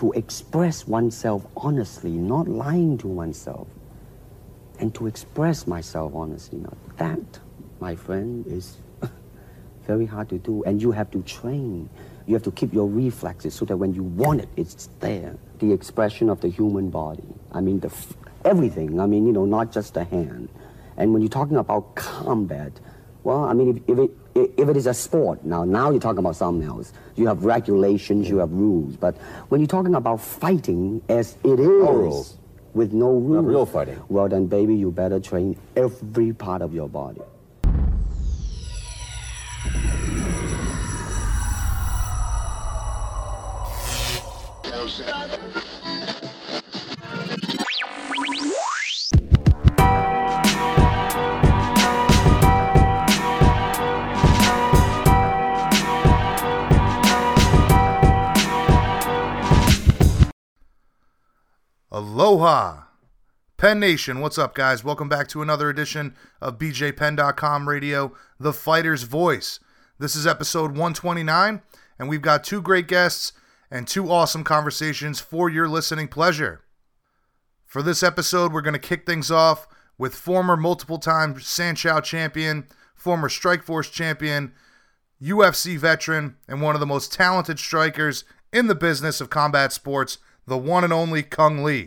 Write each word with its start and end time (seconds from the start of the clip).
to 0.00 0.12
express 0.12 0.88
oneself 0.88 1.46
honestly, 1.58 2.10
not 2.10 2.48
lying 2.48 2.96
to 2.96 3.06
oneself, 3.06 3.68
and 4.78 4.94
to 4.94 5.06
express 5.06 5.66
myself 5.66 6.14
honestly, 6.14 6.58
now 6.58 6.72
that, 6.96 7.38
my 7.80 7.94
friend, 7.94 8.46
is 8.46 8.78
very 9.86 10.06
hard 10.06 10.26
to 10.30 10.38
do. 10.38 10.64
And 10.64 10.80
you 10.80 10.92
have 10.92 11.10
to 11.10 11.20
train. 11.24 11.90
You 12.26 12.32
have 12.32 12.42
to 12.44 12.50
keep 12.50 12.72
your 12.72 12.88
reflexes 12.88 13.52
so 13.52 13.66
that 13.66 13.76
when 13.76 13.92
you 13.92 14.02
want 14.02 14.40
it, 14.40 14.48
it's 14.56 14.88
there. 15.00 15.36
The 15.58 15.70
expression 15.70 16.30
of 16.30 16.40
the 16.40 16.48
human 16.48 16.88
body. 16.88 17.34
I 17.52 17.60
mean, 17.60 17.80
the 17.80 17.92
everything. 18.46 19.00
I 19.00 19.04
mean, 19.04 19.26
you 19.26 19.34
know, 19.34 19.44
not 19.44 19.70
just 19.70 19.92
the 19.92 20.04
hand. 20.04 20.48
And 20.96 21.12
when 21.12 21.20
you're 21.20 21.28
talking 21.28 21.58
about 21.58 21.94
combat, 21.94 22.72
well, 23.24 23.44
I 23.44 23.52
mean, 23.52 23.82
if, 23.86 23.98
if 23.98 23.98
it 23.98 24.10
if 24.34 24.68
it 24.68 24.76
is 24.76 24.86
a 24.86 24.94
sport 24.94 25.44
now, 25.44 25.64
now 25.64 25.90
you're 25.90 26.00
talking 26.00 26.20
about 26.20 26.36
something 26.36 26.66
else. 26.66 26.92
You 27.16 27.26
have 27.26 27.44
regulations, 27.44 28.28
you 28.28 28.38
have 28.38 28.52
rules. 28.52 28.96
But 28.96 29.16
when 29.48 29.60
you're 29.60 29.68
talking 29.68 29.94
about 29.94 30.20
fighting, 30.20 31.02
as 31.08 31.36
it 31.44 31.58
is, 31.58 31.66
rules. 31.66 32.38
with 32.72 32.92
no 32.92 33.10
rules, 33.12 33.44
real 33.44 33.66
fighting. 33.66 34.00
Well, 34.08 34.28
then, 34.28 34.46
baby, 34.46 34.74
you 34.74 34.90
better 34.90 35.20
train 35.20 35.58
every 35.76 36.32
part 36.32 36.62
of 36.62 36.72
your 36.72 36.88
body. 36.88 37.20
Aloha. 62.20 62.82
Penn 63.56 63.80
Nation, 63.80 64.20
what's 64.20 64.36
up, 64.36 64.54
guys? 64.54 64.84
Welcome 64.84 65.08
back 65.08 65.26
to 65.28 65.40
another 65.40 65.70
edition 65.70 66.14
of 66.42 66.58
BJPenn.com 66.58 67.66
Radio, 67.66 68.12
The 68.38 68.52
Fighter's 68.52 69.04
Voice. 69.04 69.58
This 69.98 70.14
is 70.14 70.26
episode 70.26 70.72
129, 70.72 71.62
and 71.98 72.08
we've 72.10 72.20
got 72.20 72.44
two 72.44 72.60
great 72.60 72.86
guests 72.86 73.32
and 73.70 73.88
two 73.88 74.10
awesome 74.10 74.44
conversations 74.44 75.18
for 75.18 75.48
your 75.48 75.66
listening 75.66 76.08
pleasure. 76.08 76.60
For 77.64 77.80
this 77.82 78.02
episode, 78.02 78.52
we're 78.52 78.60
going 78.60 78.74
to 78.74 78.78
kick 78.78 79.06
things 79.06 79.30
off 79.30 79.66
with 79.96 80.14
former 80.14 80.58
multiple 80.58 80.98
time 80.98 81.36
Sanshou 81.36 82.04
champion, 82.04 82.66
former 82.94 83.30
Strikeforce 83.30 83.90
champion, 83.90 84.52
UFC 85.22 85.78
veteran, 85.78 86.36
and 86.46 86.60
one 86.60 86.76
of 86.76 86.80
the 86.80 86.86
most 86.86 87.14
talented 87.14 87.58
strikers 87.58 88.24
in 88.52 88.66
the 88.66 88.74
business 88.74 89.22
of 89.22 89.30
combat 89.30 89.72
sports, 89.72 90.18
the 90.46 90.58
one 90.58 90.84
and 90.84 90.92
only 90.92 91.22
Cung 91.22 91.64
Le. 91.64 91.86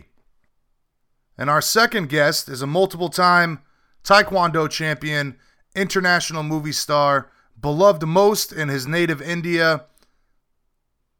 And 1.36 1.50
our 1.50 1.60
second 1.60 2.08
guest 2.08 2.48
is 2.48 2.62
a 2.62 2.66
multiple 2.66 3.08
time 3.08 3.60
Taekwondo 4.04 4.68
champion, 4.68 5.36
international 5.74 6.42
movie 6.42 6.72
star, 6.72 7.30
beloved 7.60 8.06
most 8.06 8.52
in 8.52 8.68
his 8.68 8.86
native 8.86 9.22
India, 9.22 9.86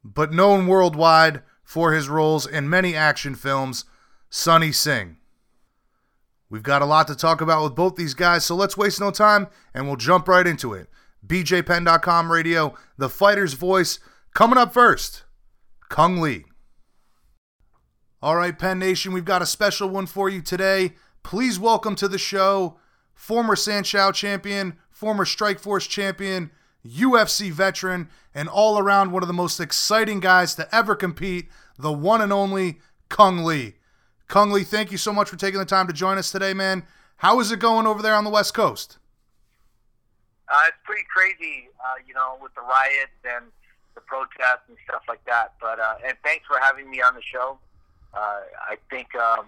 but 0.03 0.31
known 0.31 0.67
worldwide 0.67 1.41
for 1.63 1.93
his 1.93 2.07
roles 2.07 2.45
in 2.45 2.69
many 2.69 2.95
action 2.95 3.33
films, 3.33 3.85
Sonny 4.29 4.71
Singh. 4.71 5.17
We've 6.47 6.63
got 6.63 6.83
a 6.83 6.85
lot 6.85 7.07
to 7.07 7.15
talk 7.15 7.41
about 7.41 7.63
with 7.63 7.75
both 7.75 7.95
these 7.95 8.13
guys, 8.13 8.45
so 8.45 8.55
let's 8.55 8.77
waste 8.77 8.99
no 8.99 9.09
time 9.09 9.47
and 9.73 9.87
we'll 9.87 9.95
jump 9.95 10.27
right 10.27 10.45
into 10.45 10.73
it. 10.73 10.89
BJPenn.com 11.25 12.31
radio, 12.31 12.75
the 12.97 13.09
fighter's 13.09 13.53
voice, 13.53 13.97
coming 14.35 14.59
up 14.59 14.71
first, 14.71 15.23
Cung 15.89 16.21
Le. 16.21 16.41
All 18.25 18.37
right, 18.37 18.57
Penn 18.57 18.79
Nation, 18.79 19.13
we've 19.13 19.23
got 19.23 19.43
a 19.43 19.45
special 19.45 19.87
one 19.87 20.07
for 20.07 20.29
you 20.29 20.41
today. 20.41 20.93
Please 21.21 21.59
welcome 21.59 21.93
to 21.93 22.07
the 22.07 22.17
show 22.17 22.75
former 23.13 23.53
Sanshou 23.53 24.11
champion, 24.15 24.77
former 24.89 25.25
Strikeforce 25.25 25.87
champion, 25.87 26.49
UFC 26.83 27.51
veteran, 27.51 28.09
and 28.33 28.49
all 28.49 28.79
around 28.79 29.11
one 29.11 29.21
of 29.21 29.27
the 29.27 29.33
most 29.33 29.59
exciting 29.59 30.19
guys 30.21 30.55
to 30.55 30.67
ever 30.75 30.95
compete, 30.95 31.49
the 31.77 31.93
one 31.93 32.19
and 32.19 32.33
only 32.33 32.79
Cung 33.09 33.45
Le. 33.45 33.73
Cung 34.27 34.51
Le, 34.51 34.61
thank 34.61 34.91
you 34.91 34.97
so 34.97 35.13
much 35.13 35.29
for 35.29 35.35
taking 35.35 35.59
the 35.59 35.63
time 35.63 35.85
to 35.85 35.93
join 35.93 36.17
us 36.17 36.31
today, 36.31 36.55
man. 36.55 36.83
How 37.17 37.39
is 37.39 37.51
it 37.51 37.59
going 37.59 37.85
over 37.85 38.01
there 38.01 38.15
on 38.15 38.23
the 38.23 38.31
West 38.31 38.55
Coast? 38.55 38.97
Uh, 40.47 40.63
it's 40.67 40.77
pretty 40.83 41.05
crazy, 41.15 41.69
uh, 41.79 42.01
you 42.07 42.15
know, 42.15 42.39
with 42.41 42.55
the 42.55 42.61
riots 42.61 43.21
and 43.23 43.45
the 43.93 44.01
protests 44.01 44.67
and 44.67 44.77
stuff 44.83 45.03
like 45.07 45.23
that. 45.25 45.53
But 45.61 45.79
uh, 45.79 45.97
and 46.03 46.17
thanks 46.23 46.47
for 46.47 46.57
having 46.59 46.89
me 46.89 47.03
on 47.03 47.13
the 47.13 47.21
show. 47.21 47.59
Uh, 48.15 48.39
I 48.69 48.77
think 48.89 49.13
um, 49.15 49.47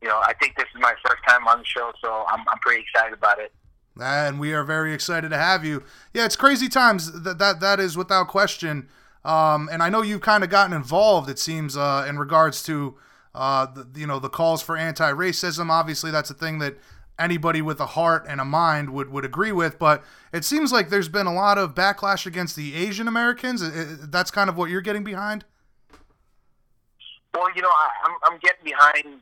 you 0.00 0.08
know, 0.08 0.20
I 0.22 0.32
think 0.34 0.56
this 0.56 0.66
is 0.74 0.80
my 0.80 0.94
first 1.04 1.22
time 1.28 1.46
on 1.46 1.58
the 1.58 1.64
show, 1.64 1.92
so 2.02 2.24
I'm 2.28 2.40
I'm 2.48 2.58
pretty 2.60 2.82
excited 2.82 3.14
about 3.14 3.38
it. 3.38 3.52
and 4.00 4.40
we 4.40 4.52
are 4.52 4.64
very 4.64 4.94
excited 4.94 5.30
to 5.30 5.36
have 5.36 5.64
you. 5.64 5.82
Yeah, 6.14 6.24
it's 6.24 6.36
crazy 6.36 6.68
times. 6.68 7.22
That 7.22 7.38
that 7.38 7.60
that 7.60 7.80
is 7.80 7.96
without 7.96 8.28
question. 8.28 8.88
Um, 9.24 9.68
and 9.70 9.82
I 9.82 9.90
know 9.90 10.00
you've 10.00 10.22
kind 10.22 10.42
of 10.42 10.48
gotten 10.48 10.74
involved. 10.74 11.28
It 11.28 11.38
seems 11.38 11.76
uh, 11.76 12.06
in 12.08 12.18
regards 12.18 12.62
to 12.64 12.96
uh, 13.34 13.66
the, 13.66 14.00
you 14.00 14.06
know 14.06 14.18
the 14.18 14.30
calls 14.30 14.62
for 14.62 14.76
anti-racism. 14.76 15.68
Obviously, 15.68 16.10
that's 16.10 16.30
a 16.30 16.34
thing 16.34 16.58
that 16.60 16.78
anybody 17.18 17.60
with 17.60 17.78
a 17.80 17.86
heart 17.86 18.24
and 18.26 18.40
a 18.40 18.44
mind 18.44 18.90
would 18.90 19.10
would 19.10 19.24
agree 19.26 19.52
with. 19.52 19.78
But 19.78 20.02
it 20.32 20.44
seems 20.44 20.72
like 20.72 20.88
there's 20.88 21.08
been 21.08 21.26
a 21.26 21.34
lot 21.34 21.58
of 21.58 21.74
backlash 21.74 22.24
against 22.24 22.56
the 22.56 22.74
Asian 22.74 23.06
Americans. 23.06 23.62
That's 24.08 24.30
kind 24.30 24.48
of 24.48 24.56
what 24.56 24.70
you're 24.70 24.80
getting 24.80 25.04
behind. 25.04 25.44
Well, 27.34 27.48
you 27.54 27.62
know, 27.62 27.68
I, 27.68 27.88
I'm 28.04 28.16
I'm 28.24 28.38
getting 28.40 28.64
behind 28.64 29.20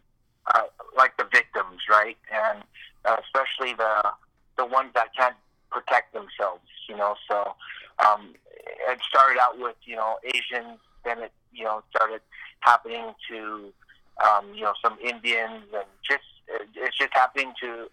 uh, 0.55 0.63
like 0.97 1.17
the 1.17 1.25
victims, 1.25 1.83
right, 1.91 2.17
and 2.33 2.63
uh, 3.05 3.17
especially 3.23 3.75
the 3.75 4.13
the 4.57 4.65
ones 4.67 4.91
that 4.95 5.15
can't 5.17 5.37
protect 5.71 6.13
themselves. 6.15 6.65
You 6.89 6.97
know, 6.97 7.15
so 7.29 7.55
um, 8.05 8.35
it 8.89 8.99
started 9.09 9.39
out 9.41 9.59
with 9.59 9.77
you 9.85 9.97
know 9.97 10.17
Asians, 10.25 10.79
then 11.05 11.19
it 11.19 11.33
you 11.53 11.65
know 11.65 11.83
started 11.91 12.21
happening 12.61 13.15
to 13.31 13.73
um, 14.25 14.53
you 14.55 14.63
know 14.63 14.75
some 14.83 14.97
Indians, 15.03 15.65
and 15.75 15.87
just 16.09 16.25
it's 16.49 16.97
just 16.97 17.13
happening 17.13 17.53
to 17.61 17.89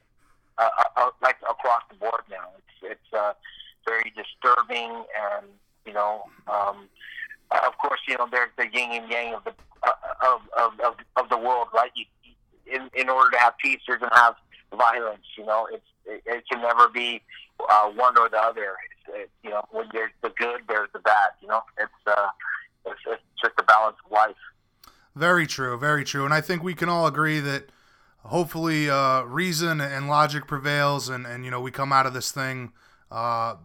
uh, 0.58 0.70
uh, 0.96 1.10
like 1.22 1.38
across 1.50 1.82
the 1.90 1.96
board 1.96 2.22
now. 2.30 2.48
It's 2.58 2.94
it's 2.94 3.14
uh, 3.14 3.34
very 3.86 4.14
disturbing, 4.16 4.92
and 4.92 5.48
you 5.86 5.94
know. 5.94 6.24
Um, 6.48 6.88
uh, 7.52 7.60
of 7.68 7.78
course, 7.78 8.00
you 8.08 8.18
know 8.18 8.28
there's 8.32 8.52
the 8.58 8.68
yin 8.74 8.92
and 8.92 9.10
yang 9.10 9.34
of 9.34 9.44
the 9.44 9.54
uh, 9.84 9.92
of, 10.24 10.42
of, 10.58 10.80
of, 10.80 10.96
of 11.16 11.30
the 11.30 11.38
world, 11.38 11.68
right? 11.74 11.92
You, 11.96 12.06
in 12.66 12.90
in 12.96 13.10
order 13.10 13.32
to 13.32 13.38
have 13.38 13.58
peace, 13.58 13.82
you're 13.88 13.98
gonna 13.98 14.16
have 14.16 14.36
violence. 14.76 15.26
You 15.38 15.46
know, 15.46 15.68
it's 15.72 15.86
it, 16.06 16.24
it 16.26 16.44
can 16.50 16.62
never 16.62 16.88
be 16.90 17.22
uh, 17.70 17.90
one 17.90 18.18
or 18.18 18.30
the 18.30 18.40
other. 18.40 18.76
It's, 19.08 19.16
it, 19.18 19.30
you 19.44 19.52
know, 19.52 19.64
when 19.72 19.88
there's 19.94 20.12
the 20.22 20.32
good, 20.38 20.62
there's 20.68 20.90
the 20.94 21.00
bad. 21.00 21.32
You 21.42 21.48
know, 21.50 21.62
it's 21.78 21.92
uh, 22.08 22.28
it's, 22.86 23.00
it's 23.08 23.22
just 23.42 23.54
a 23.60 23.64
balance 23.64 23.98
of 24.06 24.12
life. 24.12 24.36
Very 25.16 25.48
true, 25.48 25.78
very 25.78 26.04
true. 26.04 26.26
And 26.26 26.34
I 26.34 26.42
think 26.42 26.62
we 26.62 26.74
can 26.74 26.90
all 26.90 27.08
agree 27.08 27.40
that 27.40 27.70
hopefully 28.26 28.90
uh, 28.90 29.22
reason 29.24 29.80
and 29.80 30.10
logic 30.10 30.48
prevails 30.48 31.10
and, 31.10 31.26
and 31.26 31.46
you 31.46 31.52
know 31.52 31.62
we 31.62 31.72
come 31.72 31.94
out 31.94 32.06
of 32.06 32.14
this 32.14 32.32
thing 32.32 32.74
uh, 33.12 33.56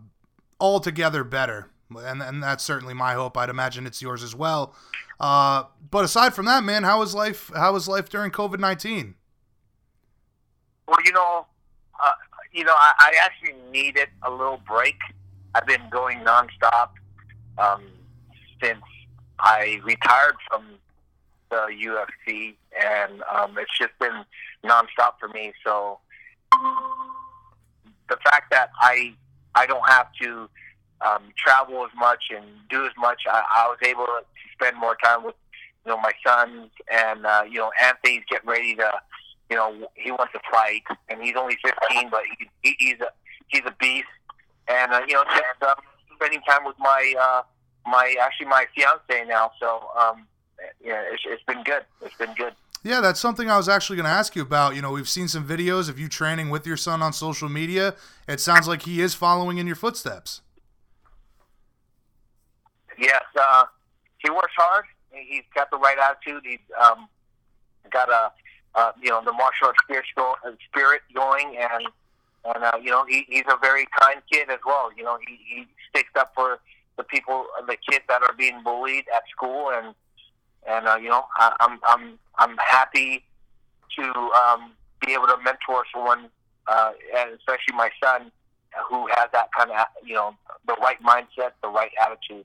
all 0.59 0.81
together 0.81 1.25
better. 1.25 1.70
And, 1.91 2.23
and 2.23 2.43
that's 2.43 2.65
certainly 2.65 2.95
my 2.95 3.15
hope. 3.15 3.37
I'd 3.37 3.49
imagine 3.51 3.87
it's 3.87 4.01
yours 4.01 4.23
as 4.23 4.35
well. 4.35 4.75
Uh, 5.19 5.65
but 5.91 6.05
aside 6.05 6.35
from 6.35 6.47
that, 6.47 6.63
man, 6.63 6.85
how 6.85 7.01
was 7.01 7.15
life? 7.15 7.51
How 7.55 7.73
was 7.73 7.89
life 7.89 8.09
during 8.09 8.31
COVID 8.31 8.59
nineteen? 8.59 9.17
Well, 10.87 10.99
you 11.05 11.13
know, 11.13 11.47
uh, 12.03 12.11
you 12.53 12.65
know, 12.65 12.75
I, 12.75 12.93
I 12.99 13.13
actually 13.23 13.55
needed 13.71 14.09
a 14.23 14.31
little 14.31 14.61
break. 14.67 14.97
I've 15.55 15.67
been 15.67 15.83
going 15.91 16.21
nonstop 16.21 16.91
um, 17.59 17.83
since 18.63 18.83
I 19.39 19.81
retired 19.85 20.37
from 20.49 20.65
the 21.51 21.69
UFC, 21.85 22.55
and 22.81 23.23
um, 23.23 23.59
it's 23.59 23.77
just 23.79 23.93
been 23.99 24.25
nonstop 24.65 25.15
for 25.19 25.29
me. 25.29 25.53
So 25.65 25.99
the 28.09 28.17
fact 28.25 28.51
that 28.53 28.71
I 28.81 29.15
I 29.55 29.67
don't 29.67 29.87
have 29.89 30.09
to 30.23 30.49
um, 31.03 31.23
travel 31.37 31.85
as 31.85 31.91
much 31.97 32.25
and 32.35 32.45
do 32.69 32.85
as 32.85 32.93
much, 32.99 33.23
I, 33.31 33.43
I 33.51 33.69
was 33.69 33.79
able 33.83 34.07
to 34.07 34.21
spend 34.53 34.77
more 34.77 34.97
time 35.03 35.25
with 35.25 35.35
you 35.85 35.93
know 35.93 35.99
my 35.99 36.13
sons, 36.27 36.71
and 36.91 37.25
uh, 37.25 37.43
you 37.49 37.59
know 37.59 37.71
Anthony's 37.83 38.23
getting 38.31 38.49
ready 38.49 38.75
to, 38.77 38.91
you 39.49 39.57
know, 39.57 39.89
he 39.95 40.11
wants 40.11 40.33
to 40.33 40.41
fight, 40.51 40.83
and 41.09 41.23
he's 41.23 41.37
only 41.37 41.57
15, 41.65 42.11
but 42.11 42.23
he, 42.39 42.49
he, 42.63 42.77
he's 42.79 43.01
a 43.01 43.11
he's 43.49 43.63
a 43.67 43.75
beast, 43.81 44.09
and 44.69 44.93
uh, 44.93 45.01
you 45.07 45.15
know 45.15 45.25
um, 45.63 45.75
spending 46.15 46.41
time 46.43 46.65
with 46.65 46.77
my 46.79 47.15
uh, 47.19 47.43
my 47.87 48.15
actually 48.21 48.47
my 48.47 48.67
fiance 48.75 49.29
now, 49.29 49.51
so 49.59 49.89
um, 49.99 50.27
yeah, 50.85 51.03
it's, 51.13 51.23
it's 51.27 51.43
been 51.45 51.63
good. 51.65 51.85
It's 52.03 52.17
been 52.17 52.35
good. 52.35 52.55
Yeah, 52.83 53.01
that's 53.01 53.21
something 53.21 53.51
I 53.51 53.59
was 53.59 53.69
actually 53.69 53.97
going 53.97 54.07
to 54.07 54.13
ask 54.13 54.35
you 54.35 54.43
about. 54.43 54.75
You 54.75 54.81
know, 54.81 54.93
we've 54.93 55.09
seen 55.09 55.29
some 55.29 55.47
videos 55.47 55.91
of 55.91 55.99
you 55.99 56.09
training 56.09 56.49
with 56.49 56.67
your 56.67 56.79
son 56.79 57.03
on 57.03 57.13
social 57.13 57.49
media. 57.49 57.95
It 58.27 58.41
sounds 58.41 58.67
like 58.67 58.83
he 58.83 59.03
is 59.03 59.15
following 59.15 59.59
in 59.59 59.67
your 59.67 59.77
footsteps. 59.77 60.41
Yes, 63.01 63.23
uh, 63.41 63.65
he 64.19 64.29
works 64.29 64.53
hard. 64.57 64.85
He's 65.11 65.43
got 65.55 65.71
the 65.71 65.79
right 65.79 65.97
attitude. 65.99 66.43
He's 66.45 66.59
um, 66.79 67.09
got 67.91 68.11
a, 68.11 68.31
uh, 68.75 68.93
you 69.03 69.09
know, 69.09 69.23
the 69.25 69.33
martial 69.33 69.69
arts 69.69 69.79
spirit, 69.83 70.05
uh, 70.19 70.51
spirit 70.69 71.01
going, 71.15 71.57
and 71.59 71.87
and 72.45 72.65
uh, 72.65 72.79
you 72.81 72.91
know, 72.91 73.05
he, 73.09 73.25
he's 73.29 73.45
a 73.49 73.57
very 73.61 73.87
kind 73.99 74.21
kid 74.31 74.51
as 74.51 74.59
well. 74.67 74.91
You 74.95 75.05
know, 75.05 75.19
he, 75.27 75.39
he 75.47 75.67
sticks 75.89 76.11
up 76.15 76.33
for 76.35 76.59
the 76.99 77.05
people, 77.05 77.47
the 77.67 77.77
kids 77.91 78.05
that 78.09 78.23
are 78.23 78.35
being 78.37 78.63
bullied 78.63 79.05
at 79.15 79.23
school, 79.35 79.71
and 79.71 79.95
and 80.69 80.87
uh, 80.87 80.97
you 80.97 81.09
know, 81.09 81.25
I, 81.37 81.57
I'm 81.61 81.81
I'm 81.89 82.19
I'm 82.39 82.57
happy 82.59 83.25
to 83.99 84.05
um, 84.05 84.73
be 85.05 85.15
able 85.15 85.27
to 85.27 85.37
mentor 85.43 85.85
someone, 85.93 86.29
uh, 86.67 86.93
and 87.17 87.31
especially 87.33 87.75
my 87.75 87.89
son, 88.03 88.31
who 88.89 89.07
has 89.09 89.29
that 89.33 89.49
kind 89.57 89.71
of 89.71 89.87
you 90.05 90.15
know 90.15 90.35
the 90.67 90.77
right 90.83 91.03
mindset, 91.03 91.53
the 91.63 91.69
right 91.69 91.93
attitude. 91.99 92.45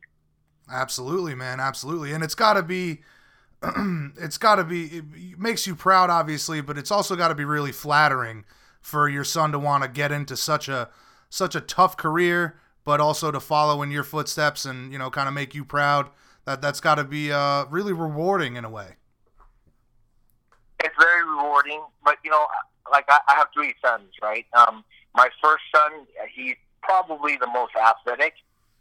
Absolutely, 0.72 1.36
man, 1.36 1.60
absolutely, 1.60 2.12
and 2.12 2.24
it's 2.24 2.36
got 2.36 2.54
to 2.54 2.64
be. 2.64 3.02
it's 4.18 4.38
got 4.38 4.56
to 4.56 4.64
be 4.64 4.98
it 4.98 5.40
makes 5.40 5.66
you 5.66 5.76
proud 5.76 6.10
obviously 6.10 6.60
but 6.60 6.78
it's 6.78 6.92
also 6.92 7.16
got 7.16 7.30
to 7.30 7.36
be 7.36 7.46
really 7.46 7.72
flattering 7.72 8.44
for 8.82 9.08
your 9.08 9.24
son 9.24 9.52
to 9.52 9.58
want 9.58 9.82
to 9.82 9.90
get 9.90 10.12
into 10.12 10.36
such 10.36 10.68
a 10.68 10.90
such 11.30 11.56
a 11.56 11.62
tough 11.62 11.96
career 11.96 12.58
but 12.84 13.00
also 13.00 13.32
to 13.32 13.40
follow 13.40 13.82
in 13.82 13.90
your 13.90 14.04
footsteps 14.04 14.66
and 14.66 14.92
you 14.92 15.00
know 15.00 15.10
kind 15.10 15.28
of 15.28 15.34
make 15.34 15.56
you 15.56 15.64
proud 15.64 16.10
that 16.46 16.62
that's 16.62 16.80
got 16.80 16.96
to 16.96 17.04
be 17.04 17.32
uh, 17.32 17.66
really 17.66 17.94
rewarding 17.94 18.56
in 18.56 18.64
a 18.64 18.70
way. 18.70 18.96
It's 20.84 20.96
very 21.00 21.24
rewarding, 21.24 21.82
but 22.04 22.18
you 22.24 22.32
know, 22.32 22.46
like 22.92 23.06
I, 23.10 23.20
I 23.28 23.36
have 23.36 23.48
three 23.54 23.74
sons, 23.84 24.10
right? 24.22 24.46
Um, 24.54 24.84
my 25.16 25.30
first 25.44 25.64
son, 25.74 26.06
he's 26.34 26.56
probably 26.84 27.38
the 27.38 27.48
most 27.48 27.74
athletic, 27.76 28.34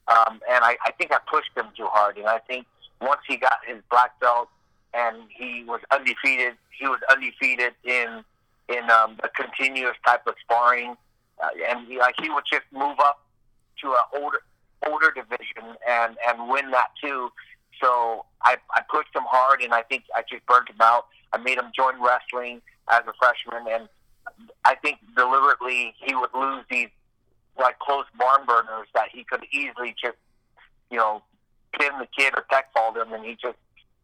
um, 0.08 0.40
and 0.50 0.64
I, 0.64 0.76
I 0.84 0.92
think 0.92 1.12
I 1.12 1.18
pushed 1.30 1.50
him 1.56 1.66
too 1.76 1.86
hard. 1.86 2.18
And 2.18 2.26
I 2.26 2.38
think 2.38 2.66
once 3.00 3.20
he 3.26 3.36
got 3.36 3.58
his 3.66 3.78
black 3.90 4.18
belt 4.20 4.48
and 4.92 5.16
he 5.28 5.64
was 5.64 5.80
undefeated, 5.90 6.54
he 6.70 6.86
was 6.86 7.00
undefeated 7.10 7.72
in 7.84 8.24
in 8.68 8.90
um, 8.90 9.18
the 9.22 9.28
continuous 9.36 9.96
type 10.06 10.26
of 10.26 10.34
sparring, 10.40 10.96
uh, 11.42 11.48
and 11.68 11.86
he, 11.86 11.98
like 11.98 12.14
he 12.20 12.30
would 12.30 12.44
just 12.50 12.64
move 12.72 12.98
up 12.98 13.22
to 13.82 13.88
an 13.88 14.22
older 14.22 14.38
older 14.86 15.12
division 15.12 15.76
and 15.88 16.16
and 16.26 16.48
win 16.48 16.70
that 16.70 16.88
too. 17.02 17.30
So 17.82 18.24
I, 18.42 18.56
I 18.74 18.82
pushed 18.88 19.14
him 19.14 19.24
hard, 19.26 19.60
and 19.60 19.74
I 19.74 19.82
think 19.82 20.04
I 20.16 20.22
just 20.30 20.46
burned 20.46 20.68
him 20.68 20.80
out. 20.80 21.06
I 21.32 21.38
made 21.38 21.58
him 21.58 21.70
join 21.76 22.00
wrestling 22.00 22.62
as 22.90 23.02
a 23.06 23.12
freshman, 23.18 23.70
and 23.70 23.88
I 24.64 24.74
think 24.76 24.98
deliberately 25.16 25.94
he 25.98 26.14
would 26.14 26.30
lose 26.34 26.64
these 26.70 26.88
like 27.58 27.78
close 27.78 28.04
barn 28.18 28.46
burners 28.46 28.88
that 28.94 29.08
he 29.12 29.24
could 29.24 29.44
easily 29.52 29.94
just, 30.00 30.18
you 30.90 30.98
know, 30.98 31.22
pin 31.78 31.92
the 31.98 32.08
kid 32.16 32.34
or 32.36 32.44
tech 32.50 32.72
fall 32.72 32.94
him, 32.94 33.12
and 33.12 33.24
he 33.24 33.32
just, 33.32 33.58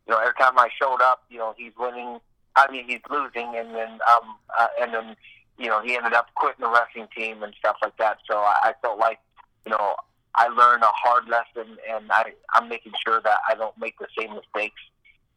you 0.06 0.12
know, 0.12 0.18
every 0.18 0.34
time 0.34 0.58
I 0.58 0.68
showed 0.80 1.00
up, 1.00 1.24
you 1.30 1.38
know, 1.38 1.54
he's 1.56 1.72
winning. 1.78 2.20
I 2.56 2.70
mean, 2.70 2.84
he's 2.88 3.00
losing, 3.08 3.56
and 3.56 3.74
then, 3.74 3.92
um, 4.10 4.36
uh, 4.58 4.66
and 4.80 4.92
then, 4.92 5.16
you 5.56 5.68
know, 5.68 5.80
he 5.82 5.96
ended 5.96 6.14
up 6.14 6.28
quitting 6.34 6.64
the 6.64 6.68
wrestling 6.68 7.06
team 7.16 7.44
and 7.44 7.54
stuff 7.58 7.76
like 7.80 7.96
that. 7.98 8.18
So 8.28 8.38
I, 8.38 8.56
I 8.64 8.72
felt 8.82 8.98
like, 8.98 9.20
you 9.64 9.70
know, 9.70 9.94
I 10.34 10.48
learned 10.48 10.82
a 10.82 10.90
hard 10.92 11.28
lesson, 11.28 11.76
and 11.88 12.10
I, 12.10 12.32
I'm 12.54 12.68
making 12.68 12.92
sure 13.06 13.20
that 13.22 13.38
I 13.48 13.54
don't 13.54 13.76
make 13.78 13.98
the 13.98 14.08
same 14.18 14.34
mistakes 14.34 14.80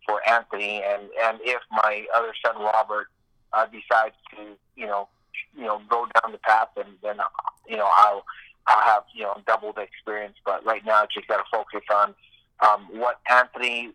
for 0.07 0.27
Anthony. 0.27 0.81
And 0.83 1.03
and 1.23 1.39
if 1.43 1.61
my 1.71 2.05
other 2.15 2.33
son 2.43 2.59
Robert 2.59 3.07
uh, 3.53 3.65
decides 3.67 4.15
to, 4.31 4.55
you 4.75 4.87
know, 4.87 5.07
you 5.55 5.63
know, 5.63 5.81
go 5.89 6.07
down 6.21 6.31
the 6.31 6.37
path, 6.39 6.69
and 6.77 6.87
then 7.01 7.17
you 7.67 7.77
know 7.77 7.89
I'll 7.91 8.25
I'll 8.67 8.83
have 8.83 9.03
you 9.13 9.23
know 9.23 9.41
double 9.45 9.73
the 9.73 9.81
experience. 9.81 10.35
But 10.45 10.65
right 10.65 10.85
now, 10.85 11.05
just 11.13 11.27
got 11.27 11.37
to 11.37 11.43
focus 11.51 11.81
on 11.93 12.15
um, 12.59 12.87
what 12.91 13.19
Anthony 13.29 13.91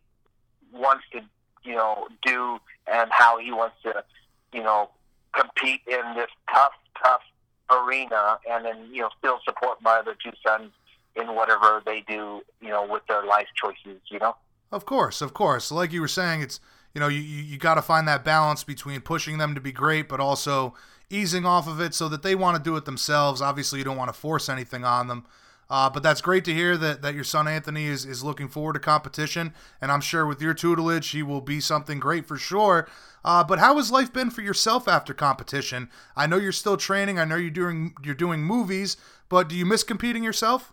wants 0.72 1.04
to, 1.12 1.20
you 1.64 1.74
know, 1.74 2.08
do 2.24 2.58
and 2.86 3.10
how 3.10 3.38
he 3.38 3.52
wants 3.52 3.76
to, 3.82 4.04
you 4.52 4.62
know, 4.62 4.90
compete 5.34 5.80
in 5.86 6.14
this 6.14 6.30
tough, 6.52 6.72
tough 7.02 7.22
arena, 7.70 8.38
and 8.50 8.64
then 8.64 8.88
you 8.92 9.02
know 9.02 9.10
still 9.18 9.38
support 9.44 9.78
my 9.82 9.96
other 9.96 10.16
two 10.22 10.32
sons 10.46 10.72
in 11.18 11.34
whatever 11.34 11.82
they 11.84 12.02
do, 12.06 12.42
you 12.60 12.68
know, 12.68 12.86
with 12.86 13.02
their 13.08 13.24
life 13.24 13.48
choices, 13.54 14.00
you 14.08 14.18
know? 14.18 14.36
Of 14.70 14.86
course, 14.86 15.20
of 15.20 15.34
course. 15.34 15.70
Like 15.70 15.92
you 15.92 16.00
were 16.00 16.08
saying, 16.08 16.42
it's, 16.42 16.60
you 16.94 17.00
know, 17.00 17.08
you, 17.08 17.20
you 17.20 17.58
got 17.58 17.74
to 17.74 17.82
find 17.82 18.06
that 18.08 18.24
balance 18.24 18.64
between 18.64 19.00
pushing 19.00 19.38
them 19.38 19.54
to 19.54 19.60
be 19.60 19.72
great, 19.72 20.08
but 20.08 20.20
also 20.20 20.74
easing 21.10 21.46
off 21.46 21.66
of 21.68 21.80
it 21.80 21.94
so 21.94 22.08
that 22.08 22.22
they 22.22 22.34
want 22.34 22.56
to 22.56 22.62
do 22.62 22.76
it 22.76 22.84
themselves. 22.84 23.40
Obviously, 23.40 23.78
you 23.78 23.84
don't 23.84 23.96
want 23.96 24.12
to 24.12 24.18
force 24.18 24.48
anything 24.48 24.84
on 24.84 25.08
them. 25.08 25.24
Uh, 25.70 25.90
but 25.90 26.02
that's 26.02 26.22
great 26.22 26.44
to 26.46 26.54
hear 26.54 26.78
that, 26.78 27.02
that 27.02 27.14
your 27.14 27.24
son 27.24 27.46
Anthony 27.46 27.86
is, 27.86 28.06
is 28.06 28.24
looking 28.24 28.48
forward 28.48 28.72
to 28.72 28.78
competition, 28.78 29.52
and 29.82 29.92
I'm 29.92 30.00
sure 30.00 30.24
with 30.24 30.40
your 30.40 30.54
tutelage 30.54 31.10
he 31.10 31.22
will 31.22 31.42
be 31.42 31.60
something 31.60 32.00
great 32.00 32.26
for 32.26 32.38
sure. 32.38 32.88
Uh, 33.22 33.44
but 33.44 33.58
how 33.58 33.76
has 33.76 33.90
life 33.90 34.10
been 34.10 34.30
for 34.30 34.40
yourself 34.40 34.88
after 34.88 35.12
competition? 35.12 35.90
I 36.16 36.26
know 36.26 36.38
you're 36.38 36.52
still 36.52 36.78
training. 36.78 37.18
I 37.18 37.26
know 37.26 37.36
you're 37.36 37.50
doing 37.50 37.94
you're 38.02 38.14
doing 38.14 38.40
movies, 38.42 38.96
but 39.28 39.48
do 39.48 39.56
you 39.56 39.66
miss 39.66 39.82
competing 39.82 40.24
yourself? 40.24 40.72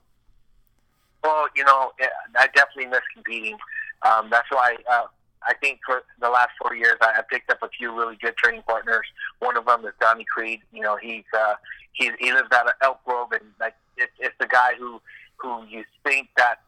Well, 1.23 1.47
you 1.55 1.65
know, 1.65 1.91
I 2.37 2.47
definitely 2.55 2.85
miss 2.85 3.01
competing. 3.13 3.57
Um, 4.03 4.29
that's 4.29 4.49
why 4.49 4.77
uh, 4.89 5.07
I 5.47 5.53
think 5.53 5.79
for 5.85 6.03
the 6.19 6.29
last 6.29 6.51
four 6.61 6.75
years, 6.75 6.95
I, 7.01 7.19
I 7.19 7.21
picked 7.29 7.51
up 7.51 7.59
a 7.61 7.69
few 7.69 7.95
really 7.95 8.17
good 8.21 8.35
training 8.37 8.63
partners. 8.67 9.05
One 9.39 9.57
of 9.57 9.65
them 9.65 9.85
is 9.85 9.93
Donnie 9.99 10.25
Creed. 10.25 10.61
You 10.73 10.81
know, 10.81 10.97
he's 11.01 11.23
uh, 11.37 11.55
he 11.93 12.11
he 12.19 12.31
lives 12.31 12.49
out 12.53 12.67
of 12.67 12.73
Elk 12.81 13.03
Grove, 13.05 13.31
and 13.31 13.43
like 13.59 13.75
it, 13.97 14.09
it's 14.19 14.35
the 14.39 14.47
guy 14.47 14.71
who 14.77 15.01
who 15.37 15.65
you 15.67 15.83
think 16.03 16.29
that 16.37 16.61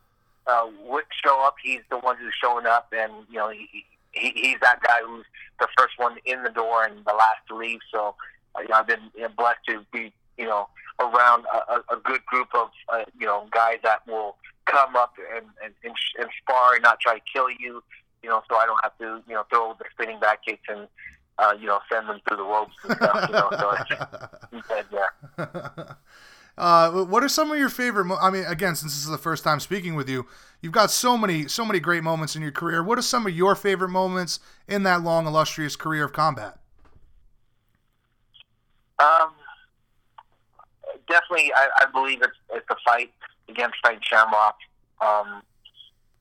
uh, 0.47 0.68
would 0.85 1.06
show 1.24 1.41
up. 1.44 1.56
He's 1.63 1.81
the 1.89 1.97
one 1.97 2.18
who's 2.18 2.33
showing 2.41 2.65
up, 2.65 2.94
and 2.95 3.12
you 3.29 3.38
know, 3.38 3.50
he, 3.50 3.68
he 4.12 4.31
he's 4.35 4.59
that 4.62 4.81
guy 4.81 5.00
who's 5.06 5.25
the 5.59 5.68
first 5.77 5.94
one 5.97 6.18
in 6.25 6.44
the 6.44 6.49
door 6.49 6.83
and 6.83 7.04
the 7.06 7.13
last 7.13 7.47
to 7.49 7.56
leave. 7.56 7.80
So, 7.92 8.16
uh, 8.56 8.61
you 8.61 8.68
know, 8.69 8.75
I've 8.75 8.87
been 8.87 9.11
blessed 9.35 9.59
to 9.69 9.85
be 9.92 10.13
you 10.37 10.45
know 10.45 10.68
around 10.99 11.45
a, 11.54 11.75
a 11.94 11.97
good 12.04 12.25
group 12.25 12.47
of 12.54 12.69
uh, 12.90 13.04
you 13.19 13.25
know 13.25 13.47
guys 13.51 13.78
that 13.83 14.07
will 14.07 14.35
come 14.66 14.95
up 14.95 15.13
and, 15.35 15.45
and, 15.63 15.73
and, 15.83 15.94
and 16.19 16.30
spar 16.42 16.75
and 16.75 16.83
not 16.83 16.99
try 16.99 17.16
to 17.16 17.21
kill 17.31 17.49
you. 17.49 17.83
You 18.24 18.30
know, 18.30 18.42
so 18.50 18.57
I 18.57 18.66
don't 18.66 18.80
have 18.83 18.97
to 18.97 19.21
you 19.28 19.36
know 19.36 19.44
throw 19.50 19.76
the 19.78 19.86
spinning 19.92 20.19
back 20.19 20.44
kicks 20.45 20.64
and 20.68 20.88
uh, 21.40 21.54
you 21.59 21.68
know 21.68 21.80
send 21.92 22.09
them 22.09 22.19
through 22.28 22.38
the 22.38 22.44
ropes 22.44 22.74
and 22.83 22.97
stuff. 22.97 23.30
You 23.30 23.33
know, 23.33 23.50
so 23.52 23.71
it's, 24.52 24.92
yeah. 24.92 25.94
Uh, 26.57 27.04
what 27.06 27.24
are 27.24 27.30
some 27.30 27.52
of 27.52 27.57
your 27.59 27.69
favorite? 27.69 28.06
Mo- 28.06 28.18
I 28.19 28.31
mean, 28.31 28.44
again, 28.45 28.76
since 28.76 28.94
this 28.94 29.04
is 29.04 29.09
the 29.09 29.18
first 29.18 29.44
time 29.44 29.59
speaking 29.59 29.94
with 29.94 30.09
you, 30.09 30.26
you've 30.59 30.74
got 30.74 30.90
so 30.90 31.16
many, 31.16 31.47
so 31.47 31.64
many 31.64 31.80
great 31.80 32.04
moments 32.04 32.36
in 32.36 32.42
your 32.42 32.52
career. 32.52 32.83
What 32.83 32.97
are 32.97 33.04
some 33.04 33.28
of 33.28 33.36
your 33.36 33.54
favorite 33.54 33.90
moments 33.90 34.40
in 34.68 34.81
that 34.83 35.04
long, 35.04 35.28
illustrious 35.28 35.76
career 35.76 36.04
of 36.04 36.14
combat? 36.14 36.57
Um, 38.97 39.33
definitely, 41.07 41.52
I, 41.54 41.68
I 41.81 41.86
believe 41.92 42.24
it's, 42.24 42.38
it's 42.52 42.66
a 42.71 42.76
fight 42.83 43.12
against 43.50 43.76
Frank 43.83 44.04
Shamrock. 44.04 44.56
Um, 45.00 45.44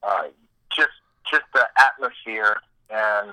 uh, 0.02 0.24
just 0.70 0.90
just 1.30 1.44
the 1.54 1.66
atmosphere 1.78 2.56
and 2.90 3.32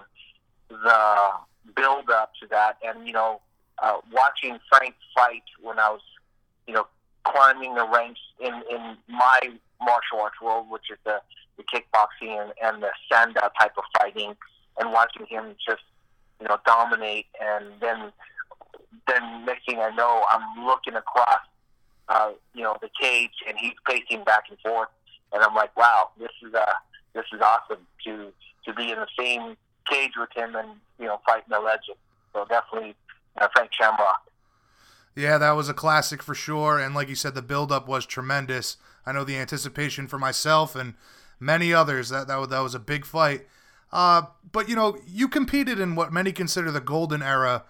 the 0.70 1.32
build 1.76 2.10
up 2.10 2.34
to 2.42 2.48
that, 2.50 2.78
and 2.84 3.08
you 3.08 3.14
know, 3.14 3.42
uh, 3.82 3.98
watching 4.12 4.58
Frank 4.70 4.96
fight 5.16 5.44
when 5.62 5.80
I 5.80 5.90
was, 5.90 6.02
you 6.68 6.74
know, 6.74 6.88
climbing 7.24 7.76
the 7.76 7.88
ranks 7.88 8.20
in 8.40 8.54
in 8.70 8.98
my 9.08 9.40
martial 9.82 10.22
arts 10.22 10.42
world, 10.42 10.70
which 10.70 10.90
is 10.92 10.98
the 11.06 11.20
the 11.58 11.64
kickboxing 11.64 12.42
and, 12.42 12.54
and 12.64 12.84
the 12.84 12.90
sanda 13.12 13.50
type 13.60 13.78
of 13.78 13.84
fighting, 14.00 14.36
and 14.80 14.92
watching 14.92 15.26
him 15.28 15.56
just 15.68 15.84
you 16.42 16.48
know 16.48 16.58
dominate, 16.66 17.28
and 17.42 17.66
then 17.80 18.12
then 19.08 19.46
next 19.46 19.66
thing 19.66 19.80
I 19.80 19.90
know, 19.96 20.24
I'm 20.32 20.66
looking 20.66 20.96
across 20.96 21.42
uh, 22.10 22.32
you 22.54 22.64
know, 22.64 22.78
the 22.82 22.90
cage, 23.00 23.32
and 23.48 23.58
he's 23.58 23.74
pacing 23.88 24.24
back 24.24 24.46
and 24.50 24.60
forth. 24.60 24.90
And 25.32 25.42
I'm 25.42 25.56
like, 25.56 25.76
wow, 25.76 26.10
this 26.20 26.30
is 26.46 26.54
uh, 26.54 26.66
this 27.14 27.26
is 27.34 27.42
awesome 27.42 27.86
to 28.06 28.32
to 28.66 28.74
be 28.74 28.92
in 28.92 28.98
the 28.98 29.08
same 29.18 29.58
cage 29.90 30.14
with 30.18 30.30
him 30.36 30.56
and 30.56 30.70
you 31.00 31.06
know 31.06 31.20
fighting 31.26 31.54
a 31.54 31.60
legend. 31.60 31.98
So 32.34 32.46
definitely 32.46 32.96
uh, 33.38 33.48
Frank 33.54 33.72
Shamrock. 33.74 34.24
Yeah, 35.16 35.38
that 35.38 35.52
was 35.52 35.70
a 35.70 35.74
classic 35.74 36.24
for 36.24 36.34
sure. 36.34 36.80
And 36.80 36.96
like 36.96 37.08
you 37.08 37.16
said, 37.16 37.36
the 37.36 37.44
build-up 37.44 37.88
was 37.88 38.06
tremendous. 38.06 38.78
I 39.06 39.12
know 39.12 39.24
the 39.24 39.38
anticipation 39.38 40.08
for 40.08 40.18
myself 40.18 40.76
and 40.76 40.96
many 41.40 41.72
others 41.72 42.10
that 42.10 42.28
that, 42.28 42.50
that 42.50 42.60
was 42.60 42.74
a 42.74 42.80
big 42.80 43.06
fight. 43.06 43.48
Uh, 43.92 44.24
but 44.52 44.68
you 44.68 44.76
know, 44.76 44.98
you 45.08 45.28
competed 45.28 45.80
in 45.80 45.96
what 45.96 46.12
many 46.12 46.32
consider 46.32 46.72
the 46.72 46.82
golden 46.82 47.22
era 47.22 47.64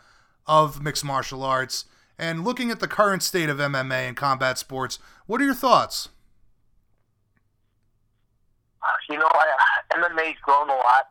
of 0.47 0.81
mixed 0.81 1.03
martial 1.03 1.43
arts. 1.43 1.85
And 2.17 2.43
looking 2.43 2.71
at 2.71 2.79
the 2.79 2.87
current 2.87 3.23
state 3.23 3.49
of 3.49 3.57
MMA 3.57 4.07
and 4.07 4.15
combat 4.15 4.57
sports, 4.57 4.99
what 5.25 5.41
are 5.41 5.45
your 5.45 5.53
thoughts? 5.53 6.09
You 9.09 9.17
know, 9.17 9.29
I, 9.29 9.45
MMA's 9.95 10.37
grown 10.41 10.69
a 10.69 10.75
lot, 10.75 11.09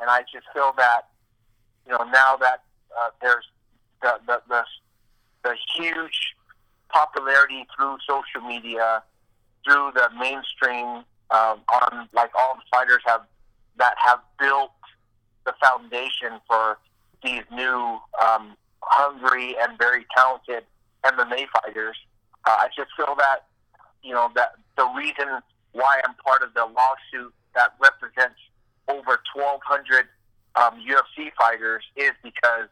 and 0.00 0.10
I 0.10 0.20
just 0.32 0.46
feel 0.52 0.72
that 0.76 1.08
you 1.86 1.92
know 1.92 2.04
now 2.04 2.36
that 2.36 2.62
uh, 2.98 3.10
there's 3.20 3.44
the, 4.02 4.20
the 4.26 4.42
the 4.48 4.64
the 5.42 5.56
huge 5.76 6.34
popularity 6.88 7.66
through 7.76 7.96
social 8.06 8.46
media, 8.46 9.02
through 9.64 9.92
the 9.94 10.08
mainstream, 10.18 11.04
um, 11.30 11.60
on 11.72 12.08
like 12.12 12.30
all 12.38 12.54
the 12.56 12.62
fighters 12.70 13.02
have 13.06 13.22
that 13.78 13.94
have 13.98 14.20
built 14.38 14.72
the 15.46 15.54
foundation 15.62 16.40
for 16.46 16.78
these 17.22 17.42
new 17.52 17.98
um, 18.24 18.56
hungry 18.82 19.56
and 19.60 19.78
very 19.78 20.06
talented 20.16 20.64
MMA 21.04 21.46
fighters. 21.62 21.96
Uh, 22.46 22.56
I 22.58 22.68
just 22.76 22.90
feel 22.96 23.14
that 23.18 23.46
you 24.02 24.12
know 24.12 24.30
that 24.34 24.52
the 24.76 24.86
reason 24.96 25.40
why 25.72 26.00
I'm 26.04 26.14
part 26.14 26.42
of 26.42 26.54
the 26.54 26.64
lawsuit 26.64 27.32
that 27.54 27.74
represents 27.80 28.38
over 28.88 29.20
1,200 29.34 30.06
um, 30.56 30.82
UFC 30.82 31.30
fighters 31.38 31.84
is 31.96 32.12
because 32.22 32.68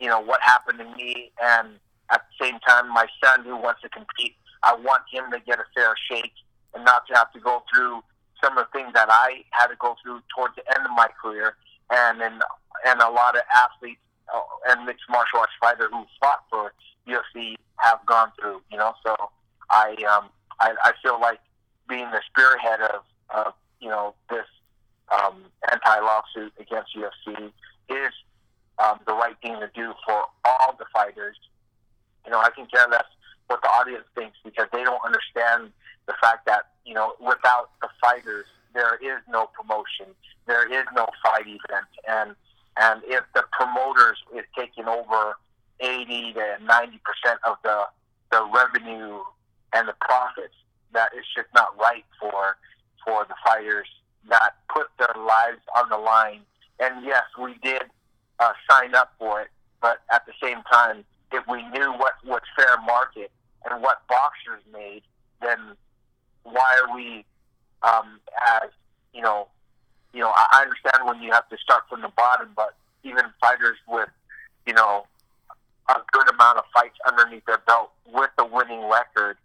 you 0.00 0.08
know 0.08 0.20
what 0.20 0.40
happened 0.42 0.78
to 0.78 0.84
me, 0.84 1.32
and 1.42 1.68
at 2.10 2.22
the 2.28 2.44
same 2.46 2.58
time, 2.60 2.88
my 2.92 3.06
son 3.22 3.44
who 3.44 3.56
wants 3.56 3.82
to 3.82 3.88
compete, 3.88 4.36
I 4.62 4.74
want 4.74 5.02
him 5.10 5.30
to 5.32 5.40
get 5.40 5.58
a 5.58 5.64
fair 5.74 5.94
shake 6.10 6.32
and 6.74 6.84
not 6.84 7.06
to 7.08 7.14
have 7.14 7.32
to 7.32 7.40
go 7.40 7.62
through 7.72 8.02
some 8.42 8.58
of 8.58 8.66
the 8.66 8.78
things 8.78 8.92
that 8.94 9.08
I 9.10 9.44
had 9.50 9.68
to 9.68 9.76
go 9.80 9.96
through 10.02 10.20
towards 10.34 10.54
the 10.56 10.62
end 10.76 10.84
of 10.84 10.92
my 10.94 11.08
career, 11.20 11.56
and 11.90 12.20
and 12.20 12.42
and 12.86 13.00
a 13.00 13.10
lot 13.10 13.36
of 13.36 13.42
athletes 13.54 14.00
uh, 14.32 14.40
and 14.68 14.84
mixed 14.84 15.04
martial 15.08 15.40
arts 15.40 15.52
fighters 15.60 15.88
who 15.90 16.04
fought 16.20 16.44
for 16.50 16.72
UFC 17.08 17.56
have 17.78 17.98
gone 18.06 18.30
through. 18.38 18.60
You 18.70 18.78
know, 18.78 18.92
so 19.04 19.16
I 19.70 19.96
um 20.10 20.28
I, 20.60 20.74
I 20.84 20.92
feel 21.02 21.20
like 21.20 21.40
being 21.88 22.10
the 22.10 22.20
spearhead 22.30 22.80
of, 22.80 23.02
of 23.30 23.52
you 23.80 23.88
know 23.88 24.14
this 24.30 24.46
um, 25.12 25.44
anti 25.70 26.00
lawsuit 26.00 26.52
against 26.58 26.96
UFC 26.96 27.52
is 27.88 28.12
um, 28.78 29.00
the 29.06 29.14
right 29.14 29.36
thing 29.42 29.58
to 29.60 29.70
do 29.74 29.92
for 30.06 30.24
all 30.44 30.76
the 30.78 30.86
fighters. 30.92 31.36
You 32.24 32.32
know, 32.32 32.38
I 32.38 32.50
can 32.50 32.66
care 32.66 32.86
less 32.90 33.04
what 33.46 33.62
the 33.62 33.68
audience 33.68 34.04
thinks 34.14 34.36
because 34.44 34.66
they 34.72 34.82
don't 34.82 35.00
understand 35.04 35.72
the 36.06 36.14
fact 36.20 36.46
that 36.46 36.70
you 36.84 36.94
know 36.94 37.14
without 37.20 37.70
the 37.80 37.88
fighters 38.00 38.46
there 38.74 38.96
is 38.96 39.22
no 39.28 39.48
promotion, 39.54 40.14
there 40.46 40.70
is 40.70 40.84
no 40.94 41.06
fight 41.22 41.46
event, 41.46 41.88
and 42.08 42.34
and 42.76 43.02
if 43.06 43.24
the 43.34 43.44
promoters 43.52 44.18
is 44.36 44.44
taking 44.56 44.86
over 44.86 45.36
eighty 45.80 46.32
to 46.34 46.58
ninety 46.64 47.00
percent 47.04 47.40
of 47.44 47.56
the 47.62 47.84
the 48.30 48.44
revenue 48.52 49.20
and 49.72 49.88
the 49.88 49.94
profits, 50.00 50.54
that 50.96 51.10
is 51.16 51.24
just 51.34 51.48
not 51.54 51.76
right 51.78 52.04
for 52.20 52.56
for 53.04 53.24
the 53.28 53.34
fighters 53.44 53.86
that 54.28 54.54
put 54.72 54.88
their 54.98 55.14
lives 55.16 55.62
on 55.76 55.88
the 55.88 55.96
line. 55.96 56.40
And 56.80 57.04
yes, 57.04 57.22
we 57.40 57.54
did 57.62 57.82
uh, 58.40 58.52
sign 58.68 58.94
up 58.94 59.12
for 59.18 59.40
it, 59.40 59.48
but 59.80 59.98
at 60.12 60.26
the 60.26 60.32
same 60.42 60.62
time, 60.70 61.04
if 61.32 61.44
we 61.46 61.62
knew 61.68 61.92
what 61.92 62.14
was 62.24 62.42
fair 62.56 62.76
market 62.84 63.30
and 63.64 63.82
what 63.82 64.02
boxers 64.08 64.62
made, 64.72 65.02
then 65.40 65.58
why 66.42 66.80
are 66.82 66.94
we 66.94 67.24
um, 67.82 68.18
as 68.62 68.70
you 69.14 69.22
know 69.22 69.48
you 70.16 70.22
know, 70.22 70.32
I 70.34 70.62
understand 70.62 71.06
when 71.06 71.22
you 71.22 71.30
have 71.32 71.46
to 71.50 71.58
start 71.58 71.84
from 71.90 72.00
the 72.00 72.08
bottom, 72.16 72.48
but 72.56 72.74
even 73.04 73.24
fighters 73.38 73.76
with, 73.86 74.08
you 74.66 74.72
know, 74.72 75.04
a 75.90 75.96
good 76.10 76.30
amount 76.32 76.56
of 76.56 76.64
fights 76.72 76.96
underneath 77.06 77.44
their 77.44 77.60
belt 77.66 77.90
with 78.10 78.30
a 78.38 78.46
winning 78.46 78.88
record, 78.88 79.36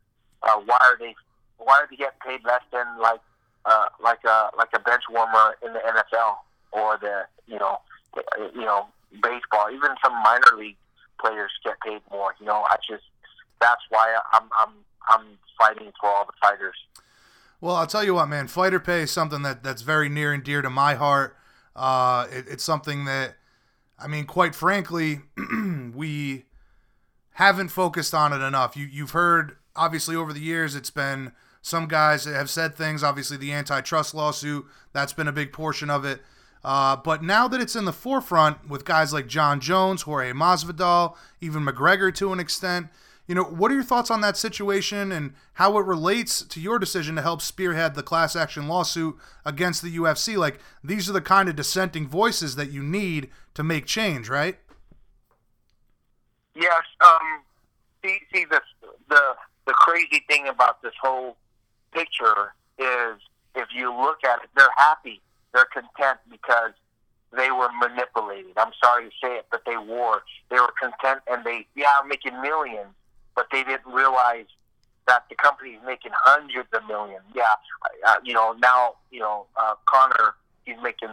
uh, 0.43 0.55
why 0.65 0.77
are 0.79 0.97
they 0.97 1.13
why 1.63 1.79
are 1.79 1.87
they 1.89 1.95
get 1.95 2.19
paid 2.19 2.41
less 2.43 2.61
than 2.71 2.85
like 2.99 3.21
uh, 3.65 3.85
like 4.03 4.23
a 4.25 4.49
like 4.57 4.69
a 4.73 4.79
bench 4.79 5.03
warmer 5.09 5.55
in 5.65 5.73
the 5.73 5.79
NFL 5.79 6.35
or 6.71 6.97
the 6.99 7.23
you 7.47 7.59
know 7.59 7.79
you 8.55 8.61
know 8.61 8.87
baseball? 9.11 9.69
Even 9.71 9.91
some 10.03 10.13
minor 10.23 10.57
league 10.57 10.77
players 11.19 11.51
get 11.63 11.79
paid 11.85 12.01
more. 12.11 12.33
You 12.39 12.47
know, 12.47 12.65
I 12.69 12.77
just 12.87 13.03
that's 13.59 13.81
why 13.89 14.17
I'm 14.33 14.49
I'm 14.59 14.73
I'm 15.09 15.25
fighting 15.57 15.91
for 15.99 16.09
all 16.09 16.25
the 16.25 16.33
fighters. 16.41 16.75
Well, 17.59 17.75
I'll 17.75 17.87
tell 17.87 18.03
you 18.03 18.15
what, 18.15 18.27
man. 18.27 18.47
Fighter 18.47 18.79
pay 18.79 19.01
is 19.01 19.11
something 19.11 19.43
that 19.43 19.63
that's 19.63 19.83
very 19.83 20.09
near 20.09 20.33
and 20.33 20.43
dear 20.43 20.61
to 20.61 20.69
my 20.69 20.95
heart. 20.95 21.37
Uh, 21.75 22.27
it, 22.31 22.45
it's 22.49 22.63
something 22.63 23.05
that, 23.05 23.35
I 23.97 24.07
mean, 24.07 24.25
quite 24.25 24.55
frankly, 24.55 25.21
we 25.93 26.45
haven't 27.33 27.69
focused 27.69 28.13
on 28.13 28.33
it 28.33 28.43
enough. 28.45 28.75
You 28.75 28.87
you've 28.87 29.11
heard 29.11 29.57
obviously 29.75 30.15
over 30.15 30.33
the 30.33 30.39
years 30.39 30.75
it's 30.75 30.89
been 30.89 31.31
some 31.61 31.87
guys 31.87 32.25
have 32.25 32.49
said 32.49 32.75
things. 32.75 33.03
Obviously, 33.03 33.37
the 33.37 33.51
antitrust 33.51 34.13
lawsuit 34.13 34.65
that's 34.93 35.13
been 35.13 35.27
a 35.27 35.33
big 35.33 35.53
portion 35.53 35.89
of 35.89 36.05
it. 36.05 36.21
Uh, 36.63 36.95
but 36.95 37.23
now 37.23 37.47
that 37.47 37.59
it's 37.61 37.75
in 37.75 37.85
the 37.85 37.93
forefront 37.93 38.69
with 38.69 38.85
guys 38.85 39.13
like 39.13 39.27
Jon 39.27 39.59
Jones, 39.59 40.03
Jorge 40.03 40.31
Masvidal, 40.31 41.15
even 41.39 41.65
McGregor 41.65 42.13
to 42.15 42.31
an 42.33 42.39
extent, 42.39 42.87
you 43.27 43.35
know, 43.35 43.43
what 43.43 43.71
are 43.71 43.75
your 43.75 43.83
thoughts 43.83 44.11
on 44.11 44.21
that 44.21 44.35
situation 44.37 45.11
and 45.11 45.33
how 45.53 45.77
it 45.77 45.85
relates 45.85 46.41
to 46.43 46.59
your 46.59 46.77
decision 46.77 47.15
to 47.15 47.21
help 47.21 47.41
spearhead 47.41 47.95
the 47.95 48.03
class 48.03 48.35
action 48.35 48.67
lawsuit 48.67 49.15
against 49.45 49.81
the 49.81 49.95
UFC? 49.95 50.37
Like, 50.37 50.59
these 50.83 51.09
are 51.09 51.13
the 51.13 51.21
kind 51.21 51.47
of 51.47 51.55
dissenting 51.55 52.07
voices 52.07 52.55
that 52.57 52.71
you 52.71 52.83
need 52.83 53.29
to 53.53 53.63
make 53.63 53.85
change, 53.85 54.27
right? 54.27 54.57
Yes. 56.55 56.83
Um, 56.99 57.43
see, 58.03 58.19
see 58.33 58.45
the 58.45 58.61
the 59.09 59.35
the 59.65 59.73
crazy 59.73 60.23
thing 60.27 60.47
about 60.47 60.81
this 60.81 60.93
whole 61.01 61.37
picture 61.93 62.53
is, 62.77 63.21
if 63.55 63.67
you 63.75 63.93
look 63.93 64.23
at 64.23 64.43
it, 64.43 64.49
they're 64.55 64.67
happy, 64.77 65.21
they're 65.53 65.67
content 65.71 66.19
because 66.29 66.71
they 67.35 67.51
were 67.51 67.69
manipulated. 67.79 68.51
I'm 68.57 68.73
sorry 68.83 69.05
to 69.05 69.11
say 69.21 69.37
it, 69.37 69.45
but 69.51 69.61
they 69.65 69.77
were. 69.77 70.21
They 70.49 70.59
were 70.59 70.73
content, 70.79 71.21
and 71.29 71.45
they 71.45 71.65
yeah, 71.75 71.99
making 72.07 72.41
millions 72.41 72.93
but 73.35 73.47
they 73.51 73.63
didn't 73.63 73.91
realize 73.91 74.45
that 75.07 75.25
the 75.29 75.35
company 75.35 75.71
is 75.71 75.81
making 75.85 76.11
hundreds 76.13 76.69
of 76.73 76.85
millions. 76.87 77.23
Yeah, 77.33 77.43
uh, 78.07 78.15
you 78.23 78.33
know 78.33 78.53
now 78.61 78.95
you 79.11 79.19
know 79.19 79.45
uh, 79.55 79.73
Conor 79.87 80.35
he's 80.65 80.77
making 80.81 81.09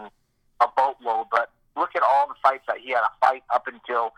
a 0.61 0.67
boatload, 0.77 1.27
but 1.31 1.51
look 1.77 1.91
at 1.95 2.03
all 2.03 2.29
the 2.29 2.35
fights 2.43 2.65
that 2.69 2.79
he 2.79 2.91
had 2.91 3.01
to 3.01 3.11
fight 3.21 3.43
up 3.53 3.67
until 3.67 4.13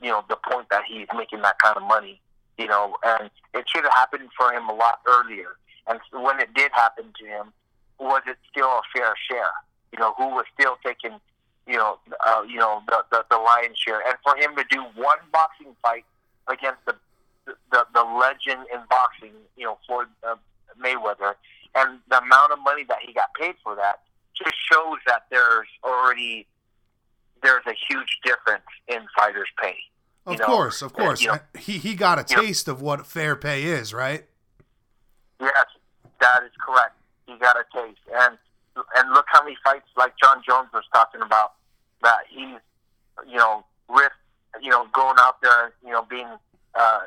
you 0.00 0.10
know 0.10 0.24
the 0.28 0.36
point 0.50 0.68
that 0.70 0.82
he's 0.88 1.06
making 1.16 1.42
that 1.42 1.58
kind 1.62 1.76
of 1.76 1.82
money. 1.82 2.20
You 2.58 2.66
know, 2.66 2.96
and 3.04 3.30
it 3.54 3.64
should 3.68 3.84
have 3.84 3.94
happened 3.94 4.28
for 4.36 4.52
him 4.52 4.68
a 4.68 4.74
lot 4.74 5.00
earlier. 5.06 5.56
And 5.86 6.00
when 6.12 6.40
it 6.40 6.54
did 6.54 6.70
happen 6.72 7.12
to 7.18 7.26
him, 7.26 7.52
was 7.98 8.22
it 8.26 8.36
still 8.50 8.68
a 8.68 8.82
fair 8.94 9.14
share? 9.30 9.52
You 9.92 9.98
know, 9.98 10.14
who 10.16 10.28
was 10.28 10.44
still 10.58 10.76
taking, 10.84 11.18
you 11.66 11.76
know, 11.76 11.98
uh, 12.26 12.42
you 12.48 12.56
know 12.56 12.82
the, 12.88 13.04
the 13.10 13.24
the 13.30 13.36
lion's 13.36 13.78
share, 13.78 14.00
and 14.06 14.16
for 14.24 14.36
him 14.36 14.56
to 14.56 14.64
do 14.70 14.82
one 14.94 15.18
boxing 15.32 15.74
fight 15.82 16.04
against 16.48 16.84
the 16.86 16.94
the 17.70 17.86
the 17.94 18.02
legend 18.02 18.66
in 18.72 18.80
boxing, 18.88 19.32
you 19.56 19.64
know, 19.64 19.78
Floyd 19.86 20.06
uh, 20.26 20.36
Mayweather, 20.82 21.34
and 21.74 21.98
the 22.08 22.18
amount 22.18 22.52
of 22.52 22.58
money 22.60 22.84
that 22.84 22.98
he 23.04 23.12
got 23.12 23.34
paid 23.38 23.54
for 23.62 23.74
that 23.76 24.00
just 24.36 24.54
shows 24.70 24.98
that 25.06 25.26
there's 25.30 25.68
already 25.84 26.46
there's 27.42 27.64
a 27.66 27.74
huge 27.88 28.18
difference 28.24 28.64
in 28.88 29.00
fighters' 29.16 29.48
pay. 29.60 29.76
Of 30.24 30.38
know? 30.38 30.44
course, 30.44 30.82
of 30.82 30.92
course. 30.92 31.20
You 31.20 31.32
know, 31.32 31.38
he 31.58 31.78
he 31.78 31.94
got 31.94 32.18
a 32.18 32.24
taste 32.24 32.66
know, 32.68 32.74
of 32.74 32.82
what 32.82 33.06
fair 33.06 33.36
pay 33.36 33.64
is, 33.64 33.92
right? 33.92 34.24
Yes, 35.42 35.66
that 36.20 36.42
is 36.44 36.52
correct. 36.64 36.94
He 37.26 37.36
got 37.38 37.56
a 37.56 37.64
taste, 37.74 38.00
and 38.14 38.38
and 38.96 39.12
look 39.12 39.26
how 39.28 39.42
many 39.42 39.56
fights 39.64 39.88
like 39.96 40.14
Jon 40.22 40.42
Jones 40.48 40.68
was 40.72 40.84
talking 40.94 41.20
about 41.20 41.54
that 42.02 42.20
he's 42.30 42.58
you 43.28 43.36
know 43.36 43.64
risk 43.88 44.16
you 44.62 44.70
know 44.70 44.86
going 44.94 45.16
out 45.18 45.42
there 45.42 45.74
you 45.84 45.90
know 45.90 46.06
being 46.08 46.28
uh, 46.74 47.00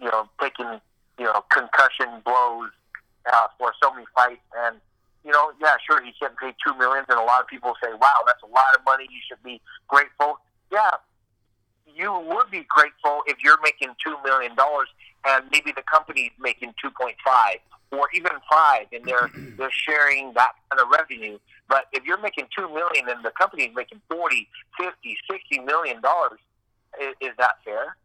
you 0.00 0.08
know, 0.08 0.28
taking, 0.40 0.80
you 1.18 1.24
know, 1.24 1.44
concussion 1.50 2.22
blows 2.24 2.70
uh, 3.32 3.46
for 3.58 3.72
so 3.82 3.92
many 3.92 4.06
fights. 4.14 4.42
And, 4.56 4.76
you 5.24 5.30
know, 5.30 5.52
yeah, 5.60 5.76
sure, 5.86 6.02
he's 6.02 6.14
getting 6.20 6.36
paid 6.36 6.54
$2 6.66 6.76
million, 6.78 7.04
and 7.08 7.18
a 7.18 7.22
lot 7.22 7.40
of 7.40 7.46
people 7.46 7.74
say, 7.82 7.90
wow, 8.00 8.24
that's 8.26 8.42
a 8.42 8.50
lot 8.50 8.74
of 8.76 8.84
money. 8.84 9.06
You 9.10 9.20
should 9.28 9.42
be 9.42 9.60
grateful. 9.88 10.38
Yeah, 10.72 10.90
you 11.86 12.12
would 12.12 12.50
be 12.50 12.66
grateful 12.68 13.22
if 13.26 13.36
you're 13.44 13.60
making 13.62 13.90
$2 14.04 14.24
million 14.24 14.56
and 15.26 15.44
maybe 15.52 15.72
the 15.72 15.82
company's 15.82 16.32
making 16.40 16.74
2.5 16.84 17.14
or 17.92 18.08
even 18.14 18.32
5 18.50 18.86
and 18.92 19.04
they're 19.04 19.30
they're 19.56 19.70
sharing 19.70 20.32
that 20.34 20.52
kind 20.70 20.80
of 20.80 20.88
revenue 20.88 21.38
but 21.68 21.86
if 21.92 22.04
you're 22.04 22.20
making 22.20 22.46
2 22.56 22.68
million 22.68 23.08
and 23.08 23.24
the 23.24 23.32
company's 23.38 23.70
making 23.74 24.00
40 24.10 24.48
50 24.78 25.16
60 25.30 25.58
million 25.60 26.00
dollars 26.00 26.40
is, 27.00 27.14
is 27.20 27.30
that 27.38 27.54
fair 27.64 27.96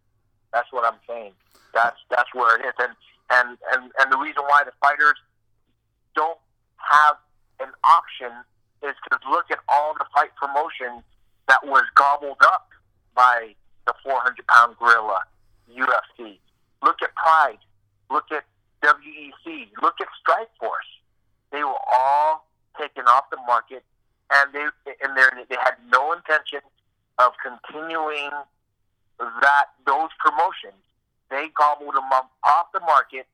that's 0.54 0.72
what 0.72 0.86
I'm 0.86 1.00
saying. 1.08 1.34
That's 1.74 1.98
that's 2.10 2.34
where 2.34 2.60
it 2.60 2.66
is, 2.66 2.74
and 2.80 2.94
and 3.30 3.58
and 3.74 3.92
and 4.00 4.12
the 4.12 4.18
reason 4.18 4.44
why 4.48 4.64
the 4.64 4.72
fighters 4.82 5.18
don't 6.16 6.40
have 6.78 7.16
an 7.60 7.70
option 7.84 8.32
is 8.84 8.96
to 9.12 9.20
look 9.30 9.52
at 9.52 9.60
all 9.70 9.94
the 9.98 10.06
fight 10.14 10.30
promotion 10.36 11.04
that 11.48 11.66
was 11.66 11.84
gobbled 11.96 12.38
up 12.44 12.70
by 13.16 13.56
the 13.86 13.94
400 14.04 14.46
pound 14.48 14.76
gorilla, 14.80 15.22
UFC. 15.70 16.40
Look 16.84 17.02
at 17.02 17.14
Pride. 17.16 17.60
Look 18.10 18.32
at 18.32 18.46
WEC. 18.84 19.70
Look 19.82 19.96
at 20.02 20.08
Strikeforce. 20.22 20.92
They 21.52 21.64
were 21.64 21.82
all 21.92 22.48
taken 22.80 23.06
off 23.08 23.30
the 23.32 23.38
market, 23.48 23.84
and 24.32 24.54
they 24.54 24.68
and 25.02 25.18
they 25.18 25.56
had 25.56 25.76
no 25.92 26.14
intention 26.14 26.60
of 27.18 27.34
continuing 27.42 28.30
that 29.20 29.66
those 29.86 30.10
promotions. 30.20 30.82
They 31.30 31.50
gobbled 31.58 31.96
them 31.96 32.10
up 32.14 32.32
off 32.44 32.68
the 32.74 32.80
market 32.82 33.28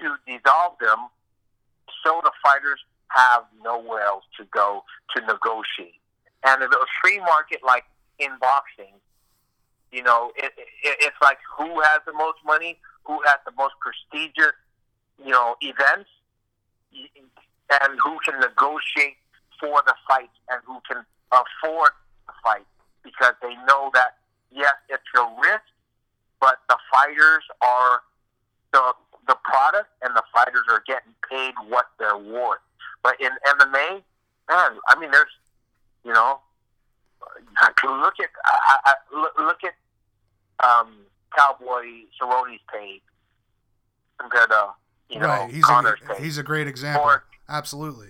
to 0.00 0.16
dissolve 0.26 0.78
them, 0.80 1.08
so 2.04 2.20
the 2.24 2.32
fighters 2.42 2.80
have 3.08 3.44
nowhere 3.62 4.02
else 4.02 4.24
to 4.38 4.44
go 4.46 4.84
to 5.14 5.20
negotiate. 5.22 6.00
And 6.44 6.62
in 6.62 6.68
a 6.72 6.86
free 7.00 7.20
market 7.20 7.60
like 7.64 7.84
in 8.18 8.30
boxing, 8.40 8.94
you 9.92 10.02
know, 10.02 10.32
it, 10.36 10.52
it, 10.56 10.96
it's 11.00 11.16
like 11.22 11.38
who 11.56 11.80
has 11.80 12.00
the 12.06 12.12
most 12.12 12.38
money, 12.44 12.78
who 13.04 13.20
has 13.26 13.36
the 13.44 13.52
most 13.56 13.74
prestigious, 13.80 14.54
you 15.22 15.30
know, 15.30 15.54
events, 15.60 16.08
and 16.92 17.98
who 18.02 18.18
can 18.24 18.40
negotiate 18.40 19.16
for 19.60 19.82
the 19.86 19.94
fight 20.08 20.30
and 20.50 20.60
who 20.66 20.78
can 20.88 21.04
afford 21.30 21.92
the 22.26 22.32
fight 22.42 22.66
because 23.04 23.34
they 23.40 23.54
know 23.66 23.90
that 23.94 24.16
yes, 24.50 24.72
it's 24.88 25.02
a 25.16 25.24
risk, 25.40 25.62
but 26.40 26.58
the 26.68 26.76
fighters 26.90 27.44
are 27.60 28.00
the 28.72 28.94
the 29.26 29.36
product 29.44 29.88
and 30.02 30.14
the 30.16 30.22
fighters 30.34 30.64
are 30.68 30.82
getting 30.86 31.12
paid 31.30 31.54
what 31.68 31.86
they're 31.98 32.18
worth. 32.18 32.58
But 33.02 33.20
in 33.20 33.30
MMA, 33.46 34.02
man, 34.50 34.72
I 34.88 34.98
mean, 34.98 35.10
there's, 35.10 35.30
you 36.04 36.12
know, 36.12 36.40
look 37.84 38.14
at 38.20 38.30
I, 38.44 38.78
I, 38.84 38.94
look 39.42 39.64
at 39.64 39.74
um, 40.62 40.94
Cowboy 41.36 41.84
Cerrone's 42.20 42.60
pay 42.72 43.00
compared 44.18 44.50
to 44.50 44.68
you 45.08 45.20
know 45.20 45.26
right. 45.26 45.50
he's 45.50 45.64
Conor's 45.64 46.00
a, 46.04 46.14
pay. 46.14 46.22
He's 46.22 46.38
a 46.38 46.42
great 46.42 46.66
example. 46.66 47.04
Or, 47.04 47.24
Absolutely. 47.48 48.08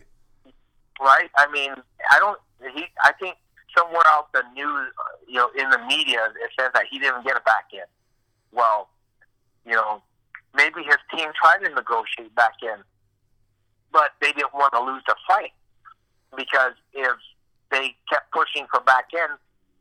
Right. 1.01 1.31
I 1.37 1.51
mean, 1.51 1.73
I 2.11 2.19
don't. 2.19 2.39
He. 2.75 2.85
I 3.03 3.13
think 3.19 3.37
somewhere 3.77 4.03
out 4.07 4.33
the 4.33 4.43
news, 4.55 4.93
you 5.27 5.35
know, 5.35 5.49
in 5.59 5.71
the 5.71 5.79
media, 5.87 6.29
it 6.43 6.51
says 6.59 6.71
that 6.75 6.85
he 6.91 6.99
didn't 6.99 7.25
get 7.25 7.37
it 7.37 7.45
back 7.45 7.67
in. 7.73 7.81
Well, 8.53 8.89
you 9.67 9.73
know, 9.73 10.03
maybe 10.55 10.83
his 10.85 10.99
team 11.15 11.29
tried 11.41 11.67
to 11.67 11.75
negotiate 11.75 12.35
back 12.35 12.55
in, 12.63 12.83
but 13.93 14.11
they 14.21 14.33
didn't 14.33 14.55
want 14.55 14.73
to 14.75 14.83
lose 14.83 15.03
the 15.07 15.17
fight 15.27 15.53
because 16.37 16.73
if 16.93 17.17
they 17.71 17.97
kept 18.11 18.31
pushing 18.33 18.67
for 18.71 18.81
back 18.81 19.07
in, 19.13 19.37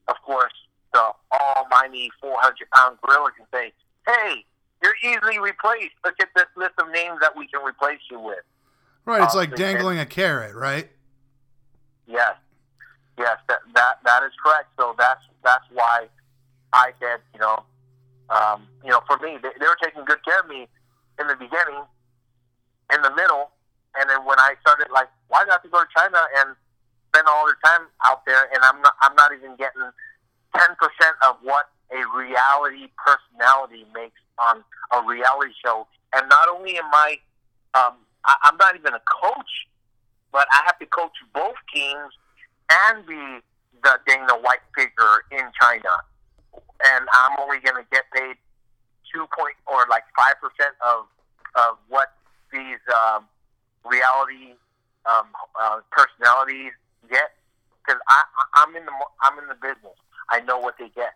of 0.08 0.16
course, 0.25 0.54
the 0.93 1.12
almighty 1.33 2.10
400 2.21 2.69
pound 2.74 2.98
gorilla 3.01 3.31
can 3.36 3.45
say, 3.53 3.74
hey, 4.07 4.45
you're 4.83 4.95
easily 5.03 5.39
replaced. 5.39 5.93
Look 6.03 6.15
at 6.19 6.29
this 6.36 6.48
list 6.55 6.74
of 6.79 6.89
names 6.91 7.19
that 7.21 7.36
we 7.36 7.48
can 7.48 7.63
replace 7.63 8.00
you 8.10 8.19
with. 8.19 8.43
Right, 9.05 9.24
it's 9.24 9.36
uh, 9.36 9.39
like 9.39 9.55
dangling 9.55 10.00
a 10.00 10.05
carrot, 10.05 10.55
right? 10.55 10.89
Yes, 12.07 12.36
yes, 13.17 13.38
that 13.48 13.60
that 13.74 13.98
that 14.05 14.24
is 14.24 14.31
correct. 14.43 14.69
So 14.77 14.95
that's 14.98 15.21
that's 15.43 15.65
why 15.71 16.07
I 16.74 16.91
said, 17.00 17.19
you 17.33 17.39
know, 17.39 17.63
um, 18.29 18.67
you 18.83 18.89
know, 18.89 19.01
for 19.07 19.17
me, 19.17 19.38
they, 19.41 19.50
they 19.60 19.65
were 19.65 19.77
taking 19.81 20.05
good 20.05 20.24
care 20.24 20.39
of 20.39 20.48
me 20.48 20.67
in 21.19 21.27
the 21.27 21.36
beginning, 21.36 21.83
in 22.93 23.01
the 23.01 23.12
middle, 23.15 23.51
and 24.00 24.10
then 24.10 24.24
when 24.25 24.39
I 24.39 24.55
started, 24.62 24.88
like, 24.93 25.07
why 25.27 25.43
do 25.43 25.50
I 25.50 25.53
have 25.53 25.63
to 25.63 25.69
go 25.69 25.83
to 25.83 25.89
China 25.95 26.19
and 26.39 26.55
spend 27.12 27.27
all 27.27 27.45
the 27.45 27.55
time 27.63 27.88
out 28.05 28.24
there, 28.25 28.48
and 28.53 28.63
I'm 28.63 28.81
not, 28.81 28.93
I'm 29.01 29.15
not 29.15 29.33
even 29.33 29.55
getting 29.57 29.83
ten 30.55 30.75
percent 30.77 31.15
of 31.25 31.38
what 31.41 31.70
a 31.91 32.01
reality 32.17 32.88
personality 32.98 33.85
makes 33.94 34.20
on 34.40 34.64
a 34.92 35.05
reality 35.07 35.53
show. 35.64 35.87
And 36.14 36.27
not 36.29 36.48
only 36.50 36.77
am 36.77 36.92
I, 36.92 37.18
um, 37.74 37.96
I 38.25 38.35
I'm 38.44 38.57
not 38.57 38.75
even 38.75 38.94
a 38.94 39.01
coach, 39.22 39.68
but 40.31 40.48
I 40.51 40.61
have 40.66 40.79
to 40.79 40.85
coach 40.85 41.16
both 41.33 41.55
teams 41.74 42.14
and 42.72 43.05
be 43.05 43.40
the 43.83 44.00
Dana 44.07 44.35
White 44.42 44.64
figure 44.75 45.24
in 45.31 45.44
China 45.59 45.90
and 46.85 47.05
I'm 47.14 47.37
only 47.40 47.59
going 47.59 47.77
to 47.77 47.87
get 47.92 48.05
paid 48.14 48.35
two 49.11 49.27
point 49.37 49.55
or 49.68 49.85
like 49.90 50.03
five 50.16 50.35
percent 50.42 50.74
of 50.81 51.05
of 51.55 51.77
what 51.90 52.16
these 52.51 52.79
um, 52.90 53.27
reality 53.83 54.55
um, 55.05 55.27
uh, 55.59 55.79
personalities 55.92 56.72
get 57.09 57.35
because 57.83 58.00
I, 58.07 58.24
I 58.24 58.64
I'm 58.64 58.75
in 58.75 58.85
the 58.85 58.94
I'm 59.22 59.37
in 59.40 59.48
the 59.48 59.59
business. 59.59 59.98
I 60.31 60.39
know 60.41 60.57
what 60.57 60.75
they 60.79 60.89
get, 60.89 61.13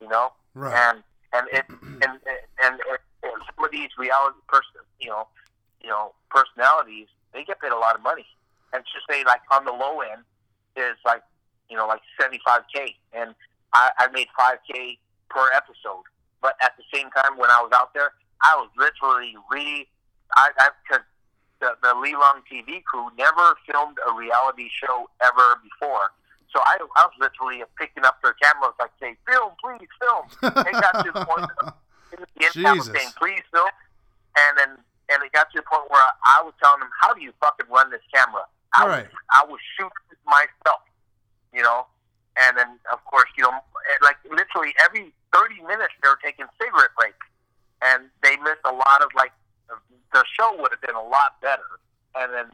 you 0.00 0.08
know, 0.08 0.32
right. 0.54 0.74
and 0.74 1.02
and 1.32 1.46
it 1.52 1.64
and 1.82 2.02
and, 2.02 2.20
and, 2.62 2.80
and 3.22 3.42
some 3.54 3.64
of 3.64 3.70
these 3.70 3.90
reality 3.98 4.38
person 4.48 4.82
you 5.00 5.08
know 5.08 5.26
you 5.82 5.88
know 5.88 6.12
personalities 6.30 7.06
they 7.32 7.44
get 7.44 7.60
paid 7.60 7.72
a 7.72 7.78
lot 7.78 7.94
of 7.94 8.02
money, 8.02 8.26
and 8.72 8.82
just 8.84 9.06
say 9.08 9.22
like 9.24 9.40
on 9.52 9.64
the 9.64 9.72
low 9.72 10.00
end 10.00 10.22
is 10.76 10.96
like 11.04 11.22
you 11.68 11.76
know 11.76 11.86
like 11.86 12.00
seventy 12.18 12.40
five 12.44 12.62
k, 12.72 12.96
and 13.12 13.34
I, 13.72 13.90
I 13.98 14.08
made 14.08 14.28
five 14.36 14.58
k 14.70 14.98
per 15.28 15.52
episode. 15.52 16.04
But 16.40 16.54
at 16.62 16.72
the 16.76 16.84
same 16.92 17.10
time, 17.10 17.38
when 17.38 17.50
I 17.50 17.60
was 17.60 17.72
out 17.74 17.92
there, 17.94 18.12
I 18.42 18.56
was 18.56 18.70
literally 18.76 19.34
re, 19.50 19.86
I 20.34 20.50
because 20.82 21.04
the 21.60 21.76
the 21.82 21.94
Long 21.94 22.42
TV 22.50 22.82
crew 22.84 23.08
never 23.18 23.56
filmed 23.70 23.98
a 24.08 24.12
reality 24.12 24.68
show 24.72 25.08
ever 25.22 25.60
before. 25.62 26.10
So 26.56 26.64
I, 26.64 26.80
I 26.80 27.04
was 27.04 27.12
literally 27.20 27.60
picking 27.76 28.08
up 28.08 28.16
their 28.24 28.32
cameras 28.40 28.72
like, 28.80 28.88
say, 28.96 29.12
film, 29.28 29.52
please, 29.60 29.92
film. 30.00 30.24
They 30.40 30.72
got 30.72 31.04
to 31.04 31.12
the 31.12 31.20
point, 31.28 31.44
the 32.16 32.48
Jesus. 32.48 32.96
saying, 32.96 33.12
please, 33.20 33.44
film. 33.52 33.68
And 34.40 34.56
then, 34.56 34.70
and 35.12 35.20
it 35.20 35.36
got 35.36 35.52
to 35.52 35.60
the 35.60 35.68
point 35.68 35.84
where 35.92 36.00
I, 36.00 36.40
I 36.40 36.40
was 36.40 36.56
telling 36.56 36.80
them, 36.80 36.88
how 36.96 37.12
do 37.12 37.20
you 37.20 37.36
fucking 37.44 37.68
run 37.68 37.92
this 37.92 38.00
camera? 38.08 38.48
I 38.72 38.82
All 38.82 38.88
right. 38.88 39.04
was, 39.04 39.12
I 39.36 39.44
was 39.44 39.60
shooting 39.76 40.16
myself, 40.24 40.80
you 41.52 41.60
know. 41.60 41.84
And 42.40 42.56
then, 42.56 42.80
of 42.88 43.04
course, 43.04 43.28
you 43.36 43.44
know, 43.44 43.52
like 44.00 44.16
literally 44.24 44.72
every 44.80 45.12
30 45.36 45.60
minutes 45.60 45.92
they 46.00 46.08
were 46.08 46.20
taking 46.24 46.48
cigarette 46.56 46.96
breaks. 46.96 47.20
And 47.84 48.08
they 48.24 48.40
missed 48.40 48.64
a 48.64 48.72
lot 48.72 49.04
of, 49.04 49.12
like, 49.14 49.36
the 50.16 50.24
show 50.32 50.56
would 50.56 50.72
have 50.72 50.80
been 50.80 50.96
a 50.96 51.04
lot 51.04 51.36
better. 51.42 51.84
And 52.16 52.32
then, 52.32 52.46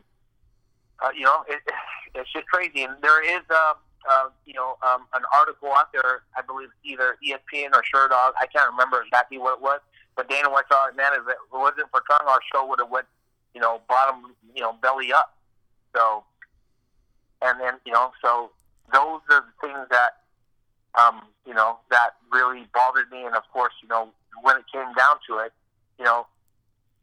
uh, 0.98 1.14
you 1.14 1.22
know, 1.22 1.46
it, 1.46 1.62
it's 2.18 2.32
just 2.32 2.50
crazy. 2.50 2.82
And 2.82 2.98
there 2.98 3.22
is, 3.22 3.46
uh, 3.46 3.78
uh, 4.10 4.28
you 4.46 4.54
know, 4.54 4.76
um, 4.82 5.06
an 5.14 5.22
article 5.34 5.70
out 5.76 5.92
there, 5.92 6.22
I 6.36 6.42
believe 6.42 6.68
either 6.84 7.16
ESPN 7.24 7.74
or 7.74 7.82
Sherdog, 7.82 8.32
I 8.40 8.46
can't 8.52 8.70
remember 8.70 9.02
exactly 9.02 9.38
what 9.38 9.58
it 9.58 9.62
was, 9.62 9.80
but 10.16 10.28
Dana 10.28 10.50
White 10.50 10.64
saw 10.70 10.88
it, 10.88 10.96
man, 10.96 11.12
if 11.14 11.28
it 11.28 11.36
wasn't 11.52 11.90
for 11.90 12.02
Cung, 12.08 12.26
our 12.26 12.40
show 12.52 12.66
would 12.66 12.80
have 12.80 12.90
went, 12.90 13.06
you 13.54 13.60
know, 13.60 13.80
bottom, 13.88 14.34
you 14.54 14.62
know, 14.62 14.74
belly 14.82 15.12
up. 15.12 15.36
So, 15.94 16.24
and 17.42 17.60
then, 17.60 17.74
you 17.84 17.92
know, 17.92 18.12
so 18.22 18.50
those 18.92 19.20
are 19.30 19.44
the 19.44 19.66
things 19.66 19.86
that 19.90 20.22
um, 20.94 21.22
you 21.46 21.54
know 21.54 21.78
that 21.90 22.16
really 22.30 22.66
bothered 22.74 23.10
me. 23.10 23.24
And 23.24 23.34
of 23.34 23.42
course, 23.52 23.72
you 23.82 23.88
know 23.88 24.08
when 24.42 24.56
it 24.56 24.64
came 24.72 24.92
down 24.94 25.16
to 25.28 25.38
it, 25.38 25.52
you 25.98 26.04
know, 26.04 26.26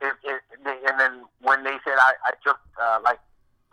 it, 0.02 0.14
it, 0.24 0.42
and 0.66 1.00
then 1.00 1.24
when 1.42 1.64
they 1.64 1.78
said 1.84 1.98
I, 1.98 2.14
I 2.26 2.32
took 2.46 2.60
uh, 2.82 3.00
like 3.04 3.20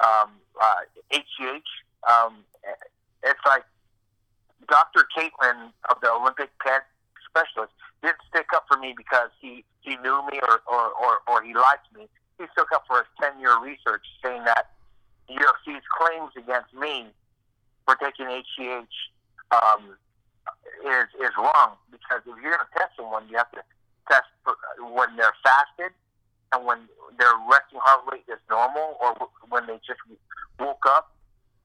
um, 0.00 0.30
uh, 0.60 0.80
HGH, 1.12 1.62
um, 2.08 2.44
it's 3.26 3.44
like 3.44 3.64
Dr. 4.68 5.06
Catlin 5.14 5.72
of 5.90 6.00
the 6.00 6.10
Olympic 6.10 6.50
Pet 6.58 6.82
Specialist 7.28 7.72
didn't 8.02 8.22
stick 8.28 8.46
up 8.54 8.64
for 8.68 8.78
me 8.78 8.94
because 8.96 9.30
he, 9.40 9.64
he 9.80 9.96
knew 9.98 10.22
me 10.30 10.40
or, 10.42 10.60
or, 10.66 10.90
or, 10.94 11.12
or 11.28 11.42
he 11.42 11.54
liked 11.54 11.86
me. 11.94 12.08
He 12.38 12.44
stuck 12.52 12.72
up 12.72 12.84
for 12.86 12.98
his 12.98 13.10
10 13.20 13.40
year 13.40 13.58
research 13.60 14.04
saying 14.22 14.44
that 14.44 14.70
UFC's 15.28 15.84
claims 15.98 16.32
against 16.36 16.72
me 16.74 17.06
for 17.84 17.96
taking 17.96 18.26
HGH 18.26 18.94
um, 19.50 19.96
is 20.84 21.08
is 21.22 21.32
wrong 21.38 21.78
because 21.90 22.20
if 22.26 22.34
you're 22.42 22.54
going 22.54 22.66
to 22.66 22.78
test 22.78 22.92
someone, 22.96 23.26
you 23.28 23.36
have 23.36 23.50
to 23.52 23.62
test 24.10 24.26
when 24.78 25.16
they're 25.16 25.34
fasted 25.42 25.92
and 26.52 26.64
when 26.64 26.78
their 27.18 27.32
resting 27.50 27.80
heart 27.82 28.04
rate 28.10 28.26
is 28.28 28.38
normal, 28.50 28.96
or 29.00 29.14
when 29.48 29.66
they 29.66 29.78
just 29.86 30.00
woke 30.58 30.84
up. 30.86 31.12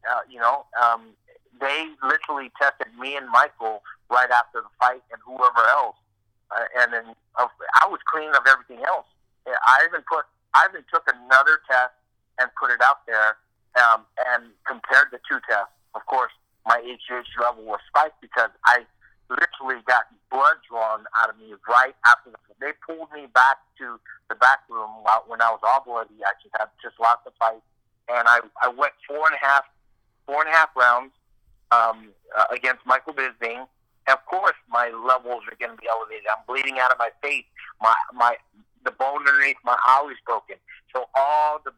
Uh, 0.09 0.21
you 0.29 0.39
know, 0.39 0.65
um, 0.81 1.13
they 1.61 1.87
literally 2.03 2.51
tested 2.59 2.91
me 2.99 3.15
and 3.15 3.29
Michael 3.29 3.81
right 4.09 4.29
after 4.29 4.59
the 4.65 4.73
fight, 4.81 5.05
and 5.13 5.21
whoever 5.23 5.63
else. 5.69 5.95
Uh, 6.51 6.67
and 6.83 6.91
then 6.91 7.05
uh, 7.39 7.47
I 7.79 7.87
was 7.87 8.01
clean 8.11 8.33
of 8.35 8.43
everything 8.43 8.83
else. 8.83 9.07
I 9.47 9.85
even 9.87 10.03
put, 10.03 10.25
I 10.53 10.67
even 10.67 10.83
took 10.91 11.07
another 11.07 11.63
test 11.69 11.95
and 12.39 12.51
put 12.59 12.71
it 12.71 12.81
out 12.81 13.05
there, 13.07 13.37
um, 13.79 14.03
and 14.33 14.51
compared 14.67 15.07
the 15.11 15.19
two 15.29 15.39
tests 15.47 15.71
of 15.95 16.05
course, 16.05 16.31
my 16.65 16.79
HGH 16.79 17.27
level 17.41 17.65
was 17.65 17.79
spiked 17.87 18.21
because 18.21 18.49
I 18.65 18.85
literally 19.29 19.81
got 19.87 20.07
blood 20.29 20.57
drawn 20.69 21.05
out 21.17 21.29
of 21.29 21.37
me 21.39 21.53
right 21.67 21.95
after 22.05 22.31
the, 22.31 22.37
they 22.59 22.71
pulled 22.85 23.11
me 23.11 23.27
back 23.33 23.57
to 23.79 23.99
the 24.29 24.35
back 24.35 24.59
room 24.69 24.89
when 25.27 25.41
I 25.41 25.49
was 25.51 25.59
all 25.63 25.83
bloody. 25.83 26.21
I 26.23 26.31
just 26.43 26.55
had 26.59 26.69
just 26.81 26.99
lost 26.99 27.25
the 27.25 27.31
fight, 27.39 27.63
and 28.07 28.27
I 28.27 28.39
I 28.61 28.69
went 28.69 28.93
four 29.07 29.25
and 29.27 29.35
a 29.35 29.43
half 29.43 29.65
four 30.25 30.41
and 30.45 30.49
a 30.49 30.55
half 30.55 30.69
rounds 30.75 31.11
um, 31.71 32.09
uh, 32.37 32.45
against 32.51 32.85
Michael 32.85 33.13
Bisping. 33.13 33.67
Of 34.07 34.25
course, 34.25 34.55
my 34.69 34.89
levels 34.89 35.43
are 35.49 35.55
going 35.59 35.75
to 35.75 35.81
be 35.81 35.87
elevated. 35.87 36.25
I'm 36.29 36.43
bleeding 36.47 36.79
out 36.79 36.91
of 36.91 36.97
my 36.97 37.09
face. 37.21 37.45
My 37.81 37.95
my 38.13 38.35
the 38.83 38.91
bone 38.91 39.27
underneath 39.27 39.57
my 39.63 39.77
eye 39.85 40.07
is 40.11 40.17
broken. 40.25 40.55
So 40.93 41.05
all 41.15 41.61
the 41.63 41.71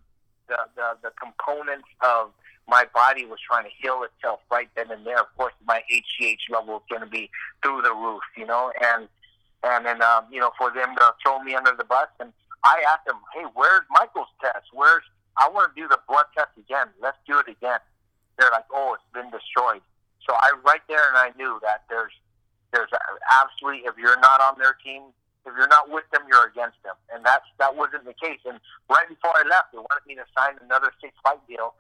the, 0.48 0.58
the 0.76 0.98
the 1.04 1.12
components 1.22 1.88
of 2.02 2.32
my 2.68 2.86
body 2.94 3.26
was 3.26 3.40
trying 3.46 3.66
to 3.66 3.72
heal 3.78 4.04
itself 4.04 4.40
right 4.50 4.70
then 4.76 4.90
and 4.90 5.06
there. 5.06 5.20
Of 5.20 5.36
course, 5.38 5.54
my 5.68 5.82
HGH 5.92 6.50
level 6.50 6.78
is 6.78 6.84
going 6.90 7.02
to 7.02 7.10
be 7.10 7.30
through 7.62 7.82
the 7.82 7.94
roof, 7.94 8.24
you 8.38 8.46
know, 8.46 8.72
and 8.82 9.08
and 9.64 9.86
then 9.86 10.02
um, 10.02 10.26
you 10.32 10.40
know 10.40 10.52
for 10.58 10.72
them 10.72 10.96
to 10.98 11.14
throw 11.24 11.44
me 11.44 11.56
under 11.56 11.74
the 11.78 11.84
bus. 11.84 12.08
And 12.20 12.32
I 12.64 12.84
asked 12.88 13.06
them, 13.06 13.20
hey, 13.34 13.44
where's 13.54 13.84
Michael's 13.92 14.32
test? 14.42 14.68
Where's 14.72 15.04
I 15.38 15.50
want 15.50 15.76
to 15.76 15.82
do 15.82 15.88
the 15.88 16.00
blood 16.08 16.26
test 16.38 16.50
again. 16.58 16.88
Let's 17.02 17.18
do 17.28 17.40
it 17.40 17.48
again. 17.48 17.80
They're 18.38 18.52
like, 18.52 18.66
oh, 18.74 18.96
it's 18.98 19.10
been 19.14 19.30
destroyed. 19.30 19.82
So 20.28 20.34
I 20.34 20.52
right 20.66 20.82
there 20.88 21.08
and 21.08 21.18
I 21.18 21.32
knew 21.38 21.60
that 21.62 21.84
there's 21.90 22.14
there's 22.72 22.90
absolutely 23.30 23.86
if 23.86 23.96
you're 23.98 24.20
not 24.20 24.42
on 24.42 24.58
their 24.58 24.74
team, 24.84 25.14
if 25.46 25.54
you're 25.58 25.68
not 25.68 25.92
with 25.92 26.06
them, 26.12 26.24
you're 26.32 26.48
against 26.48 26.82
them, 26.84 26.96
and 27.14 27.26
that's 27.26 27.46
that 27.60 27.76
wasn't 27.76 28.06
the 28.06 28.16
case. 28.16 28.40
And 28.46 28.60
right 28.90 29.08
before 29.08 29.32
I 29.36 29.44
left, 29.48 29.72
they 29.72 29.80
wanted 29.80 30.06
me 30.08 30.16
to 30.16 30.26
sign 30.36 30.58
another 30.64 30.92
six 31.02 31.14
fight 31.24 31.44
deal. 31.48 31.76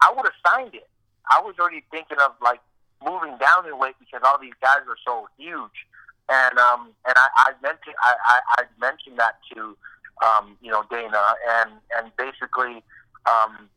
I 0.00 0.12
would 0.12 0.26
have 0.28 0.38
signed 0.44 0.74
it. 0.74 0.88
I 1.30 1.40
was 1.40 1.56
already 1.58 1.82
thinking 1.90 2.18
of 2.20 2.32
like 2.42 2.60
moving 3.02 3.36
down 3.38 3.66
in 3.66 3.78
weight 3.78 3.96
because 3.98 4.20
all 4.24 4.38
these 4.38 4.56
guys 4.62 4.84
are 4.86 5.00
so 5.04 5.28
huge. 5.36 5.88
And 6.28 6.58
um 6.58 6.92
and 7.06 7.14
I, 7.16 7.28
I 7.36 7.50
mentioned 7.62 7.96
I, 8.02 8.14
I, 8.24 8.38
I 8.58 8.62
mentioned 8.80 9.18
that 9.18 9.38
to 9.54 9.76
um, 10.24 10.56
you 10.62 10.70
know, 10.70 10.84
Dana 10.90 11.34
and 11.60 11.70
and 11.96 12.10
basically 12.16 12.82
um 13.26 13.68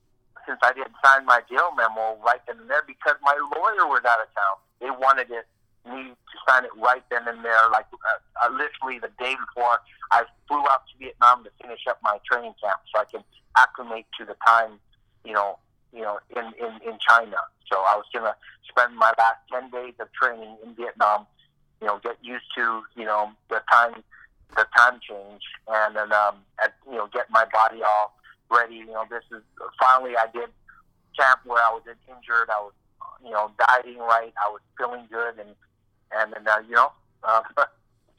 since 0.49 0.59
I 0.65 0.73
didn't 0.73 0.97
sign 1.05 1.25
my 1.29 1.41
deal 1.45 1.69
memo 1.77 2.17
right 2.25 2.41
then 2.49 2.57
and 2.57 2.69
there 2.69 2.81
because 2.81 3.21
my 3.21 3.37
lawyer 3.53 3.85
was 3.85 4.01
out 4.01 4.17
of 4.17 4.33
town. 4.33 4.57
They 4.81 4.89
wanted 4.89 5.29
it 5.29 5.45
me 5.85 6.09
to 6.09 6.35
sign 6.49 6.65
it 6.65 6.73
right 6.75 7.03
then 7.09 7.27
and 7.27 7.45
there, 7.45 7.69
like 7.71 7.85
uh, 7.93 8.17
uh, 8.43 8.49
literally 8.49 8.97
the 8.97 9.13
day 9.21 9.37
before 9.37 9.77
I 10.11 10.25
flew 10.47 10.65
out 10.73 10.83
to 10.89 10.93
Vietnam 10.97 11.43
to 11.45 11.51
finish 11.61 11.85
up 11.87 11.99
my 12.03 12.17
training 12.29 12.53
camp, 12.61 12.81
so 12.89 13.01
I 13.01 13.05
can 13.05 13.23
acclimate 13.57 14.05
to 14.19 14.25
the 14.25 14.35
time, 14.45 14.79
you 15.23 15.33
know, 15.33 15.57
you 15.93 16.01
know, 16.01 16.19
in 16.35 16.45
in 16.57 16.73
in 16.81 16.97
China. 16.99 17.37
So 17.71 17.77
I 17.77 17.95
was 17.95 18.05
gonna 18.13 18.35
spend 18.67 18.95
my 18.97 19.13
last 19.17 19.39
ten 19.51 19.69
days 19.69 19.93
of 19.99 20.11
training 20.11 20.57
in 20.65 20.73
Vietnam, 20.75 21.25
you 21.81 21.87
know, 21.87 21.99
get 22.03 22.17
used 22.21 22.49
to 22.57 22.81
you 22.95 23.05
know 23.05 23.31
the 23.49 23.61
time 23.71 24.03
the 24.55 24.65
time 24.75 24.99
change, 24.99 25.43
and 25.67 25.95
then 25.95 26.11
um, 26.11 26.41
at, 26.61 26.73
you 26.89 26.97
know 26.97 27.07
get 27.13 27.29
my 27.29 27.45
body 27.53 27.81
all 27.83 28.18
ready. 28.51 28.75
You 28.75 28.87
know, 28.87 29.03
this 29.09 29.23
is 29.31 29.43
finally 29.79 30.13
I 30.17 30.27
did 30.33 30.49
camp 31.17 31.41
where 31.45 31.61
I 31.63 31.71
was 31.71 31.83
injured. 32.07 32.49
I 32.49 32.61
was 32.61 32.73
you 33.23 33.31
know 33.31 33.51
dieting 33.67 33.99
right. 33.99 34.33
I 34.45 34.49
was 34.49 34.61
feeling 34.77 35.07
good, 35.11 35.39
and 35.39 35.55
and 36.11 36.33
then 36.33 36.47
uh, 36.47 36.61
you 36.67 36.75
know. 36.75 36.91
Uh, 37.23 37.41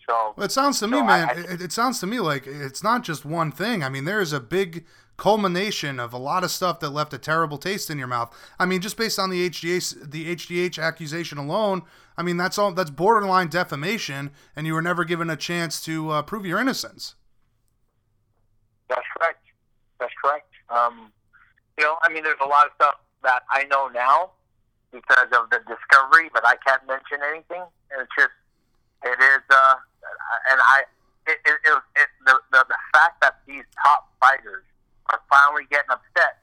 so 0.09 0.35
well, 0.37 0.47
it 0.47 0.53
sounds 0.53 0.79
to 0.81 0.89
me, 0.89 1.03
man. 1.03 1.29
I, 1.31 1.53
it, 1.53 1.63
it 1.63 1.73
sounds 1.73 2.01
to 2.01 2.07
me 2.07 2.21
like 2.21 2.47
it's 2.47 2.83
not 2.83 3.03
just 3.03 3.25
one 3.25 3.53
thing. 3.53 3.83
I 3.83 3.89
mean, 3.89 4.05
there 4.05 4.21
is 4.21 4.33
a 4.33 4.41
big 4.41 4.85
culmination 5.17 6.01
of 6.01 6.15
a 6.15 6.19
lot 6.19 6.43
of 6.43 6.51
stuff 6.51 6.81
that 6.81 6.89
left 6.89 7.13
a 7.13 7.19
terrible 7.19 7.59
taste 7.59 7.91
in 7.91 7.99
your 7.99 8.07
mouth. 8.07 8.35
I 8.59 8.65
mean, 8.65 8.81
just 8.81 8.97
based 8.97 9.19
on 9.19 9.29
the 9.29 9.51
HGH 9.51 10.11
the 10.11 10.35
HGH 10.35 10.83
accusation 10.83 11.37
alone, 11.37 11.83
I 12.17 12.23
mean 12.23 12.39
that's 12.39 12.59
all 12.59 12.73
that's 12.73 12.91
borderline 12.91 13.49
defamation, 13.49 14.31
and 14.57 14.67
you 14.67 14.75
were 14.75 14.83
never 14.83 15.05
given 15.05 15.29
a 15.29 15.37
chance 15.37 15.83
to 15.85 16.11
uh, 16.11 16.23
prove 16.23 16.47
your 16.47 16.59
innocence. 16.59 17.17
That's 18.89 19.07
correct. 19.17 19.45
That's 20.01 20.13
correct. 20.25 20.49
Um, 20.71 21.13
you 21.79 21.85
know, 21.85 21.97
I 22.03 22.13
mean, 22.13 22.23
there's 22.23 22.41
a 22.41 22.49
lot 22.49 22.67
of 22.67 22.73
stuff 22.77 22.95
that 23.23 23.43
I 23.51 23.65
know 23.65 23.89
now 23.89 24.31
because 24.93 25.29
of 25.33 25.51
the 25.51 25.61
discovery, 25.67 26.31
but 26.33 26.47
I 26.47 26.57
can't 26.67 26.87
mention 26.87 27.23
anything. 27.23 27.63
And 27.91 28.03
it's 28.03 28.15
just, 28.17 28.35
it 29.05 29.19
is, 29.19 29.43
uh, 29.51 29.75
and 30.51 30.59
I, 30.61 30.83
it, 31.27 31.39
it, 31.45 31.57
it, 31.65 31.83
it 31.97 32.09
the, 32.27 32.41
the 32.51 32.65
the 32.69 32.81
fact 32.93 33.21
that 33.21 33.41
these 33.47 33.65
top 33.85 34.11
fighters 34.21 34.65
are 35.13 35.21
finally 35.29 35.65
getting 35.71 35.91
upset 35.91 36.43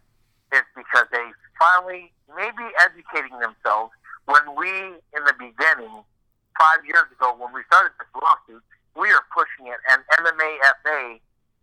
is 0.54 0.64
because 0.76 1.08
they 1.12 1.28
finally 1.60 2.12
may 2.36 2.50
be 2.56 2.68
educating 2.82 3.38
themselves. 3.40 3.92
When 4.26 4.44
we, 4.60 4.70
in 5.16 5.24
the 5.24 5.36
beginning, 5.40 6.04
five 6.60 6.84
years 6.84 7.08
ago, 7.16 7.32
when 7.40 7.54
we 7.54 7.64
started 7.72 7.96
this 7.96 8.12
lawsuit, 8.12 8.64
we 8.96 9.08
are 9.14 9.24
pushing 9.32 9.72
it, 9.72 9.80
and 9.88 10.04
MMA 10.20 10.52
FA 10.84 11.00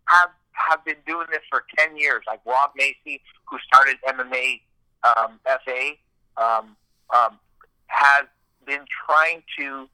have 0.07 0.31
have 0.55 0.83
been 0.85 0.97
doing 1.05 1.27
this 1.31 1.41
for 1.49 1.63
ten 1.77 1.97
years. 1.97 2.23
Like 2.27 2.41
Rob 2.45 2.71
Maysey, 2.79 3.21
who 3.49 3.57
started 3.65 3.97
MMA 4.07 4.61
um, 5.03 5.39
FA, 5.45 5.91
um, 6.37 6.75
um, 7.13 7.39
has 7.87 8.25
been 8.65 8.85
trying 9.05 9.43
to 9.59 9.87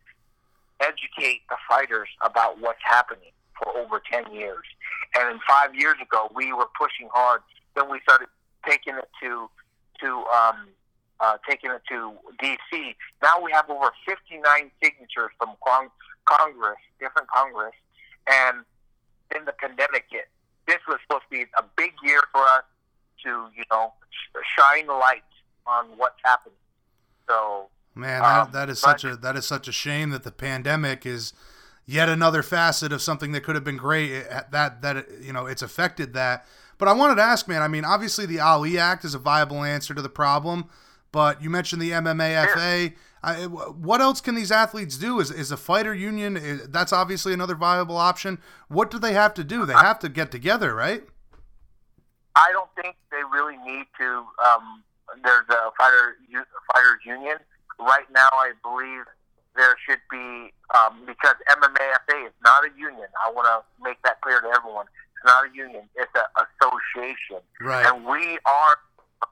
educate 0.80 1.42
the 1.50 1.58
fighters 1.70 2.10
about 2.24 2.60
what's 2.60 2.82
happening 2.84 3.32
for 3.58 3.78
over 3.78 4.02
10 4.12 4.34
years. 4.34 4.66
And 5.16 5.30
then 5.30 5.40
five 5.48 5.76
years 5.76 5.96
ago, 6.02 6.30
we 6.34 6.52
were 6.54 6.68
pushing 6.78 7.10
hard. 7.14 7.42
Then 7.76 7.90
we 7.90 8.00
started 8.02 8.28
taking 8.68 8.96
it 8.96 9.10
to 9.22 9.50
to 10.02 10.08
um, 10.34 10.68
uh, 11.20 11.38
taking 11.48 11.70
it 11.70 11.82
to 11.90 12.14
D.C. 12.40 12.96
Now 13.22 13.40
we 13.42 13.52
have 13.52 13.70
over 13.70 13.92
59 14.08 14.72
signatures 14.84 15.30
from 15.38 15.52
Cong- 15.66 15.92
Congress, 16.26 16.80
different 17.00 17.28
Congress, 17.30 17.76
and 18.28 18.66
then 19.32 19.46
the 19.46 19.52
pandemic 19.52 20.06
hit. 20.10 20.28
This 20.68 20.80
was 20.88 21.00
supposed 21.04 21.24
to 21.32 21.38
be 21.38 21.46
a 21.58 21.64
big 21.76 21.92
year 22.04 22.22
for 22.32 22.42
us 22.42 22.64
to, 23.24 23.48
you 23.56 23.64
know, 23.72 23.94
shine 24.58 24.88
light 24.88 25.24
on 25.68 25.88
what's 25.98 26.20
happening. 26.24 26.56
So, 27.28 27.68
man, 27.96 28.22
that, 28.22 28.42
um, 28.42 28.52
that 28.52 28.70
is 28.70 28.80
such 28.80 29.04
a 29.04 29.16
that 29.18 29.36
is 29.36 29.46
such 29.46 29.68
a 29.68 29.72
shame 29.72 30.10
that 30.12 30.24
the 30.24 30.32
pandemic 30.32 31.06
is 31.06 31.34
yet 31.86 32.10
another 32.10 32.44
facet 32.44 32.92
of 32.92 33.02
something 33.02 33.32
that 33.32 33.44
could 33.44 33.56
have 33.56 33.64
been 33.64 33.78
great. 33.78 34.24
That 34.52 34.82
that 34.82 35.08
you 35.22 35.34
know 35.34 35.46
it's 35.46 35.62
affected 35.62 36.14
that. 36.14 36.46
But 36.78 36.88
I 36.88 36.94
wanted 36.94 37.16
to 37.16 37.22
ask, 37.22 37.48
man. 37.48 37.62
I 37.62 37.68
mean, 37.68 37.86
obviously 37.86 38.26
the 38.26 38.40
Ali 38.40 38.78
Act 38.78 39.06
is 39.06 39.14
a 39.14 39.20
viable 39.20 39.64
answer 39.64 39.94
to 39.94 40.02
the 40.02 40.10
problem, 40.10 40.70
but 41.12 41.42
you 41.42 41.50
mentioned 41.50 41.82
the 41.82 41.92
MMAFA. 41.92 42.94
I, 43.24 43.46
what 43.46 44.02
else 44.02 44.20
can 44.20 44.34
these 44.34 44.52
athletes 44.52 44.98
do? 44.98 45.20
Is 45.20 45.30
is 45.30 45.52
a 45.52 45.58
fighter 45.58 45.94
union? 45.94 46.36
Is, 46.38 46.68
that's 46.70 46.92
obviously 46.92 47.34
another 47.34 47.56
viable 47.56 47.98
option. 47.98 48.40
What 48.68 48.90
do 48.90 48.98
they 48.98 49.14
have 49.14 49.34
to 49.36 49.44
do? 49.44 49.66
They 49.66 49.74
have 49.74 50.00
to 50.00 50.10
get 50.10 50.32
together, 50.32 50.74
right? 50.74 51.04
I 52.36 52.50
don't 52.52 52.70
think 52.82 52.96
they 53.12 53.22
really 53.32 53.58
need 53.58 53.86
to. 54.00 54.26
Um, 54.44 54.84
there's 55.24 55.46
a 55.50 55.72
fighter 55.78 56.18
fighters 56.74 57.00
union 57.06 57.38
right 57.80 58.10
now. 58.12 58.30
I 58.32 58.54
believe 58.64 59.04
there 59.56 59.76
should 59.86 60.02
be 60.10 60.52
um, 60.74 61.04
because 61.06 61.36
MMAFA 61.50 62.26
is 62.26 62.34
not 62.44 62.64
a 62.64 62.70
union. 62.78 63.08
I 63.26 63.32
want 63.32 63.46
to 63.46 63.84
make 63.84 64.02
that 64.04 64.22
clear 64.22 64.42
to 64.42 64.48
everyone. 64.48 64.86
It's 65.16 65.26
not 65.26 65.46
a 65.46 65.54
union. 65.54 65.84
It's 65.96 66.12
an 66.16 66.26
association, 66.42 67.44
right. 67.62 67.86
and 67.86 68.06
we 68.06 68.40
are 68.46 68.78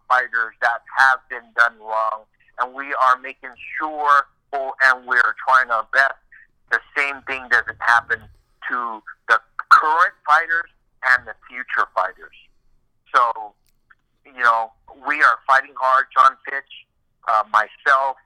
fighters 0.09 0.53
that 0.61 0.81
have 0.97 1.19
been 1.29 1.47
done 1.55 1.73
wrong, 1.79 2.25
and 2.59 2.73
we 2.73 2.93
are 3.01 3.17
making 3.21 3.51
sure, 3.77 4.27
oh, 4.53 4.73
and 4.83 5.07
we're 5.07 5.35
trying 5.47 5.69
our 5.71 5.87
best. 5.93 6.15
The 6.71 6.79
same 6.95 7.21
thing 7.23 7.47
doesn't 7.49 7.79
happen 7.79 8.19
to 8.69 9.03
the 9.27 9.39
current 9.71 10.13
fighters 10.25 10.69
and 11.03 11.27
the 11.27 11.33
future 11.47 11.87
fighters. 11.95 12.35
So, 13.13 13.53
you 14.25 14.43
know, 14.43 14.71
we 15.07 15.21
are 15.21 15.39
fighting 15.47 15.73
hard. 15.79 16.05
John 16.15 16.37
Fitch, 16.45 16.85
uh, 17.27 17.43
myself, 17.51 18.17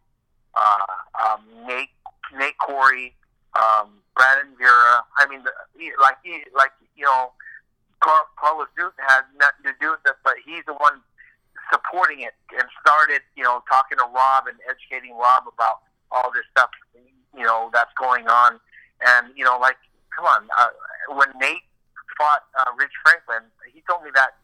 uh, 0.55 1.29
um, 1.29 1.41
Nate, 1.67 1.89
Nate 2.37 2.57
Quarry, 2.57 3.15
um, 3.55 3.89
Brandon 4.15 4.53
Vera. 4.57 5.03
I 5.17 5.27
mean, 5.29 5.43
the, 5.43 5.51
like 6.01 6.17
like 6.55 6.71
you 6.95 7.05
know, 7.05 7.31
Carl, 7.99 8.27
Carlos 8.37 8.67
Newton 8.77 8.93
has 9.07 9.23
nothing 9.39 9.63
to 9.65 9.73
do 9.79 9.91
with 9.91 10.03
this, 10.03 10.15
but 10.23 10.35
he's 10.45 10.63
the 10.65 10.73
one 10.73 11.01
supporting 11.71 12.21
it 12.21 12.33
and 12.57 12.67
started, 12.81 13.21
you 13.35 13.43
know, 13.43 13.63
talking 13.69 13.97
to 13.97 14.07
Rob 14.09 14.47
and 14.47 14.57
educating 14.67 15.15
Rob 15.15 15.43
about 15.47 15.83
all 16.11 16.31
this 16.33 16.45
stuff, 16.51 16.69
you 17.35 17.45
know, 17.45 17.69
that's 17.73 17.91
going 17.99 18.27
on. 18.27 18.59
And 19.05 19.31
you 19.35 19.43
know, 19.43 19.57
like, 19.59 19.77
come 20.15 20.25
on, 20.25 20.47
uh, 20.57 20.71
when 21.15 21.27
Nate 21.39 21.65
fought 22.17 22.45
uh, 22.57 22.71
Rich 22.77 22.93
Franklin, 23.03 23.49
he 23.73 23.83
told 23.89 24.03
me 24.03 24.11
that 24.15 24.37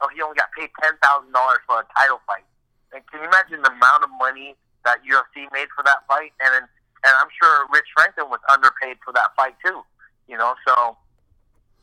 oh, 0.00 0.08
he 0.14 0.22
only 0.22 0.36
got 0.36 0.50
paid 0.56 0.70
ten 0.82 0.94
thousand 1.02 1.32
dollars 1.32 1.60
for 1.66 1.80
a 1.80 1.86
title 1.94 2.20
fight. 2.26 2.44
And 2.92 3.04
can 3.06 3.22
you 3.22 3.28
imagine 3.28 3.62
the 3.62 3.72
amount 3.72 4.04
of 4.04 4.10
money 4.18 4.56
that 4.84 4.98
UFC 5.06 5.46
made 5.52 5.70
for 5.76 5.84
that 5.84 6.02
fight, 6.08 6.32
and 6.42 6.66
and 7.04 7.12
I'm 7.14 7.30
sure 7.36 7.66
Rich 7.72 7.90
Franklin 7.94 8.30
was 8.30 8.40
underpaid 8.50 8.98
for 9.04 9.12
that 9.14 9.34
fight 9.36 9.54
too. 9.64 9.82
You 10.28 10.36
know, 10.36 10.54
so. 10.66 10.96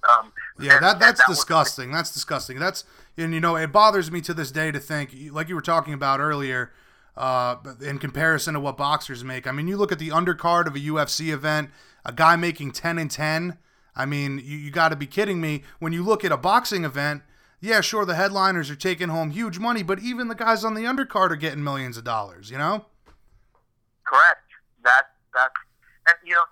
Um, 0.08 0.32
yeah, 0.60 0.76
and, 0.76 0.86
that 0.86 1.00
that's 1.00 1.20
that 1.20 1.28
disgusting. 1.28 1.90
Was, 1.90 2.00
that's 2.00 2.14
disgusting. 2.14 2.60
That's 2.60 2.84
and 3.18 3.34
you 3.34 3.40
know 3.40 3.56
it 3.56 3.72
bothers 3.72 4.12
me 4.12 4.22
to 4.22 4.34
this 4.34 4.52
day 4.52 4.72
to 4.72 4.80
think, 4.80 5.14
like 5.32 5.50
you 5.50 5.56
were 5.56 5.62
talking 5.62 5.94
about 5.94 6.20
earlier, 6.20 6.72
uh, 7.18 7.58
in 7.82 8.00
comparison 8.00 8.54
to 8.54 8.60
what 8.60 8.78
boxers 8.78 9.24
make. 9.24 9.46
I 9.46 9.52
mean, 9.52 9.68
you 9.68 9.78
look 9.78 9.92
at 9.92 10.00
the 10.00 10.10
undercard 10.10 10.68
of 10.68 10.76
a 10.76 10.80
UFC 10.80 11.34
event, 11.34 11.70
a 12.06 12.14
guy 12.14 12.36
making 12.36 12.72
ten 12.72 12.98
and 12.98 13.12
ten. 13.12 13.58
I 13.96 14.06
mean, 14.06 14.42
you, 14.44 14.58
you 14.58 14.72
got 14.72 14.90
to 14.90 14.96
be 14.96 15.08
kidding 15.08 15.42
me. 15.42 15.64
When 15.80 15.92
you 15.92 16.04
look 16.04 16.24
at 16.24 16.32
a 16.32 16.38
boxing 16.38 16.86
event, 16.86 17.24
yeah, 17.60 17.82
sure, 17.82 18.06
the 18.06 18.16
headliners 18.16 18.70
are 18.70 18.76
taking 18.76 19.10
home 19.10 19.32
huge 19.32 19.60
money, 19.60 19.84
but 19.84 20.00
even 20.00 20.30
the 20.30 20.36
guys 20.36 20.64
on 20.64 20.76
the 20.76 20.84
undercard 20.84 21.32
are 21.32 21.36
getting 21.36 21.64
millions 21.64 21.98
of 21.98 22.06
dollars. 22.06 22.50
You 22.50 22.58
know? 22.58 22.86
Correct. 24.06 24.40
That 24.84 25.12
that 25.34 25.52
and 26.08 26.16
you 26.24 26.34
know, 26.34 26.44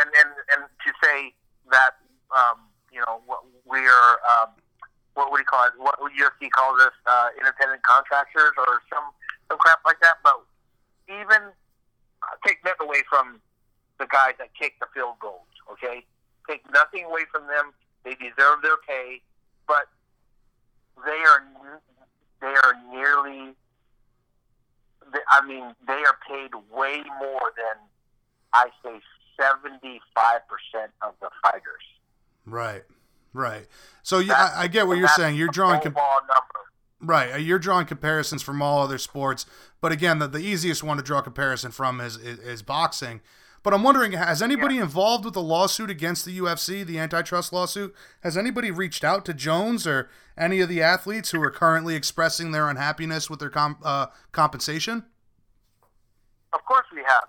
and 0.00 0.10
and 0.20 0.30
and 0.52 0.68
to 0.86 0.92
say 1.02 1.34
that 1.72 1.96
um, 2.30 2.60
you 2.96 3.04
know 3.04 3.20
we're 3.68 4.16
um, 4.24 4.56
what 5.12 5.30
would 5.30 5.38
you 5.38 5.44
call 5.44 5.66
it? 5.66 5.72
What 5.76 6.00
UFC 6.16 6.48
calls 6.48 6.80
us 6.80 6.96
uh, 7.04 7.28
independent 7.38 7.82
contractors 7.82 8.56
or 8.56 8.80
some 8.88 9.12
some 9.48 9.58
crap 9.58 9.80
like 9.84 10.00
that. 10.00 10.16
But 10.24 10.40
even 11.08 11.52
uh, 12.24 12.34
take 12.46 12.64
that 12.64 12.76
away 12.80 13.04
from 13.08 13.40
the 14.00 14.06
guys 14.08 14.32
that 14.38 14.48
kick 14.58 14.80
the 14.80 14.86
field 14.94 15.20
goals. 15.20 15.44
Okay, 15.72 16.04
take 16.48 16.64
nothing 16.72 17.04
away 17.04 17.28
from 17.30 17.46
them. 17.48 17.76
They 18.04 18.14
deserve 18.16 18.64
their 18.64 18.80
pay, 18.88 19.20
but 19.68 19.92
they 21.04 21.20
are 21.28 21.44
they 22.40 22.54
are 22.64 22.74
nearly. 22.90 23.52
I 25.30 25.46
mean, 25.46 25.74
they 25.86 26.02
are 26.02 26.18
paid 26.26 26.50
way 26.72 27.04
more 27.20 27.52
than 27.56 27.76
I 28.52 28.68
say 28.82 29.00
seventy 29.38 30.00
five 30.14 30.40
percent 30.48 30.92
of 31.02 31.12
the 31.20 31.28
fighters. 31.42 31.84
Right, 32.46 32.82
right. 33.32 33.66
So 34.02 34.20
yeah, 34.20 34.52
I, 34.54 34.62
I, 34.62 34.68
get 34.68 34.86
what 34.86 34.98
you're 34.98 35.08
saying. 35.08 35.36
You're 35.36 35.48
drawing. 35.48 35.80
Com- 35.80 35.96
Right, 36.98 37.34
uh, 37.34 37.36
you're 37.36 37.58
drawing 37.58 37.86
comparisons 37.86 38.42
from 38.42 38.62
all 38.62 38.82
other 38.82 38.96
sports, 38.96 39.44
but 39.82 39.92
again, 39.92 40.18
the, 40.18 40.26
the 40.26 40.38
easiest 40.38 40.82
one 40.82 40.96
to 40.96 41.02
draw 41.02 41.20
comparison 41.20 41.70
from 41.70 42.00
is, 42.00 42.16
is, 42.16 42.38
is 42.38 42.62
boxing. 42.62 43.20
But 43.62 43.74
I'm 43.74 43.82
wondering, 43.82 44.12
has 44.12 44.40
anybody 44.40 44.76
yeah. 44.76 44.82
involved 44.82 45.24
with 45.24 45.34
the 45.34 45.42
lawsuit 45.42 45.90
against 45.90 46.24
the 46.24 46.38
UFC, 46.38 46.86
the 46.86 46.98
antitrust 46.98 47.52
lawsuit? 47.52 47.94
Has 48.22 48.36
anybody 48.36 48.70
reached 48.70 49.02
out 49.02 49.24
to 49.24 49.34
Jones 49.34 49.88
or 49.88 50.08
any 50.38 50.60
of 50.60 50.68
the 50.68 50.80
athletes 50.80 51.32
who 51.32 51.42
are 51.42 51.50
currently 51.50 51.96
expressing 51.96 52.52
their 52.52 52.68
unhappiness 52.68 53.28
with 53.28 53.40
their 53.40 53.50
com- 53.50 53.78
uh, 53.82 54.06
compensation? 54.30 55.04
Of 56.52 56.64
course, 56.64 56.86
we 56.94 57.02
have. 57.08 57.24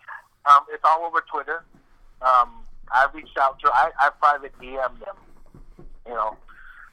Um, 0.45 0.63
it's 0.71 0.83
all 0.85 1.03
over 1.05 1.23
Twitter. 1.29 1.65
Um, 2.21 2.66
I 2.91 3.07
reached 3.13 3.37
out 3.37 3.59
to. 3.59 3.71
I, 3.73 3.91
I 3.99 4.09
private 4.19 4.53
DM 4.59 4.99
them. 4.99 5.15
You 6.07 6.13
know, 6.13 6.37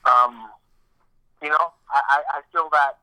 um, 0.05 0.51
you 1.43 1.49
know, 1.49 1.73
I, 1.91 2.23
I 2.29 2.41
feel 2.53 2.69
that 2.73 2.99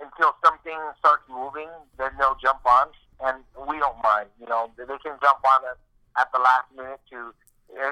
until 0.00 0.34
something 0.44 0.76
starts 0.98 1.22
moving, 1.30 1.70
then 1.98 2.10
they'll 2.18 2.36
jump 2.42 2.60
on 2.66 2.88
and 3.24 3.44
we 3.68 3.78
don't 3.78 3.96
mind. 4.02 4.28
You 4.40 4.46
know, 4.46 4.70
they 4.76 4.84
can 4.84 5.16
jump 5.22 5.40
on 5.44 5.60
it 5.64 5.78
at 6.18 6.32
the 6.32 6.38
last 6.38 6.68
minute 6.74 7.00
to. 7.10 7.32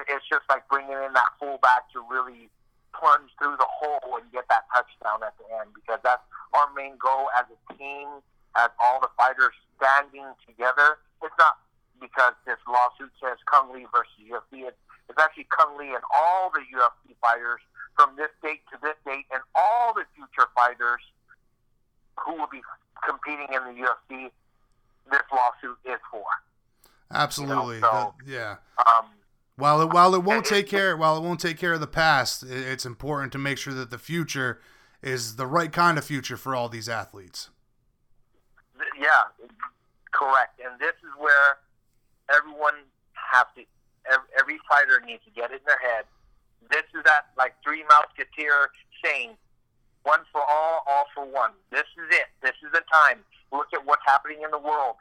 It's 0.07 0.25
just 0.31 0.47
like 0.49 0.67
bringing 0.69 0.95
in 0.95 1.11
that 1.13 1.35
fullback 1.39 1.91
to 1.91 1.99
really 2.09 2.47
plunge 2.95 3.27
through 3.37 3.59
the 3.59 3.67
hole 3.67 4.15
and 4.15 4.23
get 4.31 4.47
that 4.47 4.63
touchdown 4.71 5.19
at 5.19 5.35
the 5.35 5.45
end 5.59 5.75
because 5.75 5.99
that's 5.99 6.23
our 6.55 6.71
main 6.71 6.95
goal 6.95 7.27
as 7.35 7.43
a 7.51 7.59
team, 7.75 8.07
as 8.55 8.71
all 8.79 9.03
the 9.03 9.11
fighters 9.19 9.51
standing 9.75 10.31
together. 10.47 10.95
It's 11.21 11.35
not 11.37 11.59
because 11.99 12.33
this 12.45 12.59
lawsuit 12.67 13.11
says 13.21 13.37
Cung 13.45 13.71
Le 13.71 13.87
versus 13.91 14.15
UFC. 14.21 14.67
It's, 14.67 14.77
it's 15.09 15.19
actually 15.19 15.47
Cung 15.49 15.77
Le 15.77 15.95
and 15.95 16.03
all 16.13 16.51
the 16.53 16.63
UFC 16.71 17.15
fighters 17.21 17.61
from 17.95 18.15
this 18.17 18.31
date 18.43 18.61
to 18.71 18.79
this 18.81 18.95
date 19.05 19.25
and 19.31 19.41
all 19.55 19.93
the 19.93 20.03
future 20.15 20.49
fighters 20.55 21.01
who 22.19 22.35
will 22.35 22.51
be 22.51 22.61
competing 23.03 23.47
in 23.53 23.61
the 23.75 23.87
UFC 23.87 24.31
this 25.11 25.21
lawsuit 25.31 25.77
is 25.85 25.99
for. 26.11 26.25
Absolutely. 27.11 27.75
You 27.75 27.81
know, 27.81 28.13
so, 28.19 28.31
yeah. 28.31 28.55
Um, 28.79 29.05
while 29.57 29.81
it 29.81 29.93
while 29.93 30.13
it 30.15 30.23
won't 30.23 30.45
take 30.45 30.67
care 30.67 30.97
while 30.97 31.17
it 31.17 31.21
won't 31.21 31.39
take 31.39 31.57
care 31.57 31.73
of 31.73 31.79
the 31.79 31.87
past, 31.87 32.43
it's 32.43 32.85
important 32.85 33.31
to 33.33 33.37
make 33.37 33.57
sure 33.57 33.73
that 33.73 33.89
the 33.89 33.97
future 33.97 34.59
is 35.01 35.35
the 35.35 35.47
right 35.47 35.71
kind 35.71 35.97
of 35.97 36.03
future 36.03 36.35
for 36.35 36.55
all 36.55 36.67
these 36.67 36.89
athletes. 36.89 37.49
Yeah, 38.99 39.07
correct. 40.11 40.59
And 40.59 40.79
this 40.79 40.95
is 41.03 41.11
where 41.17 41.57
everyone 42.29 42.85
has 43.13 43.45
to 43.55 43.63
every, 44.09 44.29
every 44.37 44.59
fighter 44.69 45.01
needs 45.05 45.23
to 45.25 45.31
get 45.31 45.51
it 45.51 45.61
in 45.61 45.67
their 45.67 45.81
head. 45.81 46.05
This 46.69 46.85
is 46.97 47.03
that 47.05 47.29
like 47.37 47.53
three 47.63 47.83
musketeer 47.85 48.69
saying, 49.03 49.37
one 50.03 50.21
for 50.31 50.41
all, 50.41 50.85
all 50.87 51.05
for 51.13 51.25
one. 51.25 51.51
This 51.71 51.85
is 51.97 52.09
it. 52.13 52.29
This 52.41 52.53
is 52.61 52.71
the 52.71 52.81
time 52.91 53.25
look 53.51 53.67
at 53.73 53.85
what's 53.85 54.03
happening 54.05 54.41
in 54.43 54.51
the 54.51 54.59
world. 54.59 54.95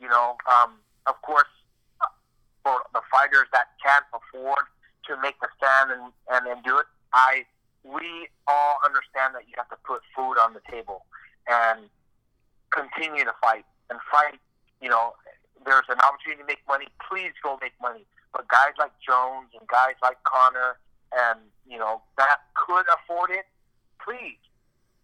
You 0.00 0.08
know, 0.08 0.36
um, 0.50 0.80
of 1.06 1.20
course, 1.22 1.48
for 2.62 2.82
the 2.92 3.00
fighters 3.10 3.46
that 3.52 3.68
can't 3.84 4.04
afford 4.12 4.64
to 5.06 5.16
make 5.22 5.38
the 5.40 5.48
stand 5.56 5.92
and, 5.92 6.12
and, 6.30 6.46
and 6.46 6.64
do 6.64 6.78
it, 6.78 6.86
I 7.12 7.44
we 7.84 8.28
all 8.46 8.76
understand 8.84 9.34
that 9.34 9.48
you 9.48 9.54
have 9.56 9.68
to 9.70 9.80
put 9.84 10.02
food 10.14 10.36
on 10.36 10.52
the 10.52 10.60
table 10.70 11.06
and 11.48 11.88
continue 12.68 13.24
to 13.24 13.32
fight 13.40 13.64
and 13.88 13.98
fight. 14.12 14.38
You 14.82 14.90
know, 14.90 15.14
there's 15.64 15.88
an 15.88 16.00
opportunity 16.00 16.42
to 16.42 16.46
make 16.46 16.62
money. 16.66 16.86
Please 17.08 17.32
go 17.42 17.58
make 17.60 17.74
money. 17.80 18.06
But 18.32 18.48
guys 18.48 18.72
like 18.78 18.92
Jones 19.04 19.50
and 19.58 19.66
guys 19.68 19.98
like 20.02 20.22
Conor 20.22 20.78
and 21.12 21.40
you 21.66 21.78
know 21.78 22.02
that 22.16 22.46
could 22.54 22.86
afford 22.94 23.30
it, 23.30 23.46
please 23.98 24.38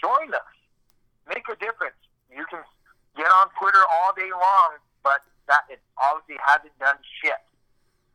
join 0.01 0.33
us. 0.33 0.55
Make 1.29 1.49
a 1.51 1.57
difference. 1.57 1.99
You 2.31 2.45
can 2.49 2.63
get 3.17 3.27
on 3.27 3.49
Twitter 3.59 3.83
all 3.91 4.13
day 4.15 4.31
long, 4.31 4.79
but 5.03 5.23
that 5.49 5.67
it 5.69 5.81
obviously 5.99 6.37
hasn't 6.45 6.79
done 6.79 6.97
shit. 7.23 7.43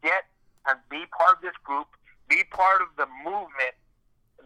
Get 0.03 0.25
and 0.67 0.79
be 0.89 1.03
part 1.17 1.37
of 1.37 1.41
this 1.41 1.57
group, 1.63 1.87
be 2.29 2.43
part 2.51 2.81
of 2.81 2.87
the 2.97 3.07
movement 3.23 3.75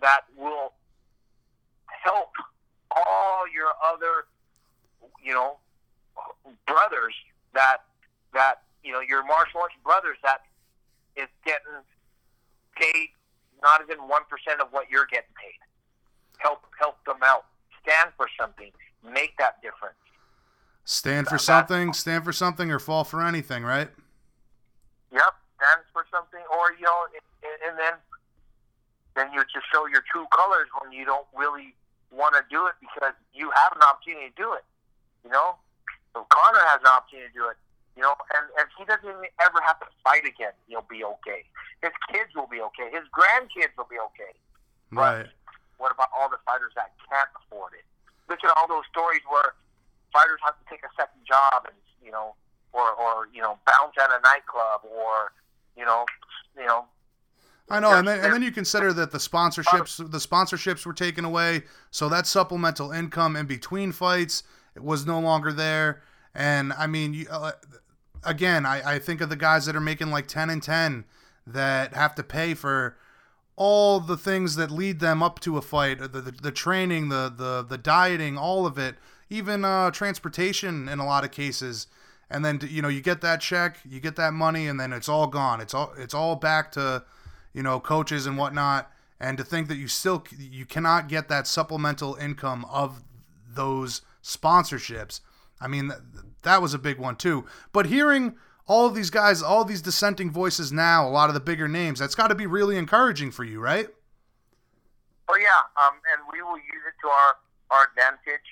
that 0.01 0.21
will 0.35 0.73
help 1.87 2.31
all 2.95 3.43
your 3.53 3.71
other, 3.93 4.25
you 5.23 5.33
know, 5.33 5.57
brothers 6.65 7.13
that 7.55 7.77
that 8.33 8.61
you 8.83 8.91
know 8.91 9.01
your 9.01 9.25
martial 9.25 9.61
arts 9.61 9.75
brothers 9.83 10.17
that 10.23 10.41
is 11.17 11.27
getting 11.43 11.81
paid 12.75 13.09
not 13.63 13.81
even 13.81 13.97
one 14.07 14.21
percent 14.29 14.61
of 14.61 14.67
what 14.71 14.89
you're 14.89 15.07
getting 15.07 15.33
paid. 15.41 15.59
Help 16.37 16.61
help 16.79 17.03
them 17.05 17.17
out. 17.23 17.45
Stand 17.81 18.11
for 18.15 18.27
something. 18.39 18.71
Make 19.03 19.37
that 19.37 19.61
difference. 19.61 19.97
Stand 20.85 21.27
for 21.27 21.39
something, 21.39 21.93
stand 21.93 22.23
for 22.23 22.33
something, 22.33 22.69
or 22.69 22.77
fall 22.77 23.03
for 23.03 23.25
anything, 23.25 23.63
right? 23.63 23.89
Yep, 25.11 25.33
stand 25.57 25.81
for 25.91 26.05
something, 26.13 26.41
or 26.53 26.77
you 26.77 26.85
know, 26.85 27.09
and, 27.65 27.73
then 27.79 27.93
then 29.15 29.33
you 29.33 29.41
just 29.49 29.65
show 29.73 29.87
your 29.87 30.03
true 30.11 30.27
colors 30.29 30.67
when 30.79 30.91
you 30.91 31.05
don't 31.05 31.25
really 31.35 31.73
want 32.11 32.35
to 32.35 32.43
do 32.51 32.67
it 32.67 32.73
because 32.79 33.13
you 33.33 33.49
have 33.55 33.73
an 33.75 33.81
opportunity 33.81 34.29
to 34.29 34.35
do 34.37 34.53
it. 34.53 34.63
You 35.23 35.31
know, 35.31 35.55
so 36.15 36.23
Conor 36.31 36.63
has 36.71 36.79
an 36.79 36.87
opportunity 36.87 37.27
to 37.27 37.35
do 37.35 37.45
it. 37.51 37.59
You 37.99 38.03
know, 38.03 38.15
and 38.35 38.47
and 38.59 38.67
he 38.79 38.83
doesn't 38.87 39.03
even 39.03 39.23
ever 39.39 39.59
have 39.63 39.79
to 39.83 39.87
fight 40.03 40.23
again. 40.23 40.55
He'll 40.67 40.87
be 40.87 41.03
okay. 41.03 41.43
His 41.83 41.91
kids 42.11 42.31
will 42.35 42.47
be 42.47 42.59
okay. 42.71 42.91
His 42.91 43.07
grandkids 43.11 43.75
will 43.75 43.87
be 43.87 43.99
okay. 44.11 44.35
Right. 44.91 45.27
But 45.27 45.31
what 45.77 45.91
about 45.91 46.11
all 46.11 46.27
the 46.27 46.39
fighters 46.43 46.71
that 46.75 46.91
can't 47.07 47.31
afford 47.39 47.71
it? 47.75 47.87
Look 48.27 48.43
at 48.43 48.51
all 48.55 48.67
those 48.67 48.83
stories 48.91 49.23
where 49.27 49.55
fighters 50.11 50.39
have 50.43 50.59
to 50.59 50.65
take 50.67 50.83
a 50.83 50.91
second 50.99 51.23
job 51.23 51.67
and 51.67 51.75
you 52.03 52.11
know, 52.11 52.35
or 52.71 52.91
or 52.95 53.27
you 53.31 53.39
know, 53.39 53.59
bounce 53.67 53.95
at 53.95 54.11
a 54.11 54.19
nightclub 54.23 54.83
or 54.83 55.31
you 55.75 55.85
know, 55.85 56.03
you 56.55 56.67
know. 56.67 56.85
I 57.67 57.79
know, 57.79 57.93
and 57.93 58.07
then, 58.07 58.19
and 58.19 58.31
then 58.31 58.43
you 58.43 58.51
consider 58.51 58.93
that 58.93 59.11
the 59.11 59.17
sponsorships 59.17 59.97
the 59.97 60.19
sponsorships 60.19 60.85
were 60.85 60.93
taken 60.93 61.23
away, 61.23 61.63
so 61.91 62.09
that 62.09 62.27
supplemental 62.27 62.91
income 62.91 63.35
in 63.35 63.47
between 63.47 63.91
fights 63.91 64.43
was 64.81 65.05
no 65.05 65.19
longer 65.19 65.51
there. 65.51 66.01
And 66.33 66.73
I 66.73 66.87
mean, 66.87 67.13
you, 67.13 67.27
uh, 67.29 67.53
again, 68.23 68.65
I, 68.65 68.95
I 68.95 68.99
think 68.99 69.21
of 69.21 69.29
the 69.29 69.35
guys 69.35 69.65
that 69.65 69.75
are 69.75 69.81
making 69.81 70.11
like 70.11 70.27
ten 70.27 70.49
and 70.49 70.61
ten 70.61 71.05
that 71.47 71.93
have 71.93 72.15
to 72.15 72.23
pay 72.23 72.53
for 72.53 72.97
all 73.55 73.99
the 73.99 74.17
things 74.17 74.55
that 74.57 74.69
lead 74.69 74.99
them 74.99 75.23
up 75.23 75.39
to 75.41 75.57
a 75.57 75.61
fight, 75.61 75.99
the 75.99 76.07
the, 76.07 76.31
the 76.31 76.51
training, 76.51 77.09
the 77.09 77.33
the 77.35 77.65
the 77.67 77.77
dieting, 77.77 78.37
all 78.37 78.65
of 78.65 78.77
it 78.77 78.95
even 79.29 79.65
uh, 79.65 79.91
transportation 79.91 80.87
in 80.87 80.99
a 80.99 81.05
lot 81.05 81.23
of 81.23 81.31
cases. 81.31 81.87
And 82.29 82.43
then 82.43 82.59
you 82.67 82.81
know 82.81 82.87
you 82.87 83.01
get 83.01 83.21
that 83.21 83.41
check, 83.41 83.77
you 83.87 83.99
get 83.99 84.15
that 84.15 84.33
money, 84.33 84.67
and 84.67 84.79
then 84.79 84.91
it's 84.93 85.07
all 85.07 85.27
gone. 85.27 85.61
It's 85.61 85.73
all 85.73 85.93
it's 85.97 86.13
all 86.13 86.35
back 86.35 86.71
to 86.73 87.03
you 87.53 87.61
know 87.61 87.79
coaches 87.79 88.25
and 88.25 88.37
whatnot. 88.37 88.91
And 89.19 89.37
to 89.37 89.43
think 89.43 89.67
that 89.69 89.77
you 89.77 89.87
still 89.87 90.23
you 90.37 90.65
cannot 90.65 91.07
get 91.07 91.29
that 91.29 91.47
supplemental 91.47 92.15
income 92.15 92.65
of 92.69 93.03
those 93.47 94.01
sponsorships. 94.25 95.21
I 95.61 95.67
mean 95.67 95.91
that 96.41 96.61
was 96.61 96.73
a 96.73 96.79
big 96.79 96.97
one 96.99 97.15
too. 97.15 97.45
But 97.71 97.85
hearing 97.85 98.35
all 98.67 98.85
of 98.87 98.95
these 98.95 99.09
guys, 99.09 99.41
all 99.41 99.63
these 99.63 99.81
dissenting 99.81 100.31
voices 100.31 100.71
now, 100.71 101.07
a 101.07 101.09
lot 101.09 101.29
of 101.29 101.35
the 101.35 101.39
bigger 101.39 101.67
names, 101.67 101.99
that's 101.99 102.15
got 102.15 102.27
to 102.29 102.35
be 102.35 102.47
really 102.47 102.77
encouraging 102.77 103.31
for 103.31 103.43
you, 103.43 103.59
right? 103.59 103.87
Oh 105.29 105.37
yeah, 105.37 105.65
um, 105.81 105.93
and 106.13 106.21
we 106.31 106.41
will 106.41 106.57
use 106.57 106.83
it 106.87 106.95
to 107.01 107.07
our 107.07 107.35
our 107.71 107.87
advantage 107.89 108.49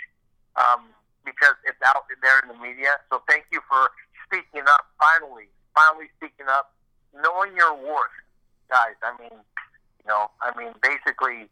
um, 0.56 0.90
because 1.26 1.56
it's 1.66 1.78
out 1.86 2.06
there 2.22 2.40
in 2.42 2.48
the 2.50 2.58
media. 2.62 2.98
So 3.12 3.22
thank 3.30 3.46
you 3.52 3.62
for 3.70 3.90
speaking 4.26 4.66
up. 4.68 4.88
Finally, 5.00 5.50
finally 5.76 6.10
speaking 6.18 6.48
up, 6.50 6.74
knowing 7.14 7.56
your 7.56 7.76
worth, 7.76 8.18
guys. 8.70 8.98
I 9.04 9.14
mean, 9.22 9.38
you 9.38 10.08
know, 10.08 10.30
I 10.42 10.50
mean, 10.58 10.74
basically, 10.82 11.50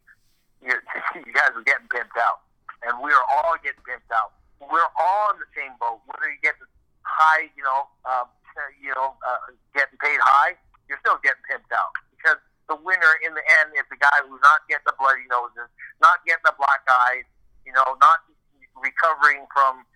you, 0.62 0.74
you 1.14 1.32
guys 1.32 1.54
are 1.54 1.62
getting 1.62 1.86
pimped 1.86 2.18
out, 2.18 2.42
and 2.86 2.98
we 3.02 3.10
are 3.10 3.26
all 3.30 3.54
getting 3.62 3.82
pimped 3.86 4.10
out. 4.10 4.34
We're 4.60 4.92
all 4.98 5.34
in 5.34 5.38
the 5.42 5.50
same 5.54 5.74
boat. 5.78 6.02
Whether 6.06 6.30
you 6.30 6.38
get 6.42 6.54
high, 7.02 7.50
you 7.54 7.62
know, 7.62 7.90
uh, 8.06 8.26
you 8.78 8.92
know, 8.94 9.16
uh, 9.26 9.50
getting 9.74 9.98
paid 9.98 10.20
high, 10.22 10.54
you're 10.86 11.00
still 11.02 11.18
getting 11.24 11.42
pimped 11.48 11.72
out 11.72 11.94
because 12.14 12.38
the 12.68 12.76
winner 12.78 13.18
in 13.26 13.34
the 13.34 13.44
end 13.62 13.74
is 13.74 13.86
the 13.90 13.98
guy 13.98 14.22
who's 14.28 14.42
not 14.44 14.62
getting 14.68 14.86
the 14.86 14.94
bloody 14.98 15.26
noses, 15.26 15.66
not 15.98 16.22
getting 16.26 16.44
the 16.46 16.54
black 16.58 16.84
eyes, 16.86 17.26
you 17.66 17.72
know, 17.72 17.96
not 17.98 18.22
recovering 18.78 19.46
from 19.50 19.86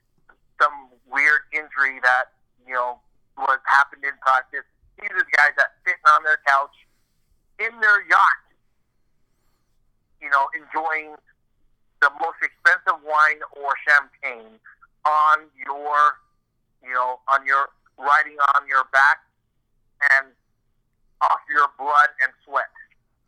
some 0.61 0.91
weird 1.07 1.47
injury 1.53 2.01
that 2.03 2.33
you 2.67 2.75
know 2.75 2.99
was 3.37 3.61
happened 3.69 4.03
in 4.03 4.17
practice. 4.25 4.65
These 4.99 5.13
are 5.13 5.21
the 5.21 5.37
guys 5.37 5.53
that 5.61 5.77
sitting 5.85 6.07
on 6.09 6.25
their 6.25 6.41
couch 6.49 6.73
in 7.61 7.73
their 7.81 8.01
yacht, 8.09 8.45
you 10.21 10.31
know, 10.31 10.49
enjoying 10.57 11.17
the 12.07 12.15
most 12.23 12.39
expensive 12.39 13.03
wine 13.03 13.43
or 13.59 13.75
champagne 13.83 14.63
on 15.05 15.39
your, 15.59 16.23
you 16.83 16.95
know, 16.95 17.19
on 17.27 17.45
your 17.45 17.67
riding 17.99 18.39
on 18.55 18.63
your 18.69 18.85
back 18.93 19.19
and 20.15 20.29
off 21.21 21.41
your 21.51 21.67
blood 21.79 22.09
and 22.23 22.31
sweat. 22.45 22.71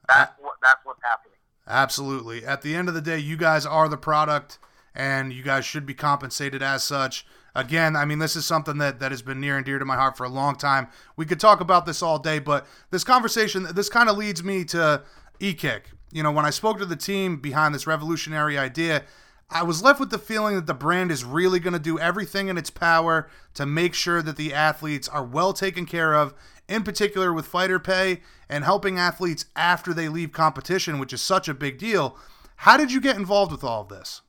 That's 0.06 0.32
what 0.40 0.54
that's 0.62 0.80
what's 0.84 1.00
happening. 1.02 1.34
Absolutely. 1.66 2.46
At 2.46 2.62
the 2.62 2.74
end 2.74 2.88
of 2.88 2.94
the 2.94 3.00
day, 3.00 3.18
you 3.18 3.36
guys 3.36 3.66
are 3.66 3.88
the 3.88 3.98
product 3.98 4.58
and 4.94 5.32
you 5.32 5.42
guys 5.42 5.64
should 5.64 5.84
be 5.84 5.94
compensated 5.94 6.62
as 6.62 6.84
such. 6.84 7.26
Again, 7.54 7.96
I 7.96 8.04
mean, 8.04 8.20
this 8.20 8.36
is 8.36 8.46
something 8.46 8.78
that, 8.78 9.00
that 9.00 9.10
has 9.10 9.20
been 9.20 9.40
near 9.40 9.56
and 9.56 9.66
dear 9.66 9.78
to 9.78 9.84
my 9.84 9.96
heart 9.96 10.16
for 10.16 10.24
a 10.24 10.28
long 10.28 10.56
time. 10.56 10.88
We 11.16 11.26
could 11.26 11.40
talk 11.40 11.60
about 11.60 11.86
this 11.86 12.02
all 12.02 12.18
day, 12.18 12.38
but 12.38 12.66
this 12.90 13.04
conversation, 13.04 13.66
this 13.74 13.88
kind 13.88 14.08
of 14.08 14.16
leads 14.16 14.42
me 14.44 14.64
to 14.66 15.02
e-kick. 15.40 15.90
You 16.10 16.22
know, 16.22 16.32
when 16.32 16.46
I 16.46 16.50
spoke 16.50 16.78
to 16.78 16.86
the 16.86 16.96
team 16.96 17.36
behind 17.36 17.74
this 17.74 17.86
revolutionary 17.86 18.56
idea, 18.56 19.04
I 19.50 19.62
was 19.62 19.82
left 19.82 20.00
with 20.00 20.10
the 20.10 20.18
feeling 20.18 20.56
that 20.56 20.66
the 20.66 20.74
brand 20.74 21.10
is 21.10 21.24
really 21.24 21.58
going 21.58 21.72
to 21.72 21.78
do 21.78 21.98
everything 21.98 22.48
in 22.48 22.58
its 22.58 22.70
power 22.70 23.28
to 23.54 23.66
make 23.66 23.94
sure 23.94 24.22
that 24.22 24.36
the 24.36 24.52
athletes 24.52 25.08
are 25.08 25.24
well 25.24 25.52
taken 25.52 25.86
care 25.86 26.14
of, 26.14 26.34
in 26.68 26.82
particular 26.82 27.32
with 27.32 27.46
fighter 27.46 27.78
pay 27.78 28.20
and 28.48 28.64
helping 28.64 28.98
athletes 28.98 29.46
after 29.56 29.94
they 29.94 30.08
leave 30.08 30.32
competition, 30.32 30.98
which 30.98 31.12
is 31.12 31.20
such 31.20 31.48
a 31.48 31.54
big 31.54 31.78
deal. 31.78 32.18
How 32.56 32.76
did 32.76 32.92
you 32.92 33.00
get 33.00 33.16
involved 33.16 33.52
with 33.52 33.64
all 33.64 33.82
of 33.82 33.88
this? 33.88 34.22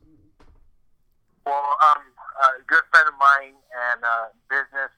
Well, 1.46 1.76
um, 1.86 2.04
a 2.44 2.64
good 2.68 2.84
friend 2.92 3.08
of 3.08 3.16
mine 3.20 3.56
and 3.94 4.02
business 4.50 4.92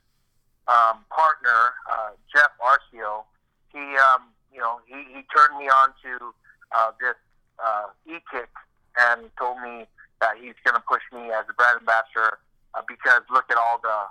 um, 0.68 1.06
partner, 1.10 1.74
uh, 1.92 2.10
Jeff 2.34 2.52
Arcio, 2.62 3.24
he, 3.72 3.80
um, 3.80 4.30
you 4.54 4.60
know, 4.60 4.80
he, 4.86 4.96
he 5.14 5.22
turned 5.36 5.58
me 5.58 5.66
on 5.70 5.90
to 6.04 6.34
uh, 6.76 6.92
this 7.00 7.16
uh, 7.60 7.88
e-kick 8.08 8.50
and 9.00 9.30
told 9.38 9.62
me 9.62 9.86
that 10.20 10.38
he's 10.38 10.58
going 10.64 10.76
to 10.76 10.84
push 10.88 11.02
me 11.14 11.32
as 11.32 11.46
a 11.50 11.54
brand 11.54 11.80
ambassador 11.80 12.40
uh, 12.74 12.82
because 12.88 13.22
look 13.30 13.46
at 13.50 13.58
all 13.58 13.80
the 13.82 14.08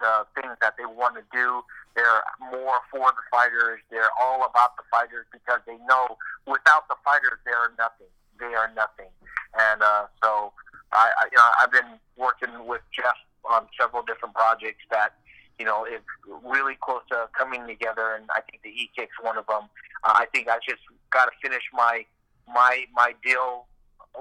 the 0.00 0.26
things 0.34 0.56
that 0.60 0.74
they 0.76 0.84
want 0.84 1.14
to 1.14 1.24
do. 1.32 1.62
They're 1.94 2.26
more 2.50 2.82
for 2.90 3.06
the 3.14 3.24
fighters. 3.30 3.80
They're 3.90 4.10
all 4.20 4.44
about 4.44 4.76
the 4.76 4.82
fighters 4.90 5.26
because 5.32 5.60
they 5.66 5.78
know 5.86 6.18
without 6.46 6.88
the 6.88 6.96
fighters, 7.04 7.38
they 7.46 7.54
are 7.54 7.70
nothing. 7.78 8.10
They 8.40 8.52
are 8.58 8.70
nothing. 8.74 9.14
And 9.54 9.82
uh, 9.82 10.10
so 10.22 10.52
I, 10.92 11.10
I, 11.14 11.24
you 11.30 11.38
know, 11.38 11.48
I've 11.60 11.70
been 11.70 11.98
working 12.16 12.66
with 12.66 12.82
Jeff 12.90 13.14
on 13.48 13.68
several 13.78 14.02
different 14.02 14.34
projects 14.34 14.82
that 14.90 15.14
you 15.58 15.64
know 15.64 15.84
is 15.84 16.02
really 16.42 16.74
close 16.82 17.02
to 17.10 17.28
coming 17.36 17.66
together, 17.66 18.14
and 18.14 18.26
I 18.34 18.40
think 18.40 18.62
the 18.62 18.70
E 18.70 18.90
Kick's 18.96 19.16
one 19.22 19.38
of 19.38 19.46
them. 19.46 19.70
Uh, 20.04 20.12
I 20.14 20.26
think 20.32 20.48
I 20.48 20.58
just 20.66 20.82
got 21.10 21.26
to 21.26 21.32
finish 21.42 21.62
my 21.72 22.04
my 22.46 22.84
my 22.94 23.14
deal 23.24 23.66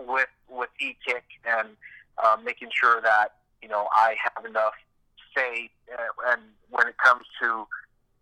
with 0.07 0.29
with 0.49 0.69
E 0.79 0.95
Kick 1.05 1.23
and 1.45 1.69
uh, 2.23 2.37
making 2.43 2.69
sure 2.73 3.01
that 3.01 3.35
you 3.61 3.69
know 3.69 3.87
I 3.95 4.15
have 4.23 4.45
enough 4.45 4.73
say 5.35 5.69
uh, 5.91 6.31
and 6.31 6.41
when 6.69 6.87
it 6.87 6.95
comes 7.03 7.25
to 7.41 7.67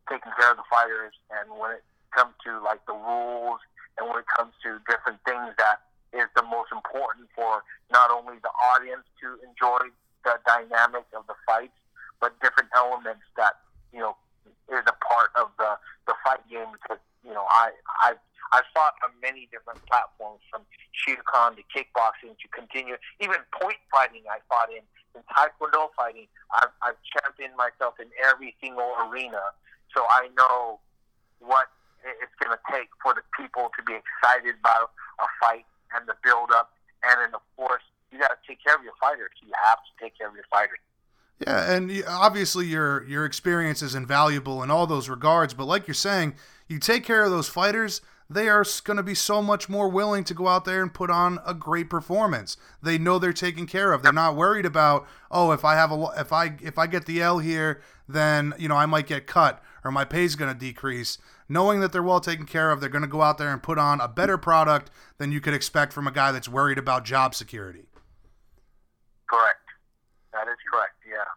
taking 0.09 0.31
care 0.39 0.51
of 0.51 0.57
the 0.57 0.67
fighters 0.69 1.13
and 1.29 1.59
when 1.59 1.71
it 1.71 1.83
comes 2.15 2.33
to 2.45 2.59
like 2.63 2.85
the 2.85 2.93
rules 2.93 3.59
and 3.97 4.07
when 4.09 4.19
it 4.19 4.25
comes 4.35 4.53
to 4.63 4.79
different 4.89 5.19
things 5.25 5.53
that 5.57 5.83
is 6.13 6.27
the 6.35 6.43
most 6.43 6.71
important 6.71 7.27
for 7.35 7.63
not 7.91 8.11
only 8.11 8.39
the 8.43 8.51
audience 8.75 9.03
to 9.19 9.39
enjoy 9.47 9.91
the 10.23 10.35
dynamic 10.45 11.05
of 11.15 11.25
the 11.27 11.35
fights, 11.45 11.75
but 12.19 12.39
different 12.41 12.69
elements 12.75 13.23
that 13.37 13.59
you 13.93 13.99
know 13.99 14.15
is 14.79 14.87
a 14.87 14.97
part 15.03 15.31
of 15.35 15.51
the 15.57 15.77
the 16.07 16.15
fight 16.23 16.43
game. 16.49 16.71
Because 16.71 17.01
you 17.23 17.33
know, 17.33 17.45
I 17.49 17.71
I 18.01 18.13
I 18.51 18.61
fought 18.73 18.95
on 19.03 19.11
many 19.21 19.47
different 19.51 19.79
platforms, 19.87 20.41
from 20.51 20.63
Shotokan 20.91 21.55
to 21.55 21.63
kickboxing 21.71 22.35
to 22.35 22.47
continue, 22.51 22.95
even 23.19 23.39
point 23.59 23.79
fighting. 23.91 24.23
I 24.27 24.39
fought 24.47 24.69
in 24.71 24.83
in 25.15 25.21
Taekwondo 25.31 25.91
fighting. 25.95 26.27
I've 26.51 26.73
I've 26.83 26.99
championed 27.03 27.55
myself 27.55 27.99
in 27.99 28.07
every 28.23 28.55
single 28.59 28.91
arena, 29.07 29.55
so 29.95 30.03
I 30.09 30.29
know 30.35 30.79
what 31.39 31.67
it's 32.03 32.33
going 32.41 32.53
to 32.53 32.61
take 32.69 32.89
for 33.01 33.13
the 33.13 33.25
people 33.37 33.69
to 33.77 33.81
be 33.83 33.93
excited 33.93 34.57
about 34.59 34.91
a 35.19 35.27
fight 35.39 35.65
and 35.93 36.07
the 36.07 36.15
build 36.23 36.51
up, 36.51 36.73
and 37.03 37.21
then 37.21 37.31
of 37.33 37.43
course 37.55 37.83
you 38.11 38.19
got 38.19 38.35
to 38.35 38.41
take 38.47 38.59
care 38.63 38.75
of 38.75 38.83
your 38.83 38.95
fighters. 38.99 39.31
You 39.41 39.53
have 39.63 39.79
to 39.79 39.91
take 40.01 40.17
care 40.17 40.27
of 40.27 40.35
your 40.35 40.47
fighters. 40.51 40.79
Yeah, 41.41 41.71
and 41.71 42.03
obviously 42.07 42.67
your 42.67 43.03
your 43.07 43.25
experience 43.25 43.81
is 43.81 43.95
invaluable 43.95 44.61
in 44.61 44.69
all 44.69 44.87
those 44.87 45.09
regards. 45.09 45.53
But 45.53 45.65
like 45.65 45.87
you're 45.87 45.95
saying, 45.95 46.35
you 46.67 46.79
take 46.79 47.03
care 47.03 47.23
of 47.23 47.31
those 47.31 47.49
fighters, 47.49 48.01
they 48.29 48.47
are 48.47 48.63
going 48.83 48.97
to 48.97 49.03
be 49.03 49.15
so 49.15 49.41
much 49.41 49.67
more 49.67 49.89
willing 49.89 50.23
to 50.25 50.33
go 50.33 50.47
out 50.47 50.65
there 50.65 50.81
and 50.81 50.93
put 50.93 51.09
on 51.09 51.39
a 51.45 51.53
great 51.53 51.89
performance. 51.89 52.57
They 52.81 52.97
know 52.97 53.17
they're 53.17 53.33
taken 53.33 53.65
care 53.65 53.91
of. 53.91 54.03
They're 54.03 54.13
not 54.13 54.35
worried 54.35 54.65
about 54.65 55.07
oh 55.31 55.51
if 55.51 55.65
I 55.65 55.75
have 55.75 55.91
a 55.91 56.07
if 56.17 56.31
I 56.31 56.57
if 56.61 56.77
I 56.77 56.87
get 56.87 57.05
the 57.05 57.21
L 57.21 57.39
here, 57.39 57.81
then 58.07 58.53
you 58.57 58.67
know 58.67 58.75
I 58.75 58.85
might 58.85 59.07
get 59.07 59.25
cut 59.25 59.63
or 59.83 59.91
my 59.91 60.05
pay's 60.05 60.35
going 60.35 60.53
to 60.53 60.59
decrease 60.59 61.17
knowing 61.51 61.81
that 61.81 61.91
they're 61.91 62.01
well 62.01 62.21
taken 62.21 62.45
care 62.45 62.71
of, 62.71 62.79
they're 62.79 62.89
going 62.89 63.01
to 63.01 63.07
go 63.07 63.21
out 63.21 63.37
there 63.37 63.51
and 63.51 63.61
put 63.61 63.77
on 63.77 63.99
a 63.99 64.07
better 64.07 64.37
product 64.37 64.89
than 65.17 65.33
you 65.33 65.41
could 65.41 65.53
expect 65.53 65.91
from 65.91 66.07
a 66.07 66.11
guy 66.11 66.31
that's 66.31 66.47
worried 66.47 66.77
about 66.77 67.03
job 67.03 67.35
security. 67.35 67.83
Correct. 69.29 69.59
That 70.31 70.47
is 70.47 70.55
correct. 70.71 70.95
Yeah. 71.07 71.27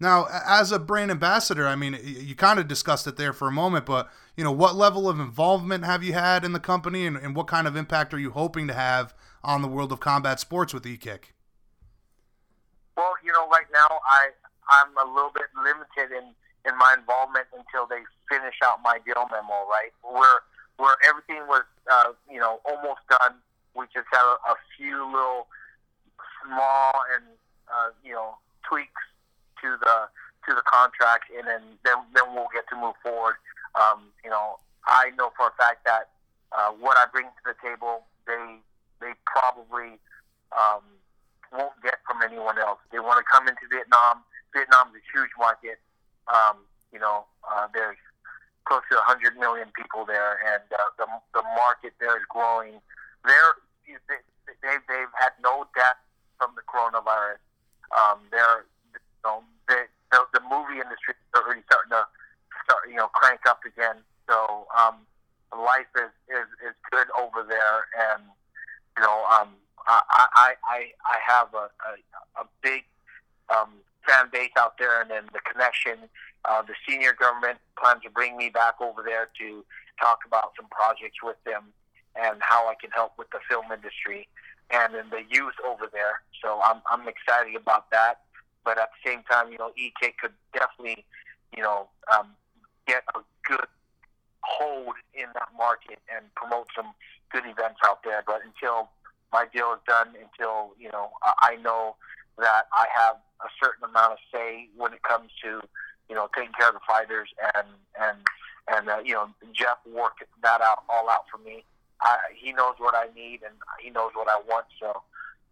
Now, 0.00 0.28
as 0.46 0.70
a 0.70 0.78
brand 0.78 1.10
ambassador, 1.10 1.66
I 1.66 1.74
mean, 1.74 1.98
you 2.02 2.36
kind 2.36 2.60
of 2.60 2.68
discussed 2.68 3.06
it 3.08 3.16
there 3.16 3.32
for 3.32 3.48
a 3.48 3.52
moment, 3.52 3.84
but 3.84 4.08
you 4.36 4.44
know, 4.44 4.52
what 4.52 4.76
level 4.76 5.08
of 5.08 5.18
involvement 5.18 5.84
have 5.84 6.04
you 6.04 6.12
had 6.12 6.44
in 6.44 6.52
the 6.52 6.60
company, 6.60 7.04
and, 7.04 7.16
and 7.16 7.34
what 7.34 7.48
kind 7.48 7.66
of 7.66 7.74
impact 7.74 8.14
are 8.14 8.18
you 8.18 8.30
hoping 8.30 8.68
to 8.68 8.74
have 8.74 9.12
on 9.42 9.62
the 9.62 9.68
world 9.68 9.90
of 9.90 9.98
combat 9.98 10.38
sports 10.38 10.72
with 10.72 10.84
eKick? 10.84 11.34
Well, 12.96 13.14
you 13.24 13.32
know, 13.32 13.48
right 13.48 13.66
now 13.72 13.88
I 14.08 14.28
I'm 14.70 14.96
a 14.98 15.12
little 15.12 15.32
bit 15.34 15.50
limited 15.56 16.14
in 16.16 16.34
in 16.68 16.78
my 16.78 16.94
involvement 16.98 17.46
until 17.56 17.86
they 17.86 18.02
finish 18.28 18.54
out 18.62 18.78
my 18.84 18.98
deal 19.04 19.26
memo, 19.30 19.66
right? 19.66 19.90
Where 20.02 20.42
where 20.76 20.94
everything 21.08 21.46
was, 21.48 21.64
uh, 21.90 22.12
you 22.30 22.38
know, 22.38 22.60
almost 22.64 23.00
done. 23.10 23.34
We 23.74 23.86
just 23.92 24.06
had 24.12 24.22
a, 24.22 24.52
a 24.52 24.56
few 24.76 25.06
little 25.06 25.48
small 26.44 26.92
and 27.14 27.24
uh, 27.66 27.90
you 28.04 28.12
know 28.12 28.38
tweaks 28.68 29.02
to 29.62 29.76
the 29.80 29.96
to 30.48 30.54
the 30.54 30.64
contract, 30.64 31.28
and 31.36 31.46
then 31.46 31.62
then, 31.84 31.98
then 32.14 32.24
we'll 32.34 32.52
get 32.52 32.68
to 32.70 32.76
move 32.76 32.94
forward. 33.02 33.36
Um, 33.76 34.10
you 34.24 34.30
know, 34.30 34.58
I 34.86 35.10
know 35.16 35.30
for 35.36 35.48
a 35.48 35.54
fact 35.60 35.84
that 35.84 36.08
uh, 36.52 36.72
what 36.80 36.96
I 36.96 37.06
bring 37.12 37.26
to 37.26 37.44
the 37.44 37.56
table, 37.60 38.04
they 38.26 38.58
they 39.00 39.12
probably 39.26 40.00
um, 40.56 40.82
won't 41.52 41.76
get 41.82 42.00
from 42.06 42.22
anyone 42.22 42.58
else. 42.58 42.78
They 42.90 42.98
want 42.98 43.20
to 43.20 43.26
come 43.28 43.48
into 43.48 43.68
Vietnam. 43.70 44.24
Vietnam 44.54 44.88
is 44.96 45.00
a 45.00 45.04
huge 45.12 45.32
market. 45.38 45.78
Um, 46.28 46.64
you 46.92 46.98
know, 46.98 47.24
uh, 47.44 47.68
there's 47.72 48.00
close 48.64 48.84
to 48.92 48.96
100 49.00 49.36
million 49.36 49.68
people 49.72 50.04
there, 50.04 50.40
and 50.44 50.64
uh, 50.72 50.88
the 50.96 51.06
the 51.36 51.44
market 51.56 51.92
there 52.00 52.16
is 52.16 52.24
growing. 52.28 52.80
They're, 53.24 53.60
they, 53.86 54.20
they've 54.60 54.84
they've 54.88 55.14
had 55.16 55.36
no 55.42 55.68
death 55.76 56.00
from 56.36 56.56
the 56.56 56.64
coronavirus. 56.64 57.40
Um, 57.92 58.20
they're 58.30 58.64
you 58.92 59.00
know 59.24 59.44
they, 59.68 59.84
the 60.10 60.24
the 60.32 60.40
movie 60.48 60.80
industry 60.80 61.14
is 61.14 61.32
already 61.36 61.62
starting 61.70 61.92
to 61.92 62.04
start 62.64 62.88
you 62.88 62.96
know 62.96 63.08
crank 63.08 63.40
up 63.46 63.60
again. 63.64 64.02
So 64.28 64.66
um, 64.76 65.06
life 65.52 65.88
is, 65.96 66.12
is 66.28 66.48
is 66.64 66.74
good 66.90 67.08
over 67.16 67.44
there, 67.46 67.88
and 67.96 68.22
you 68.96 69.02
know 69.02 69.24
um, 69.30 69.54
I 69.86 70.00
I 70.34 70.48
I 70.64 70.78
I 71.04 71.16
have 71.24 71.52
a 71.54 71.68
a, 71.86 71.92
a 72.42 72.44
big 72.62 72.84
um, 73.48 73.80
fan 74.06 74.28
base 74.32 74.52
out 74.58 74.78
there, 74.78 75.00
and 75.00 75.10
then 75.10 75.24
the 75.32 75.40
connection. 75.40 76.08
Uh, 76.44 76.62
the 76.62 76.72
senior 76.88 77.12
government 77.12 77.58
plans 77.76 78.00
to 78.00 78.08
bring 78.08 78.36
me 78.36 78.48
back 78.48 78.80
over 78.80 79.02
there 79.04 79.28
to 79.36 79.64
talk 80.00 80.20
about 80.24 80.52
some 80.56 80.68
projects 80.70 81.18
with 81.20 81.36
them 81.44 81.64
and 82.14 82.38
how 82.40 82.68
I 82.68 82.74
can 82.80 82.90
help 82.90 83.12
with 83.18 83.28
the 83.30 83.40
film 83.50 83.66
industry 83.74 84.28
and 84.70 84.94
then 84.94 85.08
the 85.10 85.22
youth 85.28 85.54
over 85.66 85.88
there. 85.92 86.20
So 86.42 86.60
I'm 86.64 86.80
I'm 86.90 87.08
excited 87.08 87.56
about 87.56 87.90
that. 87.90 88.20
But 88.68 88.76
at 88.76 88.90
the 88.92 89.10
same 89.10 89.22
time, 89.22 89.50
you 89.50 89.56
know, 89.56 89.72
EK 89.78 90.12
could 90.20 90.36
definitely, 90.52 91.06
you 91.56 91.62
know, 91.62 91.88
um, 92.12 92.36
get 92.86 93.02
a 93.16 93.20
good 93.48 93.64
hold 94.42 94.92
in 95.14 95.24
that 95.32 95.48
market 95.56 96.00
and 96.14 96.26
promote 96.34 96.66
some 96.76 96.92
good 97.32 97.44
events 97.46 97.80
out 97.82 98.04
there. 98.04 98.22
But 98.26 98.42
until 98.44 98.90
my 99.32 99.46
deal 99.54 99.72
is 99.72 99.80
done 99.88 100.08
until 100.20 100.76
you 100.78 100.90
know 100.92 101.12
I 101.24 101.56
know 101.56 101.96
that 102.36 102.68
I 102.70 102.84
have 102.94 103.16
a 103.40 103.48
certain 103.58 103.88
amount 103.88 104.12
of 104.12 104.18
say 104.30 104.68
when 104.76 104.92
it 104.92 105.02
comes 105.02 105.30
to 105.42 105.62
you 106.10 106.14
know 106.14 106.28
taking 106.36 106.52
care 106.52 106.68
of 106.68 106.74
the 106.74 106.84
fighters 106.86 107.30
and 107.56 107.68
and 107.98 108.18
and 108.68 108.90
uh, 108.90 108.98
you 109.02 109.14
know 109.14 109.30
Jeff 109.54 109.78
worked 109.90 110.22
that 110.42 110.60
out 110.60 110.84
all 110.90 111.08
out 111.08 111.24
for 111.32 111.38
me. 111.38 111.64
I, 112.02 112.18
he 112.36 112.52
knows 112.52 112.74
what 112.76 112.94
I 112.94 113.06
need 113.16 113.40
and 113.42 113.54
he 113.80 113.88
knows 113.88 114.10
what 114.12 114.28
I 114.28 114.38
want. 114.46 114.66
So 114.78 115.00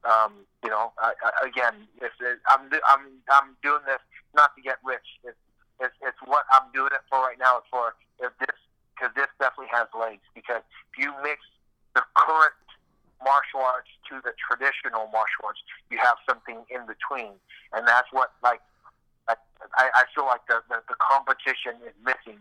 um, 0.05 0.45
you 0.63 0.71
know, 0.71 0.93
I, 0.99 1.13
I, 1.23 1.47
again, 1.47 1.89
if 1.99 2.13
it, 2.21 2.39
I'm 2.51 2.69
I'm 2.89 3.05
I'm 3.31 3.57
doing 3.63 3.83
this 3.87 4.03
not 4.35 4.55
to 4.57 4.63
get 4.63 4.77
rich. 4.85 5.07
It's, 5.25 5.39
it's 5.81 5.95
it's 6.03 6.21
what 6.25 6.45
I'm 6.53 6.71
doing 6.75 6.91
it 6.93 7.03
for 7.09 7.21
right 7.21 7.39
now. 7.39 7.59
It's 7.59 7.71
for 7.71 7.95
if 8.21 8.33
this 8.39 8.57
because 8.95 9.13
this 9.15 9.29
definitely 9.39 9.73
has 9.73 9.89
legs. 9.93 10.25
Because 10.35 10.63
if 10.93 10.95
you 10.99 11.13
mix 11.23 11.41
the 11.95 12.03
current 12.15 12.57
martial 13.25 13.65
arts 13.65 13.89
to 14.13 14.21
the 14.25 14.33
traditional 14.37 15.09
martial 15.09 15.49
arts, 15.49 15.61
you 15.91 15.99
have 15.99 16.17
something 16.29 16.65
in 16.69 16.85
between, 16.87 17.37
and 17.73 17.87
that's 17.87 18.09
what 18.13 18.33
like 18.43 18.61
I, 19.29 19.91
I 19.95 20.05
feel 20.15 20.27
like 20.27 20.47
the, 20.47 20.63
the 20.69 20.83
the 20.89 20.97
competition 21.01 21.81
is 21.83 21.97
missing. 22.05 22.39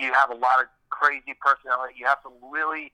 You 0.00 0.12
have 0.12 0.30
a 0.30 0.38
lot 0.38 0.60
of 0.60 0.66
crazy 0.90 1.36
personality. 1.38 1.94
You 1.98 2.06
have 2.06 2.18
some 2.22 2.32
really, 2.40 2.92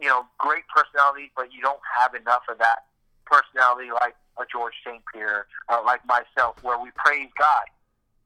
you 0.00 0.08
know, 0.08 0.26
great 0.38 0.66
personality, 0.74 1.30
but 1.36 1.54
you 1.54 1.62
don't 1.62 1.80
have 1.86 2.14
enough 2.14 2.42
of 2.50 2.58
that 2.58 2.89
personality 3.30 3.90
like 4.02 4.14
a 4.38 4.44
George 4.50 4.74
St. 4.84 5.02
Pierre, 5.12 5.46
uh, 5.68 5.80
like 5.84 6.00
myself, 6.06 6.56
where 6.62 6.78
we 6.78 6.90
praise 6.96 7.28
God, 7.38 7.66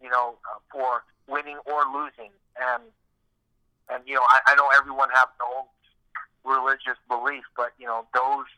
you 0.02 0.08
know, 0.08 0.38
uh, 0.48 0.58
for 0.72 1.04
winning 1.28 1.58
or 1.66 1.84
losing, 1.92 2.32
and 2.56 2.82
and 3.90 4.02
you 4.06 4.14
know, 4.14 4.24
I, 4.24 4.40
I 4.46 4.54
know 4.56 4.68
everyone 4.74 5.10
has 5.12 5.28
no 5.38 5.68
religious 6.44 6.98
belief, 7.08 7.44
but 7.56 7.72
you 7.78 7.86
know, 7.86 8.06
those 8.14 8.48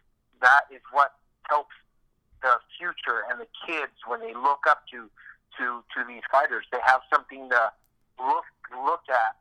that 0.41 0.71
is 0.71 0.81
what 0.93 1.13
helps 1.49 1.75
the 2.43 2.59
future 2.79 3.25
and 3.31 3.41
the 3.41 3.49
kids 3.67 3.93
when 4.07 4.21
they 4.21 4.35
look 4.35 4.67
up 4.69 4.85
to 4.93 5.11
to 5.59 5.83
to 5.95 6.05
these 6.07 6.23
fighters. 6.31 6.65
They 6.71 6.83
have 6.87 7.01
something 7.13 7.49
to 7.51 7.73
look 8.19 8.47
look 8.85 9.03
at 9.11 9.35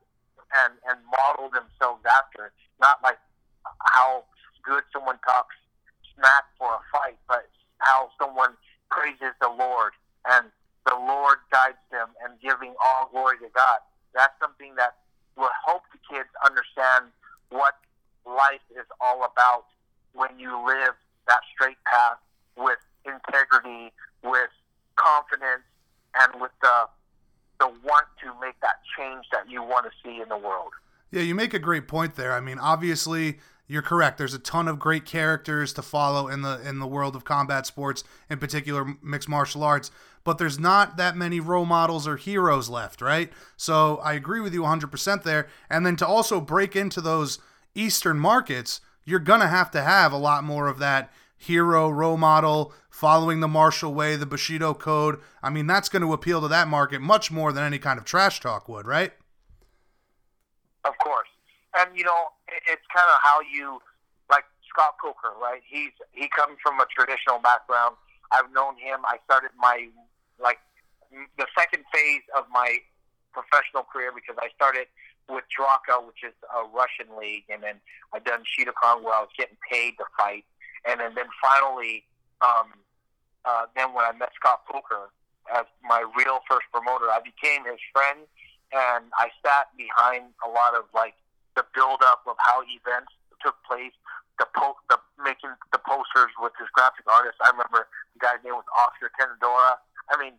and 0.58 0.74
and 0.90 0.98
model 1.06 1.50
themselves 1.50 2.02
after, 2.06 2.52
not 2.80 2.98
like 3.04 3.20
how 3.94 4.24
good 4.64 4.84
someone 4.94 5.20
talks 5.26 5.56
smack 6.18 6.44
for 6.58 6.68
a 6.68 6.82
fight, 6.92 7.18
but 7.28 7.48
how 7.80 8.10
someone 8.20 8.56
praises 8.90 9.36
the 9.42 9.50
Lord 9.50 9.94
and 10.30 10.48
the 10.86 10.96
Lord 10.96 11.38
guides 11.52 11.82
them 11.92 12.10
and 12.24 12.40
giving 12.40 12.74
all 12.84 13.10
glory 13.12 13.38
to 13.40 13.50
God. 13.54 13.80
That's 14.14 14.34
something 14.40 14.76
that 14.76 14.96
will 15.36 15.54
help 15.66 15.84
the 15.92 16.00
kids 16.10 16.30
understand 16.46 17.12
what 17.50 17.76
life 18.26 18.64
is 18.72 18.86
all 19.02 19.24
about 19.26 19.66
when 20.14 20.40
you 20.40 20.56
live 20.66 20.94
that 21.28 21.42
straight 21.54 21.78
path 21.86 22.18
with 22.58 22.80
integrity, 23.06 23.92
with 24.24 24.50
confidence, 24.96 25.66
and 26.20 26.42
with 26.42 26.52
the 26.62 26.88
the 27.60 27.68
want 27.68 28.06
to 28.22 28.28
make 28.42 28.60
that 28.62 28.76
change 28.98 29.26
that 29.32 29.50
you 29.50 29.64
want 29.64 29.86
to 29.86 29.92
see 30.04 30.22
in 30.22 30.28
the 30.28 30.38
world. 30.38 30.72
Yeah, 31.12 31.22
you 31.22 31.34
make 31.36 31.54
a 31.54 31.60
great 31.60 31.88
point 31.88 32.16
there. 32.16 32.34
I 32.34 32.42
mean, 32.42 32.60
obviously, 32.60 33.40
you're 33.68 33.82
correct. 33.82 34.18
There's 34.18 34.34
a 34.34 34.40
ton 34.40 34.68
of 34.68 34.80
great 34.80 35.06
characters 35.06 35.74
to 35.74 35.82
follow 35.82 36.28
in 36.28 36.42
the 36.42 36.60
in 36.68 36.80
the 36.80 36.88
world 36.88 37.16
of 37.16 37.24
combat 37.24 37.66
sports, 37.66 38.04
in 38.30 38.38
particular 38.38 38.96
mixed 39.02 39.30
martial 39.30 39.64
arts. 39.64 39.92
But 40.24 40.38
there's 40.38 40.60
not 40.60 40.98
that 40.98 41.16
many 41.16 41.40
role 41.40 41.66
models 41.66 42.08
or 42.08 42.18
heroes 42.18 42.68
left, 42.68 43.00
right? 43.00 43.32
So 43.58 43.98
I 43.98 44.14
agree 44.14 44.42
with 44.42 44.56
you 44.56 44.64
100% 44.64 45.22
there. 45.22 45.48
And 45.70 45.86
then 45.86 45.96
to 45.98 46.08
also 46.08 46.42
break 46.42 46.76
into 46.76 47.00
those 47.00 47.38
Eastern 47.76 48.18
markets, 48.18 48.82
you're 49.04 49.20
gonna 49.20 49.48
have 49.48 49.70
to 49.72 49.84
have 49.84 50.12
a 50.12 50.18
lot 50.18 50.44
more 50.44 50.68
of 50.68 50.80
that 50.80 51.12
hero 51.38 51.90
role 51.90 52.18
model 52.18 52.74
following 52.90 53.40
the 53.40 53.48
martial 53.48 53.94
way, 53.94 54.16
the 54.16 54.26
Bushido 54.26 54.74
code. 54.74 55.20
I 55.44 55.50
mean, 55.50 55.68
that's 55.68 55.90
going 55.90 56.02
to 56.02 56.14
appeal 56.14 56.42
to 56.42 56.48
that 56.48 56.68
market 56.68 57.02
much 57.02 57.30
more 57.30 57.52
than 57.52 57.64
any 57.64 57.78
kind 57.78 58.00
of 58.00 58.06
trash 58.06 58.40
talk 58.40 58.70
would, 58.70 58.88
right? 58.88 59.12
Of 60.86 60.98
course, 60.98 61.28
and 61.78 61.98
you 61.98 62.04
know, 62.04 62.32
it's 62.48 62.86
kind 62.94 63.08
of 63.10 63.20
how 63.22 63.40
you 63.42 63.82
like 64.30 64.46
Scott 64.70 64.96
Coker, 65.02 65.36
right? 65.40 65.62
He's 65.68 65.92
he 66.12 66.30
comes 66.30 66.58
from 66.64 66.80
a 66.80 66.86
traditional 66.90 67.40
background. 67.40 67.96
I've 68.32 68.52
known 68.52 68.78
him. 68.78 69.06
I 69.06 69.18
started 69.26 69.52
my 69.58 69.88
like 70.40 70.60
the 71.12 71.48
second 71.58 71.84
phase 71.94 72.26
of 72.38 72.46
my 72.52 72.80
professional 73.32 73.84
career 73.84 74.12
because 74.16 74.36
I 74.40 74.50
started 74.56 74.88
with 75.30 75.44
Draka, 75.52 76.06
which 76.06 76.24
is 76.24 76.36
a 76.54 76.64
Russian 76.70 77.12
league, 77.20 77.46
and 77.50 77.64
then 77.64 77.82
I 78.14 78.20
done 78.20 78.44
Kong 78.82 79.04
where 79.04 79.14
I 79.14 79.22
was 79.22 79.34
getting 79.38 79.58
paid 79.70 79.98
to 79.98 80.06
fight, 80.18 80.46
and 80.88 81.00
then 81.00 81.16
then 81.16 81.28
finally, 81.42 82.06
um, 82.42 82.74
uh, 83.44 83.66
then 83.76 83.94
when 83.94 84.06
I 84.06 84.14
met 84.14 84.32
Scott 84.36 84.62
Coker 84.72 85.10
as 85.54 85.66
my 85.84 86.02
real 86.18 86.40
first 86.50 86.66
promoter, 86.74 87.06
I 87.06 87.20
became 87.22 87.66
his 87.66 87.82
friend, 87.94 88.26
and 88.74 89.06
I 89.18 89.30
sat 89.46 89.70
behind 89.78 90.34
a 90.46 90.50
lot 90.50 90.74
of 90.74 90.86
like 90.94 91.14
the 91.56 91.66
build 91.74 92.04
up 92.04 92.24
of 92.28 92.36
how 92.40 92.62
events 92.68 93.12
took 93.44 93.56
place, 93.64 93.94
the 94.40 94.48
po- 94.56 94.80
the 94.90 95.00
making 95.20 95.52
the 95.72 95.80
posters 95.80 96.32
with 96.40 96.54
his 96.60 96.68
graphic 96.76 97.08
artist. 97.08 97.40
I 97.44 97.52
remember 97.52 97.88
the 98.14 98.20
guy's 98.20 98.44
name 98.44 98.56
was 98.56 98.68
Oscar 98.76 99.12
Tenadora. 99.16 99.80
I 100.12 100.20
mean, 100.20 100.36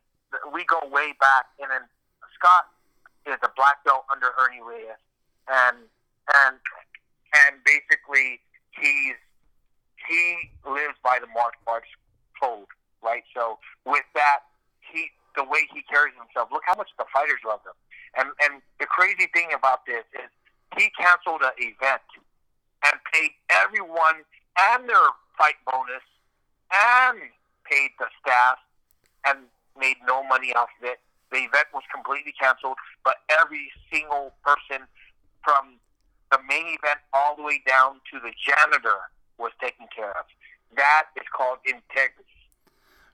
we 0.52 0.64
go 0.64 0.80
way 0.88 1.16
back, 1.18 1.48
and 1.60 1.70
then 1.70 1.84
Scott 2.36 2.68
is 3.26 3.40
a 3.42 3.50
black 3.56 3.82
belt 3.84 4.04
under 4.12 4.30
Ernie 4.38 4.62
Reyes, 4.62 5.00
and 5.48 5.88
and 6.34 6.56
and 7.34 7.52
basically 7.64 8.40
he's 8.76 9.18
he 10.08 10.52
lives 10.68 10.98
by 11.02 11.18
the 11.18 11.26
martial 11.32 11.64
arts 11.66 11.90
code, 12.40 12.70
right? 13.02 13.24
So 13.34 13.58
with 13.84 14.06
that, 14.14 14.46
he 14.80 15.10
the 15.36 15.44
way 15.44 15.68
he 15.72 15.82
carries 15.82 16.14
himself. 16.16 16.48
Look 16.52 16.62
how 16.66 16.76
much 16.76 16.90
the 16.98 17.04
fighters 17.12 17.40
love 17.46 17.60
him. 17.64 17.76
And 18.16 18.28
and 18.44 18.62
the 18.80 18.86
crazy 18.86 19.28
thing 19.32 19.52
about 19.52 19.84
this 19.86 20.04
is 20.14 20.30
he 20.76 20.90
canceled 20.98 21.42
an 21.42 21.52
event 21.58 22.02
and 22.84 22.94
paid 23.12 23.30
everyone 23.50 24.22
and 24.58 24.88
their 24.88 25.08
fight 25.38 25.56
bonus 25.70 26.02
and 26.72 27.18
paid 27.64 27.90
the 27.98 28.06
staff 28.20 28.58
and 29.26 29.38
made 29.78 29.96
no 30.06 30.22
money 30.24 30.52
off 30.54 30.68
of 30.80 30.88
it. 30.88 30.98
The 31.30 31.38
event 31.38 31.68
was 31.74 31.82
completely 31.92 32.32
canceled, 32.40 32.76
but 33.04 33.16
every 33.30 33.70
single 33.92 34.32
person 34.44 34.86
from 35.44 35.78
the 36.30 36.38
main 36.48 36.66
event 36.66 37.00
all 37.12 37.36
the 37.36 37.42
way 37.42 37.62
down 37.66 38.00
to 38.12 38.20
the 38.20 38.32
janitor 38.44 38.98
was 39.38 39.52
taken 39.60 39.86
care 39.94 40.10
of. 40.10 40.26
That 40.76 41.04
is 41.16 41.26
called 41.34 41.58
integrity. 41.64 42.24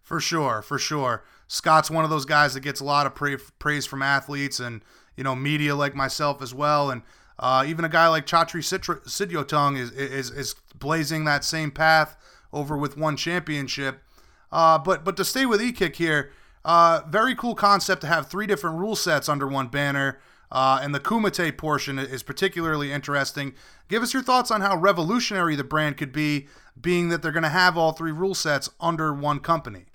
For 0.02 0.20
sure, 0.20 0.62
for 0.62 0.78
sure. 0.78 1.24
Scott's 1.46 1.90
one 1.90 2.04
of 2.04 2.10
those 2.10 2.24
guys 2.24 2.54
that 2.54 2.60
gets 2.60 2.80
a 2.80 2.84
lot 2.84 3.06
of 3.06 3.14
praise 3.14 3.86
from 3.86 4.02
athletes 4.02 4.58
and 4.58 4.82
you 5.16 5.24
know 5.24 5.34
media 5.34 5.76
like 5.76 5.94
myself 5.94 6.42
as 6.42 6.54
well, 6.54 6.90
and 6.90 7.02
uh, 7.38 7.64
even 7.66 7.84
a 7.84 7.88
guy 7.88 8.08
like 8.08 8.26
Chatri 8.26 8.62
Sityodtong 8.62 9.78
is, 9.78 9.90
is 9.92 10.30
is 10.30 10.54
blazing 10.78 11.24
that 11.24 11.44
same 11.44 11.70
path 11.70 12.16
over 12.52 12.76
with 12.76 12.96
one 12.96 13.16
championship. 13.16 14.02
Uh, 14.50 14.78
but 14.78 15.04
but 15.04 15.16
to 15.16 15.24
stay 15.24 15.46
with 15.46 15.62
E-Kick 15.62 15.96
here, 15.96 16.30
uh, 16.64 17.02
very 17.08 17.34
cool 17.34 17.54
concept 17.54 18.02
to 18.02 18.06
have 18.06 18.28
three 18.28 18.46
different 18.46 18.78
rule 18.78 18.96
sets 18.96 19.28
under 19.28 19.46
one 19.46 19.68
banner. 19.68 20.18
Uh, 20.50 20.78
and 20.82 20.94
the 20.94 21.00
Kumite 21.00 21.56
portion 21.56 21.98
is 21.98 22.22
particularly 22.22 22.92
interesting. 22.92 23.54
Give 23.88 24.02
us 24.02 24.12
your 24.12 24.22
thoughts 24.22 24.50
on 24.50 24.60
how 24.60 24.76
revolutionary 24.76 25.56
the 25.56 25.64
brand 25.64 25.96
could 25.96 26.12
be, 26.12 26.46
being 26.78 27.08
that 27.08 27.22
they're 27.22 27.32
going 27.32 27.42
to 27.42 27.48
have 27.48 27.78
all 27.78 27.92
three 27.92 28.12
rule 28.12 28.34
sets 28.34 28.68
under 28.78 29.14
one 29.14 29.40
company. 29.40 29.86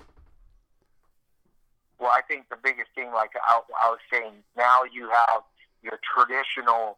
Well, 1.99 2.09
I 2.09 2.21
think 2.27 2.49
the 2.49 2.57
biggest 2.63 2.89
thing, 2.95 3.11
like 3.13 3.29
I, 3.47 3.61
I 3.83 3.89
was 3.89 3.99
saying, 4.11 4.33
now 4.57 4.79
you 4.91 5.07
have 5.09 5.43
your 5.83 5.99
traditional, 6.15 6.97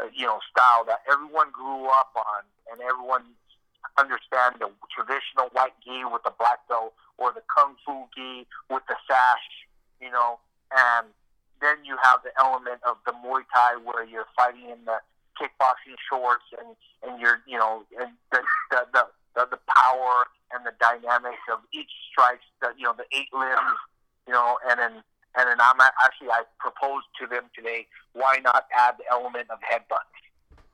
uh, 0.00 0.08
you 0.12 0.26
know, 0.26 0.38
style 0.50 0.84
that 0.86 1.00
everyone 1.10 1.50
grew 1.50 1.86
up 1.86 2.12
on, 2.16 2.42
and 2.70 2.80
everyone 2.82 3.22
understand 3.98 4.56
the 4.58 4.70
traditional 4.90 5.48
white 5.52 5.74
gi 5.84 6.04
with 6.04 6.22
the 6.24 6.32
black 6.38 6.66
belt 6.68 6.94
or 7.18 7.32
the 7.32 7.42
kung 7.46 7.76
fu 7.86 8.06
gi 8.14 8.46
with 8.70 8.82
the 8.88 8.96
sash, 9.06 9.46
you 10.00 10.10
know, 10.10 10.38
and 10.74 11.06
then 11.60 11.84
you 11.84 11.96
have 12.02 12.20
the 12.24 12.32
element 12.38 12.80
of 12.86 12.96
the 13.06 13.12
Muay 13.12 13.42
Thai 13.54 13.76
where 13.84 14.04
you're 14.04 14.28
fighting 14.36 14.68
in 14.70 14.84
the 14.84 14.98
kickboxing 15.40 15.98
shorts 16.08 16.44
and 16.58 16.76
and 17.02 17.20
you're 17.20 17.40
you 17.46 17.58
know 17.58 17.84
and 18.00 18.12
the 18.30 18.40
the 18.70 18.86
the, 18.92 19.06
the, 19.34 19.46
the 19.50 19.58
power 19.66 20.26
and 20.52 20.64
the 20.64 20.72
dynamics 20.78 21.42
of 21.52 21.58
each 21.72 21.90
strikes 22.10 22.46
the 22.60 22.70
you 22.76 22.84
know 22.84 22.94
the 22.96 23.04
eight 23.16 23.32
limbs 23.32 23.78
you 24.26 24.32
know 24.32 24.56
and 24.68 24.78
then 24.78 25.02
and 25.36 25.48
then 25.48 25.58
I'm 25.60 25.80
actually 25.80 26.30
I 26.30 26.42
proposed 26.58 27.06
to 27.20 27.26
them 27.26 27.50
today 27.54 27.86
why 28.12 28.38
not 28.42 28.66
add 28.76 28.94
the 28.98 29.04
element 29.10 29.50
of 29.50 29.58
headbutts 29.60 30.14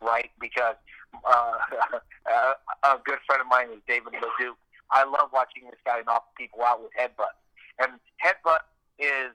right? 0.01 0.31
Because 0.41 0.77
uh, 1.25 2.55
a 2.85 2.99
good 3.05 3.19
friend 3.27 3.41
of 3.41 3.49
mine 3.49 3.69
is 3.73 3.81
David 3.87 4.15
Leduc. 4.15 4.57
I 4.91 5.05
love 5.05 5.31
watching 5.33 5.65
this 5.65 5.79
guy 5.85 6.01
knock 6.07 6.25
people 6.37 6.63
out 6.63 6.83
with 6.83 6.93
headbutts. 6.99 7.39
And 7.79 7.93
headbutt 8.25 8.67
is 8.99 9.33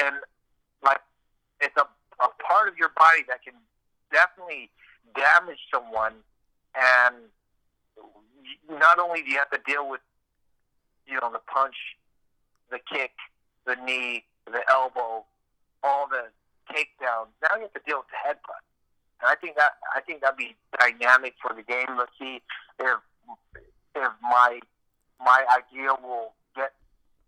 and 0.00 0.16
like 0.84 1.00
it's 1.60 1.76
a, 1.76 1.86
a 2.22 2.28
part 2.46 2.68
of 2.68 2.76
your 2.78 2.90
body 2.96 3.24
that 3.28 3.42
can 3.42 3.54
definitely 4.12 4.70
damage 5.16 5.58
someone. 5.72 6.12
And 6.74 7.16
not 8.68 8.98
only 8.98 9.22
do 9.22 9.30
you 9.30 9.38
have 9.38 9.50
to 9.50 9.60
deal 9.66 9.88
with, 9.88 10.00
you 11.06 11.18
know, 11.20 11.30
the 11.32 11.40
punch, 11.52 11.74
the 12.70 12.78
kick, 12.90 13.12
the 13.66 13.76
knee, 13.84 14.24
the 14.46 14.60
elbow, 14.70 15.24
all 15.82 16.08
the 16.08 16.28
takedowns. 16.70 17.32
Now 17.42 17.56
you 17.56 17.62
have 17.62 17.72
to 17.74 17.80
deal 17.86 17.98
with 17.98 18.10
the 18.10 18.20
headbutt. 18.24 18.64
And 19.20 19.30
I 19.30 19.36
think 19.36 19.56
that 19.56 19.78
I 19.94 20.00
think 20.00 20.20
that'd 20.20 20.36
be 20.36 20.56
dynamic 20.78 21.34
for 21.40 21.54
the 21.54 21.62
game. 21.62 21.96
Let's 21.96 22.12
see 22.18 22.40
if 22.80 22.98
if 23.94 24.12
my 24.22 24.60
my 25.20 25.44
idea 25.48 25.94
will 26.02 26.32
get 26.56 26.72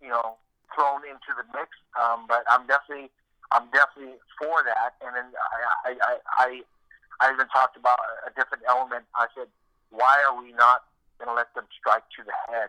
you 0.02 0.08
know 0.08 0.36
thrown 0.74 1.02
into 1.06 1.32
the 1.36 1.44
mix. 1.56 1.70
Um, 1.96 2.26
but 2.28 2.44
I'm 2.50 2.66
definitely 2.66 3.10
I'm 3.52 3.70
definitely 3.70 4.18
for 4.38 4.64
that. 4.64 4.98
And 5.00 5.14
then 5.16 5.28
I 5.86 5.94
I 5.94 6.18
I 6.38 6.62
I, 7.20 7.32
even 7.32 7.48
talked 7.48 7.76
about 7.76 7.98
a 8.26 8.30
different 8.36 8.64
element. 8.68 9.04
I 9.14 9.26
said, 9.34 9.48
why 9.88 10.20
are 10.28 10.36
we 10.36 10.52
not 10.52 10.84
going 11.16 11.28
to 11.28 11.34
let 11.34 11.48
them 11.54 11.64
strike 11.72 12.04
to 12.12 12.22
the 12.24 12.36
head 12.52 12.68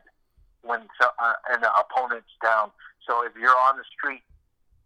when 0.64 0.88
so, 0.99 1.08
uh, 1.20 1.34
the 1.49 1.72
opponent's 1.78 2.34
down? 2.41 2.72
So 3.08 3.26
if 3.26 3.34
you're 3.39 3.55
on 3.55 3.78
the 3.78 3.88
street, 3.88 4.24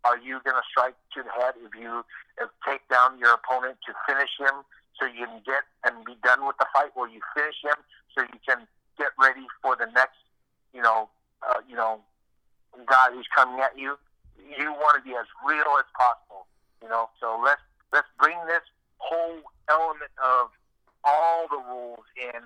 are 0.04 0.18
you 0.18 0.42
going 0.44 0.58
to 0.58 0.66
strike 0.70 0.96
to 1.16 1.24
the 1.24 1.30
head? 1.30 1.54
If 1.62 1.74
you 1.80 2.04
if 2.42 2.50
take 2.66 2.88
down 2.90 3.20
your 3.20 3.34
opponent 3.34 3.78
to 3.86 3.94
finish 4.08 4.30
him, 4.40 4.66
so 5.00 5.06
you 5.06 5.26
can 5.26 5.42
get 5.46 5.66
and 5.86 6.06
be 6.06 6.16
done 6.24 6.46
with 6.46 6.58
the 6.58 6.66
fight, 6.74 6.92
or 6.96 7.08
you 7.08 7.22
finish 7.36 7.58
him 7.64 7.78
so 8.14 8.22
you 8.22 8.40
can 8.46 8.68
get 8.98 9.10
ready 9.20 9.46
for 9.62 9.76
the 9.76 9.88
next, 9.94 10.20
you 10.74 10.82
know, 10.82 11.10
uh, 11.48 11.62
you 11.68 11.76
know, 11.76 12.02
guy 12.86 13.10
who's 13.14 13.28
coming 13.34 13.60
at 13.62 13.78
you. 13.78 13.98
You 14.38 14.72
want 14.74 14.98
to 14.98 15.04
be 15.04 15.16
as 15.16 15.26
real 15.46 15.78
as 15.78 15.86
possible, 15.98 16.46
you 16.82 16.90
know. 16.90 17.10
So 17.20 17.40
let's 17.44 17.62
let's 17.94 18.08
bring 18.20 18.38
this 18.48 18.64
whole 18.98 19.42
element 19.70 20.12
of 20.22 20.50
all 21.04 21.48
the 21.50 21.62
rules 21.70 22.06
in 22.18 22.42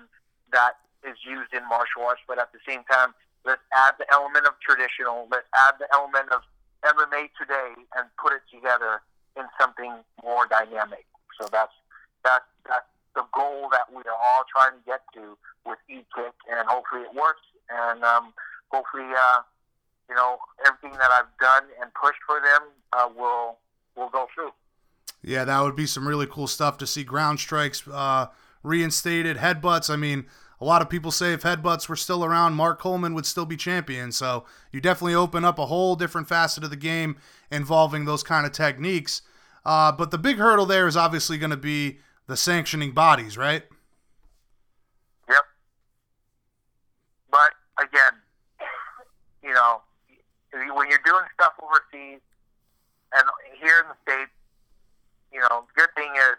that 0.52 0.78
is 1.06 1.16
used 1.24 1.54
in 1.54 1.62
martial 1.68 2.02
arts, 2.02 2.20
but 2.26 2.38
at 2.38 2.52
the 2.52 2.58
same 2.66 2.82
time, 2.90 3.14
let's 3.44 3.62
add 3.72 3.94
the 3.98 4.06
element 4.12 4.46
of 4.46 4.58
traditional. 4.60 5.28
Let's 5.30 5.48
add 5.54 5.78
the 5.78 5.86
element 5.94 6.28
of 6.34 6.42
MMA 6.84 7.30
today 7.38 7.78
and 7.96 8.10
put 8.18 8.32
it 8.34 8.42
together 8.52 9.00
in 9.36 9.44
something 9.60 10.02
more 10.22 10.46
dynamic. 10.46 11.06
So 11.40 11.48
that's 11.50 11.72
that's 12.24 12.48
that's 12.66 12.90
the 13.14 13.24
goal 13.32 13.68
that 13.70 13.88
we 13.90 14.02
are 14.02 14.20
all 14.20 14.44
trying 14.50 14.78
to 14.78 14.82
get 14.84 15.00
to 15.14 15.38
with 15.64 15.78
E-Kick, 15.88 16.34
and 16.50 16.68
hopefully 16.68 17.02
it 17.02 17.14
works. 17.14 17.42
And 17.70 18.04
um, 18.04 18.32
hopefully, 18.68 19.08
uh, 19.10 19.40
you 20.08 20.14
know, 20.14 20.38
everything 20.66 20.98
that 20.98 21.10
I've 21.10 21.30
done 21.40 21.64
and 21.80 21.90
pushed 21.94 22.20
for 22.26 22.40
them 22.40 22.70
uh, 22.92 23.08
will 23.16 23.58
will 23.96 24.10
go 24.10 24.26
through. 24.34 24.50
Yeah, 25.22 25.44
that 25.44 25.60
would 25.60 25.76
be 25.76 25.86
some 25.86 26.06
really 26.06 26.26
cool 26.26 26.46
stuff 26.46 26.78
to 26.78 26.86
see 26.86 27.02
ground 27.02 27.40
strikes 27.40 27.82
uh, 27.88 28.26
reinstated, 28.62 29.38
headbutts. 29.38 29.90
I 29.90 29.96
mean, 29.96 30.26
a 30.60 30.64
lot 30.64 30.82
of 30.82 30.88
people 30.88 31.10
say 31.10 31.32
if 31.32 31.42
headbutts 31.42 31.88
were 31.88 31.96
still 31.96 32.24
around, 32.24 32.54
Mark 32.54 32.78
Coleman 32.78 33.14
would 33.14 33.26
still 33.26 33.44
be 33.44 33.56
champion. 33.56 34.10
So 34.12 34.44
you 34.72 34.80
definitely 34.80 35.14
open 35.14 35.44
up 35.44 35.58
a 35.58 35.66
whole 35.66 35.96
different 35.96 36.28
facet 36.28 36.64
of 36.64 36.70
the 36.70 36.76
game 36.76 37.16
involving 37.50 38.04
those 38.04 38.22
kind 38.22 38.46
of 38.46 38.52
techniques. 38.52 39.22
Uh, 39.64 39.92
but 39.92 40.10
the 40.10 40.18
big 40.18 40.38
hurdle 40.38 40.66
there 40.66 40.86
is 40.86 40.96
obviously 40.96 41.36
going 41.38 41.50
to 41.50 41.56
be 41.56 41.98
the 42.26 42.36
sanctioning 42.36 42.92
bodies, 42.92 43.36
right? 43.36 43.64
Yep. 45.28 45.42
But 47.30 47.50
again, 47.78 48.12
you 49.42 49.52
know, 49.52 49.82
when 50.52 50.88
you're 50.88 51.00
doing 51.04 51.24
stuff 51.34 51.52
overseas 51.62 52.20
and 53.12 53.24
here 53.60 53.80
in 53.80 53.88
the 53.88 53.96
states, 54.10 54.30
you 55.32 55.40
know, 55.40 55.64
good 55.76 55.90
thing 55.94 56.10
is 56.16 56.36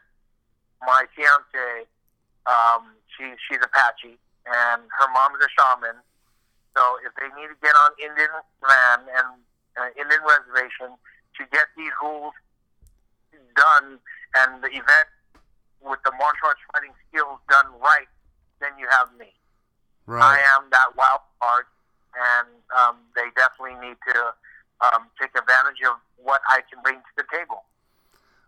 my 0.81 1.05
fiance, 1.15 1.87
um, 2.47 2.95
she 3.11 3.35
she's 3.45 3.59
Apache 3.61 4.17
and 4.47 4.81
her 4.87 5.07
mom's 5.11 5.43
a 5.43 5.49
shaman. 5.51 5.99
So 6.75 6.81
if 7.03 7.11
they 7.19 7.27
need 7.35 7.51
to 7.51 7.59
get 7.61 7.75
on 7.75 7.91
Indian 7.99 8.31
land 8.63 9.03
and 9.11 9.27
uh, 9.75 9.89
Indian 9.99 10.23
reservation 10.23 10.95
to 11.37 11.41
get 11.51 11.67
these 11.75 11.91
rules 12.01 12.33
done 13.55 13.99
and 14.37 14.63
the 14.63 14.71
event 14.71 15.09
with 15.81 15.99
the 16.05 16.11
martial 16.17 16.47
arts 16.47 16.61
fighting 16.73 16.93
skills 17.09 17.39
done 17.49 17.67
right, 17.81 18.09
then 18.61 18.71
you 18.79 18.87
have 18.89 19.09
me. 19.19 19.33
Right. 20.05 20.23
I 20.23 20.55
am 20.55 20.69
that 20.71 20.95
wild 20.95 21.21
card, 21.41 21.65
and 22.15 22.47
um, 22.71 22.95
they 23.15 23.27
definitely 23.35 23.77
need 23.85 23.97
to 24.07 24.17
um, 24.81 25.09
take 25.19 25.31
advantage 25.37 25.81
of 25.85 25.97
what 26.17 26.41
I 26.49 26.61
can 26.71 26.81
bring 26.81 26.95
to 26.95 27.13
the 27.17 27.25
table. 27.31 27.65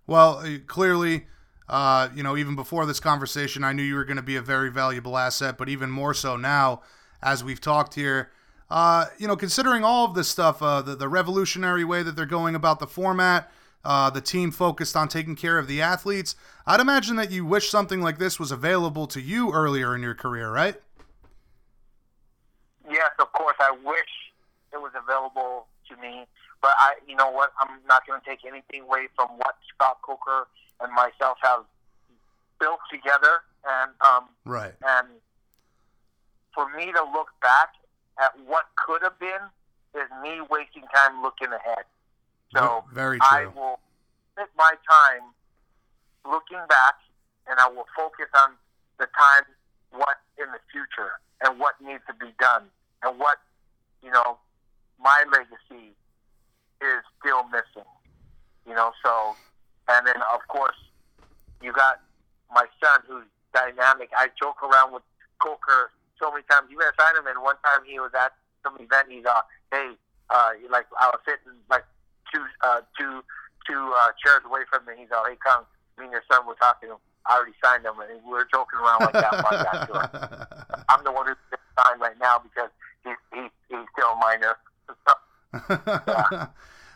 Well, 0.08 0.40
uh, 0.40 0.58
clearly, 0.66 1.28
uh, 1.70 2.10
you 2.16 2.24
know, 2.24 2.36
even 2.36 2.56
before 2.56 2.86
this 2.86 3.00
conversation, 3.00 3.64
I 3.64 3.74
knew 3.74 3.84
you 3.84 3.96
were 3.96 4.06
going 4.06 4.18
to 4.18 4.24
be 4.24 4.36
a 4.36 4.42
very 4.42 4.72
valuable 4.72 5.18
asset, 5.18 5.58
but 5.58 5.70
even 5.70 5.92
more 5.92 6.14
so 6.14 6.36
now, 6.36 6.82
as 7.22 7.44
we've 7.44 7.62
talked 7.62 7.94
here. 7.94 8.32
Uh, 8.70 9.06
you 9.18 9.28
know, 9.28 9.36
considering 9.36 9.84
all 9.84 10.06
of 10.06 10.16
this 10.16 10.28
stuff, 10.28 10.62
uh, 10.62 10.82
the, 10.82 10.96
the 10.96 11.08
revolutionary 11.08 11.84
way 11.84 12.04
that 12.04 12.16
they're 12.16 12.26
going 12.26 12.56
about 12.56 12.80
the 12.80 12.88
format, 12.88 13.52
uh, 13.86 14.10
the 14.10 14.22
team 14.22 14.52
focused 14.52 14.96
on 14.96 15.08
taking 15.08 15.36
care 15.36 15.58
of 15.58 15.68
the 15.68 15.82
athletes. 15.82 16.36
I'd 16.66 16.80
imagine 16.80 17.16
that 17.16 17.32
you 17.32 17.46
wish 17.46 17.70
something 17.70 18.02
like 18.02 18.18
this 18.18 18.40
was 18.40 18.52
available 18.52 19.08
to 19.08 19.22
you 19.22 19.52
earlier 19.52 19.96
in 19.96 20.02
your 20.02 20.16
career, 20.16 20.52
right? 20.52 20.76
Yes, 22.90 23.12
of 23.20 23.32
course. 23.32 23.56
I 23.60 23.72
wish 23.84 24.10
it 24.74 24.78
was 24.78 24.92
available 24.96 25.68
to 25.90 25.96
me, 25.98 26.26
but 26.62 26.72
I, 26.78 26.96
you 27.08 27.16
know 27.16 27.32
what? 27.32 27.52
I'm 27.60 27.80
not 27.88 28.06
going 28.06 28.20
to 28.20 28.26
take 28.26 28.46
anything 28.46 28.84
away 28.84 29.08
from 29.16 29.30
what 29.38 29.56
Scott 29.74 30.00
Coker 30.02 30.48
and 30.82 30.94
myself 30.94 31.38
have 31.42 31.64
built 32.60 32.80
together, 32.92 33.44
and 33.68 33.92
um, 34.02 34.26
right. 34.46 34.74
And 34.86 35.08
for 36.54 36.68
me 36.76 36.92
to 36.92 37.04
look 37.14 37.28
back 37.42 37.70
at 38.20 38.34
what 38.46 38.66
could 38.86 39.02
have 39.04 39.18
been 39.20 39.48
is 39.96 40.08
me 40.22 40.42
wasting 40.50 40.84
time 40.94 41.22
looking 41.22 41.48
ahead. 41.48 41.86
So 42.56 42.84
very 42.92 43.20
true. 43.20 43.28
I 43.30 43.46
will 43.48 43.80
spend 44.34 44.50
my 44.58 44.74
time 44.90 45.32
looking 46.26 46.60
back, 46.68 46.96
and 47.50 47.60
I 47.60 47.70
will 47.70 47.88
focus 47.96 48.28
on 48.36 48.52
the 49.00 49.08
time, 49.18 49.44
what 49.92 50.18
in 50.38 50.52
the 50.52 50.60
future, 50.72 51.20
and 51.42 51.60
what 51.60 51.76
needs 51.82 52.04
to 52.08 52.14
be 52.14 52.34
done, 52.40 52.64
and 53.04 53.18
what 53.18 53.38
you 54.04 54.12
know 54.12 54.38
my 55.02 55.24
legacy 55.32 55.96
is 56.82 57.04
still 57.20 57.44
missing. 57.52 57.88
You 58.68 58.76
know, 58.76 58.92
so 59.04 59.36
and 59.88 60.06
then 60.06 60.22
of 60.34 60.46
course 60.48 60.78
you 61.62 61.74
got 61.74 62.02
my 62.54 62.66
son 62.84 63.02
who's 63.08 63.26
dynamic. 63.54 64.10
I 64.16 64.30
joke 64.40 64.62
around 64.64 64.94
with 64.94 65.04
Coker 65.40 65.92
so 66.20 66.32
many 66.32 66.44
times. 66.50 66.68
Even 66.72 66.86
at 66.86 66.96
Siderman, 66.98 67.42
one 67.42 67.56
time 67.64 67.82
he 67.86 68.00
was 68.00 68.12
at 68.14 68.34
some 68.64 68.76
event. 68.80 69.08
He's 69.10 69.26
uh, 69.26 69.42
hey, 69.72 69.96
uh, 70.30 70.52
like 70.70 70.86
I 71.00 71.08
was 71.08 71.20
sitting 71.26 71.58
like 71.70 71.86
two 72.34 72.44
uh, 72.62 72.82
two 72.98 73.24
two 73.68 73.94
uh, 73.98 74.12
chairs 74.24 74.44
away 74.46 74.62
from 74.70 74.86
me. 74.86 74.94
He's 74.98 75.12
all, 75.16 75.26
"Hey, 75.26 75.38
come, 75.44 75.66
me 75.98 76.06
and 76.06 76.14
your 76.14 76.24
son 76.32 76.46
were 76.46 76.60
talking. 76.60 76.90
I 77.26 77.36
already 77.36 77.54
signed 77.64 77.86
him, 77.86 78.00
and 78.00 78.24
we 78.24 78.32
were 78.32 78.48
joking 78.52 78.80
around 78.80 79.02
like 79.02 79.14
that. 79.14 79.88
To 79.88 79.94
him. 79.94 80.84
I'm 80.90 81.04
the 81.04 81.12
one 81.12 81.28
who's 81.28 81.38
signed 81.78 82.02
right 82.02 82.18
now 82.20 82.40
because 82.40 82.70
he's 83.04 83.20
he's, 83.34 83.52
he's 83.70 83.88
still 83.94 84.14
a 84.14 84.18
minor. 84.18 84.56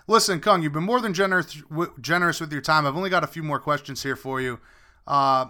Listen, 0.08 0.40
Cung, 0.40 0.62
you've 0.62 0.74
been 0.74 0.84
more 0.84 1.00
than 1.02 1.14
generous 1.14 1.62
generous 2.00 2.40
with 2.42 2.52
your 2.52 2.62
time. 2.62 2.86
I've 2.86 2.98
only 2.98 3.10
got 3.10 3.24
a 3.24 3.28
few 3.28 3.44
more 3.44 3.60
questions 3.60 4.04
here 4.04 4.16
for 4.16 4.42
you. 4.42 4.60
Uh, 5.08 5.48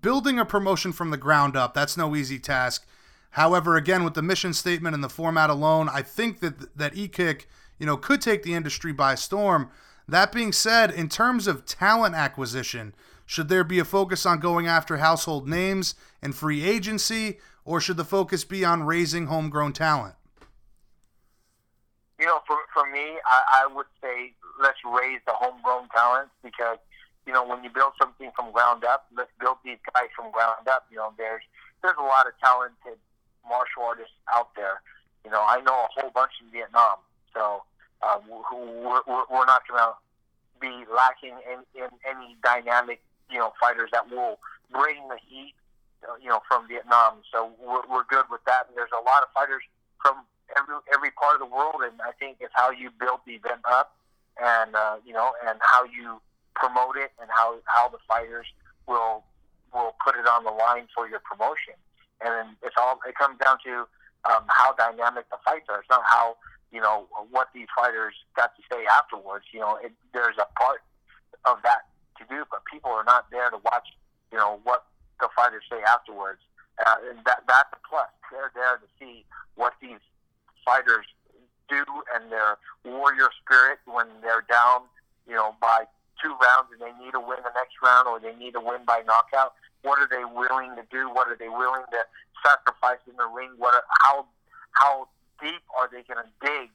building 0.00 0.38
a 0.38 0.44
promotion 0.44 0.92
from 0.92 1.10
the 1.10 1.16
ground 1.16 1.56
up, 1.56 1.74
that's 1.74 1.96
no 1.96 2.14
easy 2.14 2.38
task. 2.38 2.86
However, 3.30 3.76
again, 3.76 4.04
with 4.04 4.14
the 4.14 4.22
mission 4.22 4.52
statement 4.52 4.94
and 4.94 5.04
the 5.04 5.08
format 5.08 5.50
alone, 5.50 5.88
I 5.92 6.02
think 6.02 6.40
that 6.40 6.76
that 6.76 6.96
e-kick 6.96 7.48
you 7.78 7.86
know, 7.86 7.96
could 7.96 8.20
take 8.20 8.42
the 8.42 8.54
industry 8.54 8.92
by 8.92 9.14
storm. 9.14 9.70
That 10.08 10.32
being 10.32 10.52
said, 10.52 10.90
in 10.90 11.08
terms 11.08 11.46
of 11.46 11.66
talent 11.66 12.14
acquisition, 12.14 12.94
should 13.24 13.48
there 13.48 13.64
be 13.64 13.78
a 13.78 13.84
focus 13.84 14.24
on 14.24 14.38
going 14.38 14.66
after 14.66 14.98
household 14.98 15.48
names 15.48 15.94
and 16.22 16.34
free 16.34 16.64
agency, 16.64 17.38
or 17.64 17.80
should 17.80 17.96
the 17.96 18.04
focus 18.04 18.44
be 18.44 18.64
on 18.64 18.84
raising 18.84 19.26
homegrown 19.26 19.72
talent? 19.72 20.14
You 22.18 22.26
know, 22.26 22.40
for, 22.46 22.56
for 22.72 22.88
me, 22.90 23.20
I, 23.28 23.64
I 23.64 23.74
would 23.74 23.86
say 24.00 24.32
let's 24.60 24.78
raise 24.84 25.20
the 25.26 25.32
homegrown 25.34 25.88
talent 25.94 26.30
because, 26.42 26.78
you 27.26 27.32
know, 27.32 27.46
when 27.46 27.62
you 27.62 27.70
build 27.70 27.92
something 28.00 28.30
from 28.34 28.52
ground 28.52 28.84
up, 28.84 29.06
let's 29.16 29.30
build 29.38 29.58
these 29.64 29.78
guys 29.92 30.08
from 30.16 30.32
ground 30.32 30.66
up. 30.68 30.86
You 30.90 30.96
know, 30.96 31.12
there's 31.18 31.42
there's 31.82 31.96
a 31.98 32.02
lot 32.02 32.26
of 32.26 32.32
talented 32.42 32.98
martial 33.46 33.82
artists 33.84 34.16
out 34.32 34.54
there. 34.56 34.80
You 35.24 35.30
know, 35.30 35.44
I 35.44 35.60
know 35.60 35.74
a 35.74 35.88
whole 35.92 36.10
bunch 36.10 36.32
in 36.40 36.50
Vietnam. 36.50 36.96
So 37.34 37.62
um, 38.02 38.22
we're, 38.28 39.02
we're 39.06 39.46
not 39.46 39.68
going 39.68 39.80
to 39.80 39.92
be 40.60 40.84
lacking 40.88 41.36
in, 41.44 41.60
in 41.76 41.90
any 42.08 42.36
dynamic, 42.42 43.02
you 43.30 43.38
know, 43.38 43.52
fighters 43.60 43.90
that 43.92 44.08
will 44.10 44.38
bring 44.72 45.06
the 45.08 45.18
heat, 45.28 45.52
uh, 46.08 46.14
you 46.22 46.28
know, 46.28 46.40
from 46.48 46.66
Vietnam. 46.68 47.20
So 47.32 47.52
we're, 47.60 47.84
we're 47.90 48.04
good 48.08 48.24
with 48.30 48.40
that. 48.46 48.66
And 48.68 48.76
there's 48.76 48.94
a 48.96 49.04
lot 49.04 49.22
of 49.22 49.28
fighters 49.34 49.62
from 50.00 50.24
every 50.56 50.76
every 50.94 51.10
part 51.10 51.34
of 51.34 51.40
the 51.40 51.52
world, 51.52 51.82
and 51.82 52.00
I 52.02 52.12
think 52.18 52.38
it's 52.40 52.52
how 52.54 52.70
you 52.70 52.90
build 52.98 53.20
the 53.26 53.34
event 53.34 53.62
up, 53.68 53.96
and 54.40 54.74
uh, 54.74 54.96
you 55.04 55.12
know, 55.12 55.32
and 55.46 55.58
how 55.62 55.84
you 55.84 56.20
promote 56.54 56.96
it, 56.96 57.12
and 57.20 57.28
how 57.34 57.58
how 57.66 57.88
the 57.88 57.98
fighters 58.08 58.46
will 58.86 59.24
will 59.74 59.94
put 60.04 60.14
it 60.16 60.26
on 60.26 60.44
the 60.44 60.50
line 60.50 60.88
for 60.94 61.08
your 61.08 61.20
promotion. 61.20 61.74
and 62.20 62.56
it's 62.62 62.76
all 62.78 62.98
it 63.06 63.14
comes 63.16 63.38
down 63.38 63.58
to 63.64 63.86
um, 64.30 64.44
how 64.48 64.72
dynamic 64.74 65.28
the 65.30 65.36
fights 65.44 65.66
are. 65.68 65.80
It's 65.80 65.90
not 65.90 66.02
how 66.06 66.36
you 66.72 66.80
know 66.80 67.06
what 67.30 67.48
these 67.54 67.68
fighters 67.76 68.14
got 68.36 68.56
to 68.56 68.62
say 68.70 68.84
afterwards. 68.86 69.44
You 69.52 69.60
know, 69.60 69.78
it, 69.82 69.92
there's 70.12 70.36
a 70.38 70.48
part 70.58 70.80
of 71.44 71.58
that 71.62 71.86
to 72.18 72.24
do, 72.28 72.44
but 72.50 72.62
people 72.70 72.90
are 72.90 73.04
not 73.04 73.30
there 73.30 73.50
to 73.50 73.58
watch. 73.64 73.88
You 74.32 74.38
know 74.38 74.60
what 74.64 74.86
the 75.20 75.28
fighters 75.36 75.62
say 75.70 75.80
afterwards, 75.86 76.40
uh, 76.84 76.96
and 77.10 77.18
that 77.26 77.44
that's 77.46 77.70
a 77.72 77.80
plus. 77.88 78.08
They're 78.32 78.52
there 78.54 78.76
to 78.78 78.88
see 78.98 79.24
what 79.54 79.74
these 79.80 80.02
fighters 80.66 81.06
do 81.70 81.82
and 82.14 82.30
their 82.30 82.58
warrior 82.84 83.30
spirit 83.40 83.78
when 83.86 84.06
they're 84.20 84.44
down. 84.50 84.82
You 85.26 85.34
know, 85.34 85.54
by 85.60 85.86
two 86.22 86.34
rounds 86.42 86.70
and 86.70 86.80
they 86.82 86.92
need 87.02 87.12
to 87.12 87.20
win 87.20 87.38
the 87.42 87.54
next 87.54 87.78
round 87.82 88.06
or 88.06 88.20
they 88.20 88.34
need 88.36 88.52
to 88.54 88.60
win 88.60 88.84
by 88.86 89.02
knockout. 89.06 89.54
What 89.82 89.98
are 89.98 90.10
they 90.10 90.26
willing 90.26 90.74
to 90.76 90.84
do? 90.90 91.08
What 91.10 91.28
are 91.28 91.36
they 91.38 91.48
willing 91.48 91.86
to 91.90 92.00
sacrifice 92.44 93.02
in 93.08 93.16
the 93.16 93.26
ring? 93.26 93.50
What? 93.56 93.74
Are, 93.74 93.86
how 94.02 94.26
how 94.72 95.08
deep 95.40 95.62
are 95.78 95.88
they 95.90 96.02
going 96.02 96.22
to 96.22 96.30
dig? 96.42 96.70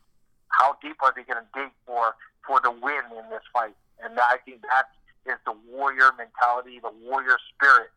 How 0.49 0.75
deep 0.81 0.97
are 1.03 1.13
they 1.15 1.23
going 1.23 1.43
to 1.43 1.49
dig 1.53 1.71
for 1.85 2.15
for 2.47 2.59
the 2.59 2.71
win 2.71 3.03
in 3.11 3.29
this 3.29 3.43
fight? 3.53 3.75
And 4.03 4.19
I 4.19 4.37
think 4.45 4.61
that 4.63 4.91
is 5.25 5.37
the 5.45 5.53
warrior 5.69 6.11
mentality, 6.17 6.79
the 6.79 6.91
warrior 7.03 7.37
spirit, 7.53 7.91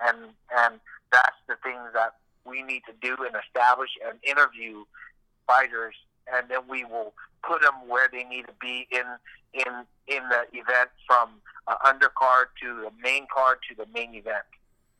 and 0.00 0.34
and 0.54 0.80
that's 1.10 1.38
the 1.48 1.56
things 1.62 1.90
that 1.94 2.14
we 2.44 2.62
need 2.62 2.82
to 2.86 2.94
do 3.00 3.16
and 3.24 3.34
establish 3.34 3.90
and 4.06 4.18
interview 4.22 4.84
fighters, 5.46 5.94
and 6.32 6.48
then 6.50 6.60
we 6.68 6.84
will 6.84 7.14
put 7.46 7.62
them 7.62 7.88
where 7.88 8.08
they 8.10 8.24
need 8.24 8.46
to 8.46 8.54
be 8.60 8.86
in 8.90 9.04
in 9.52 9.84
in 10.06 10.28
the 10.28 10.44
event 10.52 10.90
from 11.06 11.30
uh, 11.66 11.76
undercard 11.84 12.46
to 12.62 12.82
the 12.82 12.90
main 13.02 13.26
card 13.32 13.58
to 13.68 13.74
the 13.74 13.86
main 13.92 14.14
event. 14.14 14.44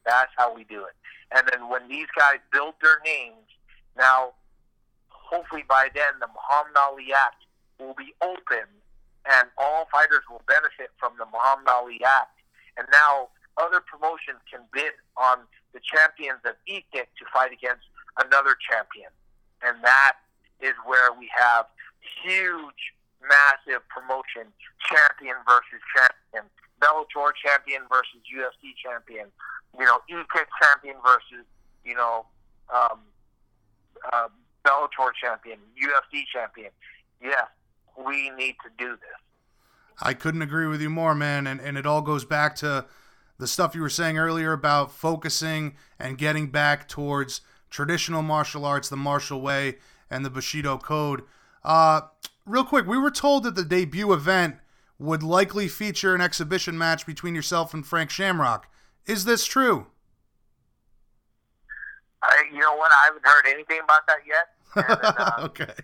That's 0.05 0.31
how 0.37 0.55
we 0.55 0.65
do 0.65 0.85
it. 0.85 0.95
And 1.35 1.49
then 1.51 1.69
when 1.69 1.89
these 1.89 2.07
guys 2.17 2.39
build 2.53 2.75
their 2.81 3.01
names, 3.05 3.47
now 3.97 4.33
hopefully 5.09 5.65
by 5.69 5.89
then 5.95 6.21
the 6.21 6.29
Muhammad 6.29 6.77
Ali 6.77 7.13
Act 7.13 7.43
will 7.79 7.95
be 7.95 8.15
open 8.23 8.71
and 9.27 9.49
all 9.59 9.89
fighters 9.91 10.23
will 10.31 10.43
benefit 10.47 10.91
from 10.99 11.13
the 11.19 11.27
Muhammad 11.27 11.69
Ali 11.69 11.99
Act. 12.07 12.39
And 12.79 12.87
now 12.93 13.29
other 13.59 13.81
promotions 13.81 14.39
can 14.51 14.63
bid 14.73 14.95
on 15.17 15.39
the 15.75 15.81
champions 15.83 16.41
of 16.45 16.55
E-Kick 16.67 17.11
to 17.19 17.25
fight 17.33 17.53
against 17.53 17.85
another 18.23 18.55
champion. 18.55 19.11
And 19.63 19.83
that 19.83 20.23
is 20.61 20.75
where 20.85 21.13
we 21.13 21.29
have 21.37 21.67
huge, 22.25 22.95
massive 23.23 23.83
promotion, 23.89 24.53
champion 24.81 25.37
versus 25.47 25.83
champion, 25.95 26.51
Bellator 26.81 27.33
champion 27.35 27.83
versus 27.89 28.21
UFC 28.29 28.77
champion, 28.77 29.27
you 29.79 29.85
know, 29.85 29.99
E-Kick 30.09 30.49
champion 30.63 30.97
versus, 31.05 31.47
you 31.85 31.95
know, 31.95 32.27
um, 32.73 33.01
uh, 34.13 34.29
Bellator 34.65 35.11
champion, 35.21 35.59
UFC 35.77 36.25
champion. 36.33 36.71
Yes, 37.23 37.47
we 37.97 38.31
need 38.31 38.57
to 38.65 38.71
do 38.79 38.91
this. 38.91 39.21
I 40.01 40.13
couldn't 40.13 40.43
agree 40.43 40.67
with 40.67 40.83
you 40.83 40.91
more, 40.91 41.15
man. 41.15 41.47
And, 41.47 41.61
and 41.61 41.79
it 41.79 41.87
all 41.87 42.03
goes 42.03 42.25
back 42.25 42.55
to 42.57 42.85
the 43.39 43.47
stuff 43.47 43.75
you 43.75 43.81
were 43.81 43.89
saying 43.89 44.19
earlier 44.19 44.53
about 44.53 44.93
focusing 44.93 45.77
and 45.99 46.19
getting 46.19 46.51
back 46.51 46.89
towards 46.89 47.41
traditional 47.71 48.23
martial 48.23 48.65
arts, 48.65 48.89
the 48.89 48.97
martial 48.97 49.41
way, 49.41 49.77
and 50.11 50.25
the 50.25 50.31
Bushido 50.31 50.79
code. 50.79 51.23
Uh, 51.65 52.03
real 52.45 52.65
quick, 52.65 52.87
we 52.87 52.99
were 52.99 53.11
told 53.11 53.43
that 53.45 53.55
the 53.55 53.65
debut 53.65 54.13
event 54.13 54.57
would 54.99 55.23
likely 55.23 55.69
feature 55.69 56.15
an 56.15 56.21
exhibition 56.21 56.79
match 56.79 57.07
between 57.07 57.35
yourself 57.35 57.75
and 57.75 57.87
Frank 57.87 58.11
Shamrock. 58.11 58.69
Is 59.07 59.25
this 59.25 59.45
true? 59.45 59.87
I, 62.23 62.45
you 62.53 62.59
know 62.59 62.75
what? 62.77 62.91
I 62.93 63.05
haven't 63.07 63.27
heard 63.27 63.47
anything 63.47 63.81
about 63.83 64.07
that 64.07 64.19
yet. 64.27 64.49
And, 64.75 64.99
uh, 65.03 65.33
okay. 65.47 65.75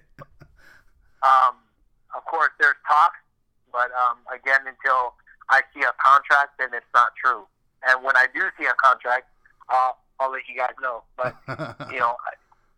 Um, 1.22 1.56
of 2.16 2.24
course, 2.24 2.50
there's 2.58 2.76
talk, 2.88 3.12
but 3.70 3.90
um, 3.92 4.18
again, 4.32 4.60
until 4.66 5.14
I 5.50 5.62
see 5.74 5.82
a 5.82 5.92
contract, 6.02 6.58
then 6.58 6.68
it's 6.72 6.86
not 6.94 7.10
true. 7.22 7.46
And 7.86 8.02
when 8.02 8.16
I 8.16 8.26
do 8.34 8.40
see 8.58 8.66
a 8.66 8.74
contract, 8.82 9.26
uh, 9.68 9.92
I'll 10.18 10.32
let 10.32 10.42
you 10.48 10.56
guys 10.56 10.74
know. 10.80 11.02
But 11.16 11.36
you 11.92 11.98
know, 11.98 12.16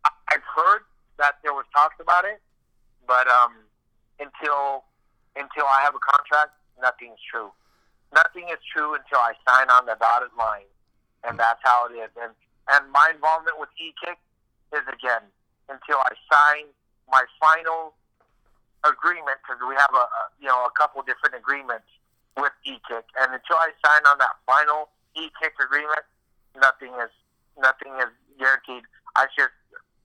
I, 0.05 0.11
I've 0.29 0.43
heard 0.43 0.83
that 1.19 1.39
there 1.43 1.53
was 1.53 1.65
talks 1.75 1.97
about 2.01 2.25
it, 2.25 2.41
but 3.07 3.29
um, 3.29 3.53
until 4.19 4.85
until 5.37 5.67
I 5.67 5.83
have 5.83 5.95
a 5.95 6.03
contract, 6.03 6.55
nothing's 6.81 7.19
true. 7.31 7.51
Nothing 8.15 8.47
is 8.51 8.63
true 8.71 8.95
until 8.95 9.19
I 9.19 9.35
sign 9.43 9.71
on 9.71 9.87
the 9.87 9.99
dotted 9.99 10.31
line, 10.39 10.71
and 11.27 11.39
that's 11.39 11.61
how 11.63 11.87
it 11.91 11.95
is. 11.95 12.11
And 12.15 12.33
and 12.71 12.91
my 12.93 13.11
involvement 13.13 13.59
with 13.59 13.69
E-Kick 13.77 14.19
is 14.73 14.87
again 14.87 15.27
until 15.69 15.99
I 15.99 16.13
sign 16.31 16.71
my 17.11 17.25
final 17.41 17.95
agreement 18.85 19.41
because 19.43 19.61
we 19.65 19.75
have 19.75 19.93
a, 19.93 20.07
a 20.07 20.23
you 20.41 20.49
know 20.49 20.65
a 20.65 20.73
couple 20.79 21.03
different 21.03 21.35
agreements 21.35 21.89
with 22.37 22.53
E-Kick, 22.67 23.07
and 23.19 23.35
until 23.35 23.59
I 23.59 23.71
sign 23.85 24.03
on 24.07 24.19
that 24.19 24.39
final 24.47 24.91
E-Kick 25.15 25.55
agreement, 25.63 26.07
nothing 26.59 26.95
is 27.03 27.11
nothing 27.59 27.93
is 27.99 28.11
guaranteed. 28.39 28.83
I 29.15 29.27
just 29.35 29.55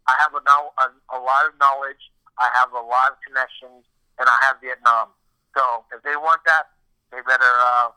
I 0.09 0.13
have 0.25 0.33
a, 0.33 0.41
a, 0.41 0.85
a 1.13 1.19
lot 1.21 1.45
of 1.45 1.53
knowledge, 1.61 2.01
I 2.41 2.49
have 2.57 2.73
a 2.73 2.81
lot 2.81 3.13
of 3.13 3.21
connections, 3.21 3.85
and 4.17 4.25
I 4.25 4.37
have 4.41 4.57
Vietnam. 4.57 5.13
So 5.53 5.85
if 5.93 6.01
they 6.01 6.17
want 6.17 6.41
that, 6.49 6.73
they 7.13 7.21
better 7.21 7.53
uh, 7.61 7.93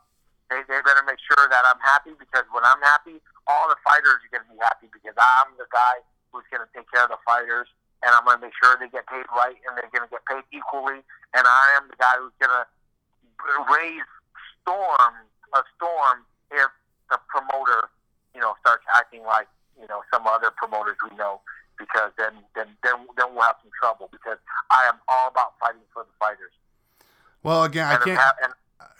they 0.52 0.60
they 0.68 0.84
better 0.84 1.00
make 1.08 1.20
sure 1.24 1.48
that 1.48 1.64
I'm 1.64 1.80
happy 1.80 2.12
because 2.20 2.44
when 2.52 2.64
I'm 2.64 2.80
happy, 2.84 3.16
all 3.48 3.72
the 3.72 3.80
fighters 3.80 4.20
are 4.20 4.30
going 4.32 4.44
to 4.44 4.52
be 4.52 4.60
happy 4.60 4.92
because 4.92 5.16
I'm 5.16 5.56
the 5.56 5.68
guy 5.72 6.04
who's 6.32 6.44
going 6.52 6.64
to 6.64 6.70
take 6.76 6.88
care 6.92 7.08
of 7.08 7.12
the 7.12 7.20
fighters 7.24 7.68
and 8.04 8.12
I'm 8.12 8.24
going 8.28 8.40
to 8.40 8.44
make 8.44 8.56
sure 8.60 8.76
they 8.76 8.88
get 8.88 9.08
paid 9.08 9.28
right 9.32 9.56
and 9.68 9.76
they're 9.76 9.92
going 9.92 10.08
to 10.08 10.12
get 10.12 10.24
paid 10.24 10.44
equally. 10.52 11.04
And 11.36 11.44
I 11.44 11.76
am 11.76 11.92
the 11.92 11.96
guy 12.00 12.16
who's 12.16 12.34
going 12.40 12.52
to 12.56 12.64
raise 13.68 14.08
storm 14.60 15.28
a 15.52 15.62
storm 15.76 16.24
if 16.50 16.70
the 17.10 17.18
promoter, 17.28 17.88
you 18.34 18.40
know, 18.40 18.56
starts 18.60 18.84
acting 18.96 19.22
like 19.24 19.48
you 19.76 19.86
know 19.88 20.00
some 20.12 20.26
other 20.26 20.50
promoters 20.50 20.96
we 21.04 21.16
know. 21.16 21.40
Because 21.78 22.12
then, 22.18 22.32
then, 22.54 22.68
then, 22.84 23.06
then 23.16 23.26
we'll 23.34 23.42
have 23.42 23.56
some 23.62 23.72
trouble. 23.78 24.08
Because 24.12 24.38
I 24.70 24.86
am 24.86 25.00
all 25.08 25.28
about 25.28 25.54
fighting 25.60 25.82
for 25.92 26.04
the 26.04 26.14
fighters. 26.18 26.52
Well, 27.42 27.64
again, 27.64 27.86
I 27.86 27.96
can't. 27.96 28.18
ha- 28.18 28.36
and, 28.42 28.52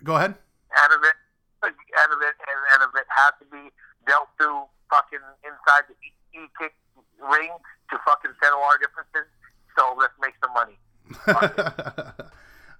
Go 0.03 0.17
ahead. 0.17 0.35
and 0.35 0.89
if 0.93 1.03
it, 1.05 1.17
and 1.63 1.73
if 2.11 2.21
it, 2.21 2.35
and, 2.43 2.61
and 2.75 2.91
if 2.91 3.01
it 3.01 3.07
has 3.09 3.33
to 3.39 3.47
be 3.47 3.71
dealt 4.07 4.29
through 4.37 4.65
fucking 4.91 5.23
inside 5.45 5.85
the 5.89 5.95
e- 6.03 6.45
e-kick 6.45 6.75
ring 7.21 7.51
to 7.91 7.99
fucking 8.05 8.33
settle 8.43 8.59
our 8.61 8.79
differences, 8.79 9.31
so 9.79 9.95
let's 9.97 10.13
make 10.21 10.35
some 10.43 10.53
money. 10.55 10.79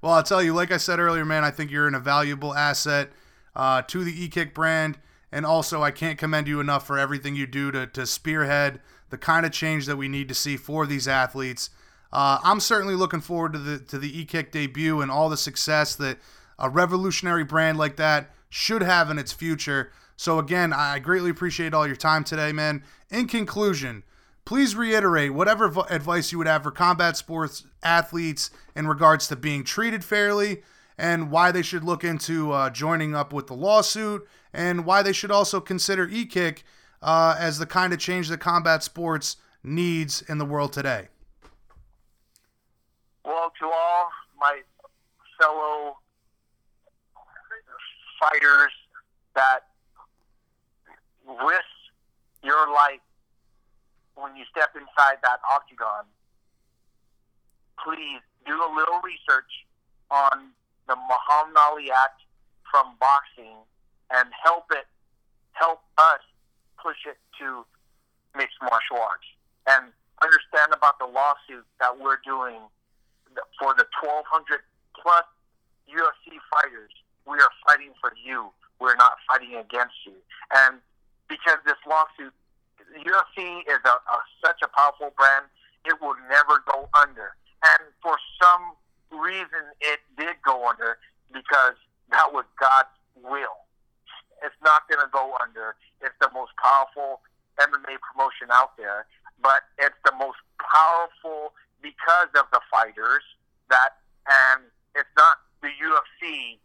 well, 0.03 0.13
I'll 0.15 0.23
tell 0.23 0.43
you, 0.43 0.53
like 0.53 0.73
I 0.73 0.79
said 0.79 0.99
earlier, 0.99 1.25
man, 1.25 1.45
I 1.45 1.51
think 1.51 1.71
you're 1.71 1.87
an 1.87 1.95
invaluable 1.95 2.55
asset 2.55 3.11
uh, 3.55 3.83
to 3.83 4.05
the 4.05 4.25
E 4.25 4.29
Kick 4.29 4.55
brand. 4.55 4.99
And 5.35 5.47
also, 5.47 5.83
I 5.83 5.93
can't 5.93 6.19
commend 6.19 6.47
you 6.47 6.61
enough 6.61 6.87
for 6.87 6.99
everything 6.99 7.35
you 7.35 7.47
do 7.47 7.71
to, 7.71 7.87
to 7.87 8.05
spearhead 8.05 8.81
the 9.13 9.19
kind 9.19 9.45
of 9.45 9.53
change 9.53 9.85
that 9.85 9.97
we 9.97 10.09
need 10.09 10.27
to 10.27 10.35
see 10.35 10.57
for 10.57 10.87
these 10.87 11.07
athletes. 11.07 11.69
Uh, 12.13 12.39
I'm 12.43 12.61
certainly 12.61 12.95
looking 12.95 13.21
forward 13.21 13.53
to 13.53 13.59
the 13.59 13.79
to 13.79 13.99
the 13.99 14.25
eKick 14.25 14.51
debut 14.51 15.03
and 15.03 15.11
all 15.11 15.29
the 15.29 15.37
success 15.37 15.95
that 15.97 16.19
a 16.59 16.71
revolutionary 16.71 17.45
brand 17.45 17.77
like 17.77 17.97
that 17.97 18.31
should 18.49 18.83
have 18.83 19.11
in 19.11 19.19
its 19.19 19.31
future. 19.31 19.93
So 20.17 20.39
again, 20.39 20.73
I 20.73 20.99
greatly 20.99 21.29
appreciate 21.29 21.75
all 21.75 21.87
your 21.87 21.97
time 21.97 22.25
today, 22.25 22.53
man. 22.53 22.85
In 23.11 23.29
conclusion, 23.29 24.03
please 24.47 24.75
reiterate 24.75 25.35
whatever 25.35 25.69
v- 25.69 25.83
advice 25.91 26.33
you 26.33 26.39
would 26.39 26.47
have 26.47 26.63
for 26.63 26.71
combat 26.71 27.19
sports 27.19 27.65
athletes 27.83 28.51
in 28.75 28.87
regards 28.87 29.29
to 29.29 29.37
being 29.37 29.63
treated 29.63 30.05
fairly 30.05 30.63
and 30.97 31.31
why 31.31 31.53
they 31.53 31.63
should 31.63 31.85
look 31.85 32.03
into 32.03 32.53
uh, 32.53 32.71
joining 32.71 33.15
up 33.15 33.31
with 33.33 33.47
the 33.47 33.55
lawsuit 33.55 34.27
and 34.55 34.87
why 34.87 35.03
they 35.03 35.13
should 35.13 35.31
also 35.31 35.61
consider 35.61 36.09
e-kick 36.09 36.65
uh, 37.03 37.37
as 37.39 37.59
the 37.59 37.67
kind 37.67 37.93
of 37.93 37.99
change 37.99 38.29
that 38.29 38.39
combat 38.39 38.83
sports 38.83 39.37
needs 39.63 40.23
in 40.23 40.39
the 40.39 40.45
world 40.45 40.73
today. 40.73 41.09
Well, 43.25 43.53
to 43.61 43.67
all 43.67 44.09
my 44.41 44.61
fellow 45.41 45.99
fighters 48.21 48.73
that 49.35 49.61
risk 51.27 51.65
your 52.43 52.73
life 52.73 53.01
when 54.15 54.37
you 54.37 54.45
step 54.51 54.71
inside 54.75 55.17
that 55.23 55.41
octagon, 55.51 56.05
please 57.83 58.21
do 58.47 58.55
a 58.55 58.71
little 58.75 59.01
research 59.03 59.51
on 60.11 60.51
the 60.89 60.97
Muhammad 60.97 61.57
Ali 61.57 61.91
Act 61.91 62.23
from 62.71 62.95
boxing 63.01 63.57
and 64.11 64.29
help 64.45 64.65
it, 64.71 64.87
help 65.53 65.81
us 65.99 66.21
push 66.83 66.99
it 67.07 67.17
to 67.41 67.65
mixed 68.37 68.59
martial 68.61 68.99
arts. 68.99 69.27
And 69.67 69.93
understand 70.23 70.75
about 70.75 70.99
the 70.99 71.07
lawsuit 71.07 71.67
that 71.81 71.99
we're 71.99 72.19
doing 72.25 72.61
for 73.59 73.75
the 73.75 73.87
1,200 74.03 74.61
plus 74.99 75.27
UFC 75.89 76.39
fighters. 76.51 76.91
We 77.27 77.39
are 77.39 77.53
fighting 77.67 77.95
for 78.01 78.13
you. 78.19 78.51
We're 78.81 78.97
not 78.97 79.15
fighting 79.31 79.55
against 79.55 79.95
you. 80.07 80.19
And 80.55 80.79
because 81.29 81.59
this 81.65 81.79
lawsuit 81.87 82.35
UFC 83.07 83.63
is 83.65 83.81
a, 83.85 83.97
a, 83.97 84.19
such 84.45 84.61
a 84.63 84.69
powerful 84.69 85.15
brand; 85.17 85.47
it 85.87 85.97
will 86.01 86.17
never 86.29 86.63
go 86.67 86.89
under. 86.95 87.35
And 87.65 87.83
for 88.03 88.19
some 88.43 88.75
reason, 89.11 89.71
it 89.81 90.01
did 90.19 90.37
go 90.45 90.69
under 90.69 90.99
because 91.33 91.79
that 92.11 92.33
was 92.33 92.45
God's 92.59 92.93
will. 93.23 93.62
It's 94.43 94.59
not 94.63 94.89
going 94.89 95.01
to 95.01 95.11
go 95.11 95.35
under. 95.41 95.75
It's 96.03 96.15
the 96.21 96.31
most 96.35 96.53
powerful 96.59 97.21
MMA 97.61 98.03
promotion 98.03 98.51
out 98.51 98.77
there, 98.77 99.07
but 99.43 99.63
it's 99.79 99.99
the 100.05 100.13
most 100.19 100.39
powerful 100.59 101.55
because 101.83 102.31
of 102.35 102.47
the 102.53 102.61
fighters 102.71 103.23
that, 103.71 104.03
and 104.27 104.63
it's 104.95 105.11
not 105.17 105.39
the 105.63 105.71
UFC. 105.79 106.59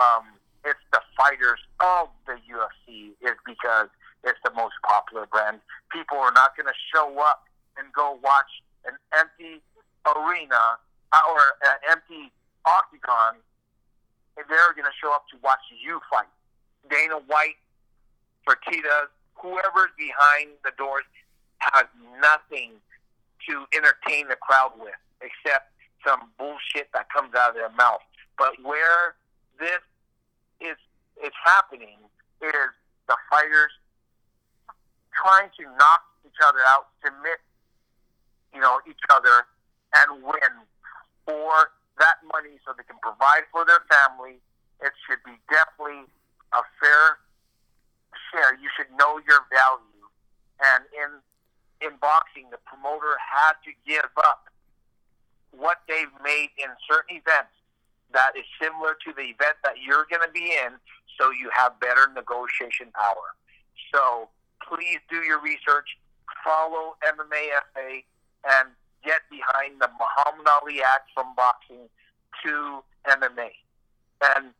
Um, 0.00 0.36
it's 0.64 0.80
the 0.92 1.00
fighters 1.16 1.60
of 1.80 2.08
the 2.26 2.36
UFC 2.48 3.16
is 3.20 3.36
because 3.44 3.88
it's 4.24 4.38
the 4.44 4.52
most 4.52 4.74
popular 4.84 5.26
brand. 5.26 5.60
People 5.90 6.18
are 6.18 6.32
not 6.32 6.56
going 6.56 6.68
to 6.68 6.78
show 6.92 7.18
up 7.20 7.44
and 7.76 7.88
go 7.92 8.18
watch 8.22 8.60
an 8.84 8.96
empty 9.16 9.64
arena 10.04 10.76
uh, 11.12 11.20
or 11.32 11.40
an 11.64 11.78
empty 11.90 12.32
octagon. 12.64 13.40
And 14.36 14.46
they're 14.48 14.72
going 14.72 14.88
to 14.88 14.96
show 15.00 15.12
up 15.12 15.28
to 15.32 15.36
watch 15.42 15.60
you 15.72 16.00
fight. 16.08 16.30
Dana 16.88 17.16
White, 17.26 17.58
Fertitas, 18.46 19.10
whoever's 19.34 19.90
behind 19.98 20.50
the 20.64 20.72
doors 20.78 21.04
has 21.58 21.84
nothing 22.20 22.72
to 23.48 23.64
entertain 23.74 24.28
the 24.28 24.36
crowd 24.36 24.72
with 24.78 24.96
except 25.20 25.72
some 26.06 26.30
bullshit 26.38 26.88
that 26.92 27.12
comes 27.12 27.34
out 27.34 27.50
of 27.50 27.54
their 27.54 27.70
mouth. 27.70 28.00
But 28.38 28.54
where 28.62 29.16
this 29.58 29.80
is 30.60 30.76
is 31.22 31.32
happening 31.44 32.00
is 32.40 32.72
the 33.08 33.16
fighters 33.28 33.72
trying 35.12 35.50
to 35.60 35.64
knock 35.76 36.00
each 36.24 36.40
other 36.42 36.60
out, 36.66 36.88
submit, 37.04 37.40
you 38.54 38.60
know, 38.60 38.80
each 38.88 39.04
other, 39.10 39.44
and 39.96 40.22
win 40.22 40.54
for 41.26 41.76
that 41.98 42.16
money 42.32 42.56
so 42.64 42.72
they 42.72 42.84
can 42.84 42.96
provide 43.02 43.44
for 43.52 43.64
their 43.66 43.84
family. 43.92 44.40
It 44.80 44.92
should 45.04 45.20
be 45.26 45.36
definitely 45.52 46.08
a 46.52 46.62
fair 46.80 47.18
share. 48.30 48.54
You 48.58 48.68
should 48.76 48.90
know 48.98 49.20
your 49.26 49.46
value, 49.50 50.06
and 50.60 50.84
in 50.94 51.20
in 51.80 51.96
boxing, 52.00 52.50
the 52.50 52.60
promoter 52.68 53.16
has 53.16 53.56
to 53.64 53.72
give 53.88 54.10
up 54.24 54.50
what 55.50 55.80
they've 55.88 56.12
made 56.22 56.50
in 56.60 56.68
certain 56.88 57.16
events 57.16 57.56
that 58.12 58.32
is 58.36 58.44
similar 58.60 58.96
to 59.06 59.12
the 59.16 59.32
event 59.32 59.56
that 59.64 59.80
you're 59.80 60.06
going 60.10 60.22
to 60.22 60.32
be 60.32 60.52
in 60.52 60.76
so 61.18 61.30
you 61.30 61.50
have 61.54 61.78
better 61.80 62.08
negotiation 62.14 62.88
power. 62.92 63.34
So 63.92 64.28
please 64.60 64.98
do 65.08 65.16
your 65.24 65.40
research, 65.40 65.96
follow 66.44 66.96
MMAFA, 67.06 68.04
and 68.44 68.68
get 69.04 69.22
behind 69.30 69.80
the 69.80 69.88
Muhammad 69.98 70.46
Ali 70.46 70.82
Act 70.82 71.10
from 71.14 71.34
boxing 71.34 71.88
to 72.44 72.82
MMA. 73.08 73.50
And 74.36 74.52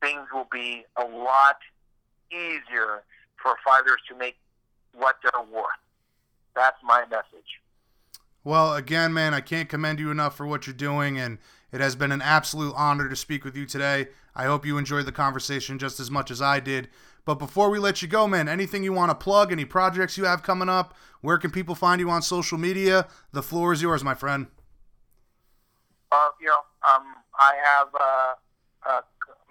things 0.00 0.26
will 0.32 0.48
be 0.50 0.84
a 0.96 1.04
lot 1.04 1.58
easier 2.30 3.02
for 3.42 3.56
fighters 3.64 4.00
to 4.08 4.16
make 4.16 4.36
what 4.94 5.16
they're 5.22 5.42
worth. 5.52 5.66
That's 6.54 6.76
my 6.82 7.04
message. 7.10 7.60
Well, 8.42 8.74
again, 8.74 9.12
man, 9.12 9.34
I 9.34 9.40
can't 9.40 9.68
commend 9.68 10.00
you 10.00 10.10
enough 10.10 10.36
for 10.36 10.46
what 10.46 10.66
you're 10.66 10.74
doing, 10.74 11.18
and 11.18 11.38
it 11.72 11.80
has 11.80 11.94
been 11.94 12.10
an 12.10 12.22
absolute 12.22 12.74
honor 12.76 13.08
to 13.08 13.16
speak 13.16 13.44
with 13.44 13.56
you 13.56 13.66
today. 13.66 14.08
I 14.34 14.44
hope 14.44 14.64
you 14.64 14.78
enjoyed 14.78 15.06
the 15.06 15.12
conversation 15.12 15.78
just 15.78 16.00
as 16.00 16.10
much 16.10 16.30
as 16.30 16.40
I 16.40 16.60
did. 16.60 16.88
But 17.24 17.34
before 17.34 17.68
we 17.70 17.78
let 17.78 18.00
you 18.00 18.08
go, 18.08 18.26
man, 18.26 18.48
anything 18.48 18.82
you 18.82 18.92
want 18.92 19.10
to 19.10 19.14
plug, 19.14 19.52
any 19.52 19.64
projects 19.64 20.16
you 20.16 20.24
have 20.24 20.42
coming 20.42 20.68
up, 20.68 20.94
where 21.20 21.36
can 21.36 21.50
people 21.50 21.74
find 21.74 22.00
you 22.00 22.08
on 22.08 22.22
social 22.22 22.56
media? 22.56 23.06
The 23.32 23.42
floor 23.42 23.72
is 23.72 23.82
yours, 23.82 24.02
my 24.02 24.14
friend. 24.14 24.46
Uh, 26.10 26.28
you 26.40 26.46
know, 26.46 26.60
um, 26.88 27.14
I 27.38 27.52
have 27.62 27.88
uh, 27.94 28.34
uh, 28.88 29.00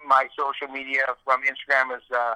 my 0.06 0.28
social 0.38 0.72
media 0.72 1.02
from 1.24 1.42
Instagram 1.42 1.96
is 1.96 2.04
uh, 2.10 2.34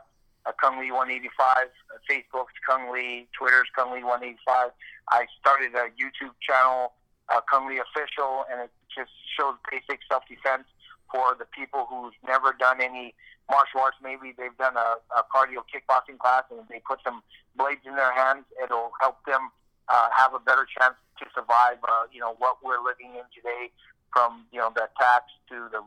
Cung 0.61 0.79
Le 0.79 0.93
185, 0.93 1.69
Facebook's 2.09 2.57
Cung 2.69 2.93
Le, 2.93 3.25
Twitter's 3.33 3.69
Cung 3.75 3.93
Le 3.93 4.05
185. 4.05 4.71
I 5.11 5.27
started 5.41 5.73
a 5.75 5.89
YouTube 5.97 6.37
channel, 6.41 6.93
uh, 7.29 7.41
Cung 7.51 7.69
Le 7.69 7.81
Official, 7.81 8.45
and 8.51 8.69
it 8.69 8.73
just 8.93 9.11
shows 9.37 9.57
basic 9.71 10.01
self 10.11 10.25
defense 10.29 10.65
for 11.11 11.37
the 11.39 11.47
people 11.47 11.87
who's 11.89 12.15
never 12.27 12.53
done 12.53 12.81
any 12.81 13.15
martial 13.49 13.81
arts. 13.81 13.97
Maybe 14.03 14.35
they've 14.37 14.57
done 14.57 14.77
a, 14.77 15.01
a 15.17 15.23
cardio 15.33 15.65
kickboxing 15.65 16.19
class 16.19 16.45
and 16.51 16.61
they 16.69 16.81
put 16.87 17.01
some 17.05 17.23
blades 17.57 17.85
in 17.85 17.95
their 17.97 18.13
hands. 18.13 18.45
It'll 18.63 18.93
help 19.01 19.25
them 19.25 19.51
uh, 19.89 20.09
have 20.17 20.35
a 20.35 20.41
better 20.41 20.67
chance 20.67 20.97
to 21.21 21.25
survive. 21.35 21.79
Uh, 21.85 22.09
you 22.13 22.21
know 22.21 22.35
what 22.39 22.59
we're 22.65 22.83
living 22.83 23.15
in 23.17 23.27
today, 23.35 23.71
from 24.13 24.45
you 24.53 24.59
know 24.59 24.73
the 24.75 24.89
attacks 24.89 25.33
to 25.51 25.69
the 25.73 25.81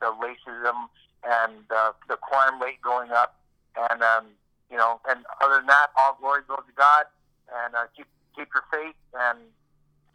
the 0.00 0.12
racism 0.20 0.88
and 1.24 1.64
uh, 1.74 1.92
the 2.08 2.16
crime 2.16 2.60
rate 2.60 2.80
going 2.82 3.10
up 3.10 3.36
and 3.76 4.02
um, 4.02 4.26
you 4.70 4.76
know, 4.76 5.00
and 5.08 5.24
other 5.40 5.56
than 5.56 5.66
that, 5.66 5.88
all 5.96 6.16
glory 6.20 6.42
goes 6.48 6.62
to 6.66 6.72
God, 6.76 7.04
and 7.64 7.74
uh, 7.74 7.84
keep 7.96 8.06
keep 8.36 8.48
your 8.54 8.64
faith 8.72 8.96
and 9.14 9.38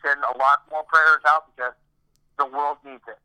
send 0.04 0.20
a 0.20 0.38
lot 0.38 0.64
more 0.70 0.84
prayers 0.84 1.22
out 1.26 1.56
because 1.56 1.74
the 2.38 2.46
world 2.46 2.78
needs 2.86 3.04
it. 3.08 3.18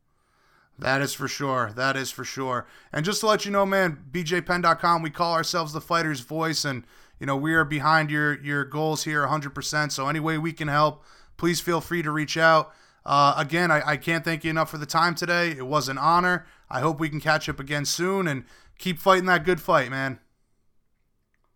That 0.77 1.01
is 1.01 1.13
for 1.13 1.27
sure. 1.27 1.71
That 1.75 1.95
is 1.95 2.11
for 2.11 2.23
sure. 2.23 2.67
And 2.91 3.05
just 3.05 3.21
to 3.21 3.27
let 3.27 3.45
you 3.45 3.51
know, 3.51 3.65
man, 3.65 4.03
bjpenn.com, 4.11 5.01
we 5.01 5.09
call 5.09 5.33
ourselves 5.33 5.73
the 5.73 5.81
fighter's 5.81 6.19
voice, 6.19 6.65
and 6.65 6.83
you 7.19 7.25
know 7.25 7.35
we 7.35 7.53
are 7.53 7.65
behind 7.65 8.11
your 8.11 8.41
your 8.41 8.63
goals 8.63 9.03
here 9.03 9.25
100%. 9.25 9.91
So 9.91 10.07
any 10.07 10.19
way 10.19 10.37
we 10.37 10.53
can 10.53 10.67
help, 10.67 11.03
please 11.37 11.59
feel 11.59 11.81
free 11.81 12.01
to 12.01 12.11
reach 12.11 12.37
out. 12.37 12.73
Uh, 13.05 13.35
again, 13.37 13.69
I, 13.69 13.91
I 13.91 13.97
can't 13.97 14.25
thank 14.25 14.43
you 14.43 14.49
enough 14.49 14.71
for 14.71 14.77
the 14.77 14.85
time 14.85 15.13
today. 15.13 15.51
It 15.51 15.67
was 15.67 15.87
an 15.89 15.97
honor. 15.97 16.47
I 16.69 16.79
hope 16.79 16.99
we 16.99 17.09
can 17.09 17.21
catch 17.21 17.47
up 17.47 17.59
again 17.59 17.85
soon 17.85 18.27
and 18.27 18.45
keep 18.79 18.97
fighting 18.97 19.27
that 19.27 19.45
good 19.45 19.61
fight, 19.61 19.91
man. 19.91 20.19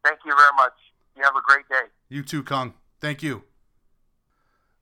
Thank 0.06 0.20
you 0.26 0.34
very 0.36 0.56
much. 0.56 0.74
You 1.18 1.24
have 1.24 1.36
a 1.36 1.42
great 1.44 1.68
day. 1.68 1.90
You 2.08 2.24
too, 2.24 2.44
Cung. 2.44 2.76
Thank 3.02 3.24
you. 3.24 3.44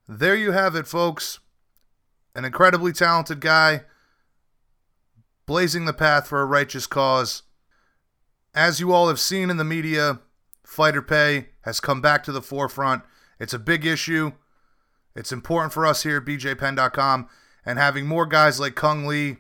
There 0.08 0.36
you 0.36 0.52
have 0.52 0.76
it, 0.76 0.88
folks. 0.88 1.40
An 2.36 2.46
incredibly 2.46 2.94
talented 2.94 3.40
guy, 3.40 3.86
blazing 5.46 5.86
the 5.86 5.94
path 5.94 6.28
for 6.28 6.42
a 6.42 6.46
righteous 6.46 6.86
cause. 6.86 7.44
As 8.54 8.80
you 8.80 8.92
all 8.92 9.08
have 9.08 9.20
seen 9.20 9.50
in 9.50 9.58
the 9.58 9.64
media, 9.64 10.20
fighter 10.64 11.02
pay 11.02 11.50
has 11.62 11.80
come 11.80 12.00
back 12.02 12.24
to 12.24 12.32
the 12.32 12.42
forefront. 12.42 13.04
It's 13.40 13.54
a 13.54 13.60
big 13.60 13.86
issue. 13.86 14.34
It's 15.18 15.32
important 15.32 15.74
for 15.74 15.84
us 15.84 16.04
here 16.04 16.18
at 16.18 16.26
bjpenn.com 16.26 17.28
and 17.66 17.80
having 17.80 18.06
more 18.06 18.28
guys 18.28 18.60
like 18.60 18.76
Cung 18.76 19.08
Le 19.08 19.38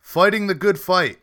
fighting 0.00 0.46
the 0.46 0.54
good 0.54 0.80
fight 0.80 1.18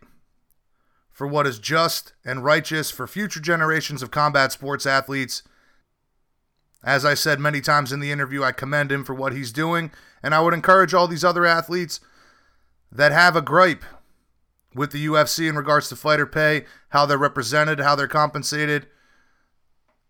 for 1.12 1.26
what 1.26 1.48
is 1.48 1.58
just 1.58 2.14
and 2.24 2.44
righteous 2.44 2.92
for 2.92 3.08
future 3.08 3.40
generations 3.40 4.04
of 4.04 4.12
combat 4.12 4.52
sports 4.52 4.86
athletes. 4.86 5.42
As 6.84 7.04
I 7.04 7.16
said 7.16 7.40
many 7.40 7.62
times 7.62 7.92
in 7.92 8.00
the 8.00 8.12
interview, 8.12 8.44
I 8.44 8.52
commend 8.52 8.92
him 8.92 9.04
for 9.04 9.16
what 9.16 9.34
he's 9.34 9.52
doing, 9.52 9.92
and 10.22 10.36
I 10.36 10.42
would 10.42 10.54
encourage 10.54 10.94
all 10.94 11.08
these 11.08 11.26
other 11.26 11.46
athletes 11.46 12.00
that 12.92 13.12
have 13.12 13.36
a 13.36 13.42
gripe 13.42 13.84
with 14.76 14.92
the 14.92 15.04
UFC 15.08 15.50
in 15.50 15.56
regards 15.56 15.90
to 15.90 15.96
fighter 15.96 16.28
pay, 16.28 16.66
how 16.90 17.08
they're 17.08 17.18
represented, 17.18 17.80
how 17.80 17.96
they're 17.96 18.08
compensated. 18.08 18.86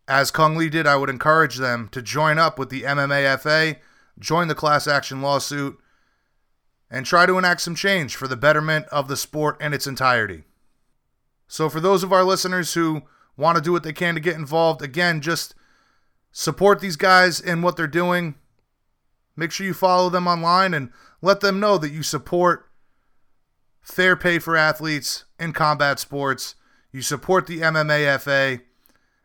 As 0.07 0.31
Cung 0.31 0.57
Le 0.57 0.69
did, 0.69 0.87
I 0.87 0.95
would 0.95 1.09
encourage 1.09 1.57
them 1.57 1.87
to 1.91 2.01
join 2.01 2.37
up 2.37 2.59
with 2.59 2.69
the 2.69 2.83
MMAFA, 2.83 3.77
join 4.19 4.47
the 4.47 4.55
class 4.55 4.87
action 4.87 5.21
lawsuit, 5.21 5.79
and 6.89 7.05
try 7.05 7.25
to 7.25 7.37
enact 7.37 7.61
some 7.61 7.75
change 7.75 8.15
for 8.15 8.27
the 8.27 8.35
betterment 8.35 8.85
of 8.87 9.07
the 9.07 9.15
sport 9.15 9.61
in 9.61 9.73
its 9.73 9.87
entirety. 9.87 10.43
So, 11.47 11.69
for 11.69 11.79
those 11.79 12.03
of 12.03 12.11
our 12.11 12.23
listeners 12.23 12.73
who 12.73 13.03
want 13.37 13.57
to 13.57 13.63
do 13.63 13.71
what 13.71 13.83
they 13.83 13.93
can 13.93 14.15
to 14.15 14.21
get 14.21 14.35
involved, 14.35 14.81
again, 14.81 15.21
just 15.21 15.55
support 16.31 16.79
these 16.79 16.95
guys 16.95 17.39
in 17.39 17.61
what 17.61 17.75
they're 17.75 17.87
doing. 17.87 18.35
Make 19.35 19.51
sure 19.51 19.65
you 19.65 19.73
follow 19.73 20.09
them 20.09 20.27
online 20.27 20.73
and 20.73 20.91
let 21.21 21.41
them 21.41 21.59
know 21.59 21.77
that 21.77 21.91
you 21.91 22.03
support 22.03 22.69
fair 23.81 24.15
pay 24.15 24.39
for 24.39 24.55
athletes 24.55 25.25
in 25.39 25.53
combat 25.53 25.99
sports. 25.99 26.55
You 26.91 27.01
support 27.01 27.47
the 27.47 27.59
MMAFA, 27.61 28.61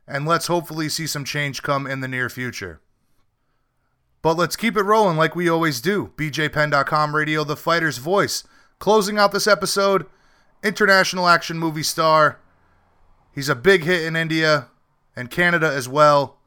and 0.06 0.26
let's 0.26 0.46
hopefully 0.46 0.88
see 0.88 1.06
some 1.06 1.24
change 1.24 1.62
come 1.62 1.86
in 1.86 2.00
the 2.00 2.08
near 2.08 2.28
future. 2.28 2.80
But 4.22 4.36
let's 4.36 4.56
keep 4.56 4.76
it 4.76 4.82
rolling 4.82 5.16
like 5.16 5.36
we 5.36 5.48
always 5.48 5.80
do. 5.80 6.12
BJPenn.com 6.16 7.14
radio, 7.14 7.44
the 7.44 7.56
fighter's 7.56 7.98
voice. 7.98 8.44
Closing 8.78 9.18
out 9.18 9.32
this 9.32 9.46
episode 9.46 10.06
international 10.62 11.28
action 11.28 11.58
movie 11.58 11.82
star. 11.82 12.40
He's 13.32 13.48
a 13.48 13.54
big 13.54 13.84
hit 13.84 14.02
in 14.02 14.16
India 14.16 14.68
and 15.14 15.30
Canada 15.30 15.70
as 15.70 15.88
well. 15.88 16.38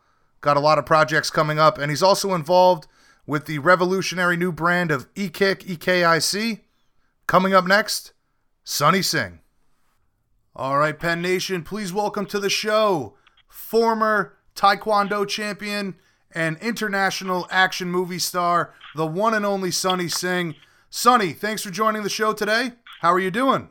Got 0.42 0.58
a 0.58 0.62
lot 0.62 0.78
of 0.78 0.86
projects 0.86 1.30
coming 1.30 1.60
up, 1.60 1.78
and 1.78 1.92
he's 1.92 2.04
also 2.04 2.34
involved 2.34 2.88
with 3.26 3.46
the 3.46 3.60
revolutionary 3.60 4.36
new 4.38 4.52
brand 4.52 4.92
of 4.92 5.14
eKick 5.14 5.64
EKIC. 5.64 6.62
Coming 7.28 7.54
up 7.54 7.66
next, 7.66 8.14
Sonny 8.64 9.02
Singh. 9.02 9.40
All 10.56 10.78
right, 10.78 10.98
Penn 10.98 11.22
Nation, 11.22 11.64
please 11.64 11.94
welcome 11.94 12.26
to 12.26 12.40
the 12.40 12.50
show 12.50 13.16
former 13.70 14.34
Taekwondo 14.56 15.28
champion, 15.28 15.94
and 16.32 16.58
international 16.58 17.48
action 17.52 17.92
movie 17.92 18.18
star, 18.18 18.74
the 18.96 19.06
one 19.06 19.36
and 19.36 19.46
only 19.46 19.70
Sonny 19.70 20.08
Singh. 20.08 20.56
Sonny, 20.90 21.34
thanks 21.34 21.62
for 21.62 21.70
joining 21.70 22.02
the 22.02 22.10
show 22.10 22.34
today. 22.34 22.72
How 23.02 23.14
are 23.14 23.20
you 23.20 23.30
doing? 23.30 23.70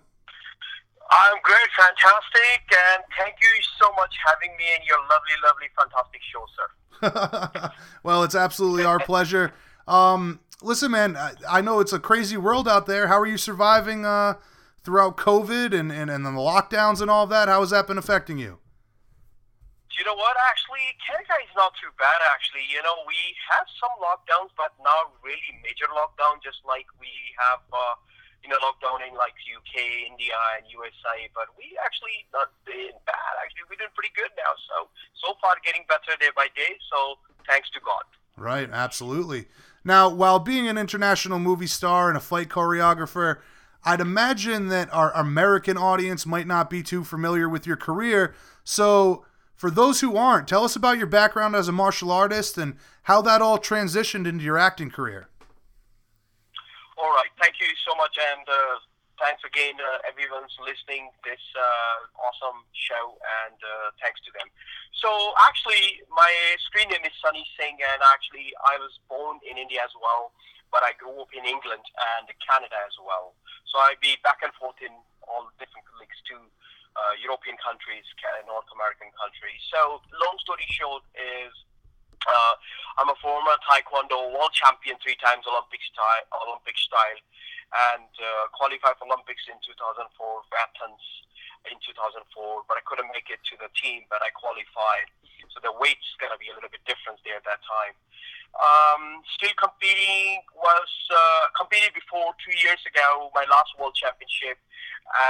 I'm 1.11 1.37
great, 1.43 1.69
fantastic, 1.77 2.63
and 2.71 3.03
thank 3.19 3.35
you 3.43 3.49
so 3.81 3.91
much 3.97 4.15
having 4.25 4.57
me 4.57 4.67
in 4.77 4.87
your 4.87 4.99
lovely, 5.11 5.35
lovely, 5.45 5.67
fantastic 5.77 6.21
show, 6.31 7.61
sir. 7.61 7.73
well, 8.05 8.23
it's 8.23 8.37
absolutely 8.37 8.85
our 8.85 9.01
pleasure. 9.01 9.53
Um, 9.89 10.39
listen, 10.63 10.93
man, 10.93 11.17
I, 11.17 11.33
I, 11.49 11.61
know 11.61 11.81
it's 11.81 11.93
a 11.93 11.99
crazy 11.99 12.37
world 12.37 12.69
out 12.69 12.87
there. 12.87 13.09
How 13.09 13.19
are 13.19 13.27
you 13.27 13.39
surviving 13.39 14.07
uh, 14.07 14.35
throughout 14.85 15.17
COVID 15.17 15.77
and, 15.77 15.91
and, 15.91 16.09
and 16.09 16.25
the 16.25 16.31
lockdowns 16.31 17.01
and 17.01 17.11
all 17.11 17.25
of 17.25 17.31
that? 17.31 17.49
How 17.49 17.61
has 17.61 17.71
that 17.71 17.89
been 17.89 17.99
affecting 17.99 18.39
you? 18.39 18.59
You 19.99 20.07
know 20.07 20.15
what? 20.15 20.39
Actually, 20.47 20.95
Canada 21.03 21.35
is 21.43 21.51
not 21.59 21.75
too 21.83 21.91
bad. 21.99 22.23
Actually, 22.31 22.63
you 22.71 22.79
know, 22.87 23.03
we 23.03 23.19
have 23.51 23.67
some 23.83 23.91
lockdowns, 23.99 24.55
but 24.55 24.71
not 24.79 25.11
really 25.27 25.51
major 25.67 25.91
lockdown. 25.91 26.39
Just 26.39 26.63
like 26.63 26.87
we 27.03 27.11
have, 27.35 27.67
uh, 27.75 27.99
you 28.47 28.49
know, 28.49 28.63
lockdown 28.63 29.03
in 29.03 29.19
like 29.19 29.35
UK, 29.43 30.07
India, 30.07 30.39
and 30.55 30.71
USA. 30.71 31.27
But 31.35 31.51
we 31.59 31.75
actually 31.83 32.31
not 32.31 32.55
been 32.63 32.95
bad. 33.11 33.33
Actually, 33.43 33.67
we're 33.67 33.83
doing 33.83 33.91
pretty 33.99 34.15
good 34.15 34.31
now. 34.39 34.55
So 34.71 34.87
so 35.19 35.35
far, 35.43 35.59
getting 35.67 35.83
better 35.91 36.15
day 36.15 36.31
by 36.31 36.47
day. 36.55 36.79
So 36.95 37.19
thanks 37.51 37.67
to 37.75 37.83
God. 37.83 38.07
Right. 38.39 38.71
Absolutely. 38.71 39.51
Now, 39.83 40.07
while 40.07 40.39
being 40.39 40.71
an 40.71 40.79
international 40.79 41.43
movie 41.43 41.67
star 41.67 42.07
and 42.07 42.17
a 42.17 42.23
fight 42.23 42.49
choreographer, 42.55 43.43
I'd 43.83 44.01
imagine 44.01 44.69
that 44.69 44.95
our 44.95 45.11
American 45.11 45.75
audience 45.75 46.23
might 46.23 46.47
not 46.47 46.71
be 46.71 46.87
too 46.87 47.03
familiar 47.03 47.49
with 47.49 47.67
your 47.67 47.77
career. 47.77 48.35
So 48.63 49.27
for 49.59 49.75
those 49.75 50.01
who 50.01 50.17
aren't, 50.17 50.47
tell 50.47 50.63
us 50.63 50.79
about 50.79 50.99
your 51.03 51.11
background 51.11 51.59
as 51.59 51.67
a 51.67 51.75
martial 51.75 52.15
artist 52.15 52.57
and 52.57 52.79
how 53.11 53.21
that 53.27 53.43
all 53.43 53.59
transitioned 53.59 54.23
into 54.23 54.47
your 54.47 54.57
acting 54.57 54.89
career. 54.89 55.27
All 56.95 57.11
right. 57.11 57.31
Thank 57.43 57.59
you 57.59 57.67
so 57.83 57.91
much. 57.99 58.15
And 58.15 58.47
uh, 58.47 58.79
thanks 59.19 59.43
again, 59.43 59.75
uh, 59.83 60.07
everyone's 60.07 60.55
listening 60.63 61.11
this 61.27 61.43
uh, 61.59 62.07
awesome 62.23 62.63
show, 62.71 63.19
and 63.43 63.59
uh, 63.59 63.91
thanks 63.99 64.23
to 64.23 64.31
them. 64.39 64.47
So, 65.03 65.11
actually, 65.43 66.07
my 66.11 66.31
screen 66.71 66.91
name 66.91 67.03
is 67.03 67.15
Sunny 67.19 67.43
Singh, 67.59 67.83
and 67.83 67.99
actually, 68.15 68.55
I 68.63 68.79
was 68.79 68.95
born 69.11 69.43
in 69.43 69.59
India 69.59 69.83
as 69.83 69.95
well, 69.99 70.31
but 70.71 70.87
I 70.87 70.95
grew 70.99 71.19
up 71.19 71.31
in 71.35 71.47
England 71.47 71.83
and 71.83 72.27
Canada 72.43 72.79
as 72.87 72.95
well. 73.03 73.35
So, 73.71 73.83
I 73.83 73.99
be 73.99 74.19
back 74.23 74.43
and 74.43 74.55
forth 74.55 74.79
in 74.83 74.95
all 75.27 75.51
different 75.59 75.87
leagues 75.99 76.19
too 76.27 76.47
uh, 76.97 77.15
European 77.21 77.57
countries, 77.61 78.05
North 78.49 78.69
American 78.73 79.13
countries. 79.17 79.61
So, 79.69 80.01
long 80.17 80.37
story 80.41 80.65
short, 80.73 81.05
is 81.17 81.53
uh, 82.27 82.55
I'm 82.99 83.11
a 83.13 83.19
former 83.23 83.55
Taekwondo 83.63 84.35
world 84.35 84.51
champion 84.57 84.99
three 84.99 85.17
times 85.23 85.47
Olympic 85.47 85.81
style, 85.87 86.25
Olympic 86.49 86.75
style, 86.77 87.21
and 87.95 88.11
uh, 88.19 88.51
qualified 88.57 88.99
for 88.99 89.07
Olympics 89.07 89.47
in 89.47 89.57
2004 89.63 90.09
for 90.17 90.57
Athens 90.57 91.05
in 91.71 91.79
2004. 91.85 92.67
But 92.67 92.81
I 92.81 92.83
couldn't 92.89 93.13
make 93.15 93.31
it 93.31 93.41
to 93.53 93.55
the 93.61 93.71
team, 93.77 94.09
but 94.11 94.25
I 94.25 94.35
qualified. 94.35 95.09
So 95.55 95.63
the 95.63 95.73
weight's 95.79 96.17
going 96.19 96.33
to 96.35 96.41
be 96.41 96.51
a 96.51 96.55
little 96.57 96.73
bit 96.73 96.83
different 96.89 97.23
there 97.23 97.39
at 97.39 97.47
that 97.47 97.63
time. 97.63 97.95
Um, 98.59 99.23
still 99.39 99.55
competing 99.61 100.43
was 100.57 100.91
uh, 101.13 101.53
competed 101.55 101.95
before 101.95 102.35
two 102.43 102.57
years 102.59 102.81
ago, 102.89 103.31
my 103.37 103.47
last 103.47 103.77
world 103.79 103.95
championship, 103.95 104.59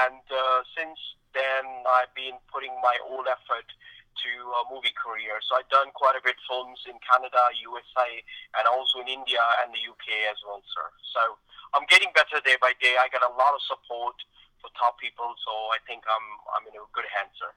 and 0.06 0.22
uh, 0.30 0.62
since 0.72 0.96
then 1.34 1.64
I've 1.86 2.12
been 2.14 2.36
putting 2.52 2.72
my 2.80 2.96
whole 3.04 3.24
effort 3.26 3.68
to 4.24 4.32
a 4.32 4.62
movie 4.72 4.94
career. 4.94 5.38
So 5.46 5.54
I've 5.54 5.70
done 5.70 5.94
quite 5.94 6.18
a 6.18 6.22
bit 6.22 6.34
films 6.50 6.82
in 6.90 6.98
Canada, 7.06 7.38
USA, 7.62 8.10
and 8.58 8.64
also 8.66 8.98
in 9.00 9.08
India 9.08 9.42
and 9.62 9.70
the 9.70 9.82
UK 9.82 10.26
as 10.30 10.38
well, 10.42 10.62
sir. 10.74 10.86
So 11.14 11.38
I'm 11.74 11.86
getting 11.86 12.10
better 12.14 12.42
day 12.42 12.58
by 12.58 12.74
day. 12.82 12.98
I 12.98 13.06
get 13.12 13.22
a 13.22 13.32
lot 13.38 13.54
of 13.54 13.62
support 13.62 14.16
for 14.58 14.70
top 14.74 14.98
people, 14.98 15.38
so 15.46 15.52
I 15.70 15.78
think 15.86 16.02
I'm 16.10 16.26
I'm 16.54 16.64
in 16.66 16.74
a 16.74 16.82
good 16.90 17.06
hands, 17.14 17.34
sir. 17.38 17.52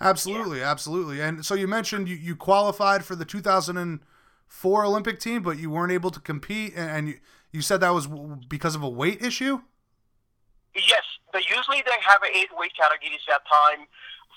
Absolutely, 0.00 0.60
yeah. 0.60 0.70
absolutely. 0.70 1.20
And 1.20 1.46
so 1.46 1.54
you 1.54 1.68
mentioned 1.68 2.08
you, 2.08 2.16
you 2.16 2.36
qualified 2.36 3.04
for 3.04 3.14
the 3.14 3.24
2004 3.24 4.84
Olympic 4.84 5.20
team, 5.20 5.42
but 5.42 5.58
you 5.58 5.70
weren't 5.70 5.92
able 5.92 6.10
to 6.10 6.20
compete, 6.20 6.74
and 6.76 7.08
you, 7.08 7.14
you 7.52 7.62
said 7.62 7.80
that 7.80 7.94
was 7.94 8.08
because 8.48 8.74
of 8.74 8.82
a 8.82 8.88
weight 8.88 9.22
issue. 9.22 9.62
Yes, 10.74 11.06
but 11.32 11.46
usually 11.48 11.82
they 11.86 11.98
have 12.02 12.18
eight 12.26 12.50
weight 12.58 12.74
categories 12.74 13.22
at 13.30 13.46
time: 13.46 13.86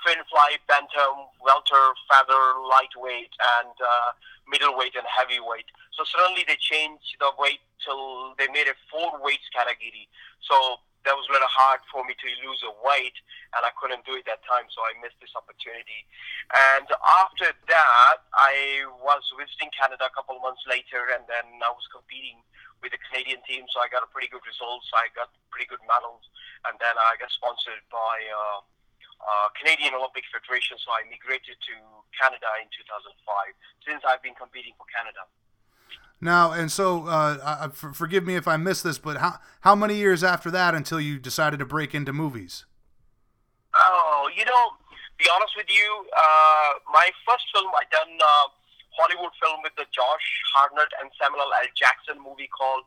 fin 0.05 0.21
fly, 0.29 0.61
bantam, 0.69 1.33
welter, 1.41 1.97
feather, 2.05 2.61
lightweight, 2.61 3.33
and 3.57 3.73
uh, 3.81 4.09
middleweight 4.45 4.93
and 4.93 5.05
heavyweight. 5.09 5.65
So 5.97 6.05
suddenly 6.05 6.45
they 6.45 6.61
changed 6.61 7.17
the 7.17 7.33
weight 7.41 7.65
till 7.81 8.37
they 8.37 8.45
made 8.53 8.69
a 8.69 8.77
four 8.85 9.17
weights 9.17 9.49
category. 9.49 10.05
So 10.45 10.77
that 11.09 11.17
was 11.17 11.25
little 11.31 11.49
hard 11.49 11.81
for 11.89 12.05
me 12.05 12.13
to 12.13 12.29
lose 12.45 12.61
a 12.67 12.73
weight, 12.85 13.17
and 13.57 13.65
I 13.65 13.71
couldn't 13.79 14.05
do 14.05 14.19
it 14.19 14.27
that 14.29 14.43
time, 14.45 14.69
so 14.69 14.83
I 14.85 14.93
missed 15.01 15.17
this 15.23 15.33
opportunity. 15.33 16.05
And 16.53 16.85
after 17.23 17.49
that, 17.49 18.17
I 18.35 18.85
was 19.01 19.23
visiting 19.39 19.71
Canada 19.73 20.05
a 20.05 20.13
couple 20.13 20.37
months 20.43 20.61
later, 20.67 21.09
and 21.15 21.25
then 21.25 21.63
I 21.63 21.71
was 21.71 21.87
competing 21.89 22.43
with 22.81 22.93
the 22.93 23.01
Canadian 23.09 23.41
team, 23.45 23.65
so 23.73 23.81
I 23.81 23.89
got 23.89 24.05
a 24.05 24.09
pretty 24.09 24.29
good 24.29 24.43
results. 24.45 24.87
I 24.93 25.09
got 25.17 25.33
pretty 25.49 25.67
good 25.67 25.81
medals, 25.85 26.23
and 26.69 26.77
then 26.77 26.95
I 26.97 27.17
got 27.17 27.33
sponsored 27.33 27.81
by 27.89 28.15
uh, 28.29 28.59
uh, 29.21 29.47
Canadian 29.57 29.97
Olympic 29.97 30.25
Federation, 30.29 30.77
so 30.77 30.93
I 30.93 31.05
migrated 31.09 31.57
to 31.57 31.75
Canada 32.13 32.49
in 32.61 32.69
2005. 32.69 33.09
Since 33.85 34.01
I've 34.05 34.21
been 34.21 34.37
competing 34.37 34.77
for 34.77 34.85
Canada. 34.91 35.25
Now, 36.19 36.51
and 36.51 36.71
so, 36.71 37.05
uh, 37.05 37.69
for, 37.69 37.93
forgive 37.93 38.25
me 38.25 38.35
if 38.35 38.47
I 38.47 38.57
missed 38.57 38.83
this, 38.83 38.97
but 38.97 39.17
how 39.17 39.37
how 39.61 39.75
many 39.75 39.95
years 39.95 40.23
after 40.23 40.49
that 40.49 40.73
until 40.73 40.99
you 40.99 41.19
decided 41.19 41.59
to 41.59 41.65
break 41.65 41.93
into 41.93 42.11
movies? 42.11 42.65
Oh, 43.75 44.29
you 44.35 44.43
know, 44.45 44.73
be 45.17 45.29
honest 45.33 45.53
with 45.55 45.69
you, 45.69 46.05
uh, 46.17 46.81
my 46.91 47.09
first 47.27 47.45
film 47.53 47.69
I 47.69 47.85
done 47.91 48.17
uh, 48.17 48.47
Hollywood 48.97 49.31
film 49.37 49.61
with 49.61 49.77
the 49.77 49.85
Josh 49.93 50.27
Hartnett 50.53 50.89
and 50.97 51.13
Samuel 51.21 51.45
L. 51.45 51.69
Jackson 51.77 52.17
movie 52.17 52.49
called 52.49 52.83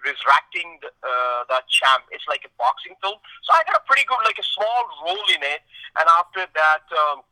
Resurrecting 0.00 0.80
the, 0.80 0.88
uh, 1.04 1.42
the 1.50 1.60
Champ. 1.68 2.08
It's 2.14 2.24
like 2.30 2.46
a 2.48 2.52
boxing 2.56 2.96
film. 3.04 3.20
So 3.44 3.50
I 3.52 3.60
got 3.68 3.76
a 3.76 3.84
pretty 3.84 4.08
good, 4.08 4.22
like 4.24 4.38
a 4.38 4.46
small 4.46 4.80
role 5.04 5.26
in 5.34 5.42
it. 5.42 5.60
And 5.98 6.06
after 6.06 6.46
that, 6.46 6.86
um, 6.94 7.26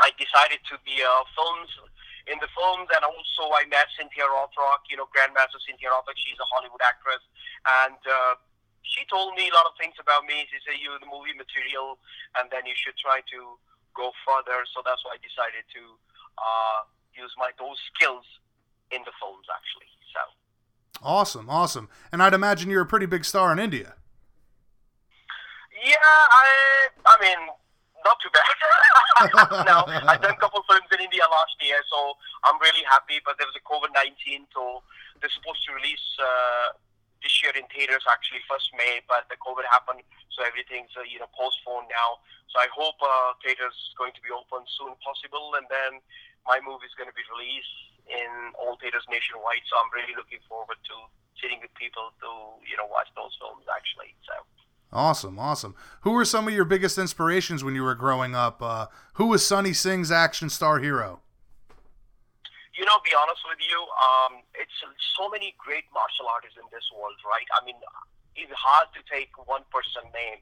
I 0.00 0.14
decided 0.16 0.64
to 0.72 0.80
be 0.86 1.02
uh, 1.02 1.26
films 1.36 1.68
in 2.30 2.38
the 2.38 2.46
films, 2.54 2.86
and 2.94 3.02
also 3.02 3.50
I 3.50 3.66
met 3.66 3.90
Cynthia 3.98 4.22
Rothrock, 4.28 4.86
you 4.86 4.94
know, 4.94 5.10
Grandmaster 5.10 5.58
Cynthia 5.66 5.90
Rothrock. 5.90 6.14
She's 6.14 6.38
a 6.38 6.46
Hollywood 6.46 6.80
actress, 6.84 7.20
and 7.82 7.98
uh, 8.06 8.38
she 8.86 9.02
told 9.10 9.34
me 9.34 9.50
a 9.50 9.54
lot 9.54 9.66
of 9.66 9.74
things 9.74 9.98
about 9.98 10.24
me. 10.30 10.46
She 10.46 10.62
said, 10.62 10.78
"You're 10.78 11.00
the 11.02 11.10
movie 11.10 11.34
material, 11.34 11.98
and 12.38 12.46
then 12.54 12.64
you 12.70 12.76
should 12.78 12.94
try 12.96 13.24
to 13.34 13.58
go 13.98 14.14
further." 14.22 14.62
So 14.70 14.84
that's 14.86 15.02
why 15.02 15.16
I 15.16 15.20
decided 15.20 15.66
to 15.74 15.82
uh, 16.38 16.80
my 17.38 17.50
those 17.58 17.78
skills 17.94 18.24
in 18.90 19.02
the 19.04 19.12
films 19.20 19.46
actually. 19.50 19.90
So 20.14 20.20
awesome, 21.02 21.48
awesome, 21.48 21.88
and 22.12 22.22
I'd 22.22 22.34
imagine 22.34 22.70
you're 22.70 22.82
a 22.82 22.90
pretty 22.90 23.06
big 23.06 23.24
star 23.24 23.52
in 23.52 23.58
India. 23.58 23.94
Yeah, 25.84 25.96
I 25.96 26.46
I 27.06 27.14
mean 27.20 27.40
not 28.04 28.16
too 28.24 28.32
bad. 28.32 28.48
no, 29.68 29.84
I've 30.08 30.22
done 30.22 30.32
a 30.32 30.40
couple 30.40 30.64
films 30.64 30.88
in 30.92 31.00
India 31.04 31.22
last 31.30 31.56
year, 31.60 31.80
so 31.92 32.16
I'm 32.44 32.58
really 32.60 32.84
happy. 32.88 33.20
But 33.24 33.36
there 33.38 33.46
was 33.46 33.56
a 33.56 33.64
COVID 33.64 33.92
nineteen, 33.94 34.46
so 34.54 34.82
they're 35.20 35.32
supposed 35.32 35.64
to 35.68 35.74
release. 35.74 36.04
Uh, 36.18 36.76
this 37.22 37.44
year 37.44 37.52
in 37.52 37.68
theaters 37.68 38.04
actually 38.08 38.40
first 38.48 38.72
May, 38.76 39.04
but 39.04 39.28
the 39.28 39.36
COVID 39.36 39.64
happened, 39.68 40.00
so 40.32 40.40
everything's 40.44 40.92
uh, 40.96 41.04
you 41.04 41.20
know 41.20 41.28
postponed 41.36 41.88
now. 41.92 42.20
So 42.48 42.58
I 42.58 42.68
hope 42.72 42.98
uh, 42.98 43.36
theaters 43.44 43.76
going 43.94 44.12
to 44.16 44.22
be 44.24 44.32
open 44.32 44.66
soon 44.74 44.96
possible, 45.04 45.54
and 45.54 45.68
then 45.70 46.02
my 46.46 46.58
movie 46.64 46.88
is 46.88 46.94
going 46.96 47.08
to 47.08 47.16
be 47.16 47.24
released 47.32 47.76
in 48.10 48.30
all 48.58 48.76
theaters 48.80 49.04
nationwide. 49.10 49.62
So 49.70 49.78
I'm 49.78 49.90
really 49.94 50.16
looking 50.16 50.42
forward 50.48 50.76
to 50.76 50.94
sitting 51.38 51.62
with 51.62 51.72
people 51.74 52.12
to 52.20 52.30
you 52.66 52.76
know 52.76 52.88
watch 52.90 53.08
those 53.16 53.32
films 53.40 53.64
actually. 53.70 54.12
So. 54.26 54.34
Awesome, 54.90 55.38
awesome. 55.38 55.78
Who 56.02 56.18
were 56.18 56.26
some 56.26 56.50
of 56.50 56.54
your 56.54 56.66
biggest 56.66 56.98
inspirations 56.98 57.62
when 57.62 57.78
you 57.78 57.86
were 57.86 57.94
growing 57.94 58.34
up? 58.34 58.58
Uh, 58.58 58.90
who 59.14 59.30
was 59.30 59.46
Sonny 59.46 59.72
Singh's 59.72 60.10
action 60.10 60.50
star 60.50 60.82
hero? 60.82 61.22
You 62.74 62.82
know, 62.88 62.98
be 63.06 63.14
honest 63.14 63.44
with 63.46 63.62
you, 63.62 63.76
um, 63.76 64.42
it's 64.58 64.72
so 65.14 65.28
many 65.28 65.54
great 65.60 65.84
martial 65.94 66.26
artists 66.26 66.56
in 66.56 66.66
this 66.72 66.82
world, 66.96 67.14
right? 67.22 67.46
I 67.54 67.62
mean, 67.62 67.76
it's 68.34 68.50
hard 68.56 68.88
to 68.96 69.00
take 69.04 69.30
one 69.46 69.62
person 69.68 70.02
name, 70.10 70.40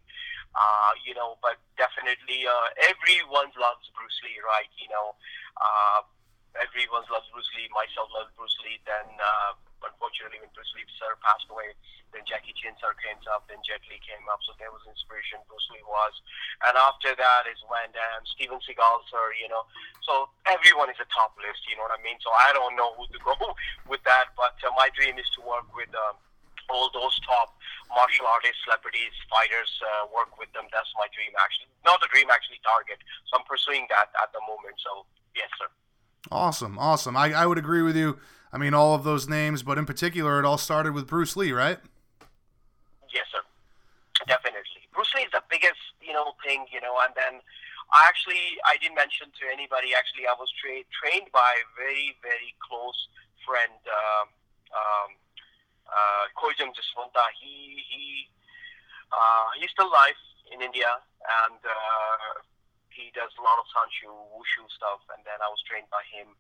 uh, 0.57 0.92
you 1.05 1.14
know, 1.14 1.36
but 1.44 1.61
definitely 1.76 2.46
uh, 2.49 2.68
everyone 2.88 3.53
loves 3.59 3.84
Bruce 3.92 4.18
Lee, 4.24 4.40
right? 4.40 4.70
You 4.80 4.88
know, 4.88 5.14
uh, 5.61 6.01
everyone 6.57 7.05
loves 7.12 7.28
Bruce 7.30 7.51
Lee. 7.55 7.68
Myself 7.70 8.09
loves 8.16 8.32
Bruce 8.34 8.57
Lee. 8.64 8.80
Then 8.88 9.07
uh, 9.20 9.53
unfortunately, 9.84 10.40
when 10.40 10.51
Bruce 10.57 10.72
Lee 10.74 10.88
sir 10.96 11.14
passed 11.20 11.46
away, 11.53 11.76
then 12.11 12.24
Jackie 12.24 12.57
Chan 12.57 12.74
sir 12.80 12.96
came 12.99 13.20
up, 13.28 13.44
then 13.46 13.61
Jet 13.61 13.84
Li 13.86 14.01
came 14.01 14.24
up. 14.32 14.40
So 14.49 14.57
there 14.57 14.72
was 14.72 14.82
inspiration. 14.88 15.38
Bruce 15.46 15.68
Lee 15.70 15.84
was, 15.84 16.14
and 16.64 16.74
after 16.74 17.12
that 17.12 17.44
is 17.46 17.61
Van 17.68 17.92
Damme, 17.92 18.24
Steven 18.32 18.59
Seagal 18.64 19.07
sir. 19.12 19.36
You 19.36 19.53
know, 19.53 19.68
so 20.03 20.32
everyone 20.49 20.88
is 20.88 20.99
a 20.99 21.09
top 21.12 21.36
list. 21.36 21.62
You 21.68 21.76
know 21.76 21.84
what 21.86 21.94
I 21.94 22.01
mean? 22.01 22.16
So 22.24 22.32
I 22.32 22.51
don't 22.57 22.74
know 22.74 22.96
who 22.96 23.05
to 23.12 23.20
go 23.28 23.36
with 23.86 24.03
that, 24.09 24.32
but 24.34 24.57
uh, 24.64 24.72
my 24.74 24.88
dream 24.96 25.20
is 25.20 25.28
to 25.36 25.40
work 25.44 25.68
with. 25.76 25.92
Um, 25.92 26.16
all 26.68 26.90
those 26.92 27.18
top 27.24 27.56
martial 27.94 28.26
artists, 28.26 28.60
celebrities, 28.64 29.12
fighters, 29.28 29.68
uh, 29.80 30.06
work 30.14 30.38
with 30.38 30.52
them. 30.52 30.64
That's 30.72 30.92
my 30.96 31.08
dream, 31.14 31.32
actually. 31.40 31.72
Not 31.84 32.00
a 32.04 32.08
dream, 32.12 32.28
actually, 32.30 32.60
target. 32.64 32.98
So 33.28 33.40
I'm 33.40 33.46
pursuing 33.48 33.86
that 33.90 34.12
at 34.20 34.32
the 34.32 34.40
moment. 34.44 34.76
So, 34.78 35.04
yes, 35.34 35.48
sir. 35.58 35.68
Awesome, 36.30 36.78
awesome. 36.78 37.16
I, 37.16 37.32
I 37.32 37.46
would 37.46 37.58
agree 37.58 37.82
with 37.82 37.96
you. 37.96 38.18
I 38.52 38.56
mean, 38.56 38.72
all 38.72 38.94
of 38.94 39.04
those 39.04 39.28
names, 39.28 39.62
but 39.62 39.76
in 39.76 39.84
particular, 39.84 40.40
it 40.40 40.44
all 40.44 40.58
started 40.58 40.92
with 40.92 41.06
Bruce 41.06 41.36
Lee, 41.36 41.52
right? 41.52 41.78
Yes, 43.12 43.28
sir. 43.32 43.44
Definitely. 44.26 44.88
Bruce 44.92 45.12
Lee 45.14 45.22
is 45.22 45.32
the 45.32 45.44
biggest, 45.48 45.80
you 46.00 46.12
know, 46.12 46.32
thing, 46.44 46.64
you 46.72 46.80
know, 46.80 46.96
and 47.04 47.12
then 47.16 47.40
I 47.92 48.04
actually, 48.08 48.60
I 48.64 48.76
didn't 48.80 48.96
mention 48.96 49.28
to 49.32 49.44
anybody, 49.52 49.96
actually, 49.96 50.28
I 50.28 50.36
was 50.36 50.52
tra- 50.60 50.84
trained 50.92 51.32
by 51.32 51.48
a 51.60 51.66
very, 51.76 52.16
very 52.20 52.52
close 52.60 53.08
friend, 53.44 53.72
uh, 53.88 54.24
um, 54.72 55.16
uh, 55.89 56.24
Kojam 56.36 56.70
Jaswanta. 56.76 57.24
He, 57.41 57.82
he, 57.89 58.28
uh, 59.12 59.49
he's 59.59 59.72
still 59.72 59.89
alive 59.89 60.18
in 60.53 60.61
India, 60.61 60.89
and 61.49 61.61
uh, 61.61 62.32
he 62.93 63.12
does 63.12 63.32
a 63.36 63.43
lot 63.45 63.61
of 63.61 63.66
Sanshou, 63.72 64.12
Wushu 64.32 64.64
stuff, 64.72 65.05
and 65.12 65.24
then 65.24 65.39
I 65.41 65.49
was 65.49 65.61
trained 65.64 65.89
by 65.89 66.05
him 66.09 66.36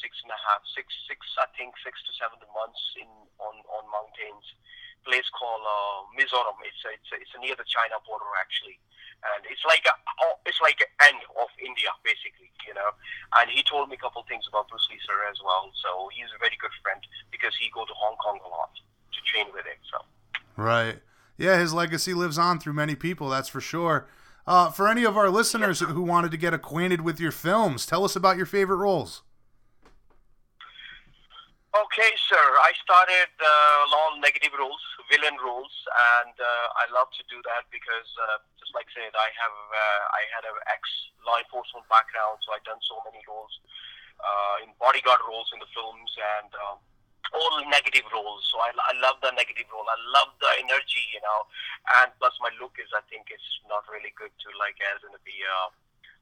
six 0.00 0.16
and 0.24 0.32
a 0.32 0.40
half, 0.40 0.64
six, 0.72 0.88
six, 1.08 1.20
I 1.36 1.48
think 1.56 1.76
six 1.84 2.00
to 2.08 2.12
seven 2.16 2.40
months 2.52 2.80
in 2.96 3.08
on 3.40 3.54
on 3.68 3.84
mountains. 3.92 4.46
Place 5.02 5.26
called 5.34 5.66
uh, 5.66 6.06
Mizoram. 6.14 6.56
It's 6.62 6.78
it's 6.86 7.10
it's 7.10 7.34
near 7.42 7.58
the 7.58 7.66
China 7.66 7.98
border 8.06 8.30
actually, 8.38 8.78
and 9.34 9.42
it's 9.50 9.66
like 9.66 9.82
a 9.82 9.94
oh, 10.22 10.38
it's 10.46 10.62
like 10.62 10.78
an 10.78 10.92
end 11.10 11.22
of 11.34 11.50
India 11.58 11.90
basically, 12.06 12.54
you 12.62 12.72
know. 12.72 12.94
And 13.42 13.50
he 13.50 13.66
told 13.66 13.90
me 13.90 13.98
a 13.98 14.02
couple 14.02 14.22
things 14.30 14.46
about 14.46 14.70
Bruce 14.70 14.86
Lee 14.94 15.02
sir 15.02 15.26
as 15.26 15.42
well. 15.42 15.74
So 15.82 16.06
he's 16.14 16.30
a 16.30 16.38
very 16.38 16.54
good 16.54 16.72
friend 16.86 17.02
because 17.34 17.50
he 17.58 17.66
go 17.74 17.82
to 17.82 17.94
Hong 17.98 18.14
Kong 18.22 18.38
a 18.46 18.50
lot 18.50 18.78
train 19.26 19.46
with 19.52 19.64
him. 19.64 19.78
So 19.90 20.04
right, 20.56 20.98
yeah, 21.38 21.58
his 21.58 21.72
legacy 21.72 22.14
lives 22.14 22.38
on 22.38 22.58
through 22.58 22.74
many 22.74 22.94
people. 22.94 23.28
That's 23.28 23.48
for 23.48 23.60
sure. 23.60 24.08
Uh, 24.46 24.70
for 24.70 24.88
any 24.88 25.04
of 25.04 25.16
our 25.16 25.30
listeners 25.30 25.80
who 25.80 26.02
wanted 26.02 26.30
to 26.32 26.36
get 26.36 26.52
acquainted 26.52 27.00
with 27.00 27.20
your 27.20 27.30
films, 27.30 27.86
tell 27.86 28.04
us 28.04 28.16
about 28.16 28.36
your 28.36 28.46
favorite 28.46 28.82
roles. 28.82 29.22
Okay, 31.72 32.12
sir. 32.28 32.42
I 32.60 32.76
started 32.84 33.32
uh, 33.40 33.80
long 33.88 34.20
negative 34.20 34.52
roles, 34.58 34.82
villain 35.08 35.40
roles, 35.40 35.72
and 36.20 36.36
uh, 36.36 36.68
I 36.76 36.84
love 36.92 37.08
to 37.16 37.24
do 37.32 37.40
that 37.48 37.64
because, 37.72 38.08
uh, 38.28 38.44
just 38.60 38.76
like 38.76 38.84
I 38.92 39.08
said, 39.08 39.12
I 39.16 39.32
have 39.40 39.56
uh, 39.72 40.02
I 40.12 40.22
had 40.36 40.44
an 40.44 40.58
ex 40.68 40.84
law 41.24 41.40
enforcement 41.40 41.88
background, 41.88 42.44
so 42.44 42.52
I've 42.52 42.66
done 42.68 42.82
so 42.84 43.00
many 43.08 43.24
roles 43.24 43.56
uh, 44.20 44.68
in 44.68 44.76
bodyguard 44.76 45.24
roles 45.24 45.48
in 45.56 45.64
the 45.64 45.70
films 45.72 46.12
and 46.38 46.50
um, 46.60 46.76
all 47.32 47.54
negative 47.68 48.06
roles. 48.12 48.44
So 48.52 48.60
I, 48.60 48.70
I 48.72 48.92
love 49.00 49.20
the 49.24 49.32
negative 49.32 49.68
role. 49.72 49.88
I 49.88 49.98
love 50.12 50.32
the 50.38 50.50
energy, 50.60 51.04
you 51.12 51.20
know, 51.24 51.40
and 52.02 52.12
plus 52.20 52.36
my 52.40 52.52
look 52.60 52.76
is 52.76 52.88
I 52.92 53.02
think 53.08 53.32
it's 53.32 53.50
not 53.66 53.84
really 53.88 54.12
good 54.14 54.32
to 54.32 54.48
like 54.60 54.76
as 54.92 55.00
in 55.04 55.12
be 55.24 55.36
a 55.44 55.58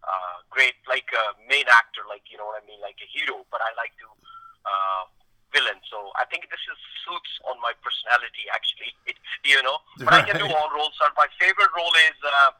uh, 0.01 0.37
great 0.49 0.79
like 0.89 1.11
a 1.13 1.37
main 1.45 1.69
actor, 1.69 2.07
like 2.09 2.25
you 2.31 2.39
know 2.41 2.49
what 2.49 2.59
I 2.59 2.65
mean, 2.65 2.81
like 2.81 2.99
a 3.03 3.09
hero. 3.11 3.45
But 3.51 3.61
I 3.61 3.71
like 3.77 3.95
to. 4.01 4.09
Uh, 4.61 5.05
villain. 5.51 5.79
So 5.91 6.15
I 6.15 6.25
think 6.31 6.47
this 6.47 6.63
is 6.63 6.79
suits 7.03 7.33
on 7.51 7.59
my 7.59 7.75
personality 7.83 8.47
actually. 8.57 8.91
It, 9.07 9.19
you 9.45 9.61
know, 9.63 9.79
but 10.03 10.15
I 10.15 10.23
can 10.23 10.39
do 10.39 10.47
all 10.47 10.71
roles. 10.73 10.95
Sir. 10.99 11.11
My 11.19 11.27
favorite 11.39 11.71
role 11.75 11.95
is 12.07 12.19
uh, 12.23 12.51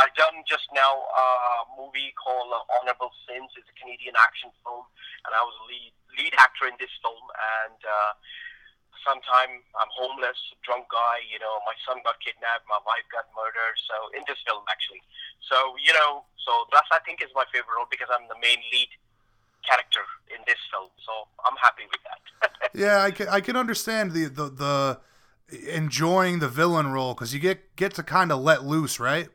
I've 0.00 0.16
done 0.16 0.40
just 0.48 0.64
now 0.72 1.04
a 1.12 1.68
movie 1.76 2.16
called 2.16 2.48
uh, 2.48 2.64
Honorable 2.80 3.12
Sins. 3.28 3.52
It's 3.52 3.68
a 3.68 3.76
Canadian 3.76 4.16
action 4.16 4.48
film, 4.64 4.88
and 5.28 5.36
I 5.36 5.44
was 5.44 5.52
lead 5.68 5.92
lead 6.16 6.32
actor 6.40 6.72
in 6.72 6.76
this 6.80 6.88
film. 7.04 7.20
And 7.20 7.76
uh, 7.84 8.12
sometime 9.04 9.60
I'm 9.76 9.92
homeless, 9.92 10.40
drunk 10.64 10.88
guy. 10.88 11.20
You 11.28 11.36
know, 11.36 11.60
my 11.68 11.76
son 11.84 12.00
got 12.00 12.16
kidnapped, 12.24 12.64
my 12.64 12.80
wife 12.88 13.04
got 13.12 13.28
murdered. 13.36 13.76
So 13.84 14.08
in 14.16 14.24
this 14.24 14.40
film 14.48 14.64
actually. 14.72 15.04
So 15.44 15.76
you 15.76 15.92
know, 15.92 16.24
so 16.48 16.64
that's 16.72 16.88
I 16.88 17.04
think 17.04 17.20
is 17.20 17.28
my 17.36 17.44
favorite 17.52 17.76
role 17.76 17.90
because 17.92 18.08
I'm 18.08 18.24
the 18.32 18.40
main 18.40 18.64
lead 18.72 18.90
character 19.68 20.04
in 20.32 20.40
this 20.48 20.60
film. 20.72 20.88
So 21.04 21.28
I'm 21.44 21.60
happy 21.60 21.84
with 21.92 22.00
that. 22.08 22.20
yeah, 22.72 23.04
I 23.04 23.12
can 23.12 23.28
I 23.28 23.44
can 23.44 23.52
understand 23.52 24.16
the 24.16 24.32
the, 24.32 24.48
the 24.48 24.80
enjoying 25.68 26.40
the 26.40 26.48
villain 26.48 26.88
role 26.88 27.12
because 27.12 27.36
you 27.36 27.40
get 27.44 27.76
get 27.76 27.92
to 28.00 28.02
kind 28.02 28.32
of 28.32 28.40
let 28.40 28.64
loose, 28.64 28.96
right? 28.96 29.28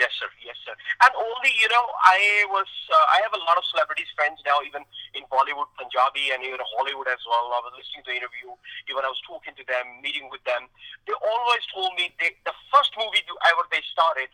Yes, 0.00 0.16
sir. 0.16 0.32
Yes, 0.40 0.56
sir. 0.64 0.72
And 1.04 1.12
only 1.12 1.52
you 1.60 1.68
know, 1.68 1.84
I 2.00 2.48
was 2.48 2.64
uh, 2.88 2.96
I 3.12 3.20
have 3.20 3.36
a 3.36 3.42
lot 3.44 3.60
of 3.60 3.64
celebrities 3.68 4.08
friends 4.16 4.40
now, 4.48 4.64
even 4.64 4.80
in 5.12 5.28
Bollywood, 5.28 5.68
Punjabi, 5.76 6.32
and 6.32 6.40
even 6.40 6.56
Hollywood 6.72 7.04
as 7.12 7.20
well. 7.28 7.52
I 7.52 7.60
was 7.60 7.76
listening 7.76 8.08
to 8.08 8.16
the 8.16 8.16
interview, 8.16 8.48
even 8.88 9.04
I 9.04 9.12
was 9.12 9.20
talking 9.28 9.52
to 9.60 9.64
them, 9.68 10.00
meeting 10.00 10.32
with 10.32 10.40
them. 10.48 10.72
They 11.04 11.12
always 11.12 11.62
told 11.68 12.00
me 12.00 12.08
they, 12.16 12.32
the 12.48 12.56
first 12.72 12.96
movie 12.96 13.20
ever 13.44 13.62
they 13.68 13.84
started 13.92 14.32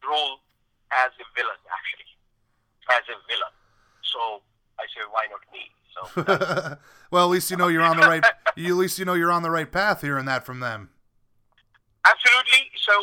role 0.00 0.40
as 0.88 1.12
a 1.20 1.26
villain, 1.36 1.60
actually, 1.68 2.08
as 2.88 3.04
a 3.12 3.16
villain. 3.28 3.54
So 4.00 4.40
I 4.80 4.88
said, 4.96 5.04
why 5.12 5.28
not 5.28 5.44
me? 5.52 5.68
So. 5.92 6.00
well, 7.12 7.28
at 7.28 7.32
least 7.36 7.52
you 7.52 7.60
know 7.60 7.68
you're 7.68 7.84
on 7.84 8.00
the 8.00 8.08
right. 8.08 8.24
You, 8.56 8.74
at 8.74 8.80
least 8.80 8.98
you 8.98 9.04
know 9.04 9.14
you're 9.14 9.30
on 9.30 9.44
the 9.44 9.52
right 9.52 9.70
path 9.70 10.00
hearing 10.00 10.24
that 10.24 10.42
from 10.44 10.58
them. 10.58 10.90
Absolutely. 12.08 12.72
So 12.80 12.94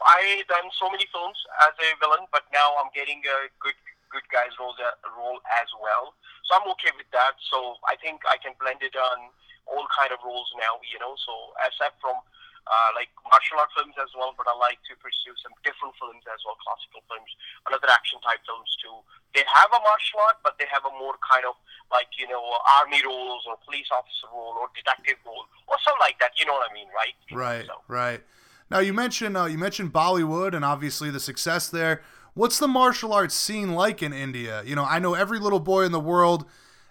I 0.00 0.40
done 0.48 0.72
so 0.80 0.88
many 0.88 1.04
films 1.12 1.36
as 1.68 1.76
a 1.76 1.88
villain, 2.00 2.24
but 2.32 2.48
now 2.56 2.80
I'm 2.80 2.88
getting 2.96 3.20
a 3.20 3.52
good 3.60 3.76
good 4.08 4.24
guys 4.32 4.54
role 4.56 4.72
role 5.12 5.40
as 5.60 5.68
well. 5.76 6.16
So 6.48 6.56
I'm 6.56 6.64
okay 6.78 6.94
with 6.96 7.10
that. 7.12 7.36
So 7.52 7.76
I 7.84 8.00
think 8.00 8.24
I 8.24 8.40
can 8.40 8.56
blend 8.56 8.80
it 8.80 8.96
on 8.96 9.28
all 9.68 9.84
kind 9.92 10.08
of 10.08 10.24
roles 10.24 10.48
now. 10.56 10.80
You 10.88 10.96
know, 10.96 11.20
so 11.20 11.52
except 11.68 12.00
from 12.00 12.16
uh, 12.64 12.90
like 12.96 13.12
martial 13.28 13.60
art 13.60 13.68
films 13.76 13.94
as 14.00 14.08
well, 14.16 14.32
but 14.34 14.48
I 14.48 14.54
like 14.56 14.80
to 14.90 14.96
pursue 14.98 15.36
some 15.44 15.52
different 15.62 15.94
films 16.00 16.24
as 16.26 16.40
well, 16.42 16.58
classical 16.64 17.04
films, 17.06 17.30
another 17.68 17.92
action 17.92 18.18
type 18.24 18.42
films 18.42 18.72
too. 18.80 18.96
They 19.36 19.44
have 19.46 19.68
a 19.68 19.80
martial 19.84 20.24
art, 20.26 20.40
but 20.40 20.56
they 20.56 20.66
have 20.72 20.82
a 20.88 20.94
more 20.96 21.14
kind 21.20 21.44
of 21.44 21.60
like 21.92 22.08
you 22.16 22.24
know 22.24 22.40
army 22.80 23.04
roles 23.04 23.44
or 23.44 23.60
police 23.68 23.92
officer 23.92 24.32
role 24.32 24.56
or 24.58 24.72
detective 24.72 25.20
role 25.28 25.44
or 25.68 25.76
something 25.84 26.00
like 26.00 26.16
that. 26.24 26.40
You 26.40 26.48
know 26.48 26.56
what 26.56 26.66
I 26.66 26.72
mean, 26.72 26.88
right? 26.96 27.16
Right, 27.30 27.68
so. 27.68 27.84
right. 27.86 28.24
Now 28.70 28.80
you 28.80 28.92
mentioned 28.92 29.36
uh, 29.36 29.44
you 29.46 29.58
mentioned 29.58 29.92
Bollywood 29.92 30.54
and 30.54 30.64
obviously 30.64 31.10
the 31.10 31.20
success 31.20 31.68
there. 31.68 32.02
What's 32.34 32.58
the 32.58 32.68
martial 32.68 33.12
arts 33.12 33.34
scene 33.34 33.74
like 33.74 34.02
in 34.02 34.12
India? 34.12 34.62
You 34.64 34.74
know, 34.76 34.84
I 34.84 34.98
know 34.98 35.14
every 35.14 35.38
little 35.38 35.60
boy 35.60 35.84
in 35.84 35.92
the 35.92 36.00
world 36.00 36.44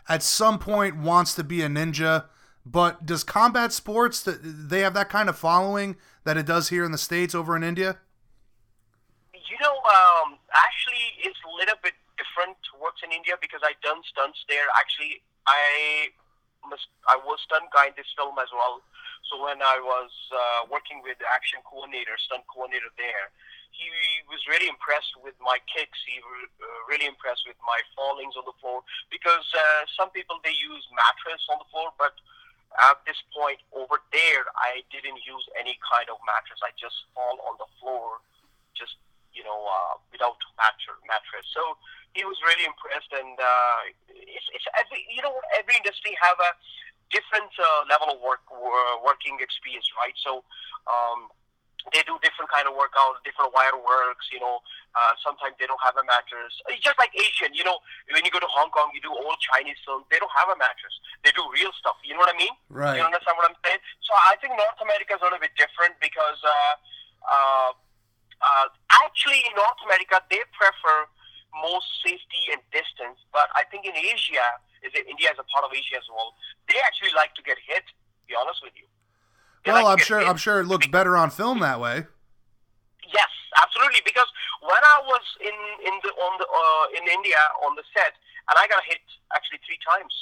at 0.08 0.24
some 0.24 0.58
point 0.60 0.98
wants 0.98 1.34
to 1.36 1.44
be 1.44 1.62
a 1.62 1.68
ninja. 1.68 2.26
But 2.66 3.06
does 3.06 3.24
combat 3.24 3.72
sports 3.72 4.26
they 4.26 4.80
have 4.80 4.96
that 4.96 5.10
kind 5.10 5.30
of 5.30 5.38
following 5.38 5.98
that 6.24 6.36
it 6.36 6.48
does 6.48 6.70
here 6.70 6.84
in 6.84 6.92
the 6.92 6.98
states 6.98 7.36
over 7.36 7.56
in 7.56 7.62
India? 7.62 8.00
You 9.34 9.58
know, 9.62 9.78
um, 9.86 10.42
actually, 10.50 11.14
it's 11.22 11.38
a 11.46 11.54
little 11.62 11.78
bit 11.84 11.94
different 12.18 12.58
what's 12.80 13.04
in 13.06 13.12
India 13.14 13.36
because 13.40 13.62
I 13.62 13.78
done 13.86 14.02
stunts 14.10 14.42
there. 14.50 14.66
Actually, 14.74 15.22
I 15.46 16.10
must 16.68 16.90
I 17.08 17.22
was 17.22 17.38
stunt 17.46 17.70
guy 17.70 17.94
in 17.94 17.94
this 17.96 18.10
film 18.18 18.34
as 18.42 18.50
well. 18.50 18.82
So 19.30 19.42
when 19.42 19.62
I 19.62 19.82
was 19.82 20.14
uh, 20.30 20.70
working 20.70 21.02
with 21.02 21.18
the 21.18 21.26
action 21.26 21.60
coordinator, 21.66 22.14
stunt 22.22 22.46
coordinator 22.46 22.94
there, 22.94 23.34
he 23.74 23.90
was 24.32 24.40
really 24.48 24.72
impressed 24.72 25.12
with 25.20 25.36
my 25.44 25.60
kicks. 25.68 26.00
He 26.08 26.22
was 26.24 26.48
uh, 26.62 26.66
really 26.88 27.10
impressed 27.10 27.44
with 27.44 27.60
my 27.66 27.82
fallings 27.98 28.38
on 28.40 28.48
the 28.48 28.56
floor 28.64 28.86
because 29.12 29.44
uh, 29.52 29.84
some 29.98 30.14
people 30.16 30.40
they 30.46 30.56
use 30.56 30.84
mattress 30.96 31.44
on 31.52 31.60
the 31.60 31.68
floor, 31.74 31.92
but 32.00 32.16
at 32.80 33.00
this 33.08 33.20
point 33.32 33.60
over 33.76 34.00
there, 34.12 34.44
I 34.56 34.84
didn't 34.92 35.20
use 35.24 35.46
any 35.60 35.76
kind 35.84 36.08
of 36.08 36.20
mattress. 36.24 36.60
I 36.64 36.72
just 36.76 36.96
fall 37.16 37.40
on 37.48 37.56
the 37.60 37.70
floor, 37.80 38.20
just 38.76 38.96
you 39.36 39.44
know, 39.44 39.60
uh, 39.68 40.00
without 40.12 40.40
mattress. 40.56 41.46
So 41.52 41.76
he 42.16 42.24
was 42.24 42.40
really 42.48 42.64
impressed, 42.64 43.12
and 43.12 43.36
uh, 43.36 43.80
it's, 44.08 44.48
it's 44.56 44.68
every 44.80 45.04
you 45.12 45.20
know 45.20 45.36
every 45.52 45.76
industry 45.76 46.16
have 46.24 46.40
a 46.40 46.52
different 47.12 47.52
uh, 47.58 47.86
level 47.90 48.14
of 48.16 48.22
work 48.22 48.44
uh, 48.50 49.02
working 49.04 49.38
experience, 49.42 49.90
right? 49.98 50.16
So. 50.20 50.44
Um, 50.86 51.34
they 51.94 52.02
do 52.02 52.18
different 52.26 52.50
kind 52.50 52.66
of 52.66 52.74
workout, 52.74 53.22
different 53.22 53.54
wire 53.54 53.78
works. 53.78 54.26
You 54.34 54.42
know, 54.42 54.58
uh, 54.98 55.14
sometimes 55.22 55.54
they 55.62 55.70
don't 55.70 55.82
have 55.86 55.94
a 56.00 56.06
mattress. 56.08 56.54
It's 56.72 56.82
just 56.82 56.98
like 56.98 57.14
Asian. 57.14 57.54
You 57.54 57.68
know, 57.68 57.78
when 58.10 58.26
you 58.26 58.34
go 58.34 58.42
to 58.42 58.50
Hong 58.50 58.74
Kong, 58.74 58.90
you 58.96 59.02
do 59.06 59.14
old 59.14 59.38
Chinese 59.38 59.78
films. 59.86 60.08
They 60.10 60.18
don't 60.18 60.34
have 60.34 60.50
a 60.50 60.58
mattress. 60.58 60.96
They 61.22 61.30
do 61.38 61.46
real 61.54 61.70
stuff. 61.78 62.00
You 62.02 62.18
know 62.18 62.26
what 62.26 62.34
I 62.34 62.38
mean? 62.40 62.56
Right. 62.74 62.98
You 62.98 63.06
understand 63.06 63.38
what 63.38 63.46
I'm 63.46 63.58
saying? 63.62 63.82
So 64.02 64.18
I 64.18 64.34
think 64.42 64.58
North 64.58 64.80
America 64.82 65.14
is 65.14 65.22
a 65.22 65.26
little 65.30 65.42
bit 65.42 65.54
different 65.60 65.94
because 66.02 66.40
uh, 66.42 66.74
uh, 67.30 67.72
uh, 68.42 68.68
actually 69.06 69.46
in 69.46 69.54
North 69.54 69.78
America 69.86 70.22
they 70.34 70.42
prefer 70.58 71.06
more 71.54 71.82
safety 72.02 72.50
and 72.50 72.60
distance. 72.74 73.22
But 73.30 73.54
I 73.54 73.64
think 73.70 73.86
in 73.86 73.94
Asia, 73.94 74.58
is 74.86 74.94
India 74.94 75.34
is 75.34 75.40
a 75.42 75.48
part 75.50 75.66
of 75.66 75.74
Asia 75.74 75.98
as 75.98 76.08
well. 76.14 76.38
They 76.70 76.78
actually 76.86 77.12
like 77.18 77.34
to 77.36 77.44
get 77.44 77.58
hit. 77.58 77.86
To 77.86 78.24
be 78.30 78.36
honest 78.38 78.62
with 78.62 78.74
you. 78.78 78.86
They 79.66 79.74
Well, 79.74 79.86
like 79.86 80.00
I'm 80.00 80.04
sure 80.06 80.20
hit. 80.20 80.30
I'm 80.30 80.38
sure 80.38 80.62
it 80.62 80.70
looks 80.70 80.88
better 80.88 81.18
on 81.18 81.30
film 81.30 81.60
that 81.60 81.82
way. 81.82 82.06
Yes, 83.06 83.32
absolutely. 83.58 84.02
Because 84.06 84.30
when 84.62 84.82
I 84.82 84.98
was 85.06 85.26
in 85.42 85.58
in 85.86 85.96
the 86.06 86.12
on 86.14 86.34
the 86.38 86.48
uh, 86.48 86.86
in 86.98 87.04
India 87.10 87.42
on 87.66 87.74
the 87.76 87.86
set, 87.94 88.14
and 88.50 88.56
I 88.58 88.66
got 88.70 88.86
hit 88.86 89.02
actually 89.34 89.62
three 89.66 89.82
times 89.82 90.14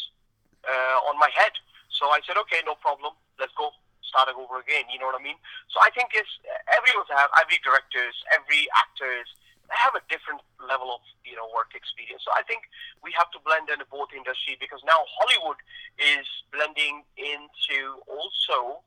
uh, 0.67 1.09
on 1.11 1.19
my 1.19 1.29
head. 1.35 1.51
So 1.91 2.09
I 2.09 2.19
said, 2.25 2.35
okay, 2.47 2.59
no 2.65 2.75
problem. 2.81 3.13
Let's 3.39 3.53
go 3.53 3.69
starting 4.01 4.35
over 4.37 4.59
again. 4.59 4.85
You 4.91 4.99
know 4.99 5.07
what 5.07 5.19
I 5.19 5.23
mean? 5.23 5.37
So 5.71 5.79
I 5.79 5.89
think 5.91 6.11
it's 6.13 6.29
everyone's 6.69 7.09
have 7.13 7.31
every 7.39 7.59
directors, 7.63 8.15
every 8.33 8.67
actors 8.75 9.27
have 9.69 9.95
a 9.95 10.03
different 10.11 10.41
level 10.59 10.91
of 10.91 11.01
you 11.23 11.35
know 11.35 11.47
work 11.55 11.75
experience. 11.75 12.23
So 12.25 12.31
I 12.35 12.43
think 12.43 12.67
we 13.03 13.13
have 13.15 13.31
to 13.31 13.39
blend 13.43 13.69
in 13.71 13.79
both 13.87 14.11
industry 14.11 14.59
because 14.59 14.81
now 14.83 15.03
Hollywood 15.07 15.59
is 15.99 16.25
blending 16.51 17.03
into 17.15 18.03
also 18.07 18.83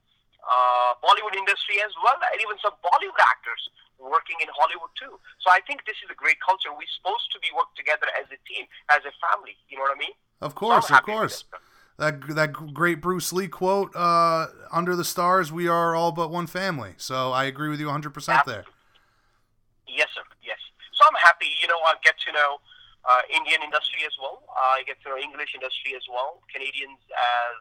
uh, 0.47 0.95
Bollywood 1.03 1.35
industry 1.35 1.83
as 1.83 1.93
well, 2.03 2.17
and 2.21 2.39
even 2.41 2.57
some 2.63 2.75
Bollywood 2.85 3.21
actors 3.21 3.63
working 3.99 4.37
in 4.41 4.49
Hollywood 4.53 4.93
too. 4.95 5.19
So 5.41 5.51
I 5.51 5.61
think 5.67 5.85
this 5.87 5.97
is 6.05 6.11
a 6.11 6.19
great 6.19 6.37
culture. 6.45 6.71
We're 6.71 6.91
supposed 7.01 7.33
to 7.33 7.39
be 7.41 7.49
work 7.57 7.73
together 7.75 8.07
as 8.15 8.29
a 8.29 8.39
team, 8.47 8.67
as 8.93 9.03
a 9.09 9.13
family. 9.19 9.57
You 9.69 9.79
know 9.79 9.89
what 9.89 9.97
I 9.97 10.01
mean? 10.01 10.17
Of 10.41 10.55
course, 10.55 10.91
of 10.91 11.03
course. 11.03 11.45
That 11.99 12.21
that 12.37 12.53
great 12.53 13.01
Bruce 13.01 13.33
Lee 13.33 13.49
quote, 13.49 13.95
uh, 13.97 14.49
"Under 14.71 14.95
the 14.95 15.05
stars, 15.05 15.51
we 15.51 15.67
are 15.67 15.95
all 15.97 16.13
but 16.13 16.31
one 16.31 16.47
family." 16.47 16.93
So 16.99 17.33
I 17.33 17.45
agree 17.45 17.71
with 17.71 17.81
you 17.81 17.87
100 17.87 18.13
percent 18.13 18.45
there. 18.45 18.65
Yes, 19.89 20.09
sir. 20.15 20.21
Yes. 20.43 20.56
So 20.97 21.05
I'm 21.05 21.21
happy. 21.21 21.53
You 21.61 21.69
know, 21.69 21.77
I 21.85 21.95
get 22.01 22.17
to 22.25 22.33
know 22.33 22.59
uh, 23.05 23.23
Indian 23.29 23.61
industry 23.61 24.03
as 24.09 24.17
well. 24.17 24.43
I 24.57 24.81
get 24.89 24.97
to 25.05 25.13
know 25.13 25.19
English 25.21 25.53
industry 25.53 25.93
as 25.93 26.05
well. 26.09 26.41
Canadians 26.49 26.99
as 27.13 27.57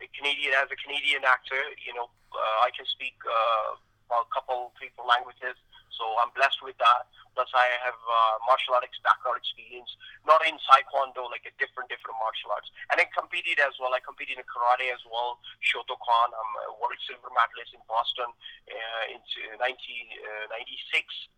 a 0.00 0.08
Canadian 0.14 0.54
as 0.54 0.70
a 0.70 0.78
Canadian 0.78 1.26
actor. 1.26 1.58
You 1.82 1.98
know, 1.98 2.06
uh, 2.30 2.66
I 2.66 2.70
can 2.70 2.86
speak 2.86 3.18
uh, 3.26 3.82
well, 4.06 4.22
a 4.22 4.30
couple, 4.30 4.70
three, 4.78 4.94
four 4.94 5.06
languages. 5.06 5.58
So 5.98 6.04
I'm 6.20 6.30
blessed 6.36 6.60
with 6.62 6.76
that. 6.78 7.08
Plus, 7.32 7.48
I 7.52 7.68
have 7.84 8.00
uh, 8.00 8.36
martial 8.48 8.76
arts 8.76 8.96
background 9.04 9.36
experience, 9.36 9.92
not 10.24 10.40
in 10.44 10.56
Taekwondo, 10.64 11.28
like 11.28 11.44
a 11.44 11.52
different, 11.60 11.92
different 11.92 12.16
martial 12.16 12.48
arts. 12.52 12.68
And 12.88 12.96
I 12.96 13.04
competed 13.12 13.60
as 13.60 13.76
well. 13.76 13.92
I 13.92 14.00
competed 14.00 14.40
in 14.40 14.44
karate 14.48 14.88
as 14.88 15.04
well. 15.04 15.36
Shotokan. 15.60 16.32
I'm 16.32 16.52
a 16.68 16.76
world 16.80 16.96
silver 17.04 17.28
medalist 17.32 17.76
in 17.76 17.84
Boston 17.88 18.28
uh, 18.72 19.04
in 19.12 19.20
1996. 19.60 21.35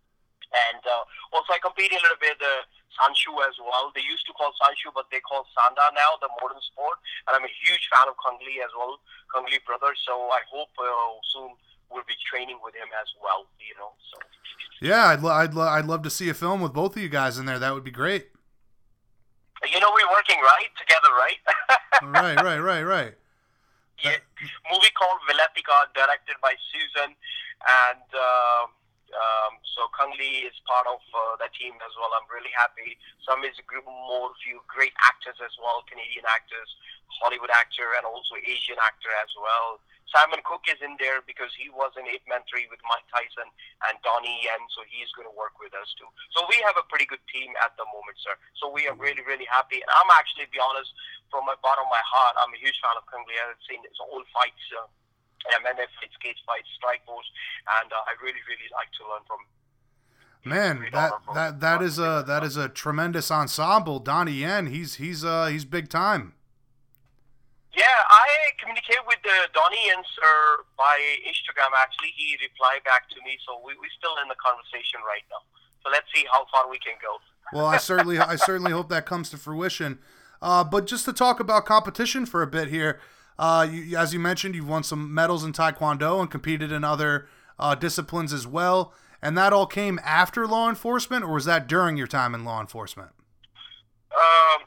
And 0.48 0.80
uh, 0.84 1.04
also, 1.36 1.52
I 1.52 1.60
competed 1.60 2.00
a 2.00 2.02
little 2.02 2.20
bit 2.20 2.40
uh, 2.40 2.64
Sanshou 2.96 3.36
as 3.44 3.52
well. 3.60 3.92
They 3.92 4.00
used 4.00 4.24
to 4.26 4.32
call 4.32 4.50
Sanshou, 4.56 4.96
but 4.96 5.06
they 5.12 5.20
call 5.20 5.44
Sanda 5.52 5.92
now, 5.92 6.16
the 6.24 6.32
modern 6.40 6.60
sport. 6.72 6.96
And 7.28 7.36
I'm 7.36 7.44
a 7.44 7.52
huge 7.52 7.84
fan 7.92 8.08
of 8.08 8.16
Cung 8.16 8.40
Le 8.40 8.54
as 8.64 8.72
well, 8.72 8.96
Cung 9.28 9.44
Le 9.44 9.60
brother. 9.68 9.92
So 10.08 10.32
I 10.32 10.40
hope 10.48 10.72
uh, 10.80 11.20
soon 11.36 11.52
we'll 11.92 12.08
be 12.08 12.16
training 12.24 12.58
with 12.64 12.72
him 12.74 12.88
as 12.96 13.08
well. 13.20 13.44
You 13.60 13.76
know, 13.76 13.92
so 14.08 14.16
Yeah, 14.80 15.12
I'd 15.12 15.20
lo- 15.20 15.36
I'd 15.36 15.52
lo- 15.52 15.68
I'd 15.68 15.84
love 15.84 16.00
to 16.08 16.12
see 16.12 16.28
a 16.32 16.36
film 16.36 16.64
with 16.64 16.72
both 16.72 16.96
of 16.96 17.02
you 17.02 17.12
guys 17.12 17.36
in 17.36 17.44
there. 17.44 17.58
That 17.60 17.74
would 17.76 17.84
be 17.84 17.92
great. 17.92 18.32
you 19.68 19.80
know 19.80 19.90
we're 19.92 20.08
working 20.12 20.40
right 20.40 20.72
together, 20.80 21.10
right? 21.12 21.40
right, 22.02 22.38
right, 22.40 22.60
right, 22.60 22.82
right. 22.88 23.14
yeah. 24.00 24.16
Movie 24.72 24.92
called 24.96 25.20
Vilatika, 25.28 25.92
directed 25.94 26.36
by 26.40 26.54
Susan, 26.72 27.12
and. 27.12 28.08
Uh, 28.16 28.72
um, 29.14 29.58
so 29.76 29.88
Lee 30.16 30.48
is 30.48 30.56
part 30.66 30.88
of 30.88 31.00
uh, 31.14 31.36
that 31.38 31.54
team 31.54 31.76
as 31.84 31.92
well. 31.96 32.10
I'm 32.16 32.26
really 32.28 32.52
happy. 32.52 32.98
Some 33.22 33.44
is 33.44 33.54
a 33.60 33.66
group 33.66 33.84
more 33.86 34.32
few 34.42 34.60
great 34.66 34.94
actors 35.00 35.36
as 35.38 35.54
well, 35.60 35.84
Canadian 35.86 36.26
actors, 36.26 36.68
Hollywood 37.22 37.52
actor, 37.52 37.94
and 37.96 38.04
also 38.08 38.36
Asian 38.42 38.78
actor 38.80 39.12
as 39.22 39.30
well. 39.38 39.80
Simon 40.08 40.40
Kook 40.40 40.64
is 40.72 40.80
in 40.80 40.96
there 40.96 41.20
because 41.28 41.52
he 41.52 41.68
was 41.68 41.92
in 42.00 42.08
Ip 42.08 42.24
Man 42.24 42.40
3 42.48 42.64
with 42.72 42.80
Mike 42.88 43.04
Tyson 43.12 43.44
and 43.88 44.00
Donnie 44.00 44.40
Yen, 44.40 44.64
so 44.72 44.80
he's 44.88 45.12
going 45.12 45.28
to 45.28 45.36
work 45.36 45.60
with 45.60 45.76
us 45.76 45.92
too. 46.00 46.08
So 46.32 46.48
we 46.48 46.56
have 46.64 46.80
a 46.80 46.88
pretty 46.88 47.04
good 47.04 47.20
team 47.28 47.52
at 47.60 47.76
the 47.76 47.84
moment, 47.92 48.16
sir. 48.24 48.32
So 48.56 48.72
we 48.72 48.88
are 48.88 48.96
really, 48.96 49.20
really 49.28 49.44
happy. 49.44 49.84
And 49.84 49.90
I'm 49.92 50.08
actually, 50.16 50.48
be 50.48 50.56
honest, 50.56 50.88
from 51.28 51.44
my 51.44 51.60
bottom 51.60 51.84
of 51.84 51.92
my 51.92 52.00
heart, 52.00 52.40
I'm 52.40 52.56
a 52.56 52.60
huge 52.60 52.80
fan 52.80 52.96
of 52.96 53.04
Cung 53.04 53.20
Le. 53.28 53.36
I've 53.36 53.60
seen 53.68 53.84
his 53.84 54.00
old 54.00 54.24
fights. 54.32 54.64
Uh, 54.72 54.88
MMA 55.48 55.86
fights, 55.98 56.16
cage 56.22 56.38
fights, 56.46 56.68
Strikeforce, 56.76 57.28
and 57.80 57.92
uh, 57.92 58.08
I 58.08 58.14
really, 58.22 58.40
really 58.48 58.68
like 58.72 58.90
to 58.98 59.02
learn 59.08 59.24
from. 59.26 59.40
Man, 60.44 60.86
that 60.92 61.12
from- 61.24 61.34
that 61.34 61.60
that 61.60 61.82
is 61.82 61.98
a 61.98 62.24
that 62.26 62.44
is 62.44 62.56
a 62.56 62.68
tremendous 62.68 63.30
ensemble. 63.30 63.98
Donnie 63.98 64.44
Yen, 64.44 64.66
he's 64.66 64.94
he's 64.94 65.24
uh 65.24 65.46
he's 65.46 65.64
big 65.64 65.88
time. 65.88 66.34
Yeah, 67.74 67.84
I 68.10 68.26
communicate 68.58 69.04
with 69.06 69.18
uh, 69.24 69.46
Donnie 69.52 69.90
and 69.94 70.04
Sir 70.16 70.64
by 70.76 70.98
Instagram. 71.28 71.70
Actually, 71.76 72.14
he 72.16 72.36
replied 72.42 72.82
back 72.84 73.08
to 73.10 73.16
me, 73.24 73.36
so 73.46 73.60
we 73.64 73.74
we're 73.76 73.92
still 73.98 74.16
in 74.22 74.28
the 74.28 74.38
conversation 74.40 75.00
right 75.06 75.22
now. 75.30 75.42
So 75.84 75.90
let's 75.90 76.06
see 76.14 76.24
how 76.32 76.46
far 76.50 76.68
we 76.70 76.78
can 76.78 76.94
go. 77.02 77.18
Well, 77.52 77.66
I 77.66 77.76
certainly 77.76 78.18
I 78.18 78.36
certainly 78.36 78.72
hope 78.72 78.88
that 78.88 79.06
comes 79.06 79.30
to 79.30 79.36
fruition. 79.36 79.98
Uh, 80.40 80.62
but 80.64 80.86
just 80.86 81.04
to 81.04 81.12
talk 81.12 81.40
about 81.40 81.66
competition 81.66 82.26
for 82.26 82.42
a 82.42 82.46
bit 82.46 82.68
here, 82.68 83.00
uh, 83.38 83.66
you, 83.70 83.96
as 83.96 84.12
you 84.12 84.20
mentioned, 84.20 84.54
you've 84.54 84.68
won 84.68 84.82
some 84.82 85.12
medals 85.12 85.44
in 85.44 85.52
Taekwondo 85.52 86.20
and 86.20 86.30
competed 86.30 86.72
in 86.72 86.84
other 86.84 87.28
uh, 87.58 87.74
disciplines 87.74 88.32
as 88.32 88.46
well. 88.46 88.92
And 89.20 89.36
that 89.36 89.52
all 89.52 89.66
came 89.66 89.98
after 90.04 90.46
law 90.46 90.68
enforcement, 90.68 91.24
or 91.24 91.34
was 91.34 91.44
that 91.44 91.66
during 91.66 91.96
your 91.96 92.06
time 92.06 92.34
in 92.34 92.44
law 92.44 92.60
enforcement? 92.60 93.10
Um, 94.14 94.62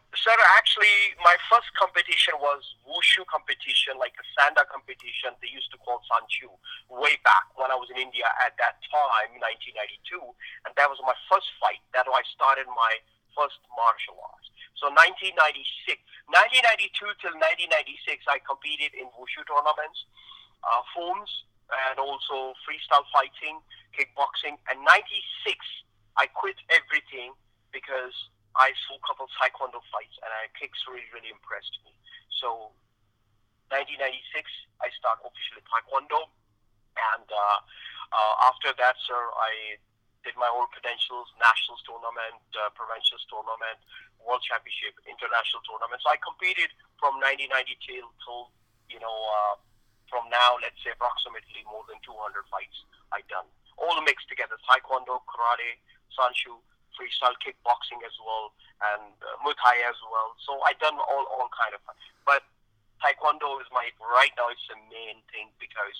actually, 0.62 1.18
my 1.26 1.36
first 1.50 1.68
competition 1.74 2.38
was 2.38 2.62
wushu 2.86 3.26
competition, 3.26 3.98
like 3.98 4.14
a 4.20 4.26
sanda 4.38 4.68
competition. 4.70 5.34
They 5.42 5.50
used 5.50 5.72
to 5.74 5.80
call 5.82 6.04
sanshou 6.06 6.54
way 6.88 7.18
back 7.26 7.50
when 7.58 7.72
I 7.72 7.76
was 7.76 7.90
in 7.90 7.98
India 7.98 8.30
at 8.46 8.54
that 8.62 8.78
time, 8.88 9.34
1992, 9.42 10.22
and 10.68 10.72
that 10.78 10.86
was 10.86 11.02
my 11.02 11.18
first 11.28 11.50
fight. 11.58 11.82
That 11.98 12.06
I 12.06 12.22
started 12.30 12.70
my 12.70 12.94
first 13.34 13.60
martial 13.74 14.20
arts. 14.22 14.51
So 14.82 14.90
1996, 14.90 16.02
1992 16.26 17.22
till 17.22 17.38
1996, 17.38 18.26
I 18.26 18.42
competed 18.42 18.98
in 18.98 19.06
wushu 19.14 19.46
tournaments, 19.46 20.10
uh, 20.66 20.82
forms, 20.90 21.30
and 21.70 22.02
also 22.02 22.58
freestyle 22.66 23.06
fighting, 23.14 23.62
kickboxing. 23.94 24.58
And 24.74 24.82
96, 24.82 25.06
I 26.18 26.26
quit 26.34 26.58
everything 26.74 27.38
because 27.70 28.18
I 28.58 28.74
saw 28.90 28.98
a 28.98 29.04
couple 29.06 29.30
of 29.30 29.32
taekwondo 29.38 29.86
fights, 29.94 30.18
and 30.26 30.34
I 30.34 30.50
kicks 30.58 30.82
really, 30.90 31.06
really 31.14 31.30
impressed 31.30 31.78
me. 31.86 31.94
So, 32.42 32.74
1996, 33.70 34.50
I 34.82 34.90
start 34.98 35.22
officially 35.22 35.62
taekwondo, 35.70 36.26
and 36.98 37.28
uh, 37.30 37.60
uh, 38.18 38.50
after 38.50 38.74
that, 38.82 38.98
sir, 39.06 39.22
I 39.38 39.78
did 40.26 40.38
my 40.38 40.50
own 40.50 40.70
credentials, 40.74 41.30
nationals 41.38 41.82
tournament, 41.86 42.42
uh, 42.58 42.70
provincials 42.74 43.26
tournament, 43.30 43.78
world 44.26 44.44
championship, 44.46 44.98
international 45.06 45.62
tournament. 45.66 46.02
So 46.04 46.10
I 46.14 46.20
competed 46.22 46.70
from 47.02 47.18
1990 47.22 47.78
till, 47.86 48.08
you 48.90 49.00
know, 49.02 49.14
uh, 49.14 49.56
from 50.12 50.28
now, 50.28 50.60
let's 50.60 50.76
say 50.84 50.92
approximately 50.92 51.64
more 51.72 51.88
than 51.88 51.98
200 52.04 52.44
fights 52.52 52.76
I 53.16 53.24
done. 53.32 53.48
All 53.80 53.96
mixed 54.04 54.28
together: 54.28 54.60
taekwondo, 54.68 55.24
karate, 55.26 55.80
sanshou, 56.12 56.60
freestyle 56.94 57.34
kickboxing 57.40 58.04
as 58.04 58.14
well, 58.20 58.52
and 58.94 59.16
uh, 59.24 59.40
Muay 59.42 59.56
Thai 59.56 59.80
as 59.88 59.98
well. 60.12 60.36
So 60.44 60.60
I 60.68 60.76
done 60.78 61.00
all 61.00 61.26
all 61.32 61.48
kind 61.56 61.74
of. 61.74 61.82
But 62.28 62.44
taekwondo 63.00 63.58
is 63.64 63.70
my 63.72 63.90
right 64.04 64.36
now. 64.36 64.52
It's 64.52 64.68
the 64.68 64.78
main 64.92 65.24
thing 65.32 65.50
because 65.58 65.98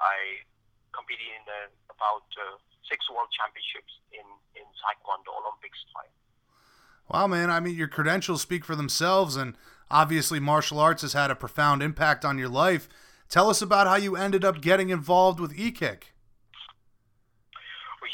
I 0.00 0.42
competed 0.90 1.28
in 1.28 1.44
uh, 1.46 1.70
about 1.92 2.26
uh, 2.40 2.58
six 2.88 3.06
world 3.12 3.30
championships 3.30 3.92
in 4.10 4.26
in 4.58 4.66
taekwondo 4.80 5.30
Olympics 5.36 5.78
style. 5.86 6.10
Wow, 7.10 7.26
man! 7.26 7.50
I 7.50 7.58
mean, 7.58 7.74
your 7.74 7.90
credentials 7.90 8.38
speak 8.38 8.62
for 8.64 8.78
themselves, 8.78 9.34
and 9.34 9.58
obviously, 9.90 10.38
martial 10.38 10.78
arts 10.78 11.02
has 11.02 11.12
had 11.12 11.26
a 11.26 11.34
profound 11.34 11.82
impact 11.82 12.22
on 12.22 12.38
your 12.38 12.48
life. 12.48 12.86
Tell 13.26 13.50
us 13.50 13.58
about 13.58 13.90
how 13.90 13.98
you 13.98 14.14
ended 14.14 14.46
up 14.46 14.62
getting 14.62 14.94
involved 14.94 15.42
with 15.42 15.50
e-kick. 15.58 16.14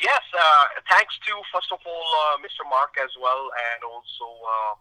Yes, 0.01 0.24
uh, 0.32 0.64
thanks 0.89 1.12
to 1.28 1.32
first 1.52 1.68
of 1.73 1.81
all 1.85 2.09
uh, 2.24 2.40
Mr. 2.40 2.64
Mark 2.73 2.97
as 2.97 3.12
well, 3.20 3.52
and 3.73 3.85
also 3.85 4.24
uh, 4.24 4.73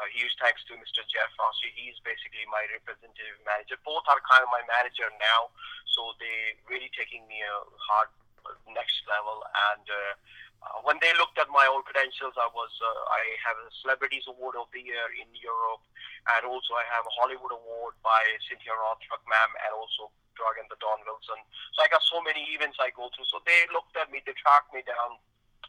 uh, 0.00 0.08
huge 0.16 0.32
thanks 0.40 0.64
to 0.72 0.76
Mr. 0.80 1.04
Jeff 1.12 1.28
Rossi. 1.36 1.68
He's 1.76 2.00
basically 2.00 2.48
my 2.48 2.64
representative 2.72 3.44
manager. 3.44 3.76
Both 3.84 4.08
are 4.08 4.24
kind 4.24 4.40
of 4.40 4.48
my 4.48 4.64
manager 4.72 5.08
now, 5.20 5.52
so 5.92 6.16
they 6.16 6.56
really 6.64 6.88
taking 6.96 7.28
me 7.28 7.44
a 7.44 7.56
hard 7.76 8.08
uh, 8.48 8.56
next 8.72 9.04
level. 9.04 9.44
And 9.72 9.84
uh, 10.60 10.84
when 10.84 11.00
they 11.00 11.12
looked 11.16 11.40
at 11.40 11.48
my 11.48 11.64
old 11.64 11.88
credentials, 11.88 12.36
I 12.36 12.48
was 12.52 12.72
uh, 12.84 13.00
I 13.08 13.22
have 13.48 13.56
a 13.56 13.68
Celebrities 13.80 14.28
Award 14.28 14.60
of 14.60 14.68
the 14.76 14.84
Year 14.84 15.08
in 15.16 15.28
Europe, 15.32 15.84
and 16.36 16.44
also 16.44 16.76
I 16.76 16.84
have 16.92 17.08
a 17.08 17.12
Hollywood 17.16 17.52
Award 17.52 17.96
by 18.04 18.20
Cynthia 18.44 18.76
Rothrock, 18.76 19.24
ma'am, 19.24 19.50
and 19.64 19.72
also 19.72 20.12
Dragon 20.36 20.68
the 20.68 20.76
Don 20.80 21.00
Wilson. 21.08 21.40
So 21.72 21.80
I 21.80 21.88
got 21.88 22.04
so 22.04 22.20
many 22.20 22.44
events 22.52 22.76
I 22.76 22.92
go 22.92 23.08
through. 23.12 23.28
So 23.32 23.40
they 23.48 23.64
looked 23.72 23.96
at 23.96 24.12
me, 24.12 24.20
they 24.24 24.36
tracked 24.36 24.72
me 24.76 24.84
down, 24.84 25.16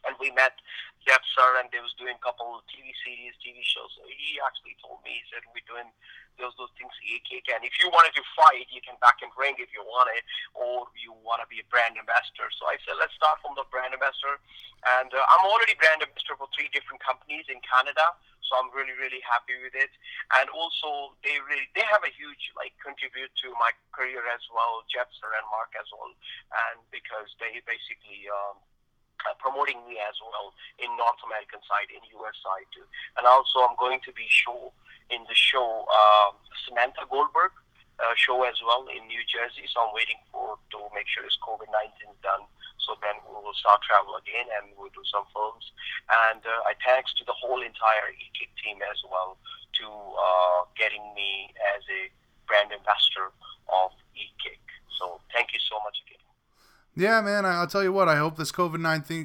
and 0.04 0.12
we 0.20 0.28
met 0.32 0.60
Jeff 1.08 1.24
Sir, 1.32 1.60
and 1.60 1.72
they 1.72 1.80
was 1.80 1.96
doing 1.96 2.16
a 2.16 2.24
couple 2.24 2.60
TV 2.68 2.92
series, 3.00 3.36
TV 3.40 3.64
shows. 3.64 3.96
So 3.96 4.04
he 4.04 4.40
actually 4.44 4.76
told 4.84 5.00
me, 5.08 5.20
he 5.20 5.24
said, 5.32 5.44
we're 5.56 5.64
doing 5.64 5.88
those 6.40 6.54
those 6.56 6.72
things 6.78 6.92
AK 7.02 7.44
can. 7.44 7.60
If 7.64 7.76
you 7.80 7.90
wanted 7.92 8.14
to 8.16 8.24
fight, 8.36 8.68
you 8.72 8.80
can 8.84 8.96
back 9.00 9.20
and 9.20 9.32
ring 9.34 9.56
if 9.58 9.72
you 9.74 9.84
want 9.84 10.12
it, 10.16 10.24
or 10.56 10.88
you 10.96 11.12
want 11.24 11.44
to 11.44 11.48
be 11.48 11.60
a 11.60 11.66
brand 11.68 11.96
ambassador. 11.96 12.48
So 12.56 12.68
I 12.68 12.76
said, 12.84 12.96
let's 13.00 13.14
start 13.16 13.40
from 13.44 13.56
the 13.56 13.66
brand 13.68 13.92
ambassador. 13.92 14.40
And 14.98 15.10
uh, 15.12 15.32
I'm 15.32 15.44
already 15.46 15.76
brand 15.78 16.02
ambassador 16.02 16.38
for 16.38 16.48
three 16.54 16.72
different 16.72 17.02
companies 17.02 17.46
in 17.48 17.60
Canada. 17.62 18.04
So 18.46 18.60
I'm 18.60 18.68
really, 18.74 18.92
really 18.98 19.22
happy 19.24 19.56
with 19.62 19.72
it. 19.72 19.88
And 20.36 20.50
also, 20.52 21.16
they 21.24 21.40
really 21.48 21.70
they 21.72 21.86
have 21.88 22.04
a 22.04 22.12
huge 22.12 22.52
like 22.58 22.76
contribute 22.82 23.32
to 23.46 23.48
my 23.56 23.72
career 23.94 24.20
as 24.28 24.44
well, 24.52 24.84
Jeff 24.92 25.08
and 25.08 25.46
Mark 25.48 25.72
as 25.78 25.88
well, 25.94 26.12
and 26.68 26.78
because 26.92 27.32
they 27.40 27.62
basically. 27.64 28.28
Um, 28.28 28.60
uh, 29.22 29.38
promoting 29.38 29.78
me 29.86 30.02
as 30.02 30.18
well 30.18 30.50
in 30.82 30.90
North 30.98 31.20
American 31.22 31.62
side, 31.70 31.86
in 31.94 32.02
US 32.18 32.34
side 32.42 32.66
too. 32.74 32.82
And 33.14 33.22
also, 33.22 33.62
I'm 33.62 33.78
going 33.78 34.02
to 34.02 34.12
be 34.12 34.26
show 34.26 34.74
in 35.10 35.22
the 35.26 35.34
show 35.34 35.86
uh, 35.88 36.30
Samantha 36.68 37.08
Goldberg 37.10 37.52
uh, 38.02 38.14
show 38.16 38.42
as 38.44 38.58
well 38.64 38.86
in 38.90 39.06
New 39.06 39.22
Jersey. 39.26 39.66
So 39.70 39.86
I'm 39.86 39.94
waiting 39.94 40.18
for 40.30 40.58
to 40.74 40.78
make 40.94 41.06
sure 41.06 41.24
it's 41.24 41.38
COVID 41.42 41.70
19 41.70 42.12
done. 42.22 42.44
So 42.82 42.98
then 42.98 43.14
we 43.30 43.38
will 43.38 43.54
start 43.54 43.82
travel 43.86 44.18
again 44.18 44.50
and 44.58 44.74
we'll 44.74 44.90
do 44.90 45.06
some 45.06 45.22
films. 45.30 45.70
And 46.10 46.42
uh, 46.42 46.66
I 46.66 46.74
thanks 46.82 47.14
to 47.20 47.22
the 47.24 47.36
whole 47.36 47.62
entire 47.62 48.10
e-kick 48.10 48.50
team 48.58 48.82
as 48.82 48.98
well 49.06 49.38
to 49.78 49.86
uh, 49.86 50.66
getting 50.74 51.02
me 51.14 51.54
as 51.78 51.82
a 51.86 52.10
brand 52.50 52.74
ambassador 52.74 53.30
of 53.70 53.94
e-kick. 54.18 54.60
So 54.98 55.22
thank 55.30 55.54
you 55.54 55.62
so 55.62 55.78
much 55.86 56.02
again. 56.02 56.22
Yeah, 56.94 57.20
man. 57.22 57.46
I'll 57.46 57.70
tell 57.70 57.82
you 57.82 57.92
what. 57.92 58.08
I 58.08 58.16
hope 58.16 58.36
this 58.36 58.52
COVID 58.52 58.80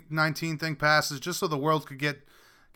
nineteen 0.09 0.57
thing 0.57 0.75
passes, 0.75 1.19
just 1.19 1.39
so 1.39 1.47
the 1.47 1.57
world 1.57 1.85
could 1.85 1.99
get 1.99 2.26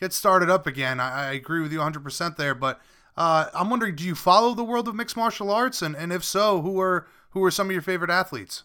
get 0.01 0.11
started 0.11 0.49
up 0.49 0.65
again. 0.65 0.99
I, 0.99 1.29
I 1.29 1.31
agree 1.37 1.61
with 1.61 1.71
you 1.71 1.77
100 1.77 2.03
percent 2.03 2.35
there. 2.35 2.57
But 2.57 2.81
uh, 3.15 3.47
I'm 3.53 3.69
wondering, 3.69 3.95
do 3.95 4.03
you 4.03 4.15
follow 4.15 4.53
the 4.53 4.65
world 4.65 4.89
of 4.89 4.95
mixed 4.97 5.15
martial 5.15 5.53
arts? 5.53 5.81
And, 5.81 5.95
and 5.95 6.11
if 6.11 6.25
so, 6.25 6.61
who 6.61 6.81
are 6.81 7.07
who 7.31 7.39
are 7.45 7.53
some 7.53 7.69
of 7.69 7.71
your 7.71 7.85
favorite 7.85 8.11
athletes? 8.11 8.63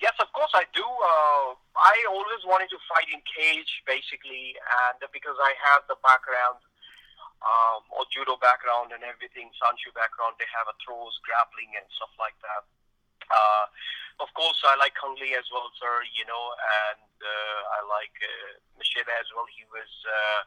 Yes, 0.00 0.14
of 0.22 0.30
course 0.32 0.54
I 0.54 0.64
do. 0.72 0.86
Uh, 0.86 1.58
I 1.76 1.94
always 2.08 2.40
wanted 2.46 2.70
to 2.72 2.78
fight 2.88 3.10
in 3.12 3.20
cage, 3.26 3.82
basically, 3.84 4.56
and 4.88 4.96
because 5.12 5.36
I 5.42 5.52
have 5.68 5.84
the 5.90 5.98
background, 6.00 6.62
um, 7.44 7.84
or 7.92 8.08
judo 8.08 8.40
background 8.40 8.96
and 8.96 9.04
everything, 9.04 9.52
Sanshou 9.60 9.92
background, 9.92 10.40
they 10.40 10.48
have 10.54 10.70
a 10.70 10.76
throws, 10.80 11.12
grappling, 11.26 11.76
and 11.76 11.84
stuff 11.98 12.12
like 12.16 12.36
that. 12.40 12.62
Uh, 13.28 13.64
of 14.22 14.30
course, 14.36 14.56
I 14.64 14.76
like 14.78 14.94
Cung 14.94 15.16
Le 15.18 15.28
as 15.36 15.48
well, 15.50 15.68
sir. 15.76 16.04
You 16.16 16.24
know, 16.28 16.44
and 16.54 17.00
I 17.28 17.80
like 17.88 18.16
uh, 18.20 18.60
Machida 18.76 19.12
as 19.20 19.28
well. 19.32 19.48
He 19.48 19.64
was 19.72 19.90
uh, 20.04 20.40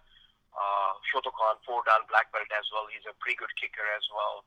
uh, 0.58 0.94
Shotokan 1.10 1.62
four 1.66 1.86
dan 1.86 2.06
black 2.10 2.30
belt 2.34 2.50
as 2.54 2.68
well. 2.74 2.90
He's 2.90 3.06
a 3.06 3.16
pretty 3.22 3.38
good 3.38 3.54
kicker 3.58 3.86
as 3.98 4.06
well. 4.10 4.46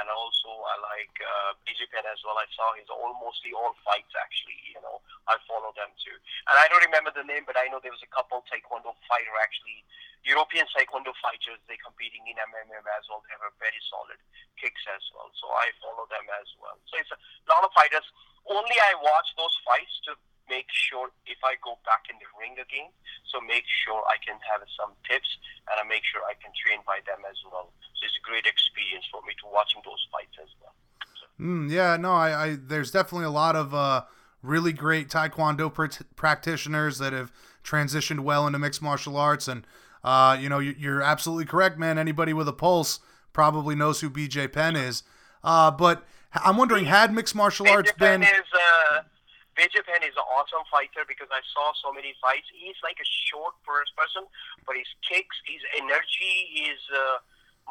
And 0.00 0.06
also, 0.12 0.48
I 0.48 0.74
like 0.96 1.14
uh, 1.20 1.50
BJ 1.66 1.88
Penn 1.90 2.06
as 2.06 2.20
well. 2.22 2.38
I 2.38 2.46
saw 2.54 2.72
his 2.76 2.88
all 2.88 3.12
mostly 3.18 3.52
all 3.52 3.74
fights 3.84 4.12
actually. 4.16 4.60
You 4.72 4.80
know, 4.80 5.02
I 5.28 5.36
follow 5.44 5.74
them 5.76 5.92
too. 6.00 6.16
And 6.48 6.56
I 6.56 6.68
don't 6.68 6.84
remember 6.84 7.12
the 7.12 7.26
name, 7.26 7.44
but 7.44 7.58
I 7.58 7.68
know 7.68 7.82
there 7.82 7.94
was 7.94 8.04
a 8.04 8.12
couple 8.14 8.44
Taekwondo 8.48 8.96
fighter 9.10 9.36
actually. 9.40 9.84
European 10.20 10.68
Taekwondo 10.68 11.16
fighters, 11.24 11.56
they 11.64 11.80
competing 11.80 12.20
in 12.28 12.36
MMA 12.36 12.76
as 12.92 13.08
well. 13.08 13.24
They 13.24 13.32
have 13.32 13.48
a 13.48 13.56
very 13.56 13.80
solid 13.88 14.20
kicks 14.60 14.84
as 14.92 15.00
well. 15.16 15.32
So 15.32 15.48
I 15.48 15.72
follow 15.80 16.04
them 16.12 16.28
as 16.36 16.48
well. 16.60 16.76
So 16.92 17.00
it's 17.00 17.08
a 17.08 17.18
lot 17.48 17.64
of 17.64 17.72
fighters 17.72 18.04
only 18.48 18.76
I 18.80 18.92
watch 19.00 19.28
those 19.36 19.52
fights 19.64 19.94
to 20.08 20.16
make 20.50 20.66
sure 20.68 21.14
if 21.24 21.38
I 21.46 21.54
go 21.62 21.78
back 21.86 22.10
in 22.10 22.18
the 22.18 22.26
ring 22.34 22.58
again, 22.58 22.90
so 23.30 23.38
make 23.40 23.64
sure 23.86 24.02
I 24.10 24.18
can 24.18 24.36
have 24.42 24.66
some 24.74 24.98
tips 25.06 25.30
and 25.70 25.78
I 25.78 25.86
make 25.86 26.02
sure 26.02 26.20
I 26.26 26.34
can 26.42 26.50
train 26.58 26.82
by 26.82 26.98
them 27.06 27.22
as 27.22 27.38
well. 27.46 27.70
So 27.94 28.00
it's 28.02 28.18
a 28.18 28.24
great 28.26 28.44
experience 28.44 29.06
for 29.06 29.22
me 29.22 29.32
to 29.40 29.46
watching 29.48 29.80
those 29.86 30.02
fights 30.10 30.34
as 30.42 30.50
well. 30.58 30.74
Mm, 31.38 31.70
yeah, 31.70 31.96
no, 31.96 32.12
I, 32.12 32.28
I, 32.34 32.48
there's 32.58 32.90
definitely 32.90 33.30
a 33.30 33.32
lot 33.32 33.56
of 33.56 33.72
uh, 33.72 34.04
really 34.42 34.74
great 34.74 35.08
Taekwondo 35.08 35.72
pr- 35.72 36.04
practitioners 36.16 36.98
that 36.98 37.14
have 37.14 37.32
transitioned 37.64 38.20
well 38.20 38.46
into 38.46 38.58
mixed 38.58 38.82
martial 38.82 39.16
arts, 39.16 39.48
and 39.48 39.66
uh, 40.04 40.36
you 40.38 40.50
know 40.50 40.58
you, 40.58 40.74
you're 40.78 41.00
absolutely 41.00 41.46
correct, 41.46 41.78
man. 41.78 41.96
Anybody 41.96 42.34
with 42.34 42.48
a 42.48 42.52
pulse 42.52 43.00
probably 43.32 43.74
knows 43.74 44.02
who 44.02 44.10
BJ 44.10 44.52
Penn 44.52 44.76
is, 44.76 45.02
uh, 45.42 45.70
but 45.70 46.04
I'm 46.34 46.56
wondering, 46.56 46.84
had 46.84 47.12
mixed 47.12 47.34
martial 47.34 47.68
arts 47.68 47.92
been? 47.92 48.22
Is, 48.22 48.28
Penn 49.58 50.02
is 50.06 50.14
an 50.14 50.26
awesome 50.30 50.64
fighter 50.70 51.02
because 51.04 51.28
I 51.30 51.42
saw 51.52 51.74
so 51.82 51.90
many 51.90 52.14
fights. 52.22 52.46
He's 52.54 52.78
like 52.82 52.98
a 53.02 53.08
short 53.28 53.58
first 53.66 53.92
person, 53.98 54.24
but 54.64 54.78
his 54.78 54.88
kicks, 55.02 55.36
his 55.44 55.60
energy, 55.76 56.48
his 56.54 56.80
uh, 56.90 57.18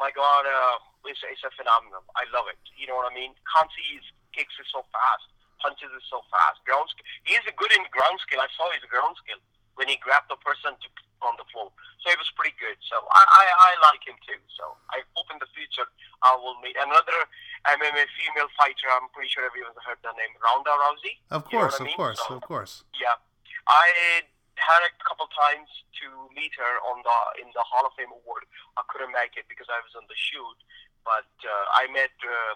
my 0.00 0.08
God, 0.16 0.48
uh, 0.48 0.80
it's, 1.04 1.20
it's 1.28 1.44
a 1.44 1.52
phenomenal. 1.52 2.00
I 2.16 2.24
love 2.32 2.48
it. 2.48 2.56
You 2.72 2.88
know 2.88 2.96
what 2.96 3.10
I 3.10 3.14
mean? 3.14 3.36
See 3.76 4.00
his 4.00 4.06
kicks 4.32 4.56
is 4.56 4.66
so 4.72 4.82
fast, 4.88 5.28
punches 5.60 5.92
is 5.92 6.02
so 6.08 6.24
fast. 6.32 6.58
Ground, 6.64 6.88
he 7.28 7.36
is 7.36 7.44
good 7.54 7.70
in 7.76 7.84
ground 7.92 8.18
skill. 8.24 8.40
I 8.40 8.48
saw 8.56 8.72
his 8.72 8.82
ground 8.88 9.14
skill 9.20 9.38
when 9.76 9.86
he 9.86 10.00
grabbed 10.00 10.32
the 10.32 10.40
person 10.40 10.72
to, 10.74 10.88
on 11.22 11.36
the 11.36 11.46
floor. 11.52 11.68
So 12.02 12.08
it 12.08 12.18
was 12.18 12.28
pretty 12.32 12.56
good. 12.56 12.76
So 12.88 12.96
I, 13.12 13.22
I, 13.24 13.44
I 13.44 13.70
like 13.92 14.02
him 14.04 14.16
too. 14.24 14.40
So 14.56 14.76
I 14.88 15.04
hope 15.16 15.28
in 15.32 15.38
the 15.40 15.50
future 15.52 15.84
I 16.24 16.36
will 16.36 16.56
meet 16.64 16.76
another 16.80 17.28
MMA 17.68 18.04
female 18.16 18.48
fighter. 18.56 18.88
I'm 18.88 19.08
pretty 19.12 19.28
sure 19.28 19.44
everyone's 19.44 19.76
heard 19.84 20.00
the 20.00 20.12
name 20.16 20.32
Ronda 20.40 20.72
Rousey. 20.72 21.20
Of 21.28 21.44
course, 21.48 21.76
you 21.76 21.84
know 21.84 21.84
of 21.84 21.88
mean? 21.92 21.96
course, 21.96 22.20
so, 22.24 22.36
of 22.36 22.42
course. 22.44 22.84
Yeah, 22.96 23.20
I 23.68 24.24
had 24.56 24.80
a 24.84 24.92
couple 25.04 25.28
times 25.32 25.68
to 26.00 26.06
meet 26.36 26.52
her 26.56 26.74
on 26.88 27.04
the 27.04 27.18
in 27.40 27.48
the 27.52 27.64
Hall 27.64 27.84
of 27.84 27.92
Fame 27.96 28.12
award. 28.12 28.48
I 28.76 28.84
couldn't 28.88 29.12
make 29.12 29.36
it 29.36 29.48
because 29.48 29.68
I 29.68 29.80
was 29.84 29.92
on 29.96 30.08
the 30.08 30.16
shoot, 30.16 30.58
but 31.04 31.28
uh, 31.44 31.64
I 31.76 31.88
met 31.92 32.12
uh, 32.24 32.54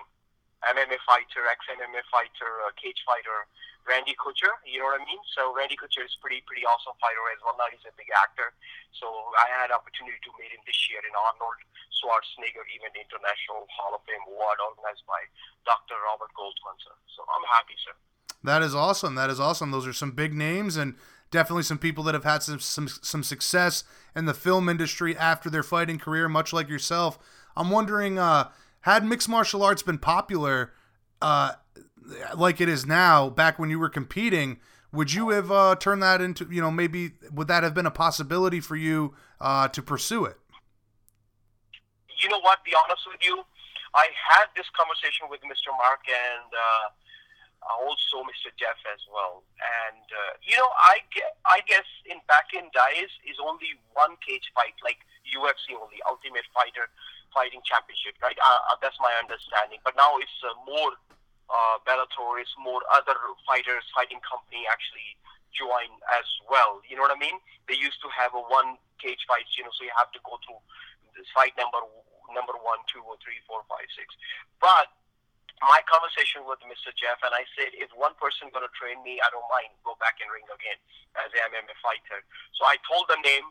MMA 0.72 0.98
fighter, 1.04 1.44
ex 1.50 1.60
MMA 1.68 2.02
fighter, 2.08 2.64
uh, 2.64 2.72
cage 2.80 3.02
fighter 3.04 3.48
Randy 3.84 4.16
Couture. 4.16 4.56
You 4.64 4.80
know 4.80 4.88
what 4.88 5.00
I 5.00 5.04
mean? 5.04 5.20
So 5.36 5.52
Randy 5.52 5.76
Couture 5.76 6.08
is 6.08 6.16
pretty 6.20 6.40
pretty 6.48 6.64
awesome 6.64 6.96
fighter 7.00 7.20
as 7.32 7.40
well. 7.44 7.56
Now 7.60 7.68
he's 7.68 7.84
a 7.84 7.92
big 7.96 8.08
actor. 8.16 8.56
So 8.96 9.06
I 9.36 9.46
had 9.52 9.68
opportunity 9.68 10.16
to 10.24 10.30
meet 10.40 10.52
him 10.52 10.64
this 10.64 10.78
year 10.88 11.04
in 11.04 11.12
Arnold 11.12 11.60
Schwarzenegger 11.92 12.64
Event 12.64 12.96
International 12.96 13.68
Hall 13.68 13.92
of 13.92 14.02
Fame 14.08 14.24
Award 14.24 14.58
organized 14.60 15.04
by 15.04 15.20
Dr. 15.68 16.00
Robert 16.00 16.32
Goldman, 16.32 16.76
sir. 16.80 16.96
So 17.12 17.28
I'm 17.28 17.44
happy, 17.52 17.76
sir. 17.84 17.94
That 18.44 18.60
is 18.64 18.74
awesome. 18.74 19.14
That 19.16 19.28
is 19.28 19.40
awesome. 19.40 19.70
Those 19.70 19.86
are 19.86 19.96
some 19.96 20.12
big 20.12 20.32
names 20.32 20.76
and 20.76 20.96
definitely 21.30 21.64
some 21.64 21.78
people 21.78 22.04
that 22.04 22.14
have 22.14 22.24
had 22.24 22.42
some 22.42 22.60
some, 22.60 22.88
some 22.88 23.22
success 23.22 23.84
in 24.16 24.24
the 24.24 24.34
film 24.34 24.68
industry 24.68 25.16
after 25.16 25.48
their 25.48 25.62
fighting 25.62 25.98
career, 25.98 26.28
much 26.28 26.52
like 26.52 26.68
yourself. 26.68 27.18
I'm 27.56 27.70
wondering, 27.70 28.18
uh, 28.18 28.50
had 28.84 29.02
mixed 29.02 29.30
martial 29.30 29.62
arts 29.62 29.80
been 29.82 29.96
popular 29.96 30.74
uh, 31.22 31.52
like 32.36 32.60
it 32.60 32.68
is 32.68 32.84
now, 32.84 33.30
back 33.30 33.58
when 33.58 33.70
you 33.70 33.78
were 33.78 33.88
competing, 33.88 34.60
would 34.92 35.08
you 35.10 35.30
have 35.30 35.50
uh, 35.50 35.74
turned 35.76 36.02
that 36.02 36.20
into, 36.20 36.46
you 36.52 36.60
know, 36.60 36.70
maybe 36.70 37.12
would 37.32 37.48
that 37.48 37.62
have 37.62 37.72
been 37.72 37.86
a 37.86 37.90
possibility 37.90 38.60
for 38.60 38.76
you 38.76 39.14
uh, 39.40 39.68
to 39.68 39.80
pursue 39.80 40.26
it? 40.26 40.36
You 42.20 42.28
know 42.28 42.40
what? 42.44 42.62
Be 42.62 42.76
honest 42.76 43.08
with 43.08 43.24
you, 43.24 43.40
I 43.94 44.12
had 44.12 44.52
this 44.52 44.68
conversation 44.76 45.32
with 45.32 45.40
Mr. 45.48 45.72
Mark 45.80 46.04
and 46.04 46.52
uh, 46.52 46.86
also 47.80 48.20
Mr. 48.28 48.52
Jeff 48.60 48.76
as 48.92 49.00
well. 49.08 49.48
And 49.88 50.04
uh, 50.12 50.36
you 50.44 50.60
know, 50.60 50.68
I 50.76 51.00
get, 51.08 51.40
I 51.48 51.64
guess 51.64 51.88
in 52.04 52.20
back 52.28 52.52
in 52.52 52.68
days 52.68 53.08
is 53.24 53.40
only 53.40 53.80
one 53.96 54.20
cage 54.20 54.52
fight, 54.52 54.76
like 54.84 55.00
UFC 55.24 55.72
only, 55.72 56.04
Ultimate 56.04 56.44
Fighter 56.52 56.92
Fighting 57.34 57.60
Championship, 57.66 58.14
right? 58.22 58.38
Uh, 58.38 58.70
uh, 58.70 58.78
that's 58.78 58.96
my 59.02 59.10
understanding. 59.18 59.82
But 59.82 59.98
now 59.98 60.16
it's 60.22 60.38
more 60.64 60.94
uh, 61.50 61.76
Bellator 61.84 62.40
is 62.40 62.48
more 62.56 62.80
other 62.88 63.18
fighters 63.44 63.84
fighting 63.92 64.22
company 64.24 64.64
actually 64.70 65.18
join 65.52 65.90
as 66.10 66.26
well. 66.48 66.80
You 66.88 66.96
know 66.96 67.04
what 67.04 67.14
I 67.14 67.20
mean? 67.20 67.36
They 67.68 67.78
used 67.78 68.00
to 68.02 68.08
have 68.10 68.34
a 68.34 68.42
one 68.42 68.80
cage 68.98 69.22
fight, 69.28 69.46
you 69.54 69.62
know, 69.62 69.74
so 69.76 69.84
you 69.84 69.94
have 69.94 70.10
to 70.16 70.20
go 70.24 70.40
through 70.42 70.58
this 71.14 71.28
fight 71.30 71.54
number 71.54 71.78
number 72.32 72.56
one, 72.58 72.82
two, 72.90 73.04
or 73.06 73.14
three, 73.22 73.38
four, 73.46 73.62
five, 73.70 73.86
six. 73.94 74.10
But 74.58 74.90
my 75.62 75.78
conversation 75.86 76.42
with 76.42 76.58
Mr. 76.66 76.90
Jeff, 76.98 77.22
and 77.22 77.30
I 77.30 77.46
said, 77.54 77.70
if 77.78 77.92
one 77.94 78.18
person 78.18 78.50
gonna 78.50 78.72
train 78.74 78.98
me, 79.06 79.22
I 79.22 79.30
don't 79.30 79.46
mind. 79.46 79.70
Go 79.86 79.94
back 80.02 80.18
and 80.18 80.26
ring 80.32 80.44
again 80.50 80.78
as 81.20 81.30
a 81.30 81.40
MMA 81.46 81.76
fighter. 81.78 82.26
So 82.58 82.66
I 82.66 82.80
told 82.82 83.06
the 83.06 83.20
name, 83.22 83.46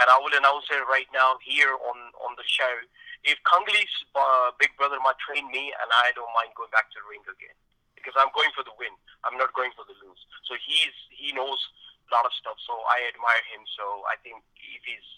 and 0.00 0.06
I 0.10 0.16
will 0.18 0.34
announce 0.34 0.66
it 0.70 0.82
right 0.90 1.08
now 1.14 1.38
here 1.44 1.72
on 1.72 1.98
on 2.24 2.34
the 2.34 2.46
show 2.46 2.74
if 3.24 3.40
Cung 3.48 3.64
Le's 3.72 3.94
uh, 4.12 4.52
big 4.60 4.76
brother 4.76 5.00
might 5.00 5.16
train 5.16 5.48
me, 5.48 5.72
and 5.72 5.88
I 5.88 6.12
don't 6.12 6.30
mind 6.36 6.52
going 6.54 6.70
back 6.70 6.92
to 6.92 7.00
the 7.00 7.08
ring 7.08 7.24
again 7.24 7.56
because 7.96 8.12
I'm 8.20 8.28
going 8.36 8.52
for 8.52 8.60
the 8.62 8.76
win. 8.76 8.92
I'm 9.24 9.40
not 9.40 9.56
going 9.56 9.72
for 9.72 9.88
the 9.88 9.96
lose. 10.04 10.20
So 10.44 10.54
he's 10.60 10.92
he 11.08 11.32
knows 11.32 11.56
a 12.04 12.08
lot 12.12 12.28
of 12.28 12.32
stuff. 12.36 12.60
So 12.68 12.76
I 12.84 13.08
admire 13.08 13.42
him. 13.48 13.64
So 13.74 14.04
I 14.04 14.20
think 14.20 14.44
if 14.60 14.84
he's 14.84 15.08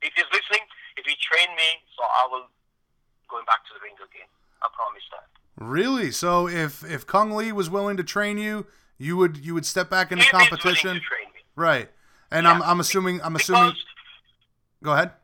if 0.00 0.12
he's 0.16 0.28
listening, 0.32 0.64
if 0.96 1.04
he 1.04 1.14
trained 1.20 1.52
me, 1.52 1.84
so 1.92 2.08
I 2.08 2.24
will 2.32 2.48
going 3.28 3.44
back 3.44 3.68
to 3.68 3.76
the 3.76 3.84
ring 3.84 4.00
again. 4.00 4.28
I 4.64 4.72
promise 4.72 5.04
that. 5.12 5.28
Really? 5.60 6.08
So 6.08 6.48
if 6.48 6.80
if 6.88 7.04
Cung 7.04 7.36
Le 7.36 7.52
was 7.52 7.68
willing 7.68 8.00
to 8.00 8.04
train 8.04 8.40
you, 8.40 8.64
you 8.96 9.20
would 9.20 9.44
you 9.44 9.52
would 9.52 9.68
step 9.68 9.92
back 9.92 10.08
into 10.08 10.24
competition. 10.32 11.04
Right. 11.52 11.92
And 12.34 12.48
I'm 12.48 12.60
I'm 12.62 12.80
assuming 12.80 13.22
I'm 13.22 13.36
assuming. 13.36 13.70
Because 13.70 13.84
Go 14.82 14.92
ahead. 14.92 15.16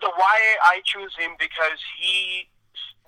the 0.00 0.08
why 0.16 0.38
I 0.64 0.80
choose 0.86 1.12
him 1.18 1.36
because 1.36 1.76
he, 2.00 2.48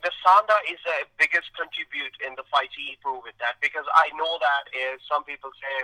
the 0.05 0.12
Sanda 0.20 0.59
is 0.68 0.77
the 0.85 1.09
biggest 1.16 1.48
contribute 1.56 2.12
in 2.20 2.36
the 2.36 2.44
fight. 2.52 2.68
He 2.77 3.01
proved 3.01 3.32
that 3.40 3.56
because 3.64 3.89
I 3.97 4.12
know 4.12 4.36
that 4.43 4.64
is 4.77 5.01
some 5.09 5.24
people 5.24 5.48
say 5.56 5.77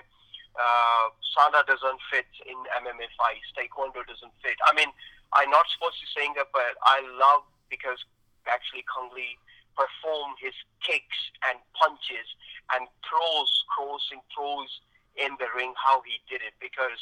uh, 0.58 1.06
Sanda 1.32 1.64
doesn't 1.64 2.00
fit 2.12 2.28
in 2.44 2.58
MMA 2.84 3.08
fights. 3.16 3.48
Taekwondo 3.56 4.04
doesn't 4.04 4.36
fit. 4.44 4.58
I 4.68 4.76
mean, 4.76 4.92
I'm 5.32 5.48
not 5.48 5.64
supposed 5.72 5.96
to 6.04 6.06
saying 6.12 6.36
that, 6.36 6.52
but 6.52 6.76
I 6.84 7.00
love 7.16 7.48
because 7.72 7.96
actually 8.44 8.84
Cung 8.90 9.08
Le 9.16 9.32
perform 9.72 10.36
his 10.36 10.52
kicks 10.84 11.20
and 11.48 11.56
punches 11.72 12.28
and 12.76 12.84
throws, 13.00 13.52
crossing 13.72 14.20
throws 14.28 14.68
in 15.16 15.32
the 15.40 15.48
ring, 15.56 15.72
how 15.80 16.04
he 16.04 16.20
did 16.28 16.44
it 16.44 16.52
because 16.60 17.00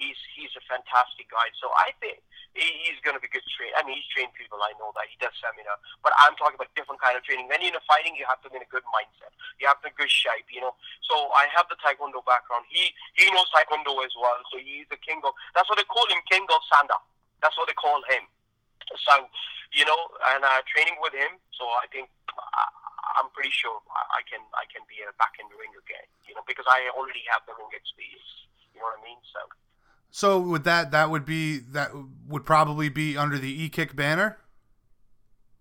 he's 0.00 0.16
he's 0.32 0.50
a 0.56 0.64
fantastic 0.64 1.28
guy. 1.28 1.52
So 1.60 1.68
I 1.76 1.92
think 2.00 2.24
he's 2.56 2.96
going 3.04 3.14
to 3.14 3.22
be 3.22 3.28
good 3.28 3.44
trained. 3.52 3.76
I 3.76 3.84
mean, 3.84 4.00
he's 4.00 4.08
trained 4.08 4.32
people. 4.32 4.58
I 4.64 4.72
know 4.80 4.90
that 4.96 5.06
he 5.12 5.20
does 5.20 5.36
seminar, 5.38 5.76
but 6.00 6.16
I'm 6.16 6.34
talking 6.40 6.56
about 6.56 6.72
different 6.72 6.98
kind 6.98 7.14
of 7.14 7.22
training. 7.22 7.46
When 7.46 7.60
you're 7.60 7.76
in 7.76 7.78
a 7.78 7.84
fighting, 7.84 8.16
you 8.16 8.24
have 8.26 8.40
to 8.42 8.48
be 8.48 8.58
in 8.58 8.64
a 8.64 8.72
good 8.72 8.82
mindset. 8.90 9.30
You 9.60 9.68
have 9.68 9.78
to 9.84 9.86
be 9.86 9.92
in 9.92 10.00
good 10.00 10.10
shape, 10.10 10.48
you 10.48 10.64
know. 10.64 10.72
So 11.04 11.30
I 11.36 11.46
have 11.52 11.68
the 11.68 11.76
taekwondo 11.78 12.24
background. 12.24 12.64
He 12.72 12.90
he 13.14 13.28
knows 13.30 13.46
taekwondo 13.52 14.00
as 14.02 14.16
well. 14.16 14.40
So 14.48 14.56
he's 14.56 14.88
the 14.88 14.98
king 14.98 15.20
of. 15.22 15.36
That's 15.52 15.68
what 15.68 15.76
they 15.76 15.86
call 15.86 16.08
him, 16.08 16.18
king 16.32 16.48
of 16.48 16.64
sanda. 16.72 16.96
That's 17.44 17.54
what 17.60 17.68
they 17.68 17.76
call 17.76 18.00
him. 18.08 18.24
So 18.96 19.28
you 19.76 19.84
know, 19.84 20.00
and 20.34 20.42
uh, 20.42 20.64
training 20.66 20.96
with 21.04 21.12
him. 21.12 21.36
So 21.52 21.68
I 21.68 21.86
think. 21.92 22.08
Uh, 22.32 22.72
I'm 23.18 23.26
pretty 23.34 23.50
sure 23.50 23.74
I 23.90 24.22
can 24.22 24.38
I 24.54 24.64
can 24.70 24.86
be 24.86 25.02
back 25.18 25.34
in 25.42 25.50
the 25.50 25.58
ring 25.58 25.74
again, 25.74 26.06
you 26.30 26.32
know, 26.38 26.46
because 26.46 26.62
I 26.70 26.86
already 26.94 27.26
have 27.26 27.42
the 27.42 27.58
ring 27.58 27.66
experience. 27.74 28.46
You 28.70 28.78
know 28.78 28.86
what 28.86 29.02
I 29.02 29.04
mean? 29.04 29.18
So 29.34 29.40
So 30.10 30.40
with 30.40 30.64
that, 30.64 30.90
that 30.90 31.10
would 31.10 31.24
be 31.24 31.58
that 31.58 31.90
would 32.28 32.44
probably 32.44 32.88
be 32.88 33.16
under 33.16 33.38
the 33.38 33.62
e 33.62 33.68
kick 33.68 33.94
banner. 33.94 34.38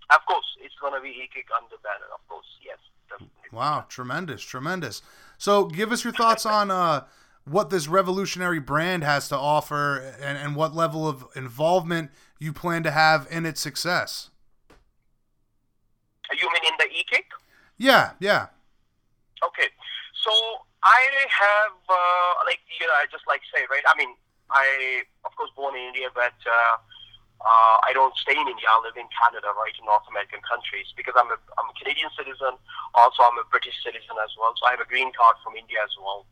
Of 0.10 0.26
course, 0.26 0.46
it's 0.60 0.74
going 0.82 0.94
to 0.94 1.02
be 1.02 1.10
e-kick 1.10 1.46
under 1.56 1.76
banner. 1.84 2.06
Of 2.14 2.28
course, 2.28 2.48
yes. 2.66 2.78
definitely. 3.10 3.50
Wow, 3.52 3.86
tremendous, 3.88 4.42
tremendous. 4.42 5.02
So 5.38 5.66
give 5.66 5.92
us 5.92 6.04
your 6.04 6.14
thoughts 6.14 6.46
on 6.46 6.72
uh, 6.72 7.06
what 7.46 7.70
this 7.70 7.88
revolutionary 7.88 8.60
brand 8.60 9.04
has 9.04 9.30
to 9.30 9.38
offer 9.38 9.98
and, 10.20 10.38
and 10.38 10.56
what 10.56 10.76
level 10.76 11.08
of 11.08 11.26
involvement 11.36 12.12
you 12.40 12.54
plan 12.54 12.84
to 12.84 12.92
have 12.92 13.28
in 13.30 13.46
its 13.46 13.62
success. 13.62 14.32
You 16.32 16.48
mean 16.48 16.72
in 16.72 16.78
the 16.80 16.86
e-kick? 16.98 17.26
Yeah, 17.78 18.12
yeah. 18.20 18.48
Okay. 19.46 19.68
So 20.24 20.32
I 20.84 21.08
have, 21.30 21.72
uh, 21.88 22.46
like, 22.46 22.60
you 22.80 22.88
know, 22.88 22.94
I 22.94 23.06
just 23.12 23.26
like 23.28 23.42
say, 23.56 23.62
right? 23.70 23.84
I 23.88 23.98
mean, 23.98 24.10
I, 24.52 25.04
of 25.26 25.36
course, 25.36 25.52
born 25.56 25.76
in 25.78 25.94
India, 25.94 26.10
but 26.14 26.38
uh, 26.46 26.76
uh, 27.40 27.78
I 27.88 27.96
don't 27.96 28.16
stay 28.20 28.36
in 28.36 28.44
India. 28.44 28.68
I 28.68 28.84
live 28.84 29.00
in 29.00 29.08
Canada, 29.16 29.54
right, 29.56 29.72
in 29.78 29.86
North 29.88 30.04
American 30.12 30.44
countries, 30.44 30.92
because 30.98 31.16
I'm 31.16 31.32
a, 31.32 31.40
I'm 31.56 31.72
a 31.72 31.76
Canadian 31.80 32.12
citizen. 32.18 32.60
Also, 32.98 33.24
I'm 33.24 33.40
a 33.40 33.48
British 33.48 33.80
citizen 33.80 34.20
as 34.20 34.32
well. 34.36 34.52
So 34.60 34.68
I 34.68 34.76
have 34.76 34.84
a 34.84 34.90
green 34.90 35.14
card 35.16 35.40
from 35.40 35.56
India 35.56 35.80
as 35.80 35.94
well. 35.96 36.28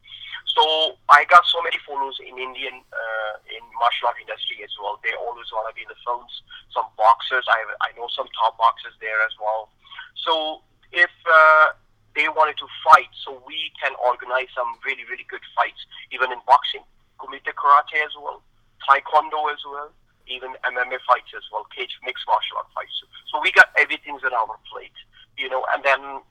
So 0.52 0.98
I 1.08 1.24
got 1.30 1.46
so 1.48 1.62
many 1.64 1.78
followers 1.86 2.18
in 2.20 2.36
Indian, 2.36 2.84
uh, 2.92 3.34
in 3.48 3.64
martial 3.80 4.12
art 4.12 4.20
industry 4.20 4.66
as 4.66 4.74
well. 4.82 5.00
They 5.00 5.14
always 5.16 5.48
want 5.54 5.70
to 5.70 5.74
be 5.78 5.86
in 5.86 5.92
the 5.92 6.00
films. 6.04 6.32
Some 6.76 6.90
boxers, 7.00 7.46
I, 7.48 7.62
have, 7.64 7.72
I 7.86 7.90
know 7.96 8.10
some 8.12 8.28
top 8.36 8.58
boxers 8.58 8.98
there 9.00 9.22
as 9.24 9.32
well. 9.40 9.70
So 10.28 10.66
if 10.92 11.14
uh, 11.24 11.78
they 12.18 12.28
wanted 12.28 12.58
to 12.60 12.68
fight, 12.84 13.12
so 13.24 13.40
we 13.46 13.72
can 13.80 13.94
organize 14.02 14.50
some 14.52 14.76
really, 14.84 15.06
really 15.08 15.28
good 15.30 15.44
fights, 15.56 15.80
even 16.12 16.34
in 16.36 16.42
boxing, 16.50 16.84
Kumite 17.20 17.54
Karate 17.54 18.00
as 18.06 18.14
well, 18.16 18.42
Taekwondo 18.86 19.52
as 19.52 19.62
well, 19.66 19.92
even 20.28 20.54
MMA 20.64 21.00
fights 21.08 21.32
as 21.36 21.44
well, 21.52 21.66
cage 21.76 21.98
mixed 22.04 22.26
martial 22.28 22.58
art 22.58 22.68
fights. 22.76 22.94
So 23.32 23.40
we 23.42 23.52
got 23.52 23.70
everything's 23.78 24.24
on 24.24 24.34
our 24.34 24.58
plate, 24.72 24.96
you 25.38 25.50
know, 25.50 25.66
and 25.74 25.84
then 25.84 26.22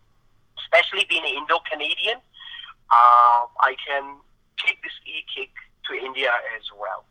especially 0.60 1.06
being 1.08 1.24
Indo-Canadian, 1.24 2.18
uh, 2.90 3.42
I 3.60 3.76
can 3.82 4.20
take 4.60 4.80
this 4.82 4.94
e-kick 5.04 5.52
to 5.88 5.92
India 5.94 6.32
as 6.56 6.64
well 6.72 7.04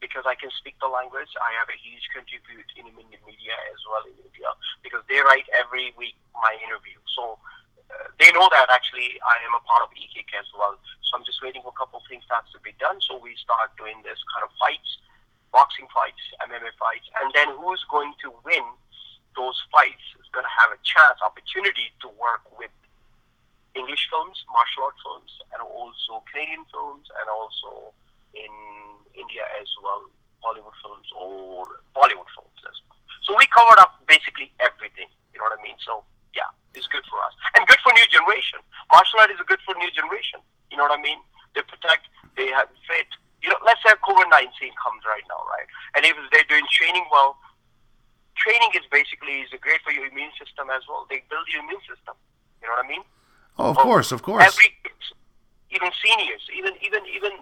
because 0.00 0.24
I 0.24 0.34
can 0.34 0.48
speak 0.56 0.76
the 0.80 0.88
language. 0.88 1.28
I 1.36 1.52
have 1.60 1.68
a 1.68 1.76
huge 1.76 2.08
contribute 2.12 2.68
in 2.76 2.88
Indian 2.88 3.22
media 3.28 3.54
as 3.72 3.80
well 3.84 4.04
in 4.08 4.16
India 4.16 4.48
because 4.80 5.04
they 5.08 5.20
write 5.20 5.46
every 5.52 5.92
week 5.96 6.16
my 6.34 6.56
interview. 6.64 6.96
So 7.14 7.36
they 8.18 8.30
know 8.32 8.46
that 8.52 8.68
actually 8.70 9.18
I 9.24 9.40
am 9.46 9.54
a 9.56 9.62
part 9.64 9.82
of 9.82 9.90
EKIC 9.96 10.30
as 10.38 10.46
well. 10.54 10.76
So 11.08 11.18
I'm 11.18 11.24
just 11.24 11.42
waiting 11.42 11.62
for 11.62 11.74
a 11.74 11.78
couple 11.78 11.98
of 11.98 12.06
things 12.06 12.22
that 12.30 12.46
to 12.54 12.58
be 12.62 12.76
done. 12.78 13.02
So 13.02 13.18
we 13.18 13.34
start 13.40 13.74
doing 13.80 13.98
this 14.06 14.18
kind 14.30 14.46
of 14.46 14.50
fights, 14.60 14.90
boxing 15.50 15.90
fights, 15.90 16.22
MMA 16.38 16.70
fights, 16.78 17.08
and 17.22 17.34
then 17.34 17.50
who's 17.58 17.82
going 17.90 18.14
to 18.22 18.30
win 18.46 18.62
those 19.38 19.58
fights 19.70 20.02
is 20.18 20.28
going 20.34 20.46
to 20.46 20.54
have 20.54 20.70
a 20.74 20.80
chance, 20.82 21.18
opportunity 21.22 21.90
to 22.02 22.08
work 22.18 22.42
with 22.58 22.70
English 23.74 24.10
films, 24.10 24.42
martial 24.50 24.90
art 24.90 24.98
films, 25.02 25.30
and 25.54 25.62
also 25.62 26.22
Canadian 26.30 26.66
films, 26.70 27.06
and 27.22 27.26
also 27.30 27.94
in 28.34 28.50
India 29.14 29.46
as 29.62 29.70
well, 29.82 30.06
Hollywood 30.42 30.74
films 30.82 31.06
or 31.14 31.82
Bollywood 31.94 32.30
films 32.34 32.60
as 32.66 32.76
well. 32.86 32.98
So 33.22 33.34
we 33.38 33.46
covered 33.50 33.78
up 33.78 34.02
basically 34.06 34.50
everything. 34.58 35.06
You 35.34 35.38
know 35.38 35.46
what 35.50 35.58
I 35.58 35.62
mean? 35.62 35.78
So 35.82 36.02
yeah, 36.34 36.50
it's 36.74 36.86
good 36.88 37.02
for 37.10 37.18
us 37.26 37.34
and 37.56 37.66
good 37.66 37.80
for 37.82 37.92
new 37.92 38.06
generation. 38.10 38.60
Martial 38.92 39.20
art 39.20 39.30
is 39.30 39.40
good 39.46 39.60
for 39.66 39.74
new 39.78 39.90
generation. 39.90 40.40
You 40.70 40.76
know 40.78 40.86
what 40.86 40.98
I 40.98 41.02
mean? 41.02 41.18
They 41.54 41.62
protect, 41.66 42.06
they 42.36 42.48
have 42.54 42.70
fit. 42.86 43.10
You 43.42 43.50
know, 43.50 43.58
let's 43.64 43.80
say 43.82 43.96
COVID 44.04 44.28
nineteen 44.30 44.70
comes 44.78 45.02
right 45.08 45.24
now, 45.26 45.40
right? 45.48 45.66
And 45.96 46.04
if 46.04 46.14
they're 46.30 46.46
doing 46.46 46.66
training 46.70 47.08
well, 47.10 47.40
training 48.36 48.70
is 48.76 48.84
basically 48.92 49.40
is 49.42 49.50
great 49.60 49.80
for 49.82 49.90
your 49.90 50.06
immune 50.06 50.30
system 50.38 50.68
as 50.70 50.84
well. 50.86 51.06
They 51.08 51.24
build 51.32 51.48
your 51.48 51.64
immune 51.64 51.80
system. 51.88 52.14
You 52.60 52.68
know 52.68 52.76
what 52.76 52.84
I 52.84 52.88
mean? 52.88 53.04
Oh, 53.58 53.70
of 53.72 53.76
Well, 53.76 53.84
course, 53.88 54.12
of 54.12 54.20
course. 54.22 54.44
Every, 54.44 54.76
even 55.72 55.90
seniors, 56.04 56.44
even 56.52 56.76
even 56.84 57.02
even 57.08 57.32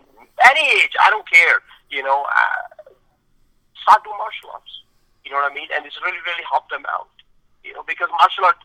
any 0.46 0.64
age, 0.80 0.94
I 1.02 1.10
don't 1.10 1.26
care. 1.28 1.60
You 1.90 2.02
know, 2.06 2.24
uh, 2.24 2.94
start 3.82 4.04
doing 4.04 4.16
martial 4.16 4.54
arts. 4.54 4.72
You 5.24 5.32
know 5.32 5.42
what 5.42 5.50
I 5.50 5.54
mean? 5.54 5.68
And 5.74 5.84
it's 5.84 5.98
really 6.00 6.22
really 6.24 6.46
helped 6.48 6.70
them 6.70 6.86
out. 6.88 7.10
You 7.64 7.74
know, 7.74 7.82
because 7.82 8.08
martial 8.22 8.44
art 8.46 8.56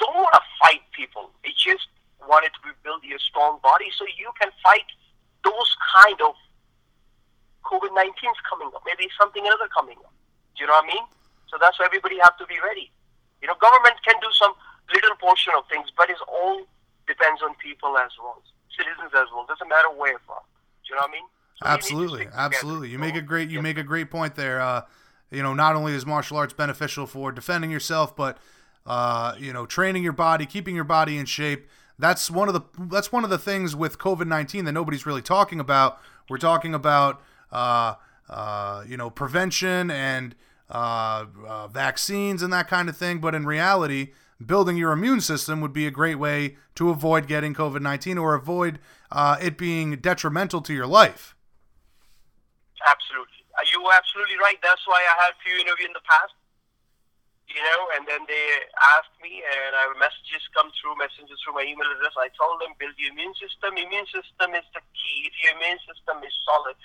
don't 0.00 0.16
want 0.16 0.32
to 0.34 0.44
fight 0.58 0.80
people. 0.96 1.30
It 1.44 1.54
just 1.56 1.86
wanted 2.26 2.50
to 2.64 2.72
build 2.82 3.04
your 3.04 3.18
strong 3.20 3.60
body 3.62 3.92
so 3.96 4.04
you 4.18 4.32
can 4.40 4.50
fight 4.64 4.88
those 5.44 5.70
kind 5.94 6.18
of 6.24 6.34
COVID 7.64 7.92
19s 7.92 8.38
coming 8.48 8.70
up. 8.74 8.82
Maybe 8.86 9.08
something 9.20 9.44
other 9.46 9.68
coming 9.70 9.96
up. 10.04 10.12
Do 10.56 10.64
you 10.64 10.66
know 10.66 10.74
what 10.80 10.84
I 10.84 10.88
mean? 10.88 11.04
So 11.48 11.56
that's 11.60 11.78
why 11.78 11.86
everybody 11.86 12.18
have 12.22 12.36
to 12.38 12.46
be 12.46 12.56
ready. 12.64 12.90
You 13.42 13.48
know, 13.48 13.54
government 13.60 13.96
can 14.04 14.14
do 14.20 14.28
some 14.32 14.52
little 14.92 15.16
portion 15.16 15.52
of 15.56 15.64
things, 15.70 15.88
but 15.96 16.10
it's 16.10 16.20
all 16.28 16.62
depends 17.06 17.42
on 17.42 17.54
people 17.56 17.96
as 17.98 18.10
well, 18.22 18.42
citizens 18.76 19.10
as 19.14 19.26
well. 19.34 19.46
Doesn't 19.48 19.68
matter 19.68 19.90
where 19.90 20.18
from. 20.26 20.42
Do 20.84 20.94
you 20.94 20.96
know 20.96 21.02
what 21.02 21.10
I 21.10 21.12
mean? 21.12 21.26
So 21.56 21.66
we 21.66 21.70
need 21.70 21.70
to 21.70 21.84
Absolutely, 21.84 22.26
absolutely. 22.34 22.88
You 22.90 22.98
make 22.98 23.16
a 23.16 23.22
great 23.22 23.48
you 23.50 23.56
Yeah. 23.58 23.62
make 23.62 23.78
a 23.78 23.82
great 23.82 24.10
point 24.10 24.34
there. 24.34 24.60
Uh, 24.60 24.82
you 25.30 25.42
know, 25.42 25.54
not 25.54 25.76
only 25.76 25.92
is 25.94 26.04
martial 26.06 26.36
arts 26.36 26.52
beneficial 26.52 27.06
for 27.06 27.30
defending 27.32 27.70
yourself, 27.70 28.14
but 28.16 28.38
uh, 28.90 29.36
you 29.38 29.52
know, 29.52 29.66
training 29.66 30.02
your 30.02 30.12
body, 30.12 30.44
keeping 30.46 30.74
your 30.74 30.82
body 30.82 31.16
in 31.16 31.24
shape. 31.24 31.68
That's 31.96 32.28
one 32.28 32.48
of 32.48 32.54
the 32.54 32.62
that's 32.86 33.12
one 33.12 33.22
of 33.22 33.30
the 33.30 33.38
things 33.38 33.76
with 33.76 33.98
COVID 33.98 34.26
nineteen 34.26 34.64
that 34.64 34.72
nobody's 34.72 35.06
really 35.06 35.22
talking 35.22 35.60
about. 35.60 36.00
We're 36.28 36.38
talking 36.38 36.74
about 36.74 37.22
uh, 37.52 37.94
uh, 38.28 38.82
you 38.88 38.96
know 38.96 39.08
prevention 39.08 39.92
and 39.92 40.34
uh, 40.68 41.26
uh, 41.46 41.68
vaccines 41.68 42.42
and 42.42 42.52
that 42.52 42.66
kind 42.66 42.88
of 42.88 42.96
thing, 42.96 43.20
but 43.20 43.32
in 43.32 43.46
reality, 43.46 44.10
building 44.44 44.76
your 44.76 44.90
immune 44.90 45.20
system 45.20 45.60
would 45.60 45.72
be 45.72 45.86
a 45.86 45.92
great 45.92 46.16
way 46.16 46.56
to 46.74 46.90
avoid 46.90 47.28
getting 47.28 47.54
COVID 47.54 47.82
nineteen 47.82 48.18
or 48.18 48.34
avoid 48.34 48.80
uh, 49.12 49.36
it 49.40 49.56
being 49.56 49.98
detrimental 49.98 50.60
to 50.62 50.74
your 50.74 50.88
life. 50.88 51.36
Absolutely. 52.84 53.44
Are 53.56 53.66
you 53.72 53.88
absolutely 53.92 54.38
right? 54.42 54.58
That's 54.64 54.84
why 54.86 54.98
I 54.98 55.22
had 55.22 55.32
few 55.44 55.54
interviews 55.60 55.86
in 55.86 55.92
the 55.92 56.06
past. 56.10 56.32
You 57.50 57.58
know, 57.66 57.82
and 57.98 58.06
then 58.06 58.22
they 58.30 58.46
asked 58.94 59.10
me, 59.18 59.42
and 59.42 59.74
I 59.74 59.90
have 59.90 59.98
messages 59.98 60.38
come 60.54 60.70
through, 60.78 60.94
messages 61.02 61.34
through 61.42 61.58
my 61.58 61.66
email 61.66 61.90
address. 61.90 62.14
I 62.14 62.30
told 62.38 62.62
them, 62.62 62.78
build 62.78 62.94
your 62.94 63.10
immune 63.10 63.34
system. 63.42 63.74
Immune 63.74 64.06
system 64.06 64.54
is 64.54 64.62
the 64.70 64.78
key. 64.94 65.26
If 65.26 65.34
your 65.42 65.58
immune 65.58 65.82
system 65.82 66.22
is 66.22 66.30
solid, 66.46 66.78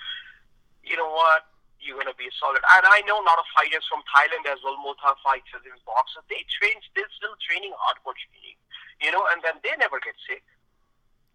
you 0.82 0.98
know 0.98 1.06
what? 1.06 1.46
You're 1.78 1.94
going 2.02 2.10
to 2.10 2.18
be 2.18 2.26
solid. 2.34 2.66
And 2.66 2.82
I 2.82 2.98
know 3.06 3.14
a 3.22 3.26
lot 3.30 3.38
of 3.38 3.46
fighters 3.54 3.86
from 3.86 4.02
Thailand 4.10 4.42
as 4.50 4.58
well, 4.66 4.74
Muay 4.82 4.98
Thai 4.98 5.14
fighters 5.22 5.62
and 5.62 5.78
boxers. 5.86 6.26
They 6.26 6.42
train, 6.58 6.74
they're 6.98 7.14
still 7.14 7.38
training 7.46 7.70
hardcore 7.78 8.18
training. 8.18 8.58
You 8.98 9.14
know, 9.14 9.22
and 9.30 9.38
then 9.46 9.62
they 9.62 9.70
never 9.78 10.02
get 10.02 10.18
sick. 10.26 10.42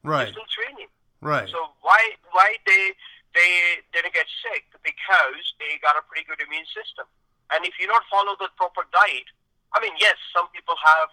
Right, 0.03 0.28
They're 0.28 0.36
still 0.44 0.52
training. 0.52 0.91
right. 1.24 1.48
So 1.48 1.72
why 1.86 2.20
why 2.36 2.58
they 2.68 2.98
they 3.32 3.80
didn't 3.95 4.12
get 4.12 4.28
sick? 4.44 4.66
Because 4.84 5.45
they 5.62 5.80
got 5.80 5.95
a 5.95 6.03
pretty 6.10 6.26
good 6.28 6.41
immune 6.44 6.66
system. 6.74 7.06
And 7.52 7.68
if 7.68 7.76
you 7.80 7.88
don't 7.88 8.06
follow 8.07 8.36
the 8.40 8.48
proper 8.56 8.88
diet, 8.95 9.28
I 9.76 9.80
mean, 9.84 9.95
yes, 9.99 10.15
some 10.36 10.48
people 10.56 10.76
have 10.80 11.10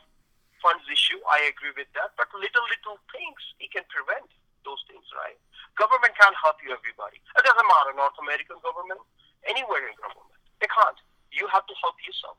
funds 0.62 0.82
issue. 0.90 1.18
I 1.30 1.46
agree 1.50 1.70
with 1.74 1.86
that, 1.94 2.14
but 2.18 2.26
little 2.34 2.66
little 2.66 2.98
things 3.14 3.40
it 3.62 3.70
can 3.70 3.86
prevent. 3.90 4.26
those 4.66 4.82
things, 4.90 5.06
right? 5.16 5.38
Government 5.80 6.12
can't 6.18 6.34
help 6.42 6.58
you, 6.60 6.74
everybody. 6.74 7.16
It 7.38 7.42
doesn't 7.46 7.68
matter, 7.68 7.94
North 7.94 8.18
American 8.20 8.58
government, 8.60 9.00
anywhere 9.46 9.86
in 9.86 9.94
government. 9.96 10.34
They 10.60 10.68
can't. 10.68 10.98
You 11.32 11.46
have 11.48 11.64
to 11.70 11.74
help 11.80 11.96
yourself. 12.04 12.36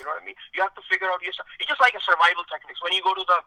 You 0.00 0.08
know 0.08 0.16
what 0.16 0.24
I 0.24 0.26
mean? 0.26 0.38
You 0.56 0.64
have 0.64 0.72
to 0.74 0.84
figure 0.88 1.06
out 1.12 1.20
yourself. 1.20 1.46
It's 1.60 1.68
just 1.68 1.78
like 1.78 1.92
a 1.92 2.02
survival 2.02 2.42
techniques. 2.48 2.80
When 2.80 2.96
you 2.96 3.04
go 3.04 3.12
to 3.12 3.22
the 3.22 3.38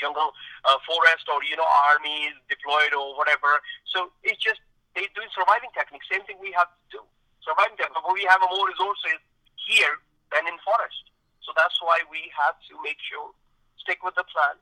jungle, 0.00 0.32
uh, 0.64 0.78
forest, 0.88 1.28
or 1.28 1.44
you 1.44 1.54
know, 1.54 1.68
army 1.92 2.32
deployed 2.48 2.96
or 2.96 3.12
whatever. 3.14 3.60
So 3.92 4.10
it's 4.24 4.40
just 4.40 4.58
they 4.96 5.06
doing 5.12 5.28
surviving 5.36 5.68
techniques. 5.76 6.08
Same 6.08 6.24
thing 6.24 6.40
we 6.40 6.50
have 6.56 6.72
to 6.72 6.80
do. 6.88 7.00
Techniques. 7.42 7.92
But 7.92 8.12
we 8.12 8.24
have 8.28 8.40
more 8.40 8.66
resources 8.68 9.18
here 9.66 9.98
than 10.30 10.46
in 10.46 10.56
forest. 10.62 11.12
So 11.42 11.52
that's 11.56 11.76
why 11.82 12.02
we 12.10 12.30
have 12.32 12.54
to 12.70 12.72
make 12.82 12.98
sure 13.02 13.34
stick 13.82 14.02
with 14.06 14.14
the 14.14 14.24
plan, 14.30 14.56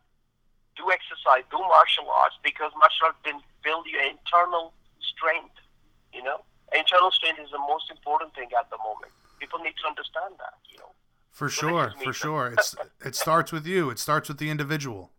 do 0.77 0.89
exercise, 0.89 1.45
do 1.53 1.61
martial 1.61 2.09
arts 2.09 2.41
because 2.43 2.73
martial 2.77 3.13
arts 3.13 3.21
didn't 3.25 3.45
build 3.63 3.87
your 3.87 4.01
internal 4.03 4.73
strength. 5.01 5.55
You 6.13 6.25
know, 6.25 6.41
internal 6.73 7.13
strength 7.13 7.39
is 7.39 7.53
the 7.53 7.61
most 7.61 7.91
important 7.91 8.35
thing 8.35 8.49
at 8.57 8.69
the 8.73 8.79
moment. 8.81 9.13
People 9.39 9.61
need 9.61 9.77
to 9.85 9.87
understand 9.89 10.35
that. 10.41 10.57
You 10.73 10.79
know. 10.81 10.93
For 11.31 11.49
sure, 11.49 11.95
for 12.03 12.13
sure. 12.13 12.53
It's 12.57 12.75
it 13.05 13.15
starts 13.15 13.53
with 13.53 13.67
you. 13.67 13.91
It 13.91 13.99
starts 13.99 14.29
with 14.29 14.39
the 14.39 14.51
individual. 14.51 15.13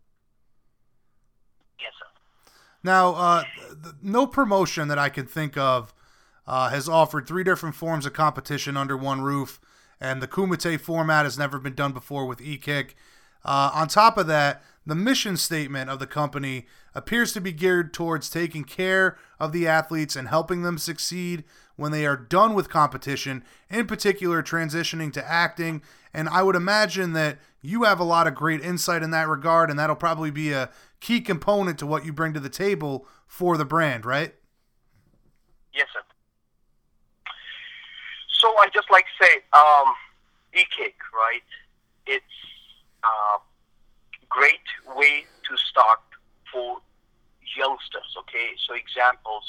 Yes, 1.79 1.93
sir. 1.97 2.09
Now, 2.83 3.13
uh, 3.13 3.43
no 4.01 4.27
promotion 4.27 4.87
that 4.89 4.99
I 4.99 5.09
can 5.09 5.25
think 5.25 5.57
of 5.57 5.93
uh, 6.47 6.69
has 6.69 6.89
offered 6.89 7.27
three 7.27 7.43
different 7.43 7.75
forms 7.75 8.05
of 8.05 8.13
competition 8.13 8.77
under 8.77 8.97
one 8.97 9.21
roof, 9.21 9.59
and 9.99 10.21
the 10.21 10.27
Kumite 10.27 10.79
format 10.79 11.25
has 11.25 11.37
never 11.37 11.59
been 11.59 11.75
done 11.75 11.93
before 11.93 12.25
with 12.25 12.41
e-kick. 12.41 12.95
Uh, 13.43 13.71
on 13.73 13.87
top 13.87 14.17
of 14.17 14.27
that, 14.27 14.63
the 14.85 14.95
mission 14.95 15.37
statement 15.37 15.89
of 15.89 15.99
the 15.99 16.07
company 16.07 16.65
appears 16.95 17.33
to 17.33 17.41
be 17.41 17.51
geared 17.51 17.93
towards 17.93 18.29
taking 18.29 18.63
care 18.63 19.17
of 19.39 19.51
the 19.51 19.67
athletes 19.67 20.15
and 20.15 20.27
helping 20.27 20.63
them 20.63 20.77
succeed 20.77 21.43
when 21.75 21.91
they 21.91 22.05
are 22.05 22.17
done 22.17 22.53
with 22.53 22.69
competition, 22.69 23.43
in 23.69 23.87
particular, 23.87 24.43
transitioning 24.43 25.13
to 25.13 25.31
acting. 25.31 25.81
And 26.13 26.27
I 26.29 26.43
would 26.43 26.55
imagine 26.55 27.13
that 27.13 27.37
you 27.61 27.83
have 27.83 27.99
a 27.99 28.03
lot 28.03 28.27
of 28.27 28.35
great 28.35 28.61
insight 28.61 29.03
in 29.03 29.11
that 29.11 29.27
regard, 29.27 29.69
and 29.69 29.77
that'll 29.77 29.95
probably 29.95 30.31
be 30.31 30.51
a 30.51 30.69
key 30.99 31.21
component 31.21 31.79
to 31.79 31.87
what 31.87 32.05
you 32.05 32.11
bring 32.11 32.33
to 32.33 32.39
the 32.39 32.49
table 32.49 33.07
for 33.27 33.57
the 33.57 33.65
brand, 33.65 34.05
right? 34.05 34.35
Yes, 35.73 35.87
sir. 35.93 36.01
So 38.41 38.49
I 38.57 38.67
just 38.73 38.89
like 38.89 39.05
to 39.05 39.15
say, 39.21 39.33
um, 39.53 39.93
e-kick, 40.57 40.97
right? 41.13 41.45
It's 42.09 42.37
uh, 43.05 43.37
great 44.29 44.65
way 44.97 45.29
to 45.45 45.53
start 45.69 46.01
for 46.51 46.81
youngsters. 47.55 48.09
Okay, 48.25 48.57
so 48.65 48.73
examples. 48.73 49.45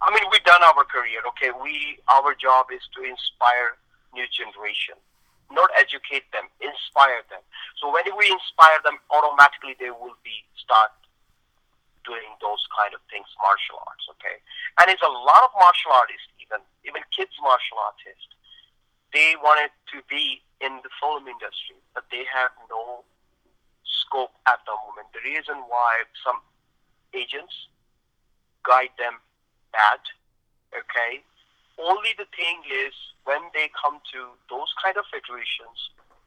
I 0.00 0.08
mean, 0.16 0.24
we've 0.32 0.44
done 0.48 0.64
our 0.64 0.84
career. 0.88 1.20
Okay, 1.36 1.52
we 1.52 2.00
our 2.08 2.32
job 2.32 2.72
is 2.72 2.80
to 2.96 3.04
inspire 3.04 3.76
new 4.16 4.24
generation, 4.32 4.96
not 5.52 5.68
educate 5.76 6.24
them, 6.32 6.48
inspire 6.64 7.20
them. 7.28 7.44
So 7.76 7.92
when 7.92 8.08
we 8.16 8.32
inspire 8.32 8.80
them, 8.80 8.96
automatically 9.12 9.76
they 9.76 9.92
will 9.92 10.16
be 10.24 10.40
start 10.56 10.88
doing 12.06 12.30
those 12.38 12.62
kind 12.70 12.94
of 12.94 13.02
things, 13.10 13.26
martial 13.42 13.82
arts. 13.84 14.06
Okay, 14.16 14.38
and 14.80 14.86
it's 14.88 15.02
a 15.02 15.10
lot 15.10 15.42
of 15.44 15.52
martial 15.58 15.92
artists, 15.92 16.30
even 16.38 16.62
even 16.86 17.02
kids 17.10 17.34
martial 17.42 17.82
artists. 17.82 18.30
They 19.10 19.34
wanted 19.42 19.74
to 19.92 20.00
be 20.08 20.42
in 20.62 20.80
the 20.86 20.92
film 21.02 21.26
industry, 21.26 21.76
but 21.94 22.06
they 22.14 22.24
have 22.30 22.54
no 22.70 23.02
scope 24.06 24.34
at 24.46 24.62
the 24.64 24.74
moment. 24.86 25.10
The 25.12 25.22
reason 25.26 25.56
why 25.68 26.06
some 26.22 26.40
agents 27.14 27.54
guide 28.62 28.94
them 28.98 29.18
bad, 29.72 30.02
okay? 30.74 31.22
Only 31.78 32.16
the 32.16 32.28
thing 32.34 32.62
is 32.66 32.94
when 33.24 33.40
they 33.54 33.70
come 33.74 34.00
to 34.12 34.34
those 34.48 34.70
kind 34.82 34.96
of 34.96 35.04
federations, 35.12 35.78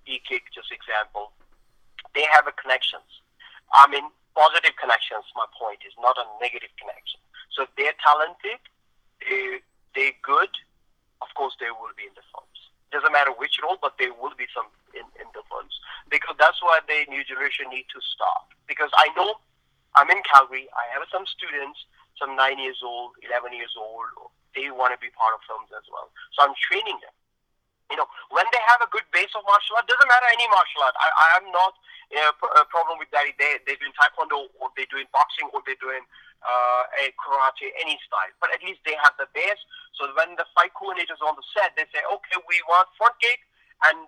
e-kick 0.06 0.43
just 0.53 0.72
example, 0.72 1.31
they 2.14 2.26
have 2.31 2.47
a 2.47 2.56
connections. 2.56 3.07
I 3.73 3.88
mean, 3.89 4.06
positive 4.40 4.72
connections, 4.80 5.28
my 5.36 5.44
point 5.52 5.84
is 5.84 5.91
not 5.99 6.16
a 6.16 6.24
negative 6.40 6.72
connection. 6.80 7.20
So 7.52 7.68
if 7.68 7.72
they're 7.76 7.98
talented, 7.99 8.64
they, 9.20 9.60
they're 9.91 10.16
good, 10.24 10.48
of 11.20 11.28
course 11.36 11.60
they 11.60 11.68
will 11.76 11.91
be 11.99 12.07
in 12.07 12.16
the 12.16 12.24
films. 12.32 12.60
Doesn't 12.95 13.11
matter 13.11 13.36
which 13.36 13.60
role, 13.60 13.76
but 13.84 13.99
there 13.99 14.16
will 14.16 14.32
be 14.40 14.48
some 14.56 14.72
in, 14.95 15.03
in 15.20 15.28
the 15.36 15.44
films. 15.52 15.76
Because 16.07 16.40
that's 16.40 16.64
why 16.64 16.80
the 16.88 17.03
new 17.11 17.28
generation 17.28 17.68
need 17.68 17.91
to 17.91 17.99
start. 17.99 18.48
Because 18.64 18.90
I 18.95 19.11
know 19.20 19.44
I'm 19.99 20.07
in 20.07 20.24
Calgary, 20.24 20.72
I 20.72 20.88
have 20.95 21.03
some 21.11 21.28
students, 21.28 21.84
some 22.16 22.40
9 22.40 22.64
years 22.64 22.80
old, 22.80 23.20
11 23.28 23.52
years 23.52 23.76
old, 23.76 24.32
they 24.56 24.72
want 24.72 24.95
to 24.95 24.99
be 25.03 25.11
part 25.14 25.36
of 25.36 25.44
films 25.45 25.68
as 25.76 25.84
well. 25.91 26.07
So 26.34 26.48
I'm 26.48 26.56
training 26.56 26.98
them. 27.03 27.14
You 27.90 27.98
know, 27.98 28.10
when 28.30 28.45
they 28.53 28.61
have 28.70 28.82
a 28.86 28.90
good 28.94 29.06
base 29.10 29.34
of 29.34 29.41
martial 29.49 29.78
art, 29.78 29.90
doesn't 29.90 30.10
matter 30.10 30.30
any 30.30 30.45
martial 30.53 30.86
art. 30.86 30.94
I, 31.02 31.10
I 31.10 31.28
am 31.41 31.49
not 31.49 31.74
uh, 32.14 32.61
a 32.61 32.66
problem 32.70 33.02
with 33.02 33.10
that. 33.11 33.26
They, 33.38 33.57
they're 33.66 33.82
doing 33.82 33.94
taekwondo 33.98 34.49
or 34.61 34.70
they're 34.78 34.90
doing 34.94 35.10
boxing 35.10 35.49
or 35.53 35.66
they're 35.66 35.80
doing 35.82 36.06
uh, 36.45 36.84
a 37.02 37.10
karate, 37.18 37.74
any 37.82 37.98
style. 38.06 38.30
But 38.38 38.53
at 38.53 38.61
least 38.61 38.86
they 38.86 38.94
have 39.02 39.18
the 39.18 39.26
base. 39.34 39.61
So 39.98 40.06
when 40.14 40.38
the 40.38 40.45
fight 40.53 40.72
coordinators 40.78 41.20
on 41.20 41.34
the 41.34 41.45
set, 41.52 41.74
they 41.76 41.90
say, 41.90 42.06
okay, 42.06 42.38
we 42.45 42.61
want 42.70 42.88
front 42.95 43.18
kick 43.18 43.41
and 43.90 44.06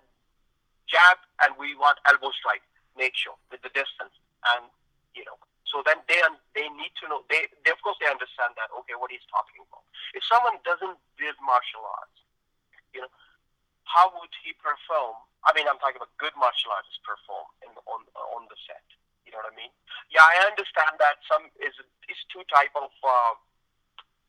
jab, 0.88 1.18
and 1.42 1.56
we 1.56 1.74
want 1.76 1.98
elbow 2.06 2.30
strike. 2.36 2.62
Make 2.92 3.16
sure 3.16 3.32
with 3.48 3.64
the 3.64 3.72
distance, 3.72 4.12
and 4.52 4.68
you 5.16 5.24
know. 5.24 5.40
So 5.64 5.80
then 5.80 6.04
they 6.04 6.20
they 6.52 6.68
need 6.76 6.92
to 7.00 7.08
know. 7.08 7.24
They, 7.32 7.48
they 7.64 7.72
of 7.72 7.80
course 7.80 7.96
they 8.04 8.08
understand 8.10 8.52
that. 8.60 8.68
Okay, 8.84 8.92
what 9.00 9.08
he's 9.08 9.24
talking 9.32 9.64
about. 9.64 9.80
If 10.12 10.20
someone 10.28 10.60
doesn't 10.60 11.00
build 11.16 11.36
martial 11.40 11.80
arts, 11.88 12.20
you 12.92 13.00
know, 13.00 13.08
how 13.92 14.08
would 14.16 14.32
he 14.40 14.56
perform? 14.56 15.20
I 15.44 15.52
mean, 15.52 15.68
I'm 15.68 15.76
talking 15.76 16.00
about 16.00 16.16
good 16.16 16.32
martial 16.40 16.72
artists 16.72 16.96
perform 17.04 17.44
in, 17.60 17.70
on 17.84 18.00
on 18.32 18.48
the 18.48 18.56
set. 18.64 18.84
You 19.28 19.36
know 19.36 19.44
what 19.44 19.52
I 19.52 19.56
mean? 19.56 19.72
Yeah, 20.08 20.24
I 20.24 20.48
understand 20.48 20.96
that 20.96 21.20
some 21.28 21.52
is 21.60 21.76
is 22.08 22.20
two 22.32 22.40
type 22.48 22.72
of 22.72 22.88
uh, 23.04 23.34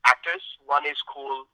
actors. 0.04 0.44
One 0.68 0.84
is 0.84 1.00
called 1.08 1.48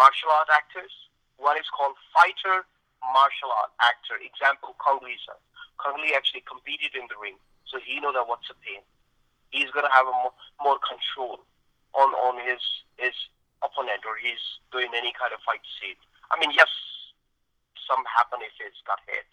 martial 0.00 0.32
art 0.32 0.48
actors. 0.48 0.92
One 1.36 1.60
is 1.60 1.68
called 1.68 1.94
fighter 2.16 2.64
martial 3.12 3.52
art 3.52 3.76
actor. 3.84 4.16
Example, 4.24 4.72
Cung 4.80 5.04
Le 5.04 5.12
sir. 5.28 5.36
Cung 5.76 6.00
Le 6.00 6.16
actually 6.16 6.42
competed 6.48 6.96
in 6.96 7.04
the 7.12 7.18
ring, 7.20 7.36
so 7.68 7.76
he 7.84 8.00
knows 8.00 8.16
that 8.16 8.24
what's 8.24 8.48
a 8.48 8.56
pain. 8.64 8.80
He's 9.52 9.68
gonna 9.76 9.92
have 9.92 10.08
a 10.08 10.16
more, 10.24 10.34
more 10.64 10.78
control 10.80 11.44
on 11.92 12.10
on 12.16 12.40
his 12.40 12.60
his 12.96 13.14
opponent, 13.64 14.02
or 14.06 14.16
he's 14.20 14.40
doing 14.70 14.90
any 14.94 15.12
kind 15.16 15.32
of 15.34 15.40
fight 15.42 15.62
scene. 15.78 15.98
I 16.30 16.38
mean, 16.38 16.52
yes, 16.52 16.68
some 17.88 18.04
happen 18.06 18.40
if 18.44 18.52
it's 18.60 18.80
got 18.86 19.00
hit 19.08 19.26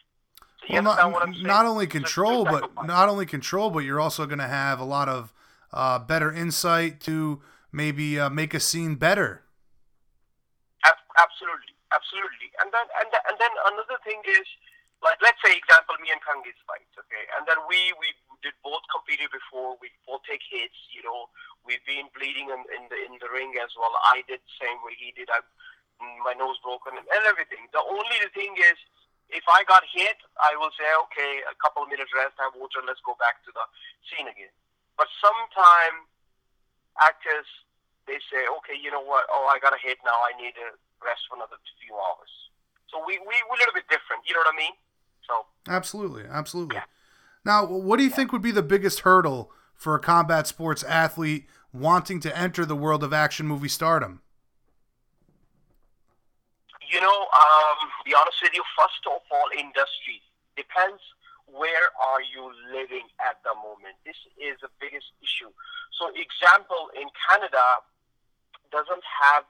well, 0.69 0.81
not, 0.81 1.41
not 1.41 1.65
only 1.65 1.88
control, 1.88 2.45
but 2.45 2.85
not 2.85 3.10
only 3.10 3.26
control, 3.26 3.69
but 3.69 3.80
you're 3.80 3.99
also 3.99 4.26
going 4.26 4.39
to 4.39 4.47
have 4.47 4.80
a 4.80 4.85
lot 4.85 5.10
of 5.10 5.34
uh, 5.72 5.99
better 5.99 6.31
insight 6.31 6.99
to 7.02 7.41
maybe 7.72 8.19
uh, 8.19 8.30
make 8.30 8.53
a 8.53 8.60
scene 8.60 8.95
better. 8.95 9.43
Absolutely, 11.18 11.72
absolutely. 11.93 12.52
And 12.60 12.72
then, 12.73 12.85
and, 12.99 13.07
and 13.07 13.38
then 13.39 13.52
another 13.72 13.97
thing 14.03 14.19
is, 14.27 14.45
like, 15.03 15.19
let's 15.22 15.39
say, 15.43 15.53
example, 15.55 15.95
me 15.99 16.11
and 16.11 16.22
Kangi's 16.23 16.57
fight, 16.65 16.88
okay, 16.95 17.26
and 17.38 17.43
then 17.47 17.59
we 17.67 17.93
we 17.99 18.13
did 18.41 18.55
both 18.61 18.84
competed 18.91 19.31
before. 19.34 19.76
We 19.81 19.91
both 20.07 20.23
take 20.26 20.43
hits. 20.43 20.77
You 20.93 21.03
know, 21.03 21.30
we've 21.65 21.84
been 21.84 22.07
bleeding 22.15 22.49
in, 22.51 22.61
in 22.73 22.84
the 22.89 22.97
in 22.99 23.13
the 23.19 23.30
ring 23.30 23.55
as 23.61 23.72
well. 23.76 23.93
I 24.07 24.23
did 24.26 24.41
the 24.41 24.55
same 24.59 24.80
way 24.85 24.95
he 24.95 25.13
did. 25.13 25.30
I, 25.30 25.43
my 26.23 26.35
nose 26.35 26.59
broken 26.59 26.99
and, 26.99 27.07
and 27.07 27.23
everything. 27.23 27.72
The 27.72 27.84
only 27.84 28.19
thing 28.35 28.55
is 28.59 28.76
if 29.31 29.45
I 29.49 29.63
got 29.65 29.81
hit, 29.89 30.19
I 30.38 30.53
will 30.59 30.73
say, 30.76 30.85
okay, 31.09 31.41
a 31.49 31.55
couple 31.57 31.88
of 31.88 31.89
minutes 31.89 32.13
rest, 32.13 32.38
have 32.38 32.53
water, 32.53 32.84
let's 32.85 33.01
go 33.01 33.17
back 33.17 33.41
to 33.47 33.51
the 33.55 33.65
scene 34.11 34.30
again. 34.30 34.53
But 34.99 35.09
sometimes 35.17 36.05
actors, 37.01 37.47
they 38.05 38.22
say, 38.30 38.45
okay, 38.61 38.77
you 38.77 38.93
know 38.93 39.01
what? 39.01 39.26
Oh, 39.34 39.49
I 39.49 39.57
got 39.57 39.73
a 39.73 39.81
hit 39.81 39.97
now. 40.05 40.15
I 40.22 40.38
need 40.38 40.53
to 40.61 40.77
rest 41.01 41.26
for 41.27 41.35
another 41.35 41.57
few 41.81 41.95
hours. 41.97 42.31
So 42.88 43.01
we 43.01 43.17
we 43.26 43.35
we're 43.49 43.57
a 43.57 43.61
little 43.65 43.76
bit 43.76 43.89
different. 43.89 44.23
You 44.30 44.38
know 44.38 44.45
what 44.45 44.53
I 44.53 44.61
mean? 44.61 44.76
So 45.27 45.45
absolutely, 45.68 46.23
absolutely. 46.30 46.77
Yeah. 46.77 46.84
Now, 47.43 47.65
what 47.65 47.97
do 47.97 48.03
you 48.03 48.10
yeah. 48.10 48.15
think 48.15 48.31
would 48.31 48.41
be 48.41 48.52
the 48.52 48.64
biggest 48.64 49.02
hurdle 49.02 49.52
for 49.73 49.95
a 49.95 49.99
combat 49.99 50.47
sports 50.47 50.84
athlete 50.84 51.47
wanting 51.73 52.19
to 52.22 52.38
enter 52.38 52.65
the 52.65 52.76
world 52.76 53.03
of 53.03 53.14
action 53.14 53.45
movie 53.45 53.68
stardom? 53.68 54.22
You 56.91 57.02
know, 57.02 57.27
um, 57.34 57.77
be 58.06 58.14
honest 58.14 58.38
with 58.41 58.53
you, 58.53 58.64
first 58.77 59.03
of 59.06 59.19
all, 59.31 59.47
industry 59.57 60.22
depends 60.56 61.02
where 61.45 61.91
are 62.02 62.22
you 62.22 62.52
living 62.72 63.06
at 63.19 63.38
the 63.43 63.53
moment. 63.56 63.95
This 64.06 64.18
is 64.38 64.57
the 64.61 64.69
biggest 64.80 65.11
issue. 65.22 65.52
So, 65.99 66.10
example, 66.15 66.89
in 66.95 67.07
Canada, 67.30 67.84
doesn't 68.72 69.06
have 69.07 69.47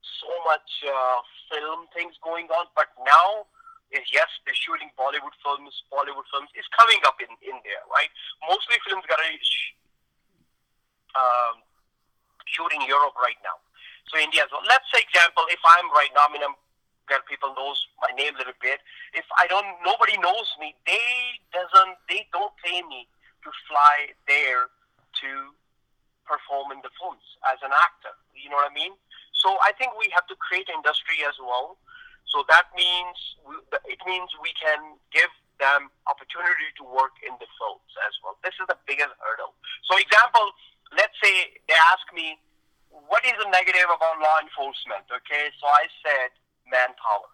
so 0.00 0.32
much 0.48 0.68
uh, 0.88 1.20
film 1.52 1.86
things 1.92 2.16
going 2.24 2.48
on, 2.48 2.66
but 2.72 2.88
now 3.04 3.44
is 3.92 4.08
yes, 4.10 4.28
they're 4.44 4.56
shooting 4.56 4.88
Bollywood 4.96 5.36
films. 5.44 5.72
Bollywood 5.92 6.26
films 6.32 6.48
is 6.56 6.64
coming 6.72 7.00
up 7.04 7.20
in 7.20 7.28
India, 7.44 7.78
right? 7.92 8.10
Mostly 8.48 8.80
films 8.88 9.04
got 9.06 9.20
a 9.20 9.32
um, 11.16 11.60
shooting 12.48 12.82
Europe 12.88 13.14
right 13.20 13.38
now. 13.44 13.60
So 14.10 14.18
India 14.18 14.44
well. 14.50 14.64
Let's 14.66 14.88
say 14.92 15.04
example, 15.04 15.44
if 15.52 15.60
I'm 15.64 15.88
right 15.92 16.10
now, 16.16 16.28
I 16.28 16.32
mean, 16.32 16.44
I'm 16.44 16.56
get 17.10 17.26
people 17.26 17.52
knows 17.58 17.78
my 18.00 18.10
name 18.14 18.34
a 18.34 18.38
little 18.38 18.56
bit. 18.62 18.78
If 19.12 19.26
I 19.36 19.46
don't, 19.46 19.66
nobody 19.84 20.16
knows 20.18 20.48
me. 20.56 20.74
They 20.86 21.42
doesn't, 21.50 21.98
they 22.08 22.26
don't 22.32 22.54
pay 22.62 22.82
me 22.86 23.10
to 23.42 23.50
fly 23.66 24.14
there 24.30 24.70
to 25.20 25.30
perform 26.24 26.72
in 26.72 26.80
the 26.86 26.92
films 26.96 27.26
as 27.50 27.58
an 27.66 27.74
actor. 27.74 28.14
You 28.32 28.50
know 28.50 28.58
what 28.62 28.70
I 28.70 28.74
mean? 28.74 28.94
So 29.34 29.58
I 29.66 29.74
think 29.74 29.98
we 29.98 30.06
have 30.14 30.26
to 30.30 30.36
create 30.38 30.70
industry 30.70 31.26
as 31.26 31.34
well. 31.42 31.76
So 32.30 32.44
that 32.48 32.70
means 32.76 33.16
it 33.86 34.00
means 34.06 34.28
we 34.40 34.54
can 34.56 34.96
give 35.12 35.30
them 35.60 35.92
opportunity 36.10 36.72
to 36.80 36.84
work 36.84 37.14
in 37.22 37.34
the 37.38 37.46
films 37.60 37.92
as 38.08 38.14
well. 38.24 38.34
This 38.42 38.56
is 38.58 38.66
the 38.66 38.78
biggest 38.88 39.14
hurdle. 39.20 39.54
So 39.86 39.94
example, 40.00 40.50
let's 40.96 41.14
say 41.22 41.54
they 41.68 41.78
ask 41.92 42.02
me, 42.10 42.40
what 42.90 43.24
is 43.24 43.36
the 43.40 43.48
negative 43.48 43.88
about 43.88 44.20
law 44.20 44.38
enforcement? 44.40 45.06
Okay, 45.08 45.52
so 45.60 45.64
I 45.68 45.86
said 46.04 46.30
manpower. 46.68 47.30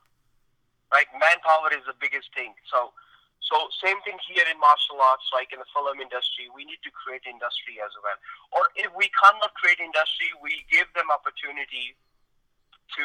Right, 0.89 1.09
manpower 1.13 1.69
is 1.77 1.85
the 1.85 1.97
biggest 2.01 2.33
thing. 2.33 2.57
So, 2.73 2.97
so 3.45 3.69
same 3.85 4.01
thing 4.09 4.17
here 4.25 4.49
in 4.49 4.57
martial 4.57 4.97
arts, 5.05 5.29
like 5.37 5.53
in 5.53 5.61
the 5.61 5.69
film 5.69 6.01
industry, 6.01 6.49
we 6.49 6.65
need 6.65 6.81
to 6.81 6.93
create 6.93 7.29
industry 7.29 7.77
as 7.81 7.93
well. 8.01 8.17
Or 8.57 8.73
if 8.73 8.89
we 8.97 9.13
cannot 9.13 9.53
create 9.53 9.85
industry, 9.85 10.33
we 10.41 10.65
give 10.73 10.89
them 10.97 11.13
opportunity 11.13 11.93
to 12.97 13.05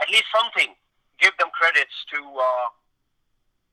at 0.00 0.08
least 0.08 0.28
something, 0.32 0.72
give 1.20 1.36
them 1.36 1.52
credits 1.52 1.94
to 2.14 2.18
uh, 2.18 2.68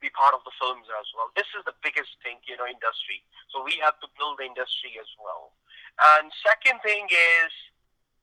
be 0.03 0.11
part 0.15 0.35
of 0.35 0.43
the 0.43 0.53
films 0.59 0.87
as 0.99 1.07
well. 1.15 1.31
This 1.35 1.47
is 1.55 1.63
the 1.63 1.75
biggest 1.83 2.11
thing, 2.23 2.39
you 2.47 2.55
know, 2.59 2.67
industry. 2.67 3.23
So 3.51 3.63
we 3.63 3.79
have 3.83 3.99
to 4.03 4.07
build 4.19 4.39
the 4.39 4.47
industry 4.47 4.95
as 4.99 5.09
well. 5.19 5.55
And 6.17 6.31
second 6.43 6.79
thing 6.83 7.07
is 7.11 7.51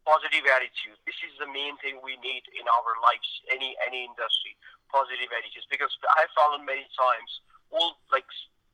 positive 0.08 0.46
attitude. 0.48 0.96
This 1.04 1.18
is 1.26 1.34
the 1.36 1.50
main 1.50 1.76
thing 1.82 2.00
we 2.00 2.16
need 2.22 2.44
in 2.56 2.64
our 2.64 2.92
lives, 3.04 3.28
any 3.52 3.76
any 3.84 4.06
industry. 4.06 4.56
Positive 4.88 5.28
attitudes, 5.34 5.66
because 5.68 5.90
I've 6.16 6.30
found 6.32 6.62
many 6.62 6.86
times 6.94 7.30
all 7.74 7.98
like 8.14 8.24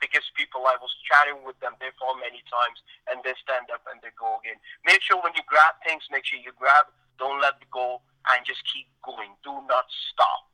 biggest 0.02 0.34
people 0.34 0.66
I 0.66 0.74
was 0.82 0.90
chatting 1.06 1.46
with 1.46 1.54
them, 1.62 1.78
they 1.78 1.94
fall 1.94 2.18
many 2.18 2.42
times 2.50 2.82
and 3.06 3.22
they 3.22 3.38
stand 3.38 3.70
up 3.70 3.86
and 3.86 4.02
they 4.02 4.10
go 4.18 4.42
again. 4.42 4.58
Make 4.82 4.98
sure 4.98 5.22
when 5.22 5.30
you 5.38 5.46
grab 5.46 5.78
things, 5.86 6.02
make 6.10 6.26
sure 6.26 6.42
you 6.42 6.50
grab, 6.58 6.90
don't 7.22 7.38
let 7.38 7.62
go, 7.70 8.02
and 8.30 8.46
just 8.46 8.62
keep 8.68 8.86
going. 9.02 9.34
Do 9.42 9.54
not 9.66 9.86
stop. 10.12 10.46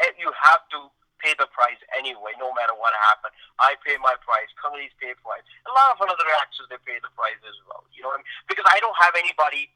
And 0.00 0.14
you 0.16 0.30
have 0.32 0.64
to 0.76 0.88
pay 1.20 1.36
the 1.36 1.48
price 1.52 1.76
anyway, 1.92 2.32
no 2.40 2.48
matter 2.56 2.72
what 2.72 2.96
happened. 3.04 3.36
I 3.60 3.76
pay 3.84 4.00
my 4.00 4.16
price, 4.24 4.48
companies 4.56 4.90
pay 4.96 5.12
price. 5.20 5.44
A 5.68 5.72
lot 5.76 5.92
of 5.92 6.00
other 6.00 6.28
actors 6.40 6.64
they 6.72 6.80
pay 6.80 6.96
the 6.98 7.12
price 7.12 7.38
as 7.44 7.56
well. 7.68 7.84
You 7.92 8.08
know 8.08 8.16
what 8.16 8.20
I 8.20 8.24
mean? 8.24 8.32
Because 8.48 8.64
I 8.64 8.80
don't 8.80 8.96
have 8.96 9.12
anybody 9.14 9.68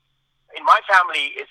in 0.57 0.65
my 0.65 0.81
family 0.89 1.37
is 1.37 1.49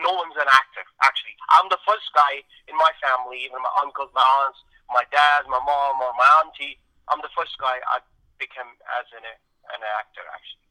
no 0.00 0.16
one's 0.16 0.36
an 0.40 0.48
actor. 0.48 0.84
Actually, 1.04 1.36
I'm 1.52 1.68
the 1.68 1.80
first 1.84 2.08
guy 2.16 2.40
in 2.66 2.76
my 2.76 2.92
family, 3.04 3.44
even 3.44 3.60
my 3.60 3.72
uncles, 3.84 4.08
my 4.16 4.24
aunts, 4.24 4.64
my 4.88 5.04
dad, 5.12 5.44
my 5.48 5.60
mom, 5.60 6.00
or 6.00 6.12
my 6.16 6.28
auntie. 6.40 6.80
I'm 7.12 7.20
the 7.20 7.32
first 7.36 7.56
guy 7.60 7.76
I 7.84 8.00
became 8.40 8.72
as 8.96 9.06
an 9.12 9.24
an 9.28 9.80
actor. 9.84 10.24
Actually. 10.32 10.64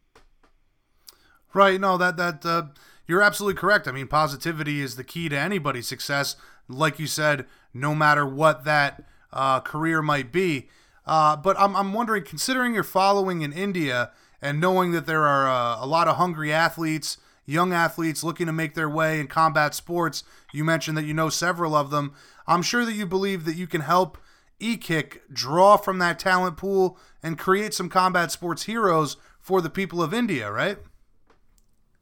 Right. 1.53 1.77
No, 1.77 1.97
that 1.97 2.17
that 2.17 2.45
uh, 2.45 2.73
you're 3.07 3.21
absolutely 3.21 3.59
correct. 3.59 3.87
I 3.87 3.91
mean, 3.91 4.07
positivity 4.07 4.81
is 4.81 4.95
the 4.95 5.03
key 5.03 5.29
to 5.29 5.37
anybody's 5.37 5.87
success. 5.87 6.35
Like 6.67 6.99
you 6.99 7.07
said, 7.07 7.45
no 7.73 7.95
matter 7.95 8.25
what 8.25 8.65
that 8.65 9.03
uh, 9.31 9.61
career 9.61 10.01
might 10.01 10.31
be. 10.31 10.69
Uh, 11.05 11.37
but 11.37 11.57
I'm, 11.59 11.75
I'm 11.75 11.93
wondering, 11.93 12.23
considering 12.23 12.73
your 12.73 12.83
following 12.83 13.41
in 13.41 13.53
India 13.53 14.11
and 14.41 14.59
knowing 14.59 14.91
that 14.91 15.05
there 15.05 15.25
are 15.25 15.47
uh, 15.47 15.83
a 15.83 15.87
lot 15.87 16.07
of 16.07 16.17
hungry 16.17 16.51
athletes 16.51 17.17
young 17.47 17.73
athletes 17.73 18.23
looking 18.23 18.45
to 18.45 18.53
make 18.53 18.75
their 18.75 18.89
way 18.89 19.19
in 19.19 19.25
combat 19.25 19.73
sports. 19.73 20.23
You 20.53 20.63
mentioned 20.63 20.97
that 20.97 21.05
you 21.05 21.13
know 21.15 21.29
several 21.29 21.73
of 21.73 21.89
them. 21.89 22.13
I'm 22.45 22.61
sure 22.61 22.85
that 22.85 22.93
you 22.93 23.07
believe 23.07 23.45
that 23.45 23.55
you 23.55 23.65
can 23.65 23.81
help 23.81 24.19
E-Kick 24.59 25.23
draw 25.31 25.77
from 25.77 25.97
that 25.99 26.19
talent 26.19 26.57
pool 26.57 26.99
and 27.23 27.39
create 27.39 27.73
some 27.73 27.89
combat 27.89 28.31
sports 28.31 28.63
heroes 28.63 29.17
for 29.39 29.61
the 29.61 29.69
people 29.69 30.03
of 30.03 30.13
India, 30.13 30.51
right? 30.51 30.77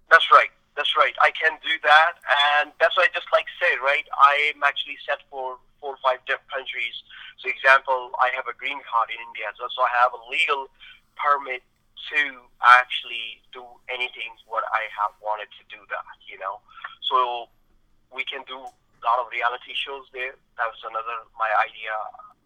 That's 0.10 0.30
right. 0.32 0.49
That's 0.76 0.91
right. 0.99 1.15
I 1.23 1.31
can 1.31 1.56
do 1.64 1.72
that, 1.88 2.19
and 2.60 2.76
that's 2.84 2.99
what 2.99 3.07
I 3.07 3.11
just 3.15 3.31
like 3.31 3.47
say, 3.64 3.80
right? 3.80 4.03
I'm 4.19 4.60
actually 4.60 4.99
set 5.07 5.23
for 5.31 5.56
four 5.80 5.95
or 5.95 6.02
five 6.03 6.19
different 6.27 6.52
countries. 6.52 6.95
So, 7.39 7.47
example, 7.47 8.11
I 8.19 8.27
have 8.35 8.52
a 8.52 8.56
green 8.56 8.84
card 8.84 9.07
in 9.07 9.19
India, 9.31 9.47
so 9.56 9.64
I 9.80 9.91
have 10.03 10.11
a 10.11 10.22
legal 10.27 10.68
permit 11.15 11.64
to 12.11 12.43
actually 12.60 13.41
do 13.56 13.64
anything 13.88 14.35
what 14.45 14.68
I 14.69 14.85
have 14.93 15.15
wanted 15.23 15.47
to 15.57 15.64
do 15.72 15.80
that, 15.89 16.18
you 16.27 16.38
know. 16.38 16.60
So 17.07 17.47
we 18.11 18.27
can 18.27 18.43
do 18.45 18.60
a 18.60 19.02
lot 19.02 19.18
of 19.23 19.31
reality 19.31 19.73
shows 19.73 20.06
there. 20.11 20.35
That 20.60 20.68
was 20.69 20.81
another 20.84 21.23
my 21.39 21.49
idea, 21.64 21.95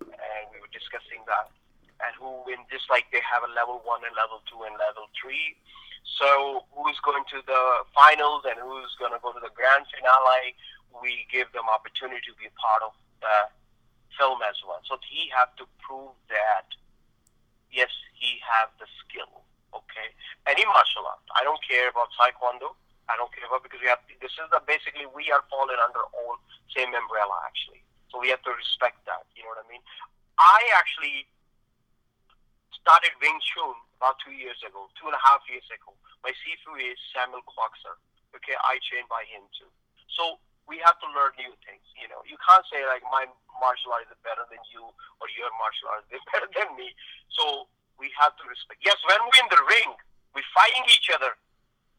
and 0.05 0.43
we 0.53 0.61
were 0.61 0.71
discussing 0.71 1.25
that. 1.25 1.49
And 1.99 2.15
who 2.15 2.45
win, 2.47 2.63
just 2.71 2.87
like 2.87 3.11
they 3.11 3.19
have 3.19 3.43
a 3.43 3.51
level 3.51 3.83
one 3.83 4.05
and 4.07 4.15
level 4.15 4.39
two 4.47 4.63
and 4.63 4.77
level 4.79 5.11
three. 5.17 5.57
So 6.03 6.65
who's 6.75 6.99
going 7.01 7.23
to 7.31 7.39
the 7.45 7.63
finals 7.95 8.43
and 8.43 8.59
who's 8.59 8.95
going 8.99 9.13
to 9.15 9.21
go 9.23 9.31
to 9.31 9.39
the 9.39 9.53
grand 9.55 9.87
finale? 9.87 10.55
We 10.89 11.27
give 11.31 11.51
them 11.53 11.69
opportunity 11.69 12.25
to 12.27 12.35
be 12.35 12.51
part 12.59 12.83
of 12.83 12.91
the 13.21 13.51
film 14.17 14.39
as 14.43 14.59
well. 14.65 14.81
So 14.83 14.99
he 15.05 15.31
have 15.31 15.55
to 15.57 15.65
prove 15.79 16.11
that 16.27 16.67
yes, 17.71 17.93
he 18.17 18.41
have 18.43 18.73
the 18.79 18.87
skill 18.99 19.45
Okay, 19.73 20.09
any 20.49 20.65
martial 20.65 21.05
art. 21.05 21.21
I 21.37 21.45
don't 21.45 21.61
care 21.61 21.89
about 21.89 22.09
taekwondo. 22.17 22.73
I 23.09 23.17
don't 23.17 23.29
care 23.33 23.45
about 23.45 23.61
because 23.61 23.81
we 23.81 23.89
have 23.89 24.01
this 24.21 24.33
is 24.33 24.47
the 24.49 24.61
basically 24.65 25.05
we 25.13 25.29
are 25.29 25.45
falling 25.49 25.77
under 25.81 26.01
all 26.13 26.41
same 26.73 26.89
umbrella 26.93 27.37
actually. 27.45 27.85
So 28.09 28.17
we 28.17 28.33
have 28.33 28.41
to 28.49 28.53
respect 28.53 29.05
that. 29.05 29.29
You 29.37 29.45
know 29.45 29.53
what 29.53 29.61
I 29.61 29.67
mean? 29.69 29.81
I 30.41 30.61
actually 30.73 31.29
started 32.73 33.13
Wing 33.21 33.37
Chun 33.45 33.77
about 33.99 34.15
two 34.23 34.31
years 34.31 34.55
ago, 34.63 34.87
two 34.95 35.11
and 35.11 35.15
a 35.15 35.19
half 35.19 35.43
years 35.51 35.67
ago. 35.67 35.91
My 36.23 36.31
sifu 36.31 36.79
is 36.79 36.95
Samuel 37.11 37.43
Quaxer. 37.43 37.99
Okay, 38.31 38.55
I 38.63 38.79
trained 38.87 39.11
by 39.11 39.27
him 39.27 39.43
too. 39.51 39.67
So 40.15 40.39
we 40.71 40.79
have 40.79 40.95
to 41.03 41.07
learn 41.11 41.35
new 41.35 41.51
things. 41.67 41.83
You 41.99 42.07
know, 42.07 42.23
you 42.23 42.39
can't 42.39 42.63
say 42.71 42.87
like 42.87 43.03
my 43.11 43.27
martial 43.59 43.91
art 43.91 44.07
is 44.07 44.15
better 44.23 44.47
than 44.47 44.63
you 44.71 44.87
or 45.19 45.27
your 45.35 45.51
martial 45.59 45.91
art 45.91 46.07
is 46.15 46.23
better 46.31 46.47
than 46.55 46.71
me. 46.79 46.95
So 47.35 47.67
we 47.99 48.07
have 48.15 48.39
to 48.39 48.43
respect. 48.47 48.79
Yes, 48.79 48.95
when 49.03 49.19
we're 49.19 49.43
in 49.43 49.51
the 49.51 49.63
ring, 49.67 49.91
we're 50.31 50.47
fighting 50.55 50.87
each 50.87 51.11
other, 51.11 51.35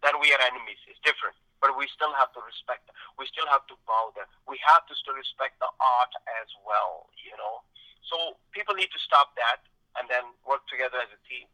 then 0.01 0.17
we 0.17 0.33
are 0.33 0.41
enemies. 0.41 0.81
It's 0.89 1.01
different. 1.05 1.37
But 1.61 1.77
we 1.77 1.85
still 1.93 2.17
have 2.17 2.33
to 2.33 2.41
respect 2.41 2.89
them. 2.89 2.97
We 3.21 3.29
still 3.29 3.45
have 3.53 3.69
to 3.69 3.77
bow 3.85 4.17
them. 4.17 4.25
We 4.49 4.57
have 4.65 4.89
to 4.89 4.97
still 4.97 5.13
respect 5.13 5.61
the 5.61 5.69
art 5.77 6.15
as 6.41 6.49
well, 6.65 7.13
you 7.21 7.37
know. 7.37 7.61
So 8.09 8.41
people 8.57 8.73
need 8.73 8.89
to 8.97 9.01
stop 9.05 9.37
that 9.37 9.61
and 10.01 10.09
then 10.09 10.25
work 10.49 10.65
together 10.73 10.97
as 11.05 11.13
a 11.13 11.21
team. 11.29 11.45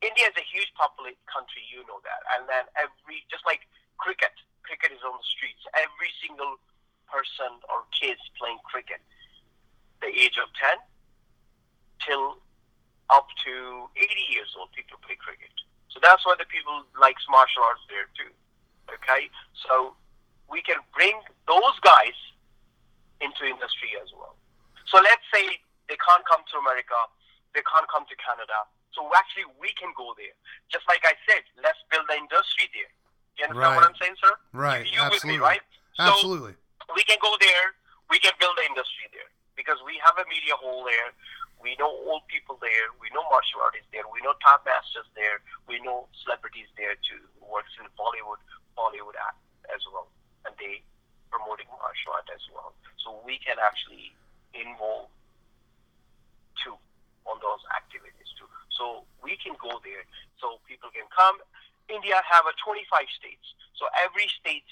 India 0.00 0.32
is 0.32 0.36
a 0.36 0.46
huge 0.48 0.72
populated 0.76 1.20
country, 1.28 1.60
you 1.68 1.84
know 1.84 2.00
that. 2.04 2.24
And 2.36 2.48
then 2.48 2.64
every, 2.76 3.24
just 3.28 3.44
like 3.44 3.68
cricket, 4.00 4.32
cricket 4.64 4.96
is 4.96 5.04
on 5.04 5.12
the 5.12 5.26
streets. 5.28 5.60
Every 5.76 6.08
single 6.24 6.56
person 7.04 7.52
or 7.68 7.84
kids 7.92 8.20
playing 8.40 8.60
cricket, 8.64 9.04
the 10.00 10.08
age 10.08 10.40
of 10.40 10.48
10 10.56 10.80
till 12.00 12.40
up 13.12 13.28
to 13.44 13.90
80 13.98 14.08
years 14.32 14.48
old 14.56 14.72
people 14.72 14.96
play 15.04 15.18
cricket. 15.20 15.52
So 15.92 15.98
that's 16.00 16.24
why 16.24 16.38
the 16.38 16.46
people 16.46 16.86
likes 16.96 17.26
martial 17.28 17.66
arts 17.66 17.84
there 17.90 18.08
too. 18.14 18.30
Okay, 18.88 19.28
so 19.66 19.94
we 20.48 20.62
can 20.62 20.80
bring 20.94 21.14
those 21.46 21.76
guys 21.82 22.16
into 23.20 23.46
industry 23.46 23.94
as 24.00 24.10
well. 24.16 24.34
So 24.88 24.98
let's 24.98 25.22
say 25.30 25.60
they 25.86 25.98
can't 26.00 26.24
come 26.26 26.42
to 26.42 26.56
America, 26.58 26.98
they 27.54 27.62
can't 27.66 27.86
come 27.90 28.06
to 28.06 28.16
Canada. 28.18 28.66
So 28.94 29.06
actually, 29.14 29.46
we 29.62 29.70
can 29.78 29.94
go 29.94 30.14
there. 30.18 30.34
Just 30.70 30.84
like 30.90 31.02
I 31.06 31.14
said, 31.26 31.46
let's 31.62 31.78
build 31.90 32.10
the 32.10 32.18
industry 32.18 32.66
there. 32.74 32.90
You 33.38 33.46
understand 33.46 33.62
right. 33.62 33.78
what 33.78 33.86
I'm 33.86 33.98
saying, 33.98 34.16
sir? 34.18 34.34
Right. 34.52 34.84
You 34.84 35.00
Absolutely. 35.00 35.14
with 35.14 35.24
me, 35.24 35.36
right? 35.38 35.64
So 35.94 36.10
Absolutely. 36.10 36.54
we 36.92 37.02
can 37.06 37.18
go 37.22 37.32
there. 37.38 37.78
We 38.10 38.18
can 38.18 38.34
build 38.42 38.58
the 38.58 38.66
industry 38.66 39.06
there 39.14 39.30
because 39.54 39.78
we 39.86 40.00
have 40.02 40.18
a 40.18 40.26
media 40.26 40.58
hall 40.58 40.82
there. 40.82 41.14
We 41.62 41.76
know 41.76 41.92
old 42.08 42.24
people 42.26 42.56
there. 42.58 42.90
We 42.98 43.12
know 43.12 43.22
martial 43.28 43.60
artists 43.60 43.86
there. 43.92 44.08
We 44.08 44.24
know 44.24 44.34
top 44.40 44.64
masters 44.64 45.06
there. 45.12 45.44
We 45.68 45.78
know 45.84 46.08
celebrities 46.24 46.72
there 46.74 46.96
too, 47.04 47.20
who 47.38 47.46
works 47.52 47.70
in 47.76 47.84
Bollywood, 47.94 48.40
Bollywood 48.74 49.14
as 49.68 49.84
well, 49.92 50.08
and 50.48 50.56
they 50.56 50.80
promoting 51.28 51.68
martial 51.78 52.16
art 52.16 52.26
as 52.32 52.42
well. 52.50 52.74
So 53.04 53.20
we 53.22 53.38
can 53.44 53.60
actually 53.60 54.16
involve 54.56 55.12
too 56.64 56.74
on 57.28 57.36
those 57.44 57.62
activities 57.76 58.32
too. 58.40 58.48
So 58.80 59.04
we 59.20 59.36
can 59.36 59.52
go 59.60 59.76
there. 59.84 60.08
So 60.40 60.56
people 60.64 60.88
can 60.88 61.04
come. 61.12 61.36
India 61.92 62.16
have 62.24 62.48
a 62.48 62.56
25 62.64 62.88
states. 63.12 63.44
So 63.76 63.92
every 64.00 64.24
state 64.40 64.64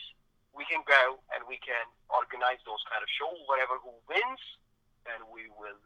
we 0.56 0.64
can 0.64 0.80
go 0.89 1.20
and 1.36 1.44
we 1.44 1.60
can 1.60 1.85
organize 2.09 2.64
those 2.64 2.80
kind 2.89 3.05
of 3.05 3.10
shows. 3.12 3.36
Whatever 3.44 3.76
who 3.85 3.93
wins 4.09 4.40
and 5.12 5.28
we 5.28 5.52
will. 5.60 5.76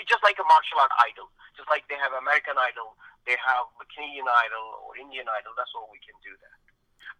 It's 0.00 0.08
just 0.08 0.24
like 0.24 0.40
a 0.40 0.46
martial 0.48 0.80
art 0.80 0.90
idol, 1.04 1.28
just 1.54 1.68
like 1.68 1.84
they 1.86 2.00
have 2.00 2.10
American 2.16 2.58
Idol, 2.58 2.96
they 3.28 3.38
have 3.38 3.70
the 3.78 3.86
Canadian 3.92 4.26
Idol 4.26 4.82
or 4.82 4.98
Indian 4.98 5.28
Idol. 5.30 5.54
That's 5.54 5.70
what 5.76 5.92
we 5.92 6.02
can 6.02 6.16
do 6.24 6.32
that. 6.42 6.56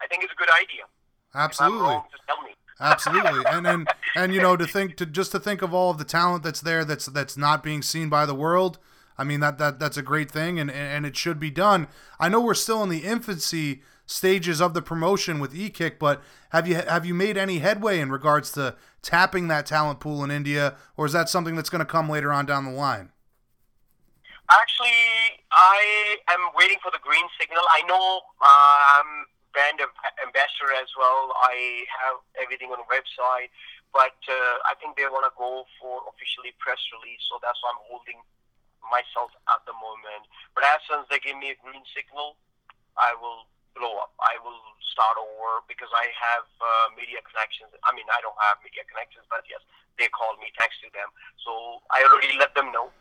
I 0.03 0.11
think 0.11 0.25
it's 0.25 0.35
a 0.35 0.41
good 0.41 0.51
idea. 0.51 0.89
Absolutely. 1.31 1.95
Wrong, 1.95 2.09
just 2.11 2.27
tell 2.27 2.43
me. 2.43 2.59
Absolutely, 2.81 3.45
and 3.55 3.67
and 3.67 3.83
and 4.17 4.35
you 4.35 4.43
know 4.43 4.57
to 4.57 4.67
think 4.67 4.97
to 4.97 5.07
just 5.07 5.31
to 5.33 5.39
think 5.39 5.63
of 5.63 5.73
all 5.73 5.91
of 5.95 5.99
the 5.99 6.05
talent 6.05 6.43
that's 6.43 6.61
there 6.61 6.85
that's 6.85 7.07
that's 7.07 7.37
not 7.37 7.63
being 7.63 7.83
seen 7.83 8.09
by 8.09 8.27
the 8.27 8.35
world. 8.35 8.79
I 9.19 9.25
mean 9.25 9.41
that 9.41 9.59
that 9.59 9.79
that's 9.79 9.97
a 9.97 10.03
great 10.03 10.31
thing, 10.31 10.59
and 10.59 10.71
and 10.71 11.05
it 11.07 11.17
should 11.17 11.39
be 11.39 11.51
done. 11.51 11.89
I 12.19 12.29
know 12.29 12.41
we're 12.41 12.55
still 12.55 12.83
in 12.83 12.89
the 12.89 13.05
infancy 13.05 13.83
stages 14.07 14.61
of 14.61 14.75
the 14.75 14.83
promotion 14.83 15.41
with 15.41 15.55
eKick, 15.55 15.99
but 15.99 16.23
have 16.51 16.67
you 16.67 16.77
have 16.77 17.07
you 17.07 17.15
made 17.15 17.37
any 17.37 17.59
headway 17.59 18.01
in 18.01 18.11
regards 18.11 18.53
to 18.53 18.77
tapping 19.01 19.49
that 19.49 19.67
talent 19.67 20.01
pool 20.01 20.25
in 20.25 20.31
India, 20.31 20.77
or 20.97 21.07
is 21.07 21.13
that 21.13 21.29
something 21.29 21.57
that's 21.57 21.71
going 21.71 21.81
to 21.81 21.87
come 21.87 22.09
later 22.09 22.33
on 22.33 22.47
down 22.47 22.65
the 22.65 22.71
line? 22.71 23.11
Actually, 24.51 25.41
I 25.51 26.19
am 26.29 26.53
waiting 26.57 26.77
for 26.83 26.91
the 26.91 27.01
green 27.01 27.25
signal. 27.41 27.63
I 27.71 27.81
know 27.89 28.21
um, 28.43 29.25
brand 29.53 29.81
ambassador 30.21 30.73
as 30.77 30.91
well. 30.99 31.33
I 31.41 31.85
have 31.89 32.21
everything 32.37 32.69
on 32.69 32.77
the 32.81 32.89
website, 32.91 33.49
but 33.93 34.17
uh, 34.29 34.57
I 34.69 34.75
think 34.81 34.97
they 34.97 35.05
want 35.09 35.25
to 35.25 35.35
go 35.39 35.65
for 35.81 36.05
officially 36.11 36.53
press 36.59 36.81
release, 36.97 37.23
so 37.33 37.39
that's 37.41 37.61
why 37.65 37.73
I'm 37.73 37.83
holding 37.89 38.21
myself 38.91 39.31
at 39.51 39.63
the 39.69 39.75
moment. 39.79 40.27
But 40.55 40.67
as 40.67 40.81
soon 40.87 41.05
as 41.05 41.09
they 41.11 41.21
give 41.23 41.39
me 41.39 41.55
a 41.55 41.59
green 41.59 41.83
signal, 41.93 42.39
I 42.99 43.15
will 43.17 43.49
blow 43.75 43.97
up. 44.05 44.13
I 44.21 44.37
will 44.45 44.61
start 44.93 45.17
over 45.17 45.65
because 45.69 45.89
I 45.97 46.13
have 46.13 46.47
uh, 46.61 46.87
media 46.93 47.25
connections. 47.25 47.73
I 47.85 47.91
mean, 47.97 48.05
I 48.13 48.21
don't 48.21 48.37
have 48.37 48.61
media 48.61 48.85
connections, 48.85 49.25
but 49.33 49.45
yes, 49.49 49.65
they 49.97 50.13
call 50.13 50.37
me 50.37 50.53
thanks 50.61 50.77
to 50.85 50.89
them. 50.93 51.09
So 51.41 51.81
I 51.89 52.05
already 52.05 52.37
let 52.37 52.53
them 52.53 52.69
know 52.73 52.93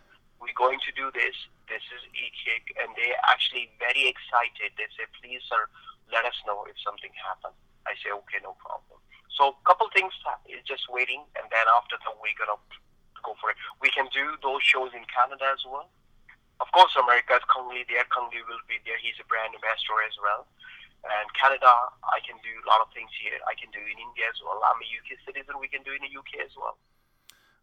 we're 0.41 0.57
going 0.57 0.81
to 0.81 0.91
do 0.97 1.13
this. 1.13 1.37
This 1.69 1.85
is 1.93 2.01
e-kick, 2.17 2.73
and 2.81 2.89
they're 2.97 3.21
actually 3.29 3.69
very 3.77 4.09
excited. 4.09 4.73
They 4.75 4.89
say, 4.97 5.05
please, 5.21 5.39
sir, 5.45 5.69
let 6.09 6.25
us 6.25 6.35
know 6.49 6.65
if 6.65 6.75
something 6.81 7.13
happens. 7.15 7.55
I 7.85 7.93
say, 8.01 8.09
okay, 8.11 8.41
no 8.41 8.57
problem. 8.57 8.97
So 9.37 9.55
a 9.55 9.63
couple 9.63 9.87
things 9.93 10.11
is 10.49 10.65
just 10.65 10.89
waiting, 10.89 11.23
and 11.37 11.45
then 11.47 11.65
after 11.77 11.95
that, 12.01 12.17
we're 12.19 12.35
to 12.35 12.59
go 13.23 13.37
for 13.39 13.49
it. 13.49 13.57
We 13.81 13.89
can 13.89 14.09
do 14.13 14.35
those 14.41 14.61
shows 14.61 14.91
in 14.93 15.05
Canada 15.09 15.49
as 15.53 15.63
well. 15.65 15.89
Of 16.61 16.69
course, 16.73 16.93
America's 16.93 17.41
Cung 17.49 17.73
Le 17.73 17.81
there. 17.89 18.05
Cung 18.13 18.29
Le 18.29 18.41
will 18.45 18.61
be 18.69 18.77
there. 18.85 18.97
He's 19.01 19.17
a 19.17 19.25
brand 19.25 19.57
ambassador 19.57 19.97
as 20.05 20.13
well. 20.21 20.45
And 21.01 21.25
Canada, 21.33 21.69
I 22.05 22.21
can 22.21 22.37
do 22.45 22.53
a 22.61 22.65
lot 22.69 22.85
of 22.85 22.93
things 22.93 23.09
here. 23.17 23.41
I 23.49 23.57
can 23.57 23.73
do 23.73 23.81
in 23.81 23.97
India 23.97 24.29
as 24.29 24.37
well. 24.45 24.61
I'm 24.61 24.77
a 24.77 24.85
UK 24.85 25.17
citizen. 25.25 25.57
We 25.57 25.65
can 25.65 25.81
do 25.81 25.97
in 25.97 26.05
the 26.05 26.13
UK 26.13 26.45
as 26.45 26.53
well. 26.53 26.77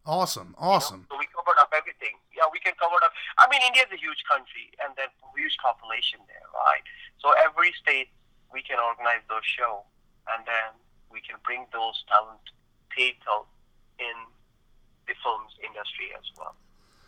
Awesome, 0.03 0.55
awesome. 0.59 1.07
You 1.07 1.15
know? 1.15 1.15
So 1.15 1.23
we 1.23 1.27
covered 1.31 1.59
up 1.59 1.71
everything. 1.71 2.19
Yeah, 2.35 2.51
we 2.51 2.59
can 2.59 2.75
cover 2.75 2.99
up. 2.99 3.15
I 3.39 3.47
mean, 3.47 3.63
India 3.63 3.87
is 3.87 3.91
a 3.95 3.99
huge 3.99 4.23
country, 4.27 4.71
and 4.83 4.91
there's 4.99 5.13
huge 5.35 5.55
population 5.63 6.19
there, 6.27 6.47
right? 6.51 6.83
So 7.23 7.31
every 7.39 7.71
state 7.79 8.11
we 8.51 8.59
can 8.59 8.79
organize 8.79 9.23
those 9.31 9.47
shows, 9.47 9.87
and 10.35 10.43
then 10.43 10.75
we 11.07 11.23
can 11.23 11.39
bring 11.47 11.67
those 11.71 12.03
talent 12.11 12.43
people 12.91 13.47
in 13.99 14.15
the 15.09 15.17
films 15.25 15.57
industry 15.65 16.13
as 16.13 16.23
well. 16.37 16.53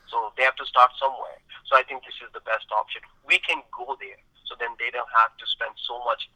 So 0.09 0.33
they 0.35 0.43
have 0.43 0.57
to 0.57 0.65
start 0.65 0.91
somewhere. 0.97 1.37
So 1.69 1.77
I 1.77 1.85
think 1.85 2.03
this 2.03 2.17
is 2.19 2.33
the 2.33 2.43
best 2.43 2.67
option. 2.73 3.05
We 3.23 3.37
can 3.39 3.61
go 3.71 3.95
there, 4.01 4.19
so 4.43 4.57
then 4.57 4.73
they 4.81 4.89
don't 4.89 5.07
have 5.13 5.31
to 5.37 5.45
spend 5.47 5.77
so 5.87 6.01
much 6.03 6.27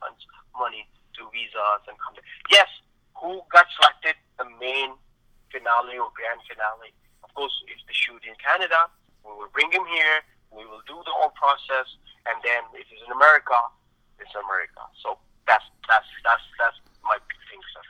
money 0.55 0.87
to 1.17 1.27
visas 1.33 1.83
and 1.89 1.97
come. 1.99 2.15
Yes, 2.47 2.69
who 3.17 3.41
got 3.51 3.67
selected? 3.75 4.15
The 4.39 4.47
main 4.61 4.95
finale 5.51 5.97
or 5.99 6.11
grand 6.15 6.39
finale. 6.47 6.95
Of 7.23 7.33
course, 7.35 7.55
if 7.67 7.79
the 7.87 7.95
shoot 7.95 8.23
in 8.23 8.35
Canada, 8.39 8.87
we 9.25 9.31
will 9.35 9.51
bring 9.51 9.71
him 9.71 9.83
here. 9.89 10.23
We 10.51 10.63
will 10.63 10.83
do 10.87 10.95
the 11.03 11.11
whole 11.11 11.35
process, 11.35 11.87
and 12.31 12.39
then 12.43 12.63
if 12.75 12.87
it's 12.87 13.03
in 13.03 13.11
America, 13.11 13.59
it's 14.19 14.31
America. 14.35 14.87
So 15.03 15.19
that's 15.47 15.67
that's 15.87 16.07
that's 16.23 16.43
that's 16.55 16.79
my 17.03 17.19
thing, 17.51 17.63
sir. 17.75 17.83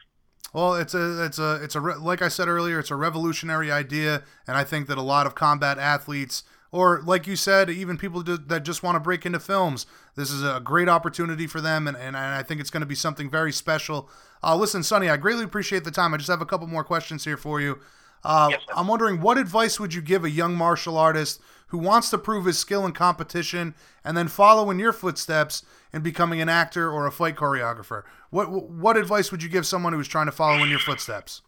Well, 0.56 0.76
it's 0.76 0.94
a 0.94 1.26
it's 1.26 1.38
a 1.38 1.62
it's 1.62 1.76
a 1.76 1.82
like 1.82 2.22
I 2.22 2.30
said 2.30 2.48
earlier, 2.48 2.80
it's 2.80 2.90
a 2.90 2.96
revolutionary 2.96 3.70
idea, 3.70 4.24
and 4.48 4.56
I 4.56 4.64
think 4.64 4.88
that 4.88 4.98
a 4.98 5.02
lot 5.02 5.28
of 5.28 5.36
combat 5.36 5.78
athletes 5.78 6.44
or 6.72 7.02
like 7.06 7.28
you 7.28 7.36
said, 7.36 7.70
even 7.70 7.98
people 7.98 8.24
that 8.24 8.64
just 8.64 8.82
want 8.82 8.96
to 8.96 9.02
break 9.02 9.26
into 9.26 9.42
films. 9.42 9.86
This 10.16 10.32
is 10.32 10.44
a 10.44 10.62
great 10.64 10.88
opportunity 10.88 11.46
for 11.46 11.60
them, 11.60 11.88
and, 11.88 11.98
and 11.98 12.16
I 12.16 12.42
think 12.42 12.62
it's 12.62 12.70
going 12.70 12.82
to 12.82 12.88
be 12.88 12.96
something 12.96 13.30
very 13.30 13.52
special. 13.52 14.10
Uh, 14.42 14.56
listen, 14.56 14.82
Sonny, 14.82 15.10
I 15.10 15.18
greatly 15.18 15.44
appreciate 15.44 15.84
the 15.84 15.92
time. 15.92 16.14
I 16.14 16.18
just 16.18 16.30
have 16.30 16.42
a 16.42 16.46
couple 16.46 16.68
more 16.68 16.86
questions 16.86 17.26
here 17.26 17.38
for 17.38 17.60
you. 17.60 17.80
Uh, 18.24 18.48
yes, 18.52 18.62
I'm 18.74 18.88
wondering, 18.88 19.20
what 19.20 19.38
advice 19.38 19.78
would 19.78 19.94
you 19.94 20.02
give 20.02 20.24
a 20.24 20.30
young 20.30 20.56
martial 20.56 20.98
artist 20.98 21.42
who 21.68 21.78
wants 21.78 22.10
to 22.12 22.18
prove 22.18 22.46
his 22.46 22.60
skill 22.60 22.86
in 22.86 22.92
competition 22.92 23.76
and 24.04 24.16
then 24.16 24.28
follow 24.28 24.70
in 24.70 24.80
your 24.80 24.94
footsteps 24.94 25.64
in 25.92 26.02
becoming 26.02 26.42
an 26.42 26.50
actor 26.50 26.92
or 26.92 27.06
a 27.06 27.12
fight 27.12 27.36
choreographer? 27.36 28.04
What 28.30 28.52
what 28.52 28.98
advice 28.98 29.32
would 29.32 29.44
you 29.44 29.50
give 29.50 29.66
someone 29.66 29.94
who's 29.94 30.08
trying 30.08 30.28
to 30.28 30.32
follow 30.32 30.64
in 30.64 30.70
your 30.70 30.80
footsteps? 30.80 31.42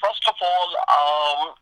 First 0.00 0.24
of 0.28 0.34
all, 0.40 0.68
um, 0.88 1.54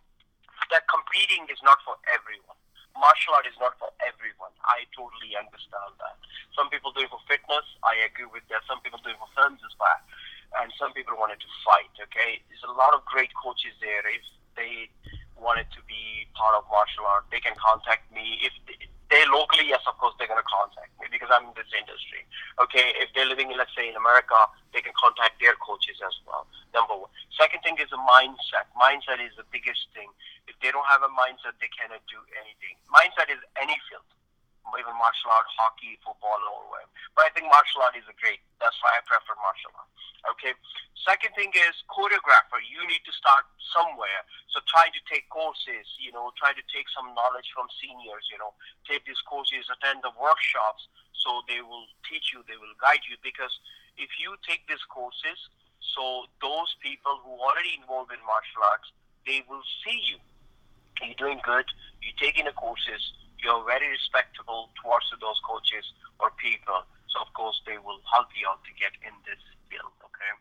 that 0.70 0.84
competing 0.86 1.46
is 1.50 1.58
not 1.64 1.78
for 1.84 1.96
everyone. 2.12 2.56
Martial 2.98 3.34
art 3.34 3.46
is 3.46 3.54
not 3.62 3.78
for 3.78 3.90
everyone. 4.02 4.50
I 4.66 4.82
totally 4.90 5.38
understand 5.38 5.94
that. 6.02 6.18
Some 6.58 6.66
people 6.70 6.90
do 6.90 7.06
it 7.06 7.10
for 7.10 7.22
fitness. 7.30 7.62
I 7.86 8.02
agree 8.02 8.26
with 8.26 8.42
that. 8.50 8.66
Some 8.66 8.82
people 8.82 8.98
do 9.06 9.14
it 9.14 9.18
for 9.22 9.30
films 9.38 9.62
as 9.62 9.74
well. 9.78 10.02
And 10.58 10.74
some 10.74 10.90
people 10.98 11.14
wanted 11.14 11.38
to 11.38 11.50
fight, 11.62 11.94
okay? 12.10 12.42
There's 12.50 12.66
a 12.66 12.74
lot 12.74 12.94
of 12.98 13.06
great 13.06 13.30
coaches 13.38 13.78
there. 13.78 14.02
If 14.10 14.26
they 14.58 14.90
wanted 15.40 15.70
to 15.74 15.80
be 15.86 16.26
part 16.34 16.54
of 16.54 16.66
martial 16.70 17.06
art, 17.06 17.26
they 17.30 17.40
can 17.40 17.54
contact 17.58 18.10
me. 18.12 18.38
If 18.42 18.52
they 19.08 19.24
locally, 19.32 19.72
yes, 19.72 19.80
of 19.88 19.96
course, 19.96 20.12
they're 20.20 20.28
going 20.28 20.42
to 20.42 20.50
contact 20.50 20.92
me 21.00 21.08
because 21.08 21.32
I'm 21.32 21.48
in 21.48 21.56
this 21.56 21.72
industry. 21.72 22.28
Okay, 22.60 22.92
if 23.00 23.08
they're 23.16 23.28
living, 23.28 23.48
let's 23.56 23.72
say, 23.72 23.88
in 23.88 23.96
America, 23.96 24.36
they 24.76 24.84
can 24.84 24.92
contact 24.98 25.40
their 25.40 25.56
coaches 25.58 25.96
as 26.04 26.12
well. 26.28 26.44
Number 26.76 26.92
one. 26.92 27.10
Second 27.32 27.64
thing 27.64 27.80
is 27.80 27.88
a 27.94 28.00
mindset. 28.04 28.68
Mindset 28.76 29.22
is 29.24 29.32
the 29.40 29.48
biggest 29.48 29.88
thing. 29.96 30.12
If 30.44 30.60
they 30.60 30.68
don't 30.68 30.86
have 30.90 31.00
a 31.00 31.12
mindset, 31.12 31.56
they 31.62 31.72
cannot 31.72 32.04
do 32.10 32.20
anything. 32.36 32.76
Mindset 32.92 33.32
is 33.32 33.40
any 33.56 33.78
field, 33.88 34.04
even 34.76 34.94
martial 35.00 35.32
art, 35.32 35.48
hockey, 35.56 35.96
football, 36.04 36.38
or 36.38 36.68
whatever. 36.68 36.92
But 37.16 37.28
I 37.28 37.30
think 37.32 37.48
martial 37.48 37.82
art 37.82 37.96
is 37.96 38.06
a 38.06 38.16
great. 38.20 38.42
That's 38.60 38.76
why 38.84 38.98
I 38.98 39.00
prefer 39.06 39.34
martial 39.40 39.72
art. 39.74 39.90
Okay. 40.36 40.52
Second 41.06 41.32
thing 41.38 41.54
is 41.54 41.74
choreographer. 41.88 42.60
You 42.60 42.82
need 42.84 43.00
to 43.06 43.14
start 43.14 43.48
somewhere. 43.72 44.26
So 44.52 44.60
try 44.68 44.90
to 44.92 45.00
take 45.08 45.30
courses. 45.32 45.86
You 45.96 46.12
know, 46.12 46.34
try 46.36 46.52
to 46.52 46.64
take 46.68 46.90
some 46.92 47.14
knowledge 47.16 47.48
from 47.54 47.70
seniors. 47.80 48.28
You 48.28 48.36
know, 48.42 48.52
take 48.84 49.06
these 49.08 49.20
courses, 49.24 49.70
attend 49.72 50.04
the 50.04 50.12
workshops. 50.18 50.84
So 51.16 51.46
they 51.48 51.64
will 51.64 51.88
teach 52.04 52.34
you. 52.34 52.44
They 52.44 52.58
will 52.60 52.76
guide 52.76 53.02
you. 53.08 53.16
Because 53.24 53.52
if 53.96 54.10
you 54.20 54.36
take 54.44 54.66
these 54.68 54.82
courses, 54.90 55.38
so 55.80 56.28
those 56.44 56.76
people 56.84 57.22
who 57.24 57.40
already 57.40 57.78
involved 57.78 58.12
in 58.12 58.20
martial 58.26 58.62
arts, 58.68 58.92
they 59.24 59.42
will 59.48 59.64
see 59.86 59.98
you. 60.12 60.18
You're 61.00 61.18
doing 61.18 61.40
good. 61.46 61.64
You're 62.02 62.18
taking 62.18 62.44
the 62.44 62.56
courses. 62.58 63.00
You're 63.38 63.62
very 63.62 63.86
respectable 63.86 64.70
towards 64.82 65.06
those 65.22 65.38
coaches 65.46 65.86
or 66.18 66.34
people. 66.38 66.82
So 67.08 67.22
of 67.22 67.30
course 67.32 67.62
they 67.64 67.78
will 67.78 68.02
help 68.10 68.28
you 68.34 68.46
out 68.50 68.60
to 68.66 68.72
get 68.74 68.92
in 69.00 69.14
this 69.22 69.40
field. 69.70 69.94
Okay, 70.02 70.32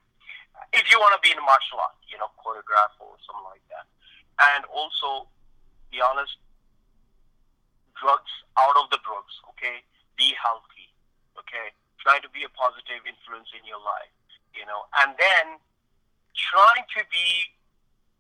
if 0.73 0.89
you 0.89 0.97
want 0.97 1.13
to 1.13 1.21
be 1.21 1.31
in 1.31 1.39
martial 1.45 1.79
art, 1.79 1.97
you 2.09 2.17
know, 2.17 2.29
choreograph 2.41 2.97
or 2.97 3.13
something 3.23 3.47
like 3.47 3.63
that, 3.69 3.85
and 4.53 4.65
also 4.73 5.29
be 5.93 6.01
honest, 6.01 6.35
drugs 7.95 8.33
out 8.57 8.75
of 8.81 8.89
the 8.89 8.99
drugs. 9.05 9.33
Okay, 9.55 9.85
be 10.17 10.33
healthy. 10.35 10.89
Okay, 11.37 11.71
try 12.01 12.17
to 12.17 12.29
be 12.33 12.41
a 12.43 12.51
positive 12.57 13.05
influence 13.05 13.53
in 13.53 13.63
your 13.63 13.79
life. 13.79 14.11
You 14.57 14.65
know, 14.65 14.89
and 15.05 15.13
then 15.21 15.61
trying 16.33 16.85
to 16.97 17.01
be 17.13 17.29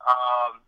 um, 0.05 0.61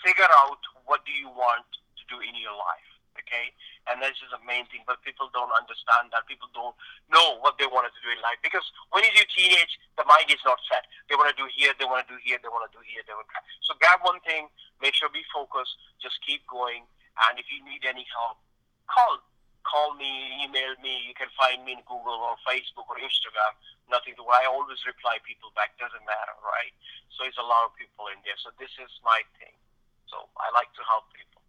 figure 0.00 0.28
out 0.44 0.60
what 0.88 1.04
do 1.04 1.12
you 1.12 1.28
want 1.28 1.68
to 2.00 2.02
do 2.08 2.20
in 2.24 2.32
your 2.36 2.56
life 2.56 2.93
okay? 3.18 3.54
And 3.90 4.00
this 4.00 4.18
is 4.22 4.30
the 4.32 4.42
main 4.42 4.66
thing, 4.70 4.82
but 4.88 5.02
people 5.06 5.30
don't 5.30 5.52
understand 5.54 6.10
that. 6.14 6.26
People 6.26 6.48
don't 6.52 6.74
know 7.10 7.38
what 7.40 7.60
they 7.60 7.68
want 7.68 7.86
to 7.86 7.94
do 8.00 8.10
in 8.10 8.20
life 8.24 8.40
because 8.40 8.64
when 8.90 9.04
you're 9.12 9.28
teenage, 9.30 9.78
the 9.96 10.06
mind 10.06 10.28
is 10.30 10.42
not 10.42 10.58
set. 10.66 10.86
They 11.06 11.16
want 11.18 11.30
to 11.30 11.38
do 11.38 11.46
here, 11.52 11.74
they 11.76 11.86
want 11.86 12.06
to 12.06 12.10
do 12.10 12.18
here, 12.22 12.40
they 12.40 12.50
want 12.50 12.66
to 12.66 12.72
do 12.74 12.82
here. 12.82 13.04
They 13.04 13.14
want 13.14 13.28
to... 13.28 13.40
So 13.66 13.76
grab 13.78 14.02
one 14.02 14.20
thing, 14.24 14.50
make 14.80 14.96
sure 14.96 15.10
be 15.12 15.24
focused, 15.30 15.76
just 16.00 16.18
keep 16.24 16.44
going, 16.48 16.86
and 17.28 17.38
if 17.38 17.46
you 17.52 17.62
need 17.62 17.86
any 17.86 18.06
help, 18.10 18.42
call. 18.90 19.22
Call 19.64 19.96
me, 19.96 20.44
email 20.44 20.76
me. 20.84 21.08
You 21.08 21.16
can 21.16 21.32
find 21.40 21.64
me 21.64 21.72
in 21.72 21.82
Google 21.88 22.20
or 22.20 22.36
Facebook 22.44 22.84
or 22.84 23.00
Instagram. 23.00 23.56
Nothing 23.88 24.12
to. 24.20 24.22
Worry. 24.22 24.44
I 24.44 24.52
always 24.52 24.76
reply 24.84 25.16
people 25.24 25.56
back. 25.56 25.72
Doesn't 25.80 26.04
matter, 26.04 26.36
right? 26.44 26.68
So 27.16 27.24
it's 27.24 27.40
a 27.40 27.46
lot 27.48 27.64
of 27.64 27.72
people 27.72 28.12
in 28.12 28.20
there. 28.28 28.36
So 28.44 28.52
this 28.60 28.68
is 28.76 28.92
my 29.00 29.24
thing. 29.40 29.56
So 30.04 30.28
I 30.36 30.52
like 30.52 30.68
to 30.76 30.84
help 30.84 31.08
people. 31.16 31.40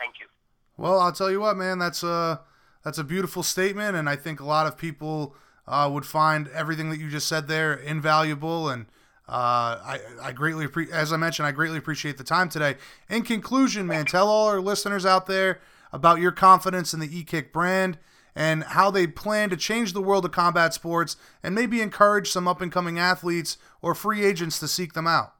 Thank 0.00 0.16
you. 0.16 0.32
Well, 0.78 0.98
I'll 1.00 1.12
tell 1.12 1.30
you 1.30 1.40
what, 1.40 1.56
man. 1.58 1.78
That's 1.78 2.02
a 2.02 2.40
that's 2.84 2.98
a 2.98 3.04
beautiful 3.04 3.42
statement, 3.42 3.96
and 3.96 4.08
I 4.08 4.16
think 4.16 4.40
a 4.40 4.44
lot 4.46 4.66
of 4.66 4.78
people 4.78 5.34
uh, 5.66 5.90
would 5.92 6.06
find 6.06 6.48
everything 6.48 6.88
that 6.90 6.98
you 6.98 7.10
just 7.10 7.26
said 7.28 7.48
there 7.48 7.74
invaluable. 7.74 8.70
And 8.70 8.86
Uh, 9.28 9.76
I, 9.84 10.00
I 10.22 10.32
greatly 10.32 10.66
as 10.90 11.12
I 11.12 11.18
mentioned, 11.18 11.46
I 11.46 11.52
greatly 11.52 11.76
appreciate 11.76 12.16
the 12.16 12.24
time 12.24 12.48
today. 12.48 12.76
In 13.10 13.22
conclusion, 13.24 13.86
man, 13.86 14.06
tell 14.06 14.26
all 14.28 14.48
our 14.48 14.60
listeners 14.60 15.04
out 15.04 15.26
there 15.26 15.60
about 15.92 16.20
your 16.20 16.32
confidence 16.32 16.94
in 16.94 17.00
the 17.00 17.18
e-kick 17.18 17.52
brand 17.52 17.98
and 18.34 18.64
how 18.64 18.90
they 18.90 19.06
plan 19.06 19.50
to 19.50 19.56
change 19.56 19.92
the 19.92 20.00
world 20.00 20.24
of 20.24 20.32
combat 20.32 20.72
sports 20.72 21.16
and 21.42 21.54
maybe 21.54 21.82
encourage 21.82 22.30
some 22.30 22.48
up 22.48 22.62
and 22.62 22.72
coming 22.72 22.98
athletes 22.98 23.58
or 23.82 23.94
free 23.94 24.24
agents 24.24 24.58
to 24.60 24.68
seek 24.68 24.94
them 24.94 25.06
out. 25.06 25.34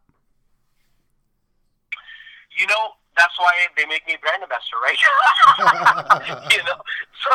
You 2.59 2.67
know, 2.67 2.98
that's 3.19 3.35
why 3.37 3.51
they 3.75 3.85
make 3.91 4.07
me 4.07 4.15
brand 4.23 4.47
ambassador, 4.47 4.79
right? 4.79 4.97
you 6.55 6.63
know, 6.63 6.79
so 7.19 7.33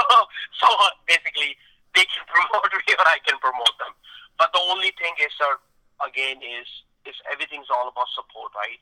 so 0.58 0.68
basically 1.06 1.60
they 1.92 2.08
can 2.08 2.24
promote 2.26 2.72
me 2.72 2.96
or 2.96 3.06
I 3.06 3.20
can 3.28 3.36
promote 3.44 3.76
them. 3.78 3.92
But 4.40 4.56
the 4.56 4.64
only 4.72 4.96
thing 4.96 5.14
is, 5.20 5.30
sir, 5.36 5.60
again, 6.02 6.40
is 6.40 6.66
is 7.04 7.20
everything's 7.28 7.68
all 7.68 7.92
about 7.92 8.08
support, 8.16 8.56
right? 8.56 8.80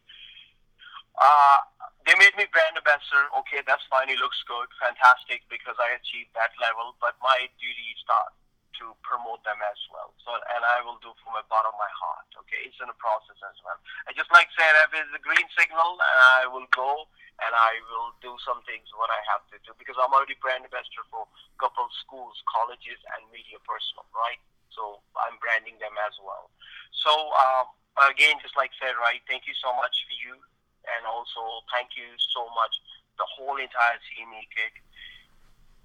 Uh, 1.17 1.59
they 2.05 2.15
made 2.15 2.33
me 2.37 2.45
brand 2.53 2.77
ambassador. 2.77 3.27
Okay, 3.43 3.65
that's 3.65 3.83
fine. 3.89 4.07
It 4.07 4.21
looks 4.21 4.39
good, 4.47 4.69
fantastic, 4.79 5.43
because 5.51 5.75
I 5.81 5.97
achieved 5.97 6.31
that 6.37 6.53
level. 6.61 6.95
But 7.01 7.17
my 7.19 7.49
duty 7.59 7.87
is 7.91 8.03
not 8.07 8.31
to 8.79 8.95
promote 9.03 9.43
them 9.43 9.59
as 9.59 9.79
well. 9.91 10.13
So, 10.23 10.31
and 10.35 10.63
I 10.63 10.79
will 10.85 10.99
do 11.03 11.11
from 11.19 11.35
the 11.35 11.43
bottom 11.51 11.73
of 11.73 11.79
my 11.81 11.91
heart. 11.91 12.27
Okay, 12.45 12.63
it's 12.63 12.79
in 12.79 12.87
a 12.87 12.97
process 13.01 13.39
as 13.43 13.57
well. 13.65 13.79
I 14.07 14.15
just 14.15 14.31
like 14.31 14.47
said, 14.55 14.71
if 14.87 14.95
it's 14.95 15.15
a 15.15 15.23
green 15.23 15.47
signal, 15.57 15.99
and 15.99 16.17
I 16.39 16.47
will 16.47 16.67
go 16.71 17.07
and 17.41 17.53
I 17.57 17.81
will 17.89 18.13
do 18.21 18.37
some 18.45 18.61
things 18.69 18.85
what 18.93 19.09
I 19.09 19.21
have 19.33 19.41
to 19.49 19.57
do 19.65 19.73
because 19.81 19.97
I'm 19.97 20.13
already 20.13 20.37
brand 20.37 20.61
ambassador 20.61 21.05
for 21.09 21.25
a 21.25 21.57
couple 21.57 21.89
of 21.89 21.93
schools, 21.97 22.37
colleges, 22.45 23.01
and 23.17 23.25
media 23.33 23.57
personnel, 23.65 24.05
right? 24.13 24.37
So 24.69 25.01
I'm 25.17 25.41
branding 25.41 25.81
them 25.81 25.97
as 26.05 26.15
well. 26.21 26.53
So 26.93 27.11
um, 27.11 27.73
again, 28.13 28.37
just 28.45 28.53
like 28.53 28.71
said, 28.77 28.93
right? 29.01 29.19
Thank 29.25 29.49
you 29.49 29.57
so 29.57 29.73
much 29.73 30.05
for 30.05 30.15
you, 30.21 30.37
and 30.85 31.01
also 31.09 31.65
thank 31.73 31.97
you 31.97 32.07
so 32.31 32.45
much 32.53 32.73
the 33.19 33.27
whole 33.27 33.57
entire 33.57 33.99
team, 34.13 34.31
EKIC, 34.33 34.73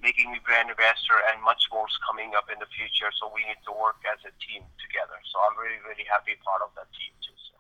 making 0.03 0.31
me 0.33 0.39
brand 0.45 0.71
ambassador, 0.71 1.19
and 1.31 1.43
much 1.43 1.69
more 1.73 1.87
is 1.87 1.99
coming 2.07 2.33
up 2.37 2.47
in 2.53 2.59
the 2.59 2.71
future. 2.73 3.11
So 3.21 3.31
we 3.35 3.43
need 3.45 3.61
to 3.67 3.73
work 3.73 4.01
as 4.07 4.21
a 4.25 4.33
team 4.41 4.63
together. 4.81 5.19
So 5.33 5.41
I'm 5.43 5.57
really, 5.59 5.81
really 5.85 6.07
happy 6.09 6.37
part 6.45 6.63
of 6.63 6.71
that 6.77 6.89
team 6.93 7.13
too. 7.21 7.37
So. 7.37 7.55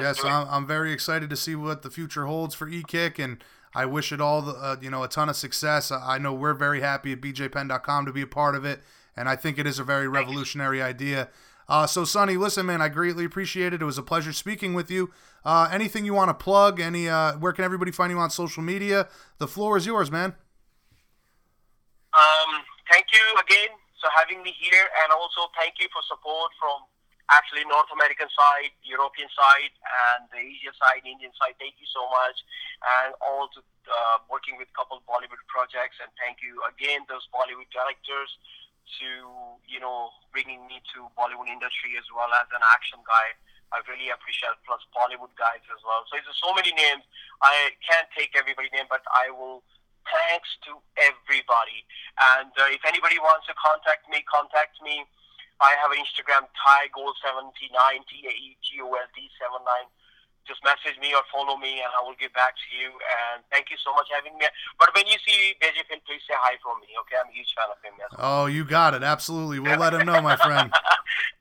Yes, 0.00 0.24
I'm, 0.24 0.46
I'm 0.50 0.66
very 0.66 0.92
excited 0.92 1.30
to 1.30 1.36
see 1.36 1.54
what 1.54 1.82
the 1.82 1.90
future 1.90 2.26
holds 2.26 2.54
for 2.54 2.68
EKIC, 2.68 3.22
and 3.22 3.42
I 3.74 3.86
wish 3.86 4.12
it 4.12 4.20
all, 4.20 4.42
the, 4.42 4.52
uh, 4.52 4.76
you 4.80 4.90
know, 4.90 5.02
a 5.02 5.08
ton 5.08 5.28
of 5.28 5.36
success. 5.36 5.90
I 5.90 6.18
know 6.18 6.32
we're 6.32 6.54
very 6.54 6.80
happy 6.80 7.12
at 7.12 7.20
bjpenn.com 7.20 8.06
to 8.06 8.12
be 8.12 8.22
a 8.22 8.26
part 8.26 8.54
of 8.54 8.64
it 8.64 8.80
and 9.18 9.28
I 9.28 9.36
think 9.36 9.58
it 9.58 9.66
is 9.66 9.78
a 9.78 9.84
very 9.84 10.06
revolutionary 10.06 10.80
idea. 10.80 11.28
Uh, 11.68 11.86
so, 11.86 12.04
Sonny, 12.04 12.36
listen, 12.36 12.64
man, 12.64 12.80
I 12.80 12.88
greatly 12.88 13.24
appreciate 13.24 13.74
it. 13.74 13.82
It 13.82 13.84
was 13.84 13.98
a 13.98 14.02
pleasure 14.02 14.32
speaking 14.32 14.74
with 14.74 14.90
you. 14.90 15.10
Uh, 15.44 15.68
anything 15.70 16.04
you 16.04 16.14
want 16.14 16.30
to 16.30 16.34
plug? 16.34 16.80
Any? 16.80 17.08
Uh, 17.08 17.32
where 17.32 17.52
can 17.52 17.64
everybody 17.64 17.90
find 17.90 18.10
you 18.10 18.18
on 18.18 18.30
social 18.30 18.62
media? 18.62 19.08
The 19.38 19.48
floor 19.48 19.76
is 19.76 19.84
yours, 19.84 20.10
man. 20.10 20.34
Um, 22.18 22.66
thank 22.90 23.14
you 23.14 23.22
again 23.38 23.78
for 24.02 24.10
having 24.10 24.42
me 24.42 24.50
here, 24.58 24.90
and 25.04 25.14
also 25.14 25.46
thank 25.54 25.78
you 25.78 25.86
for 25.94 26.02
support 26.10 26.50
from 26.58 26.82
actually 27.30 27.62
North 27.70 27.86
American 27.94 28.26
side, 28.34 28.74
European 28.82 29.30
side, 29.30 29.70
and 29.70 30.26
the 30.34 30.42
Asia 30.42 30.74
side, 30.82 31.06
Indian 31.06 31.30
side. 31.38 31.54
Thank 31.62 31.78
you 31.78 31.86
so 31.86 32.02
much, 32.10 32.42
and 32.82 33.14
also 33.22 33.62
uh, 33.86 34.18
working 34.26 34.58
with 34.58 34.66
couple 34.74 34.98
Bollywood 35.06 35.38
projects. 35.46 36.02
And 36.02 36.10
thank 36.18 36.42
you 36.42 36.58
again, 36.66 37.06
those 37.06 37.22
Bollywood 37.30 37.70
directors 37.70 38.30
to 38.98 39.08
you 39.68 39.78
know 39.78 40.10
bringing 40.34 40.66
me 40.66 40.82
to 40.96 41.06
Bollywood 41.14 41.46
industry 41.46 41.94
as 42.00 42.08
well 42.10 42.34
as 42.34 42.50
an 42.50 42.64
action 42.66 42.98
guy. 43.06 43.30
I 43.70 43.84
really 43.86 44.10
appreciate 44.10 44.58
plus 44.66 44.82
Bollywood 44.90 45.30
guys 45.38 45.62
as 45.70 45.80
well. 45.86 46.02
So 46.08 46.18
there's 46.18 46.40
so 46.40 46.50
many 46.56 46.72
names. 46.74 47.04
I 47.44 47.76
can't 47.84 48.08
take 48.16 48.34
everybody's 48.34 48.74
name, 48.74 48.90
but 48.90 49.06
I 49.06 49.30
will. 49.30 49.62
Thanks 50.08 50.48
to 50.68 50.80
everybody. 50.98 51.84
And 52.36 52.52
uh, 52.56 52.72
if 52.72 52.82
anybody 52.88 53.20
wants 53.20 53.46
to 53.46 53.54
contact 53.56 54.08
me, 54.08 54.24
contact 54.24 54.80
me. 54.80 55.04
I 55.58 55.74
have 55.82 55.90
an 55.90 55.98
Instagram, 55.98 56.46
Thai 56.54 56.86
Gold 56.94 57.18
79, 57.18 57.50
T 58.06 58.12
A 58.26 58.32
E 58.32 58.54
G 58.62 58.78
O 58.78 58.94
L 58.94 59.10
D 59.10 59.26
79 59.42 59.58
just 60.48 60.64
message 60.64 60.96
me 60.98 61.12
or 61.12 61.20
follow 61.28 61.60
me 61.60 61.84
and 61.84 61.92
I 61.92 62.00
will 62.00 62.16
get 62.16 62.32
back 62.32 62.56
to 62.56 62.68
you. 62.72 62.88
And 62.88 63.44
thank 63.52 63.68
you 63.68 63.76
so 63.84 63.92
much 63.92 64.08
for 64.08 64.16
having 64.16 64.32
me. 64.40 64.48
But 64.80 64.96
when 64.96 65.04
you 65.06 65.20
see 65.20 65.52
BJ 65.60 65.84
Penn, 65.84 66.00
please 66.08 66.24
say 66.24 66.32
hi 66.40 66.56
from 66.64 66.80
me, 66.80 66.88
okay? 67.04 67.20
I'm 67.20 67.28
a 67.28 67.36
huge 67.36 67.52
fan 67.52 67.68
of 67.68 67.78
him. 67.84 67.92
Yes. 68.00 68.08
Oh, 68.16 68.48
you 68.48 68.64
got 68.64 68.96
it. 68.96 69.04
Absolutely. 69.04 69.60
We'll 69.60 69.78
let 69.78 69.92
him 69.92 70.08
know, 70.08 70.24
my 70.24 70.40
friend. 70.40 70.72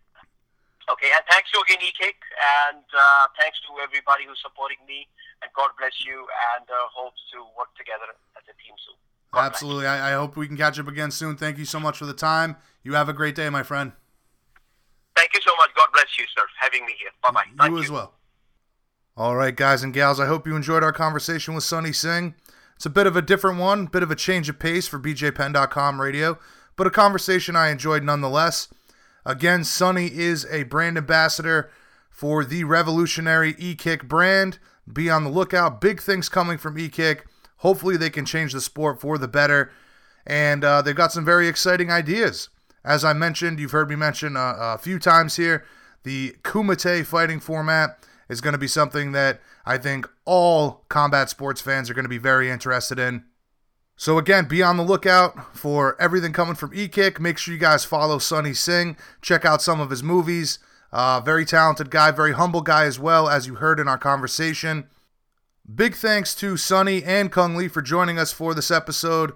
okay, 0.91 1.11
and 1.14 1.23
thanks 1.30 1.51
to 1.51 1.61
again, 1.61 1.81
E-Kick, 1.81 2.18
and 2.69 2.84
uh, 2.93 3.27
thanks 3.39 3.59
to 3.68 3.80
everybody 3.84 4.26
who's 4.27 4.39
supporting 4.41 4.80
me. 4.88 5.07
And 5.41 5.51
God 5.53 5.69
bless 5.77 5.93
you, 6.05 6.26
and 6.57 6.65
uh, 6.65 6.89
hopes 6.89 7.22
to 7.34 7.45
work 7.57 7.69
together 7.77 8.09
as 8.35 8.43
a 8.49 8.55
team 8.57 8.73
soon. 8.81 8.97
God 9.34 9.45
Absolutely. 9.53 9.85
I, 9.85 10.14
I 10.14 10.14
hope 10.18 10.35
we 10.35 10.47
can 10.47 10.57
catch 10.57 10.80
up 10.80 10.88
again 10.88 11.11
soon. 11.11 11.38
Thank 11.38 11.57
you 11.57 11.65
so 11.65 11.80
much 11.80 11.97
for 11.97 12.05
the 12.05 12.14
time. 12.14 12.57
You 12.84 12.93
have 12.93 13.09
a 13.09 13.14
great 13.14 13.35
day, 13.35 13.49
my 13.49 13.61
friend. 13.61 13.91
Thank 15.15 15.34
you 15.34 15.41
so 15.45 15.51
much. 15.57 15.69
God 15.76 15.89
bless 15.93 16.18
you, 16.18 16.26
sir, 16.35 16.43
having 16.59 16.85
me 16.85 16.93
here. 16.99 17.09
Bye 17.22 17.43
bye. 17.57 17.68
You 17.68 17.77
as 17.80 17.91
well. 17.91 18.14
All 19.18 19.35
right, 19.35 19.55
guys 19.55 19.81
and 19.81 19.93
gals, 19.93 20.19
I 20.19 20.27
hope 20.27 20.45
you 20.45 20.55
enjoyed 20.55 20.84
our 20.84 20.93
conversation 20.93 21.55
with 21.55 21.64
Sonny 21.64 21.91
Singh. 21.91 22.35
It's 22.76 22.85
a 22.85 22.89
bit 22.91 23.07
of 23.07 23.15
a 23.15 23.22
different 23.23 23.57
one, 23.57 23.88
bit 23.88 24.03
of 24.03 24.11
a 24.11 24.15
change 24.15 24.47
of 24.47 24.59
pace 24.59 24.88
for 24.88 24.99
BJPenn.com 24.99 25.99
radio, 25.99 26.38
but 26.76 26.85
a 26.85 26.91
conversation 26.91 27.55
I 27.55 27.69
enjoyed 27.69 28.03
nonetheless. 28.03 28.68
Again, 29.27 29.65
Sonny 29.65 30.07
is 30.07 30.47
a 30.49 30.63
brand 30.63 30.97
ambassador 30.97 31.69
for 32.09 32.45
the 32.45 32.63
revolutionary 32.63 33.55
e-kick 33.59 34.07
brand. 34.07 34.57
Be 34.91 35.09
on 35.09 35.25
the 35.25 35.29
lookout. 35.29 35.81
Big 35.81 36.01
things 36.01 36.29
coming 36.29 36.57
from 36.57 36.79
e-kick. 36.79 37.27
Hopefully, 37.57 37.97
they 37.97 38.09
can 38.09 38.23
change 38.23 38.53
the 38.53 38.61
sport 38.61 39.01
for 39.01 39.17
the 39.17 39.27
better. 39.27 39.69
And 40.25 40.63
uh, 40.63 40.81
they've 40.81 40.95
got 40.95 41.11
some 41.11 41.25
very 41.25 41.49
exciting 41.49 41.91
ideas. 41.91 42.47
As 42.85 43.03
I 43.03 43.11
mentioned, 43.11 43.59
you've 43.59 43.71
heard 43.71 43.89
me 43.89 43.97
mention 43.97 44.37
uh, 44.37 44.55
a 44.57 44.77
few 44.77 44.97
times 44.97 45.35
here 45.35 45.65
the 46.03 46.37
Kumite 46.43 47.05
fighting 47.05 47.41
format 47.41 47.99
is 48.29 48.39
going 48.39 48.53
to 48.53 48.57
be 48.57 48.67
something 48.67 49.11
that 49.11 49.41
I 49.65 49.77
think 49.77 50.07
all 50.23 50.85
combat 50.87 51.29
sports 51.29 51.59
fans 51.59 51.89
are 51.89 51.93
going 51.93 52.05
to 52.05 52.09
be 52.09 52.17
very 52.17 52.49
interested 52.49 52.97
in. 52.97 53.25
So 53.99 54.19
again, 54.19 54.45
be 54.45 54.61
on 54.61 54.77
the 54.77 54.83
lookout 54.83 55.57
for 55.57 55.99
everything 55.99 56.31
coming 56.31 56.53
from 56.53 56.71
E-Kick. 56.73 57.19
Make 57.19 57.39
sure 57.39 57.51
you 57.51 57.59
guys 57.59 57.83
follow 57.83 58.19
Sonny 58.19 58.53
Singh. 58.53 58.95
Check 59.23 59.43
out 59.43 59.61
some 59.61 59.81
of 59.81 59.89
his 59.89 60.03
movies. 60.03 60.59
Uh, 60.91 61.19
very 61.19 61.45
talented 61.45 61.89
guy, 61.89 62.11
very 62.11 62.33
humble 62.33 62.61
guy 62.61 62.85
as 62.85 62.99
well, 62.99 63.27
as 63.27 63.47
you 63.47 63.55
heard 63.55 63.79
in 63.79 63.87
our 63.87 63.97
conversation. 63.97 64.87
Big 65.73 65.95
thanks 65.95 66.35
to 66.35 66.57
Sonny 66.57 67.03
and 67.03 67.31
Cung 67.31 67.57
Le 67.57 67.67
for 67.67 67.81
joining 67.81 68.19
us 68.19 68.31
for 68.31 68.53
this 68.53 68.69
episode. 68.69 69.33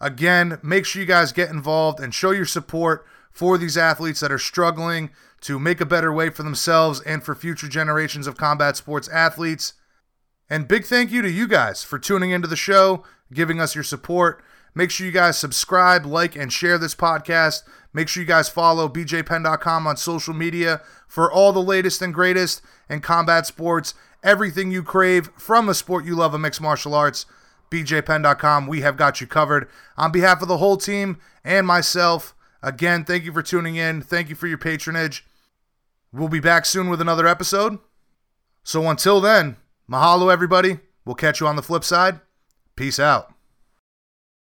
Again, 0.00 0.58
make 0.62 0.86
sure 0.86 1.00
you 1.02 1.06
guys 1.06 1.30
get 1.30 1.50
involved 1.50 2.00
and 2.00 2.14
show 2.14 2.30
your 2.30 2.46
support 2.46 3.06
for 3.30 3.58
these 3.58 3.76
athletes 3.76 4.20
that 4.20 4.32
are 4.32 4.38
struggling 4.38 5.10
to 5.42 5.58
make 5.58 5.82
a 5.82 5.86
better 5.86 6.12
way 6.12 6.30
for 6.30 6.42
themselves 6.42 7.00
and 7.02 7.22
for 7.22 7.34
future 7.34 7.68
generations 7.68 8.26
of 8.26 8.38
combat 8.38 8.76
sports 8.76 9.06
athletes. 9.08 9.74
And 10.50 10.66
big 10.66 10.86
thank 10.86 11.12
you 11.12 11.20
to 11.20 11.30
you 11.30 11.46
guys 11.46 11.84
for 11.84 11.98
tuning 11.98 12.30
into 12.30 12.48
the 12.48 12.56
show, 12.56 13.04
giving 13.32 13.60
us 13.60 13.74
your 13.74 13.84
support. 13.84 14.42
Make 14.74 14.90
sure 14.90 15.06
you 15.06 15.12
guys 15.12 15.38
subscribe, 15.38 16.06
like, 16.06 16.36
and 16.36 16.52
share 16.52 16.78
this 16.78 16.94
podcast. 16.94 17.62
Make 17.92 18.08
sure 18.08 18.22
you 18.22 18.28
guys 18.28 18.48
follow 18.48 18.88
bjpenn.com 18.88 19.86
on 19.86 19.96
social 19.96 20.34
media 20.34 20.82
for 21.06 21.30
all 21.30 21.52
the 21.52 21.62
latest 21.62 22.02
and 22.02 22.12
greatest 22.12 22.62
in 22.88 23.00
combat 23.00 23.46
sports, 23.46 23.94
everything 24.22 24.70
you 24.70 24.82
crave 24.82 25.30
from 25.36 25.66
the 25.66 25.74
sport 25.74 26.04
you 26.04 26.14
love 26.14 26.34
of 26.34 26.40
mixed 26.40 26.60
martial 26.60 26.94
arts. 26.94 27.26
bjpenn.com, 27.70 28.66
we 28.66 28.82
have 28.82 28.96
got 28.96 29.20
you 29.20 29.26
covered. 29.26 29.68
On 29.96 30.12
behalf 30.12 30.42
of 30.42 30.48
the 30.48 30.58
whole 30.58 30.76
team 30.76 31.18
and 31.44 31.66
myself, 31.66 32.34
again, 32.62 33.04
thank 33.04 33.24
you 33.24 33.32
for 33.32 33.42
tuning 33.42 33.76
in. 33.76 34.02
Thank 34.02 34.28
you 34.28 34.34
for 34.34 34.46
your 34.46 34.58
patronage. 34.58 35.26
We'll 36.12 36.28
be 36.28 36.40
back 36.40 36.64
soon 36.66 36.88
with 36.88 37.00
another 37.00 37.26
episode. 37.26 37.78
So 38.62 38.88
until 38.88 39.20
then, 39.20 39.56
mahalo, 39.90 40.32
everybody. 40.32 40.78
We'll 41.04 41.14
catch 41.14 41.40
you 41.40 41.46
on 41.46 41.56
the 41.56 41.62
flip 41.62 41.84
side. 41.84 42.20
Peace 42.78 43.00
out. 43.00 43.34